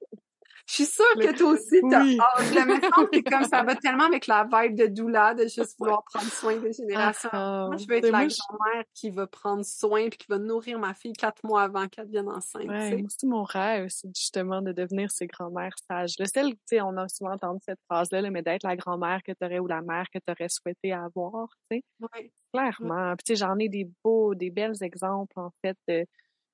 Je 0.71 0.75
suis 0.75 0.85
sûre 0.85 1.03
que 1.19 1.37
toi 1.37 1.49
aussi, 1.51 1.81
t'as 1.89 2.01
Oui. 2.01 2.17
hâte. 2.17 2.55
Le 2.55 2.65
me 2.65 2.79
semble 2.79 3.09
que 3.09 3.29
comme 3.29 3.43
ça 3.43 3.61
va 3.63 3.75
tellement 3.83 4.05
avec 4.05 4.25
la 4.27 4.47
vibe 4.49 4.75
de 4.77 4.85
doula, 4.87 5.33
de 5.33 5.43
juste 5.43 5.75
vouloir 5.77 6.01
prendre 6.05 6.31
soin 6.31 6.55
des 6.55 6.71
générations. 6.71 7.29
Ah, 7.33 7.65
Moi, 7.67 7.75
je 7.75 7.85
veux 7.87 7.95
être 7.97 8.05
ah. 8.13 8.21
la 8.23 8.29
je- 8.29 8.35
grand-mère 8.47 8.83
qui 8.93 9.09
va 9.09 9.27
prendre 9.27 9.65
soin 9.65 10.07
puis 10.07 10.17
qui 10.19 10.27
va 10.29 10.37
nourrir 10.37 10.79
ma 10.79 10.93
fille 10.93 11.11
quatre 11.11 11.43
mois 11.43 11.63
avant 11.63 11.89
qu'elle 11.89 12.05
devienne 12.05 12.29
enceinte. 12.29 12.69
Ouais, 12.69 12.95
moi 12.95 13.05
aussi, 13.07 13.27
mon 13.27 13.43
rêve, 13.43 13.87
c'est 13.89 14.07
justement 14.15 14.61
de 14.61 14.71
devenir 14.71 15.11
ces 15.11 15.27
grand-mères 15.27 15.75
sages. 15.89 16.13
Le 16.19 16.25
celle, 16.25 16.51
tu 16.53 16.59
sais, 16.67 16.81
on 16.81 16.95
a 16.95 17.09
souvent 17.09 17.33
entendu 17.33 17.59
cette 17.65 17.79
phrase-là, 17.89 18.21
là, 18.21 18.29
mais 18.31 18.41
d'être 18.41 18.63
la 18.63 18.77
grand-mère 18.77 19.21
que 19.23 19.33
tu 19.33 19.45
aurais 19.45 19.59
ou 19.59 19.67
la 19.67 19.81
mère 19.81 20.05
que 20.13 20.19
tu 20.25 20.31
aurais 20.31 20.47
souhaité 20.49 20.93
avoir, 20.93 21.49
tu 21.69 21.77
sais. 21.79 21.83
Ouais. 22.15 22.31
Clairement. 22.53 23.15
Puis, 23.17 23.23
tu 23.25 23.33
sais, 23.33 23.45
j'en 23.45 23.57
ai 23.59 23.67
des 23.67 23.89
beaux, 24.05 24.35
des 24.35 24.51
belles 24.51 24.81
exemples, 24.81 25.37
en 25.37 25.51
fait, 25.61 25.75
de, 25.89 26.05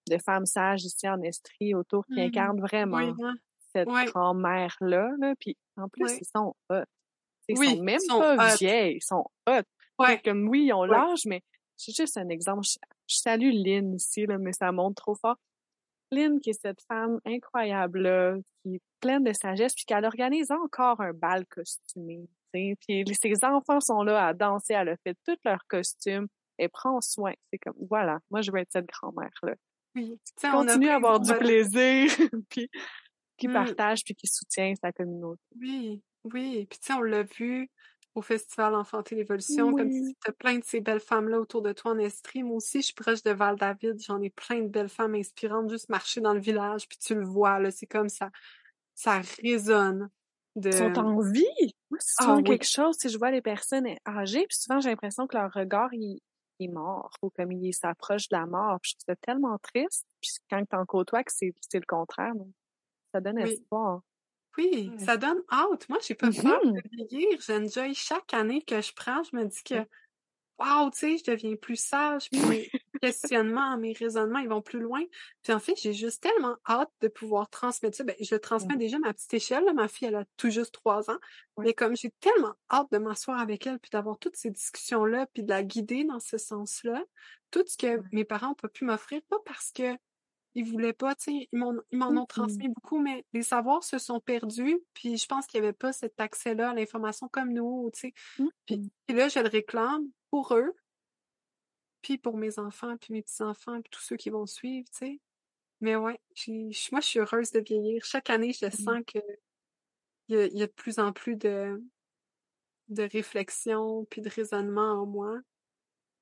de 0.09 0.17
femmes 0.17 0.45
sages 0.45 0.85
ici 0.85 1.07
en 1.07 1.21
Estrie 1.21 1.75
autour 1.75 2.05
qui 2.07 2.19
Mhm. 2.19 2.27
incarnent 2.27 2.61
vraiment 2.61 2.97
Oui, 2.97 3.13
hein. 3.23 3.35
Cette 3.79 3.87
Ouais. 3.89 4.05
grand-mère-là, 4.05 5.09
là. 5.19 5.33
Puis, 5.39 5.55
en 5.77 5.87
plus, 5.89 6.05
Ouais. 6.05 6.17
ils 6.21 6.27
sont 6.35 6.55
hot. 6.69 6.83
Sais, 7.49 7.57
Oui, 7.57 7.67
ils 7.71 7.77
sont 7.77 7.83
même 7.83 7.99
ils 8.01 8.05
sont 8.11 8.19
pas 8.19 8.53
hot. 8.53 8.57
vieilles, 8.57 8.95
ils 8.97 9.01
sont 9.03 9.25
hot. 9.47 9.61
Ouais. 9.99 10.21
Comme 10.23 10.47
oui, 10.49 10.65
ils 10.65 10.73
ont 10.73 10.83
l'âge, 10.83 11.21
mais 11.25 11.41
j'ai 11.77 11.91
juste 11.93 12.17
un 12.17 12.29
exemple. 12.29 12.63
Je, 12.65 12.77
je 13.07 13.15
salue 13.17 13.51
Lynn 13.53 13.95
ici, 13.95 14.25
là, 14.25 14.37
mais 14.37 14.53
ça 14.53 14.71
montre 14.71 15.01
trop 15.01 15.15
fort. 15.15 15.37
Lynn, 16.11 16.39
qui 16.39 16.51
est 16.51 16.61
cette 16.61 16.81
femme 16.87 17.19
incroyable, 17.25 17.99
là, 18.01 18.35
qui 18.63 18.75
est 18.75 18.81
pleine 19.01 19.23
de 19.23 19.33
sagesse, 19.33 19.73
puis 19.73 19.83
qu'elle 19.85 20.05
organise 20.05 20.51
encore 20.51 21.01
un 21.01 21.13
bal 21.13 21.45
costumé. 21.47 22.27
tu 22.53 22.75
sais. 22.87 23.03
Puis 23.05 23.15
ses 23.15 23.43
enfants 23.43 23.79
sont 23.81 24.03
là 24.03 24.27
à 24.27 24.33
danser, 24.33 24.73
elle 24.73 24.89
a 24.89 24.97
fait 25.05 25.15
tous 25.25 25.35
leurs 25.43 25.65
costumes, 25.67 26.27
elle 26.57 26.69
prend 26.69 27.01
soin. 27.01 27.33
C'est 27.51 27.59
comme, 27.59 27.75
voilà, 27.89 28.19
moi 28.31 28.41
je 28.41 28.51
veux 28.51 28.59
être 28.59 28.71
cette 28.71 28.87
grand-mère-là. 28.87 29.53
Oui. 29.95 30.17
On 30.43 30.47
a 30.47 30.51
Continue 30.51 30.85
pris 30.85 30.89
à 30.89 30.95
avoir 30.95 31.19
du 31.19 31.33
plaisir, 31.35 32.07
puis 32.49 32.69
qui 33.37 33.47
Mm. 33.47 33.49
partage, 33.49 34.03
puis 34.05 34.15
qui 34.15 34.27
soutient 34.27 34.73
sa 34.81 34.91
communauté. 34.91 35.41
Oui, 35.55 36.03
oui. 36.23 36.65
Puis 36.69 36.79
tu 36.79 36.87
sais, 36.87 36.93
on 36.93 37.01
l'a 37.01 37.23
vu 37.23 37.69
au 38.15 38.21
Festival 38.21 38.75
Enfanter 38.75 39.15
l'évolution, 39.15 39.73
comme 39.73 39.89
Oui. 39.89 40.15
tu 40.23 40.29
as 40.29 40.33
plein 40.33 40.57
de 40.59 40.63
ces 40.63 40.81
belles 40.81 40.99
femmes-là 40.99 41.39
autour 41.39 41.61
de 41.61 41.71
toi 41.73 41.91
en 41.91 41.97
Estrie. 41.99 42.43
Moi 42.43 42.55
aussi, 42.57 42.79
je 42.81 42.85
suis 42.87 42.93
proche 42.93 43.23
de 43.23 43.31
Val-David, 43.31 44.01
j'en 44.01 44.21
ai 44.21 44.29
plein 44.29 44.61
de 44.61 44.67
belles 44.67 44.89
femmes 44.89 45.15
inspirantes, 45.15 45.69
juste 45.69 45.89
marcher 45.89 46.21
dans 46.21 46.33
le 46.33 46.39
village, 46.39 46.87
puis 46.87 46.97
tu 46.97 47.15
le 47.15 47.25
vois, 47.25 47.59
là, 47.59 47.71
c'est 47.71 47.85
comme 47.85 48.09
ça, 48.09 48.29
ça 48.95 49.21
résonne 49.43 50.09
de... 50.55 50.71
Ils 50.71 50.77
sont 50.77 50.97
en 50.97 51.19
vie? 51.19 51.75
Moi, 51.89 51.99
c'est 52.01 52.17
Ah 52.17 52.37
oui. 52.37 52.43
quelque 52.43 52.65
chose, 52.67 52.97
si 52.99 53.09
je 53.09 53.17
vois 53.17 53.31
les 53.31 53.41
personnes 53.41 53.87
âgées, 54.07 54.45
puis 54.47 54.57
souvent 54.57 54.79
j'ai 54.79 54.89
l'impression 54.89 55.27
que 55.27 55.37
leur 55.37 55.51
regard, 55.53 55.89
il, 55.93 56.19
il 56.59 56.65
est 56.69 56.73
mort, 56.73 57.11
ou 57.21 57.29
comme 57.29 57.51
il 57.51 57.73
s'approche 57.73 58.29
de 58.29 58.35
la 58.37 58.45
mort. 58.45 58.79
Puis 58.81 58.91
je 58.91 58.95
trouve 59.05 59.15
ça 59.15 59.17
tellement 59.21 59.57
triste. 59.59 60.05
Puis 60.21 60.31
quand 60.49 60.63
t'en 60.67 60.85
côtoies, 60.85 61.23
que 61.23 61.31
c'est 61.33 61.53
c'est 61.69 61.79
le 61.79 61.85
contraire, 61.87 62.35
donc, 62.35 62.49
ça 63.13 63.21
donne 63.21 63.37
Oui. 63.41 63.51
espoir. 63.53 64.01
Oui, 64.57 64.89
Ouais. 64.91 65.05
ça 65.05 65.17
donne 65.17 65.41
hâte. 65.51 65.87
Moi, 65.89 65.99
j'ai 66.05 66.15
pas 66.15 66.29
peur 66.31 66.65
Mhm. 66.65 66.73
de 66.73 66.81
vieillir. 66.91 67.39
J'enjoy 67.41 67.93
chaque 67.93 68.33
année 68.33 68.61
que 68.61 68.81
je 68.81 68.91
prends. 68.93 69.21
Je 69.23 69.35
me 69.35 69.45
dis 69.45 69.63
que, 69.63 69.75
waouh, 70.57 70.89
tu 70.89 70.97
sais, 70.97 71.17
je 71.17 71.31
deviens 71.31 71.55
plus 71.55 71.75
sage. 71.75 72.29
Puis 72.31 72.39
questionnements, 73.01 73.77
mes 73.77 73.93
raisonnements, 73.93 74.39
ils 74.39 74.49
vont 74.49 74.63
plus 74.63 74.79
loin. 74.79 75.03
Puis 75.43 75.53
en 75.53 75.59
fait, 75.59 75.75
j'ai 75.75 75.93
juste 75.93 76.23
tellement 76.23 76.55
hâte 76.67 76.89
de 77.01 77.07
pouvoir 77.07 77.47
transmettre 77.49 77.95
ça. 77.97 78.03
Ben, 78.03 78.15
je 78.19 78.33
le 78.33 78.41
transmets 78.41 78.77
déjà 78.77 78.97
à 78.97 78.99
ma 78.99 79.13
petite 79.13 79.35
échelle. 79.35 79.63
Là. 79.65 79.73
Ma 79.73 79.87
fille, 79.87 80.07
elle 80.07 80.15
a 80.15 80.25
tout 80.37 80.49
juste 80.49 80.73
trois 80.73 81.11
ans. 81.11 81.19
Mais 81.59 81.75
comme 81.75 81.95
j'ai 81.95 82.09
tellement 82.19 82.55
hâte 82.71 82.91
de 82.91 82.97
m'asseoir 82.97 83.39
avec 83.39 83.67
elle, 83.67 83.77
puis 83.79 83.91
d'avoir 83.91 84.17
toutes 84.17 84.35
ces 84.37 84.49
discussions-là, 84.49 85.27
puis 85.33 85.43
de 85.43 85.49
la 85.49 85.61
guider 85.61 86.03
dans 86.03 86.19
ce 86.19 86.39
sens-là, 86.39 87.03
tout 87.51 87.63
ce 87.67 87.77
que 87.77 88.01
mes 88.11 88.25
parents 88.25 88.47
n'ont 88.47 88.53
pas 88.55 88.69
pu 88.69 88.85
m'offrir, 88.85 89.21
pas 89.29 89.37
parce 89.45 89.71
que 89.71 89.95
ils 90.57 90.65
voulaient 90.65 90.91
pas, 90.91 91.13
tu 91.13 91.25
sais, 91.25 91.49
ils 91.51 91.59
m'en, 91.59 92.09
ont 92.09 92.25
transmis 92.25 92.67
beaucoup, 92.69 92.99
mais 92.99 93.23
les 93.31 93.43
savoirs 93.43 93.83
se 93.83 93.99
sont 93.99 94.19
perdus, 94.19 94.79
puis 94.95 95.15
je 95.15 95.27
pense 95.27 95.45
qu'il 95.45 95.61
n'y 95.61 95.67
avait 95.67 95.77
pas 95.77 95.93
cet 95.93 96.19
accès-là 96.19 96.71
à 96.71 96.73
l'information 96.73 97.27
comme 97.27 97.53
nous, 97.53 97.91
tu 97.93 98.11
sais. 98.39 98.47
Puis, 98.65 98.91
là, 99.09 99.27
je 99.27 99.37
le 99.37 99.49
réclame 99.49 100.09
pour 100.31 100.55
eux, 100.55 100.73
puis 102.01 102.17
pour 102.17 102.37
mes 102.37 102.57
enfants, 102.57 102.97
puis 102.97 103.13
mes 103.13 103.21
petits-enfants, 103.21 103.79
puis 103.83 103.91
tous 103.91 104.01
ceux 104.01 104.15
qui 104.15 104.31
vont 104.31 104.47
suivre, 104.47 104.89
tu 104.89 104.97
sais. 104.97 105.21
Mais 105.79 105.95
ouais, 105.95 106.19
moi, 106.91 107.01
je 107.01 107.07
suis 107.07 107.19
heureuse 107.19 107.51
de 107.51 107.59
vieillir. 107.59 108.03
Chaque 108.03 108.31
année, 108.31 108.51
je 108.51 108.67
sens 108.71 109.03
que 109.05 109.19
il 110.27 110.35
y 110.35 110.39
a, 110.39 110.47
y 110.47 110.63
a, 110.63 110.65
de 110.65 110.71
plus 110.71 110.97
en 110.97 111.13
plus 111.13 111.35
de, 111.35 111.79
de 112.87 113.03
réflexion, 113.03 114.05
puis 114.09 114.21
de 114.21 114.29
raisonnement 114.29 115.03
en 115.03 115.05
moi 115.05 115.39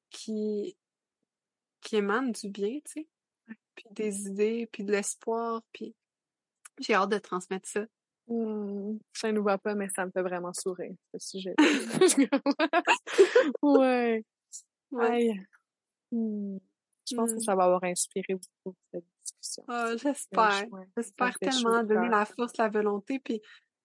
qui, 0.10 0.76
qui 1.80 1.96
émanent 1.96 2.32
du 2.32 2.50
bien, 2.50 2.80
tu 2.84 2.92
sais 2.92 3.08
puis 3.76 3.86
des 3.92 4.28
idées, 4.28 4.68
puis 4.72 4.84
de 4.84 4.92
l'espoir, 4.92 5.62
puis 5.72 5.96
j'ai 6.80 6.94
hâte 6.94 7.12
de 7.12 7.18
transmettre 7.18 7.68
ça. 7.68 7.86
Mmh, 8.28 8.98
ça 9.14 9.32
ne 9.32 9.40
voit 9.40 9.58
pas, 9.58 9.76
mais 9.76 9.88
ça 9.90 10.06
me 10.06 10.12
fait 10.12 10.22
vraiment 10.22 10.54
sourire, 10.54 10.94
ce 11.14 11.20
sujet. 11.20 11.56
ouais. 13.62 14.24
ouais. 14.92 15.34
Mmh. 16.12 16.58
Je 17.08 17.16
pense 17.16 17.34
que 17.34 17.40
ça 17.40 17.56
va 17.56 17.66
avoir 17.66 17.84
inspiré 17.84 18.34
beaucoup 18.34 18.76
cette 18.92 19.06
discussion. 19.24 19.64
Oh, 19.68 19.96
j'espère. 20.02 20.66
J'espère 20.98 21.38
tellement 21.40 21.84
donner 21.84 22.10
la 22.10 22.26
force, 22.26 22.58
la 22.58 22.70
volonté, 22.70 23.20
puis 23.20 23.42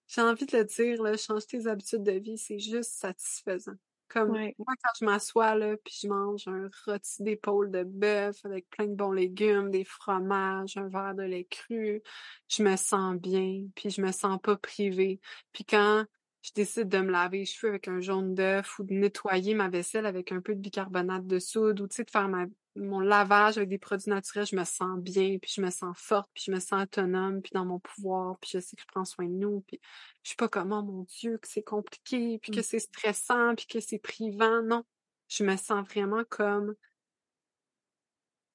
j'ai 0.07 0.21
envie 0.21 0.45
de 0.45 0.57
le 0.57 0.65
dire, 0.65 1.01
là, 1.03 1.15
changer 1.15 1.45
tes 1.45 1.67
habitudes 1.67 2.03
de 2.03 2.13
vie, 2.13 2.37
c'est 2.37 2.59
juste 2.59 2.93
satisfaisant. 2.93 3.75
Comme 4.13 4.31
moi, 4.31 4.73
quand 4.83 4.91
je 4.99 5.05
m'assois 5.05 5.55
là, 5.55 5.77
puis 5.77 5.97
je 6.03 6.07
mange 6.07 6.47
un 6.47 6.69
rôti 6.85 7.23
d'épaule 7.23 7.71
de 7.71 7.83
bœuf 7.83 8.43
avec 8.43 8.69
plein 8.69 8.87
de 8.87 8.93
bons 8.95 9.11
légumes, 9.11 9.71
des 9.71 9.85
fromages, 9.85 10.75
un 10.75 10.89
verre 10.89 11.15
de 11.15 11.23
lait 11.23 11.47
cru, 11.49 12.01
je 12.49 12.63
me 12.63 12.75
sens 12.75 13.15
bien, 13.15 13.63
puis 13.75 13.89
je 13.89 14.01
me 14.01 14.11
sens 14.11 14.39
pas 14.41 14.57
privée. 14.57 15.21
Puis 15.53 15.63
quand 15.63 16.05
je 16.41 16.51
décide 16.53 16.89
de 16.89 16.97
me 16.97 17.11
laver 17.11 17.39
les 17.39 17.45
cheveux 17.45 17.69
avec 17.69 17.87
un 17.87 18.01
jaune 18.01 18.33
d'œuf 18.33 18.79
ou 18.79 18.83
de 18.83 18.93
nettoyer 18.93 19.53
ma 19.53 19.69
vaisselle 19.69 20.05
avec 20.05 20.31
un 20.31 20.41
peu 20.41 20.55
de 20.55 20.59
bicarbonate 20.59 21.27
de 21.27 21.39
soude 21.39 21.79
ou 21.79 21.87
tu 21.87 21.97
sais 21.97 22.03
de 22.03 22.11
faire 22.11 22.27
ma 22.27 22.47
mon 22.75 22.99
lavage 22.99 23.57
avec 23.57 23.69
des 23.69 23.77
produits 23.77 24.09
naturels, 24.09 24.45
je 24.45 24.55
me 24.55 24.63
sens 24.63 24.99
bien, 24.99 25.37
puis 25.39 25.51
je 25.53 25.61
me 25.61 25.69
sens 25.69 25.97
forte, 25.97 26.29
puis 26.33 26.43
je 26.47 26.51
me 26.51 26.59
sens 26.59 26.83
autonome, 26.83 27.41
puis 27.41 27.51
dans 27.53 27.65
mon 27.65 27.79
pouvoir, 27.79 28.37
puis 28.39 28.51
je 28.53 28.59
sais 28.59 28.75
que 28.75 28.81
je 28.81 28.87
prends 28.87 29.05
soin 29.05 29.25
de 29.25 29.33
nous, 29.33 29.61
puis 29.67 29.79
je 30.23 30.29
suis 30.29 30.37
pas 30.37 30.47
comme 30.47 30.71
oh 30.71 30.81
mon 30.81 31.03
Dieu 31.03 31.37
que 31.37 31.47
c'est 31.47 31.63
compliqué, 31.63 32.39
puis 32.39 32.51
que 32.51 32.59
mmh. 32.59 32.63
c'est 32.63 32.79
stressant, 32.79 33.55
puis 33.55 33.67
que 33.67 33.79
c'est 33.79 33.99
privant. 33.99 34.63
Non, 34.63 34.85
je 35.27 35.43
me 35.43 35.57
sens 35.57 35.85
vraiment 35.87 36.23
comme 36.29 36.75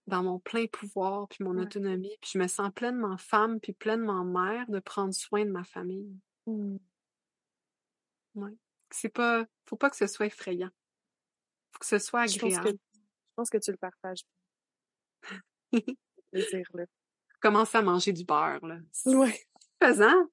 dans 0.06 0.22
mon 0.22 0.38
plein 0.38 0.66
pouvoir, 0.66 1.28
puis 1.28 1.44
mon 1.44 1.58
autonomie, 1.58 2.16
puis 2.20 2.30
je 2.34 2.38
me 2.38 2.46
sens 2.46 2.70
pleinement 2.74 3.18
femme, 3.18 3.60
puis 3.60 3.72
pleinement 3.72 4.24
mère 4.24 4.64
de 4.68 4.78
prendre 4.78 5.12
soin 5.12 5.44
de 5.44 5.50
ma 5.50 5.64
famille. 5.64 6.16
Mmh. 6.46 6.76
Ouais. 8.36 8.56
C'est 8.90 9.08
pas, 9.08 9.44
faut 9.66 9.76
pas 9.76 9.90
que 9.90 9.96
ce 9.96 10.06
soit 10.06 10.26
effrayant. 10.26 10.70
Faut 11.72 11.80
que 11.80 11.86
ce 11.86 11.98
soit 11.98 12.20
agréable. 12.20 12.78
Je 13.36 13.42
pense 13.42 13.50
que 13.50 13.58
tu 13.58 13.70
le 13.70 13.76
partages. 13.76 14.22
plaisir, 16.32 16.64
Commencer 17.38 17.76
à 17.76 17.82
manger 17.82 18.14
du 18.14 18.24
beurre, 18.24 18.64
là. 18.64 18.78
Ouais. 19.04 19.38
Pesant. 19.78 20.24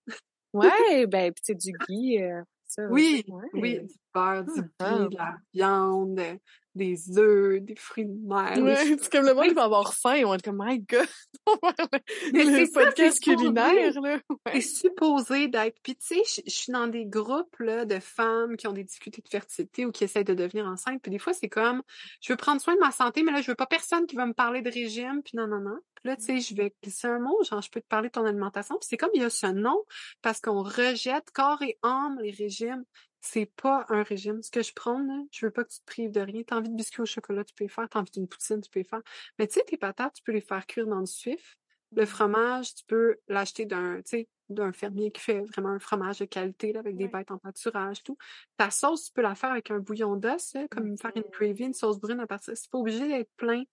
Ouais, 0.53 0.69
ben, 1.07 1.33
puis 1.33 1.43
c'est 1.43 1.55
du 1.55 1.73
ghee. 1.85 2.23
Euh, 2.23 2.43
oui, 2.89 3.25
oui, 3.51 3.81
du 3.81 3.95
beurre, 4.13 4.45
du 4.45 4.61
ah, 4.79 4.99
ghee, 4.99 5.09
de 5.09 5.17
la 5.17 5.37
viande, 5.53 6.39
des 6.75 7.17
œufs, 7.17 7.61
des 7.61 7.75
fruits 7.75 8.05
de 8.05 8.27
mer. 8.27 8.57
Ouais, 8.61 8.97
c'est 8.99 9.11
comme 9.11 9.25
le 9.25 9.33
monde 9.33 9.47
qui 9.47 9.53
va 9.53 9.63
avoir 9.63 9.93
faim, 9.93 10.15
ils 10.15 10.25
vont 10.25 10.33
être 10.33 10.43
comme, 10.43 10.61
my 10.63 10.79
god, 10.79 11.07
le 12.33 12.73
podcast 12.73 13.21
culinaire, 13.21 14.01
là. 14.01 14.19
C'est 14.53 14.61
supposé 14.61 15.47
d'être. 15.47 15.79
Puis 15.83 15.95
tu 15.95 16.23
sais, 16.23 16.43
je 16.45 16.51
suis 16.51 16.71
dans 16.71 16.87
des 16.87 17.05
groupes 17.05 17.55
là, 17.59 17.85
de 17.85 17.99
femmes 17.99 18.57
qui 18.57 18.67
ont 18.67 18.73
des 18.73 18.83
difficultés 18.83 19.21
de 19.21 19.29
fertilité 19.29 19.85
ou 19.85 19.91
qui 19.91 20.03
essaient 20.03 20.23
de 20.23 20.33
devenir 20.33 20.65
enceintes. 20.65 21.01
Puis 21.01 21.11
des 21.11 21.19
fois, 21.19 21.33
c'est 21.33 21.49
comme, 21.49 21.81
je 22.21 22.33
veux 22.33 22.37
prendre 22.37 22.61
soin 22.61 22.75
de 22.75 22.79
ma 22.79 22.91
santé, 22.91 23.23
mais 23.23 23.31
là, 23.31 23.41
je 23.41 23.51
veux 23.51 23.55
pas 23.55 23.67
personne 23.67 24.05
qui 24.05 24.15
va 24.15 24.25
me 24.25 24.33
parler 24.33 24.61
de 24.61 24.71
régime, 24.71 25.21
puis 25.23 25.37
non, 25.37 25.47
non, 25.47 25.59
non. 25.59 25.79
Puis 25.95 26.09
là, 26.09 26.15
tu 26.15 26.23
sais, 26.23 26.39
je 26.39 26.55
vais 26.55 26.73
glisser 26.81 27.07
un 27.07 27.19
mot, 27.19 27.37
genre, 27.43 27.61
je 27.61 27.69
peux 27.69 27.81
te 27.81 27.87
parler 27.87 28.09
de 28.09 28.13
ton 28.13 28.25
alimentation. 28.25 28.75
Puis 28.75 28.87
c'est 28.89 28.97
comme 28.97 29.11
il 29.13 29.21
y 29.21 29.25
a 29.25 29.29
ce 29.29 29.47
nom, 29.47 29.83
parce 30.21 30.41
qu'on 30.41 30.63
rejette 30.63 31.31
corps 31.31 31.61
et 31.61 31.77
âme 31.83 32.19
les 32.21 32.31
régimes 32.31 32.83
c'est 33.23 33.45
pas 33.45 33.85
un 33.89 34.03
régime. 34.03 34.41
Ce 34.43 34.51
que 34.51 34.61
je 34.61 34.73
prends, 34.73 34.99
là, 34.99 35.23
je 35.31 35.45
veux 35.45 35.51
pas 35.51 35.63
que 35.63 35.71
tu 35.71 35.79
te 35.79 35.85
prives 35.85 36.11
de 36.11 36.19
rien. 36.19 36.43
T'as 36.45 36.57
envie 36.57 36.69
de 36.69 36.75
biscuits 36.75 37.01
au 37.01 37.05
chocolat, 37.05 37.45
tu 37.45 37.53
peux 37.55 37.63
les 37.63 37.69
faire. 37.69 37.87
T'as 37.89 37.99
envie 37.99 38.11
d'une 38.11 38.27
poutine, 38.27 38.59
tu 38.59 38.69
peux 38.69 38.81
les 38.81 38.83
faire. 38.83 39.01
Mais 39.39 39.47
tu 39.47 39.53
sais, 39.53 39.63
tes 39.63 39.77
patates, 39.77 40.15
tu 40.15 40.23
peux 40.23 40.33
les 40.33 40.41
faire 40.41 40.65
cuire 40.67 40.87
dans 40.87 40.99
le 40.99 41.05
suif. 41.05 41.57
Le 41.95 42.05
fromage, 42.05 42.75
tu 42.75 42.83
peux 42.85 43.15
l'acheter 43.29 43.65
d'un, 43.65 44.01
d'un 44.49 44.73
fermier 44.73 45.09
qui 45.11 45.21
fait 45.21 45.39
vraiment 45.39 45.69
un 45.69 45.79
fromage 45.79 46.19
de 46.19 46.25
qualité, 46.25 46.73
là, 46.73 46.81
avec 46.81 46.97
des 46.97 47.07
bêtes 47.07 47.31
en 47.31 47.37
pâturage, 47.37 48.03
tout. 48.03 48.17
Ta 48.57 48.69
sauce, 48.69 49.05
tu 49.05 49.13
peux 49.13 49.21
la 49.21 49.35
faire 49.35 49.51
avec 49.51 49.71
un 49.71 49.79
bouillon 49.79 50.17
d'os, 50.17 50.57
comme 50.69 50.97
faire 50.97 51.11
une 51.15 51.23
gravy, 51.31 51.63
une 51.63 51.73
sauce 51.73 51.99
brune 51.99 52.19
à 52.19 52.27
partir. 52.27 52.57
C'est 52.57 52.69
pas 52.69 52.79
obligé 52.79 53.07
d'être 53.07 53.31
plein 53.37 53.63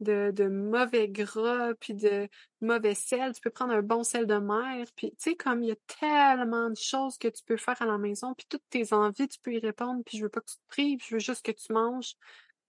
de, 0.00 0.30
de 0.34 0.48
mauvais 0.48 1.08
gras, 1.08 1.74
puis 1.74 1.94
de 1.94 2.28
mauvais 2.60 2.94
sel. 2.94 3.34
Tu 3.34 3.40
peux 3.40 3.50
prendre 3.50 3.72
un 3.72 3.82
bon 3.82 4.02
sel 4.02 4.26
de 4.26 4.36
mer. 4.36 4.86
Puis, 4.96 5.10
tu 5.10 5.16
sais, 5.18 5.36
comme 5.36 5.62
il 5.62 5.68
y 5.68 5.72
a 5.72 5.76
tellement 6.00 6.70
de 6.70 6.76
choses 6.76 7.18
que 7.18 7.28
tu 7.28 7.42
peux 7.44 7.56
faire 7.56 7.80
à 7.80 7.86
la 7.86 7.98
maison, 7.98 8.34
puis 8.34 8.46
toutes 8.48 8.68
tes 8.70 8.92
envies, 8.92 9.28
tu 9.28 9.38
peux 9.40 9.52
y 9.52 9.58
répondre. 9.58 10.02
Puis, 10.04 10.18
je 10.18 10.24
veux 10.24 10.28
pas 10.28 10.40
que 10.40 10.50
tu 10.50 10.56
te 10.56 10.68
prives, 10.68 11.04
je 11.06 11.14
veux 11.14 11.20
juste 11.20 11.44
que 11.44 11.52
tu 11.52 11.72
manges. 11.72 12.14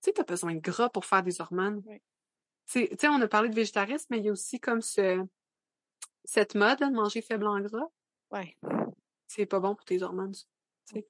Tu 0.02 0.10
sais, 0.10 0.14
tu 0.14 0.22
as 0.22 0.26
besoin 0.26 0.54
de 0.54 0.60
gras 0.60 0.90
pour 0.90 1.06
faire 1.06 1.24
des 1.24 1.42
hormones. 1.42 1.84
Tu 2.68 2.88
sais, 2.98 3.08
on 3.08 3.22
a 3.22 3.28
parlé 3.28 3.50
de 3.50 3.56
végétarisme, 3.56 4.08
mais 4.10 4.20
il 4.20 4.26
y 4.26 4.30
a 4.30 4.32
aussi 4.32 4.60
comme 4.60 4.82
ce, 4.82 5.26
cette 6.24 6.56
mode 6.56 6.80
de 6.80 6.86
manger 6.86 7.22
faible 7.22 7.48
en 7.48 7.60
gras. 7.60 7.88
Ouais. 8.32 8.58
C'est 9.28 9.46
pas 9.46 9.60
bon 9.60 9.76
pour 9.76 9.86
tes 9.86 10.02
hormones. 10.02 10.34
sais 10.86 11.08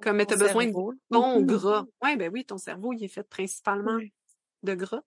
Comme, 0.00 0.16
mais 0.16 0.26
t'as 0.26 0.36
besoin 0.36 0.66
de 0.66 0.72
bon 0.72 0.96
gras. 1.42 1.84
Ouais, 2.02 2.16
ben 2.16 2.30
oui, 2.32 2.44
ton 2.44 2.58
cerveau, 2.58 2.92
il 2.92 3.04
est 3.04 3.08
fait 3.08 3.22
principalement 3.22 3.98
de 4.62 4.74
gras. 4.74 5.02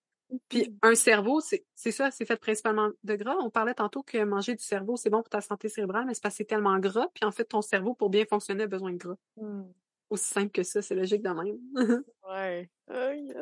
Puis 0.49 0.75
un 0.81 0.95
cerveau, 0.95 1.41
c'est 1.41 1.91
ça, 1.91 2.11
c'est 2.11 2.25
fait 2.25 2.37
principalement 2.37 2.89
de 3.03 3.15
gras. 3.15 3.35
On 3.39 3.49
parlait 3.49 3.73
tantôt 3.73 4.03
que 4.03 4.23
manger 4.23 4.55
du 4.55 4.63
cerveau, 4.63 4.95
c'est 4.95 5.09
bon 5.09 5.21
pour 5.21 5.29
ta 5.29 5.41
santé 5.41 5.69
cérébrale, 5.69 6.05
mais 6.05 6.13
c'est 6.13 6.23
parce 6.23 6.35
que 6.35 6.37
c'est 6.37 6.45
tellement 6.45 6.77
gras. 6.79 7.07
Puis 7.13 7.25
en 7.25 7.31
fait, 7.31 7.45
ton 7.45 7.61
cerveau, 7.61 7.93
pour 7.93 8.09
bien 8.09 8.25
fonctionner, 8.25 8.63
a 8.63 8.67
besoin 8.67 8.91
de 8.91 8.97
gras. 8.97 9.17
Mmh. 9.37 9.63
Aussi 10.09 10.25
simple 10.25 10.51
que 10.51 10.63
ça, 10.63 10.81
c'est 10.81 10.95
logique 10.95 11.21
de 11.21 11.29
même. 11.29 11.57
ouais. 12.29 12.69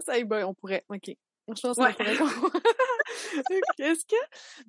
ça 0.01 0.17
y 0.17 0.21
est, 0.21 0.43
on 0.43 0.53
pourrait. 0.53 0.85
OK. 0.89 1.15
Je 1.55 1.61
pense 1.61 1.77
qu'on 1.77 1.93
pourrait. 1.93 2.61
Est-ce 3.79 4.05
que, 4.05 4.15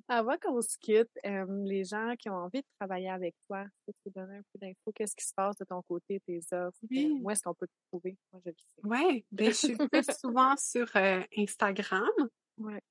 avant 0.07 0.37
qu'on 0.37 0.61
se 0.61 0.77
quitte, 0.77 1.09
les 1.23 1.83
gens 1.83 2.15
qui 2.17 2.29
ont 2.29 2.35
envie 2.35 2.61
de 2.61 2.67
travailler 2.79 3.09
avec 3.09 3.35
toi, 3.47 3.65
tu 3.87 3.93
peux 4.03 4.11
donner 4.19 4.37
un 4.37 4.41
peu 4.41 4.59
d'infos? 4.59 4.91
Qu'est-ce 4.93 5.15
qui 5.15 5.25
se 5.25 5.33
passe 5.33 5.57
de 5.57 5.65
ton 5.65 5.81
côté, 5.83 6.19
tes 6.25 6.41
offres? 6.51 6.77
Oui. 6.89 7.19
où 7.21 7.29
est-ce 7.29 7.43
qu'on 7.43 7.53
peut 7.53 7.67
te 7.67 7.87
trouver? 7.89 8.17
Moi, 8.31 8.41
je 8.45 8.49
le 8.49 8.55
sais. 8.57 8.81
Oui, 8.83 9.25
ben, 9.31 9.47
je 9.47 9.51
suis 9.51 9.75
plus 9.75 10.05
souvent 10.19 10.55
sur 10.57 10.89
euh, 10.95 11.21
Instagram. 11.37 12.09
Ouais. 12.57 12.81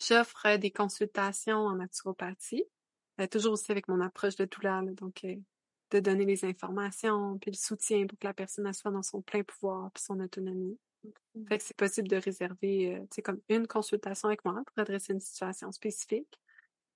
J'offre 0.00 0.46
euh, 0.46 0.58
des 0.58 0.70
consultations 0.70 1.58
en 1.58 1.76
naturopathie, 1.76 2.64
euh, 3.20 3.26
toujours 3.26 3.54
aussi 3.54 3.70
avec 3.70 3.88
mon 3.88 4.00
approche 4.00 4.36
de 4.36 4.46
douleur, 4.46 4.82
donc 4.82 5.26
de 5.90 6.00
donner 6.00 6.24
les 6.24 6.44
informations, 6.44 7.38
puis 7.38 7.50
le 7.50 7.56
soutien 7.56 8.06
pour 8.06 8.18
que 8.18 8.26
la 8.26 8.34
personne 8.34 8.72
soit 8.72 8.90
dans 8.90 9.02
son 9.02 9.22
plein 9.22 9.42
pouvoir 9.42 9.90
puis 9.92 10.02
son 10.02 10.20
autonomie. 10.20 10.78
C'est 11.58 11.76
possible 11.76 12.08
de 12.08 12.16
réserver, 12.16 12.96
euh, 12.96 13.22
comme 13.22 13.40
une 13.48 13.66
consultation 13.66 14.28
avec 14.28 14.44
moi 14.44 14.62
pour 14.66 14.78
adresser 14.78 15.12
une 15.12 15.20
situation 15.20 15.72
spécifique. 15.72 16.40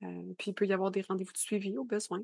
Euh, 0.02 0.34
puis 0.38 0.50
il 0.50 0.54
peut 0.54 0.66
y 0.66 0.72
avoir 0.72 0.90
des 0.90 1.02
rendez-vous 1.02 1.32
de 1.32 1.38
suivi 1.38 1.78
au 1.78 1.84
besoin. 1.84 2.22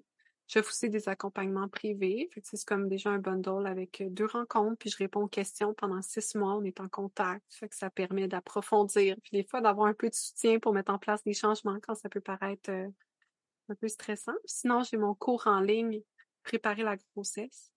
J'offre 0.49 0.71
aussi 0.71 0.91
des 0.91 1.09
accompagnements 1.09 1.69
privés. 1.69 2.29
C'est 2.43 2.65
comme 2.65 2.89
déjà 2.89 3.11
un 3.11 3.19
bundle 3.19 3.67
avec 3.67 4.01
euh, 4.01 4.11
deux 4.11 4.27
rencontres, 4.27 4.77
puis 4.79 4.91
je 4.91 4.97
réponds 4.97 5.23
aux 5.23 5.29
questions 5.29 5.73
pendant 5.75 6.03
six 6.03 6.35
mois. 6.35 6.55
On 6.55 6.65
est 6.65 6.81
en 6.81 6.89
contact. 6.89 7.45
Fait 7.55 7.69
que 7.69 7.77
ça 7.77 7.89
permet 7.89 8.29
d'approfondir, 8.29 9.17
puis 9.23 9.31
des 9.33 9.45
fois 9.45 9.61
d'avoir 9.61 9.87
un 9.87 9.95
peu 9.95 10.11
de 10.11 10.15
soutien 10.15 10.59
pour 10.59 10.73
mettre 10.73 10.93
en 10.93 10.99
place 10.99 11.23
des 11.25 11.35
changements 11.35 11.79
quand 11.81 11.95
ça 11.95 12.09
peut 12.09 12.21
paraître 12.21 12.71
un 12.71 13.75
peu 13.77 13.89
stressant. 13.89 14.35
Sinon, 14.45 14.83
j'ai 14.83 14.97
mon 14.97 15.15
cours 15.15 15.47
en 15.47 15.61
ligne 15.61 16.03
Préparer 16.43 16.83
la 16.83 16.97
grossesse, 16.97 17.71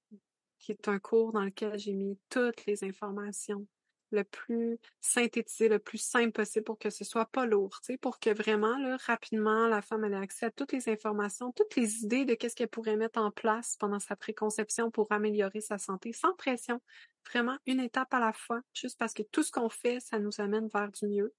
qui 0.57 0.71
est 0.71 0.87
un 0.87 0.97
cours 0.97 1.33
dans 1.33 1.43
lequel 1.43 1.77
j'ai 1.77 1.93
mis 1.93 2.17
toutes 2.29 2.65
les 2.65 2.83
informations 2.83 3.67
le 4.13 4.23
plus 4.23 4.77
synthétisé, 5.01 5.67
le 5.67 5.79
plus 5.79 5.97
simple 5.97 6.31
possible 6.31 6.63
pour 6.63 6.77
que 6.77 6.89
ce 6.89 7.03
soit 7.03 7.25
pas 7.25 7.45
lourd, 7.45 7.81
pour 8.01 8.19
que 8.19 8.29
vraiment, 8.29 8.75
rapidement, 9.05 9.67
la 9.67 9.81
femme 9.81 10.05
ait 10.05 10.15
accès 10.15 10.45
à 10.45 10.51
toutes 10.51 10.71
les 10.71 10.87
informations, 10.89 11.51
toutes 11.51 11.75
les 11.75 12.03
idées 12.03 12.23
de 12.23 12.35
qu'est-ce 12.35 12.55
qu'elle 12.55 12.69
pourrait 12.69 12.95
mettre 12.95 13.19
en 13.19 13.31
place 13.31 13.75
pendant 13.77 13.99
sa 13.99 14.15
préconception 14.15 14.91
pour 14.91 15.11
améliorer 15.11 15.61
sa 15.61 15.77
santé 15.77 16.13
sans 16.13 16.33
pression. 16.35 16.81
Vraiment 17.29 17.57
une 17.65 17.79
étape 17.79 18.13
à 18.13 18.19
la 18.19 18.33
fois, 18.33 18.61
juste 18.73 18.97
parce 18.97 19.13
que 19.13 19.23
tout 19.23 19.43
ce 19.43 19.51
qu'on 19.51 19.69
fait, 19.69 19.99
ça 19.99 20.19
nous 20.19 20.39
amène 20.39 20.67
vers 20.67 20.91
du 20.91 21.07
mieux 21.07 21.33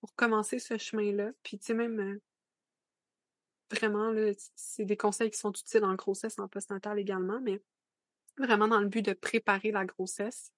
pour 0.00 0.14
commencer 0.14 0.58
ce 0.58 0.78
chemin-là. 0.78 1.30
Puis, 1.42 1.58
tu 1.58 1.66
sais, 1.66 1.74
même 1.74 2.00
euh, 2.00 2.20
vraiment, 3.70 4.12
c'est 4.54 4.84
des 4.84 4.96
conseils 4.96 5.30
qui 5.30 5.38
sont 5.38 5.52
utiles 5.52 5.84
en 5.84 5.94
grossesse, 5.94 6.38
en 6.38 6.48
postnatal 6.48 6.98
également, 6.98 7.40
mais 7.40 7.60
vraiment 8.38 8.68
dans 8.68 8.80
le 8.80 8.88
but 8.88 9.02
de 9.02 9.12
préparer 9.12 9.70
la 9.70 9.84
grossesse. 9.84 10.52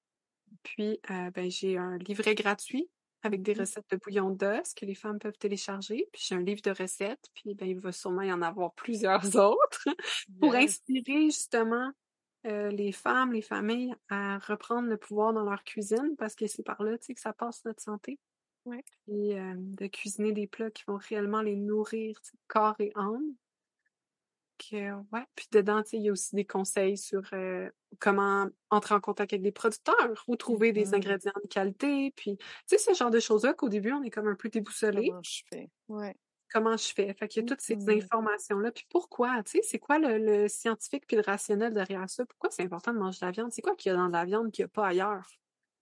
Puis, 0.62 1.00
euh, 1.10 1.30
ben, 1.30 1.50
j'ai 1.50 1.76
un 1.78 1.98
livret 1.98 2.34
gratuit 2.34 2.90
avec 3.22 3.42
des 3.42 3.54
Mmh. 3.54 3.60
recettes 3.60 3.86
de 3.90 3.96
bouillon 3.96 4.30
d'os 4.30 4.74
que 4.74 4.84
les 4.86 4.94
femmes 4.94 5.18
peuvent 5.18 5.38
télécharger. 5.38 6.08
Puis, 6.12 6.22
j'ai 6.26 6.34
un 6.36 6.42
livre 6.42 6.62
de 6.62 6.70
recettes. 6.70 7.28
Puis, 7.34 7.54
ben, 7.54 7.68
il 7.68 7.78
va 7.80 7.92
sûrement 7.92 8.22
y 8.22 8.32
en 8.32 8.42
avoir 8.42 8.74
plusieurs 8.74 9.22
autres 9.36 9.88
pour 10.40 10.54
Yes. 10.54 10.56
inspirer 10.56 11.24
justement 11.26 11.90
euh, 12.46 12.70
les 12.70 12.92
femmes, 12.92 13.32
les 13.32 13.42
familles 13.42 13.94
à 14.08 14.38
reprendre 14.38 14.88
le 14.88 14.96
pouvoir 14.98 15.32
dans 15.32 15.44
leur 15.44 15.64
cuisine 15.64 16.14
parce 16.18 16.34
que 16.36 16.46
c'est 16.46 16.62
par 16.64 16.82
là, 16.82 16.96
que 16.98 17.20
ça 17.20 17.32
passe 17.32 17.64
notre 17.64 17.82
santé. 17.82 18.20
Ouais. 18.64 18.84
Puis, 19.06 19.34
euh, 19.34 19.54
de 19.56 19.86
cuisiner 19.88 20.32
des 20.32 20.46
plats 20.46 20.70
qui 20.70 20.84
vont 20.86 20.96
réellement 20.98 21.42
les 21.42 21.56
nourrir, 21.56 22.20
corps 22.48 22.76
et 22.80 22.92
âme. 22.94 23.34
Que, 24.58 24.94
ouais. 25.12 25.24
Puis 25.34 25.48
dedans, 25.52 25.82
il 25.92 26.00
y 26.02 26.08
a 26.08 26.12
aussi 26.12 26.34
des 26.34 26.46
conseils 26.46 26.96
sur 26.96 27.22
euh, 27.34 27.70
comment 27.98 28.48
entrer 28.70 28.94
en 28.94 29.00
contact 29.00 29.32
avec 29.34 29.42
des 29.42 29.52
producteurs 29.52 30.24
ou 30.28 30.36
trouver 30.36 30.72
des 30.72 30.86
Mhm. 30.86 30.94
ingrédients 30.94 31.32
de 31.42 31.48
qualité. 31.48 32.12
Puis, 32.16 32.38
tu 32.38 32.44
sais, 32.66 32.78
ce 32.78 32.94
genre 32.94 33.10
de 33.10 33.20
choses-là 33.20 33.52
qu'au 33.54 33.68
début, 33.68 33.92
on 33.92 34.02
est 34.02 34.10
comme 34.10 34.28
un 34.28 34.34
peu 34.34 34.48
déboussolé. 34.48 35.08
Comment 35.10 35.22
je 35.22 35.42
fais? 35.50 35.70
Ouais. 35.88 36.16
Comment 36.52 36.76
je 36.76 36.92
fais? 36.94 37.12
Fait 37.14 37.28
qu'il 37.28 37.42
y 37.42 37.44
a 37.44 37.46
toutes 37.46 37.60
ces 37.60 37.76
Mhm. 37.76 37.90
informations-là. 37.90 38.72
Puis 38.72 38.86
pourquoi? 38.88 39.42
Tu 39.42 39.52
sais, 39.58 39.62
c'est 39.62 39.78
quoi 39.78 39.98
le, 39.98 40.18
le 40.18 40.48
scientifique 40.48 41.06
puis 41.06 41.16
le 41.16 41.22
rationnel 41.22 41.72
derrière 41.74 42.08
ça? 42.08 42.24
Pourquoi 42.26 42.50
c'est 42.50 42.62
important 42.62 42.92
de 42.94 42.98
manger 42.98 43.18
de 43.20 43.26
la 43.26 43.32
viande? 43.32 43.52
C'est 43.52 43.62
quoi 43.62 43.74
qu'il 43.76 43.90
y 43.90 43.94
a 43.94 43.98
dans 43.98 44.08
la 44.08 44.24
viande 44.24 44.52
qu'il 44.52 44.62
n'y 44.64 44.66
a 44.66 44.68
pas 44.68 44.86
ailleurs? 44.86 45.28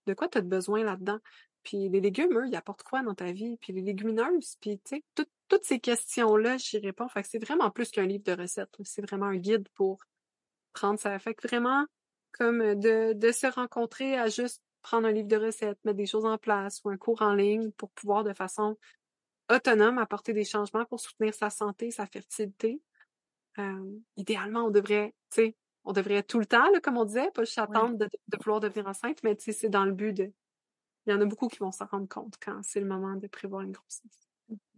De 0.06 0.14
quoi 0.14 0.28
tu 0.28 0.38
as 0.38 0.42
besoin 0.42 0.82
là-dedans? 0.84 1.20
Puis 1.64 1.88
les 1.88 2.00
légumes, 2.00 2.36
eux, 2.38 2.46
ils 2.46 2.56
apportent 2.56 2.82
quoi 2.82 3.02
dans 3.02 3.14
ta 3.14 3.32
vie? 3.32 3.56
Puis 3.58 3.72
les 3.72 3.80
légumineuses, 3.82 4.56
puis 4.60 4.78
tu 4.84 4.96
sais, 4.96 5.04
tout- 5.14 5.26
toutes 5.48 5.64
ces 5.64 5.80
questions-là, 5.80 6.58
j'y 6.58 6.78
réponds. 6.78 7.08
Fait 7.08 7.22
que 7.22 7.28
c'est 7.28 7.38
vraiment 7.44 7.70
plus 7.70 7.90
qu'un 7.90 8.06
livre 8.06 8.24
de 8.24 8.32
recettes. 8.40 8.70
C'est 8.84 9.02
vraiment 9.02 9.26
un 9.26 9.36
guide 9.36 9.68
pour 9.74 9.98
prendre 10.72 10.98
ça. 10.98 11.18
Fait 11.18 11.34
que 11.34 11.46
vraiment, 11.46 11.86
comme 12.32 12.60
euh, 12.60 12.74
de, 12.74 13.12
de 13.14 13.32
se 13.32 13.46
rencontrer 13.46 14.16
à 14.18 14.28
juste 14.28 14.62
prendre 14.82 15.06
un 15.08 15.12
livre 15.12 15.28
de 15.28 15.36
recettes, 15.36 15.78
mettre 15.84 15.96
des 15.96 16.06
choses 16.06 16.26
en 16.26 16.36
place 16.38 16.80
ou 16.84 16.90
un 16.90 16.96
cours 16.98 17.22
en 17.22 17.34
ligne 17.34 17.70
pour 17.72 17.90
pouvoir 17.90 18.24
de 18.24 18.32
façon 18.34 18.76
autonome 19.50 19.98
apporter 19.98 20.32
des 20.32 20.44
changements 20.44 20.84
pour 20.86 21.00
soutenir 21.00 21.34
sa 21.34 21.50
santé, 21.50 21.90
sa 21.90 22.06
fertilité. 22.06 22.80
Euh, 23.58 23.98
idéalement, 24.16 24.64
on 24.66 24.70
devrait, 24.70 25.14
tu 25.30 25.42
sais, 25.42 25.56
on 25.84 25.92
devrait 25.92 26.22
tout 26.22 26.38
le 26.38 26.46
temps, 26.46 26.70
là, 26.70 26.80
comme 26.80 26.96
on 26.96 27.04
disait, 27.04 27.30
pas 27.32 27.44
juste 27.44 27.58
attendre 27.58 27.96
de, 27.96 28.06
de 28.06 28.38
vouloir 28.42 28.60
devenir 28.60 28.86
enceinte, 28.86 29.22
mais 29.22 29.36
tu 29.36 29.44
sais, 29.44 29.52
c'est 29.52 29.68
dans 29.68 29.84
le 29.84 29.92
but 29.92 30.12
de. 30.12 30.32
Il 31.06 31.12
y 31.12 31.14
en 31.14 31.20
a 31.20 31.24
beaucoup 31.26 31.48
qui 31.48 31.58
vont 31.58 31.72
s'en 31.72 31.86
rendre 31.86 32.08
compte 32.08 32.34
quand 32.40 32.60
c'est 32.62 32.80
le 32.80 32.86
moment 32.86 33.16
de 33.16 33.26
prévoir 33.26 33.62
une 33.62 33.72
grossesse. 33.72 34.28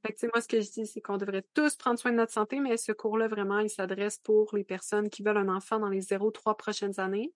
Fait 0.04 0.12
que, 0.12 0.26
moi, 0.26 0.40
ce 0.40 0.48
que 0.48 0.60
je 0.60 0.70
dis, 0.70 0.86
c'est 0.86 1.00
qu'on 1.00 1.16
devrait 1.16 1.44
tous 1.54 1.76
prendre 1.76 1.98
soin 1.98 2.12
de 2.12 2.16
notre 2.16 2.32
santé, 2.32 2.60
mais 2.60 2.76
ce 2.76 2.92
cours-là, 2.92 3.28
vraiment, 3.28 3.58
il 3.58 3.70
s'adresse 3.70 4.18
pour 4.18 4.54
les 4.54 4.64
personnes 4.64 5.08
qui 5.08 5.22
veulent 5.22 5.36
un 5.36 5.48
enfant 5.48 5.78
dans 5.78 5.88
les 5.88 6.02
0-3 6.02 6.56
prochaines 6.56 7.00
années, 7.00 7.32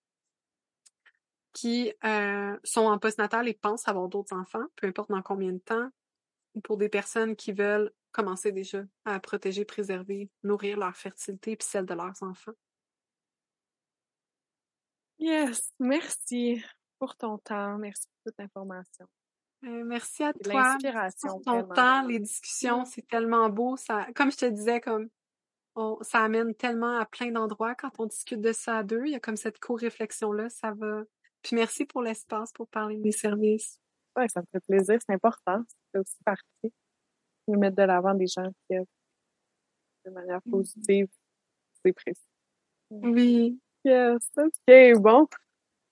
qui 1.53 1.91
euh, 2.05 2.57
sont 2.63 2.85
en 2.85 2.97
postnatal 2.97 3.47
et 3.47 3.53
pensent 3.53 3.87
avoir 3.87 4.07
d'autres 4.07 4.35
enfants, 4.35 4.65
peu 4.75 4.87
importe 4.87 5.09
dans 5.09 5.21
combien 5.21 5.51
de 5.51 5.59
temps, 5.59 5.89
ou 6.53 6.61
pour 6.61 6.77
des 6.77 6.89
personnes 6.89 7.35
qui 7.35 7.51
veulent 7.51 7.91
commencer 8.11 8.51
déjà 8.51 8.83
à 9.05 9.19
protéger, 9.19 9.65
préserver, 9.65 10.29
nourrir 10.43 10.77
leur 10.77 10.95
fertilité 10.95 11.55
puis 11.55 11.67
celle 11.67 11.85
de 11.85 11.93
leurs 11.93 12.21
enfants. 12.23 12.53
Yes, 15.19 15.71
merci 15.79 16.63
pour 17.01 17.15
ton 17.15 17.39
temps, 17.39 17.79
merci 17.79 18.03
pour 18.07 18.31
toute 18.31 18.39
l'information. 18.39 19.07
Euh, 19.63 19.83
merci 19.83 20.23
à 20.23 20.33
toi 20.33 20.53
l'inspiration, 20.53 21.29
pour 21.29 21.41
ton 21.41 21.51
vraiment. 21.63 21.73
temps, 21.73 22.07
les 22.07 22.19
discussions, 22.19 22.85
c'est 22.85 23.07
tellement 23.07 23.49
beau. 23.49 23.75
Ça, 23.75 24.05
comme 24.15 24.31
je 24.31 24.37
te 24.37 24.45
disais, 24.45 24.79
comme 24.79 25.09
on, 25.73 25.97
ça 26.01 26.19
amène 26.23 26.53
tellement 26.53 26.99
à 26.99 27.07
plein 27.07 27.31
d'endroits 27.31 27.73
quand 27.73 27.89
on 27.99 28.05
discute 28.05 28.39
de 28.39 28.51
ça 28.51 28.77
à 28.77 28.83
deux. 28.83 29.01
Il 29.05 29.13
y 29.13 29.15
a 29.15 29.19
comme 29.19 29.35
cette 29.35 29.57
co-réflexion-là, 29.57 30.49
ça 30.49 30.73
va. 30.73 31.01
Puis 31.41 31.55
merci 31.55 31.85
pour 31.85 32.03
l'espace 32.03 32.51
pour 32.51 32.67
parler 32.67 32.97
des 32.97 33.11
services. 33.11 33.79
Ouais, 34.15 34.27
ça 34.27 34.41
me 34.41 34.45
fait 34.51 34.63
plaisir, 34.67 34.99
c'est 35.03 35.13
important. 35.13 35.63
C'est 35.91 35.99
aussi 35.99 36.17
partie. 36.23 36.73
De 37.47 37.57
mettre 37.57 37.77
de 37.77 37.83
l'avant 37.83 38.13
des 38.13 38.27
gens 38.27 38.47
qui 38.67 38.77
œuvrent 38.77 38.85
de 40.05 40.11
manière 40.11 40.41
positive, 40.43 41.07
c'est 41.83 41.93
précis. 41.93 42.21
Oui. 42.91 43.59
Yes, 43.83 44.29
ok, 44.37 45.01
bon. 45.01 45.27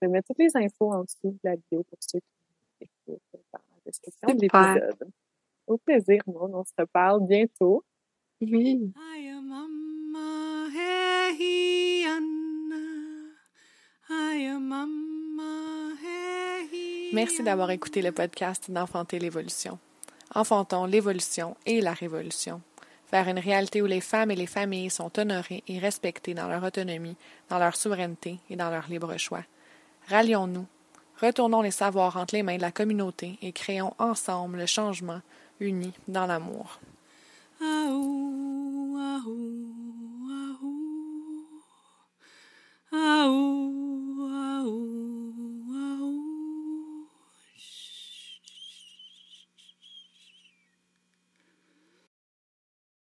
Je 0.01 0.07
vais 0.07 0.11
mettre 0.13 0.27
toutes 0.27 0.39
les 0.39 0.55
infos 0.55 0.93
en 0.93 1.03
dessous 1.03 1.17
de 1.25 1.39
la 1.43 1.55
vidéo 1.55 1.83
pour 1.83 1.97
ceux 1.99 2.19
qui 2.19 2.85
écoutent 2.85 3.21
dans 3.33 3.59
la 3.59 3.81
description 3.85 4.27
de 4.29 4.41
l'épisode. 4.41 5.11
Au 5.67 5.77
plaisir, 5.77 6.21
Maud. 6.25 6.51
On 6.53 6.63
se 6.63 6.71
reparle 6.77 7.27
bientôt. 7.27 7.83
Oui. 8.39 8.93
Merci 17.11 17.43
d'avoir 17.43 17.71
écouté 17.71 18.01
le 18.01 18.11
podcast 18.13 18.71
d'Enfanter 18.71 19.19
l'évolution. 19.19 19.79
Enfantons 20.33 20.85
l'évolution 20.85 21.57
et 21.65 21.81
la 21.81 21.91
révolution. 21.91 22.61
Vers 23.11 23.27
une 23.27 23.39
réalité 23.39 23.81
où 23.81 23.85
les 23.87 23.99
femmes 23.99 24.31
et 24.31 24.35
les 24.35 24.45
familles 24.45 24.91
sont 24.91 25.19
honorées 25.19 25.63
et 25.67 25.79
respectées 25.79 26.35
dans 26.35 26.47
leur 26.47 26.63
autonomie, 26.63 27.17
dans 27.49 27.59
leur 27.59 27.75
souveraineté 27.75 28.39
et 28.49 28.55
dans 28.55 28.69
leur 28.69 28.87
libre 28.87 29.17
choix. 29.17 29.43
Rallions-nous, 30.09 30.65
retournons 31.21 31.61
les 31.61 31.69
savoirs 31.69 32.17
entre 32.17 32.33
les 32.33 32.41
mains 32.41 32.57
de 32.57 32.61
la 32.61 32.71
communauté 32.71 33.37
et 33.43 33.51
créons 33.51 33.93
ensemble 33.99 34.57
le 34.57 34.65
changement, 34.65 35.21
unis 35.59 35.93
dans 36.07 36.25
l'amour. 36.25 36.79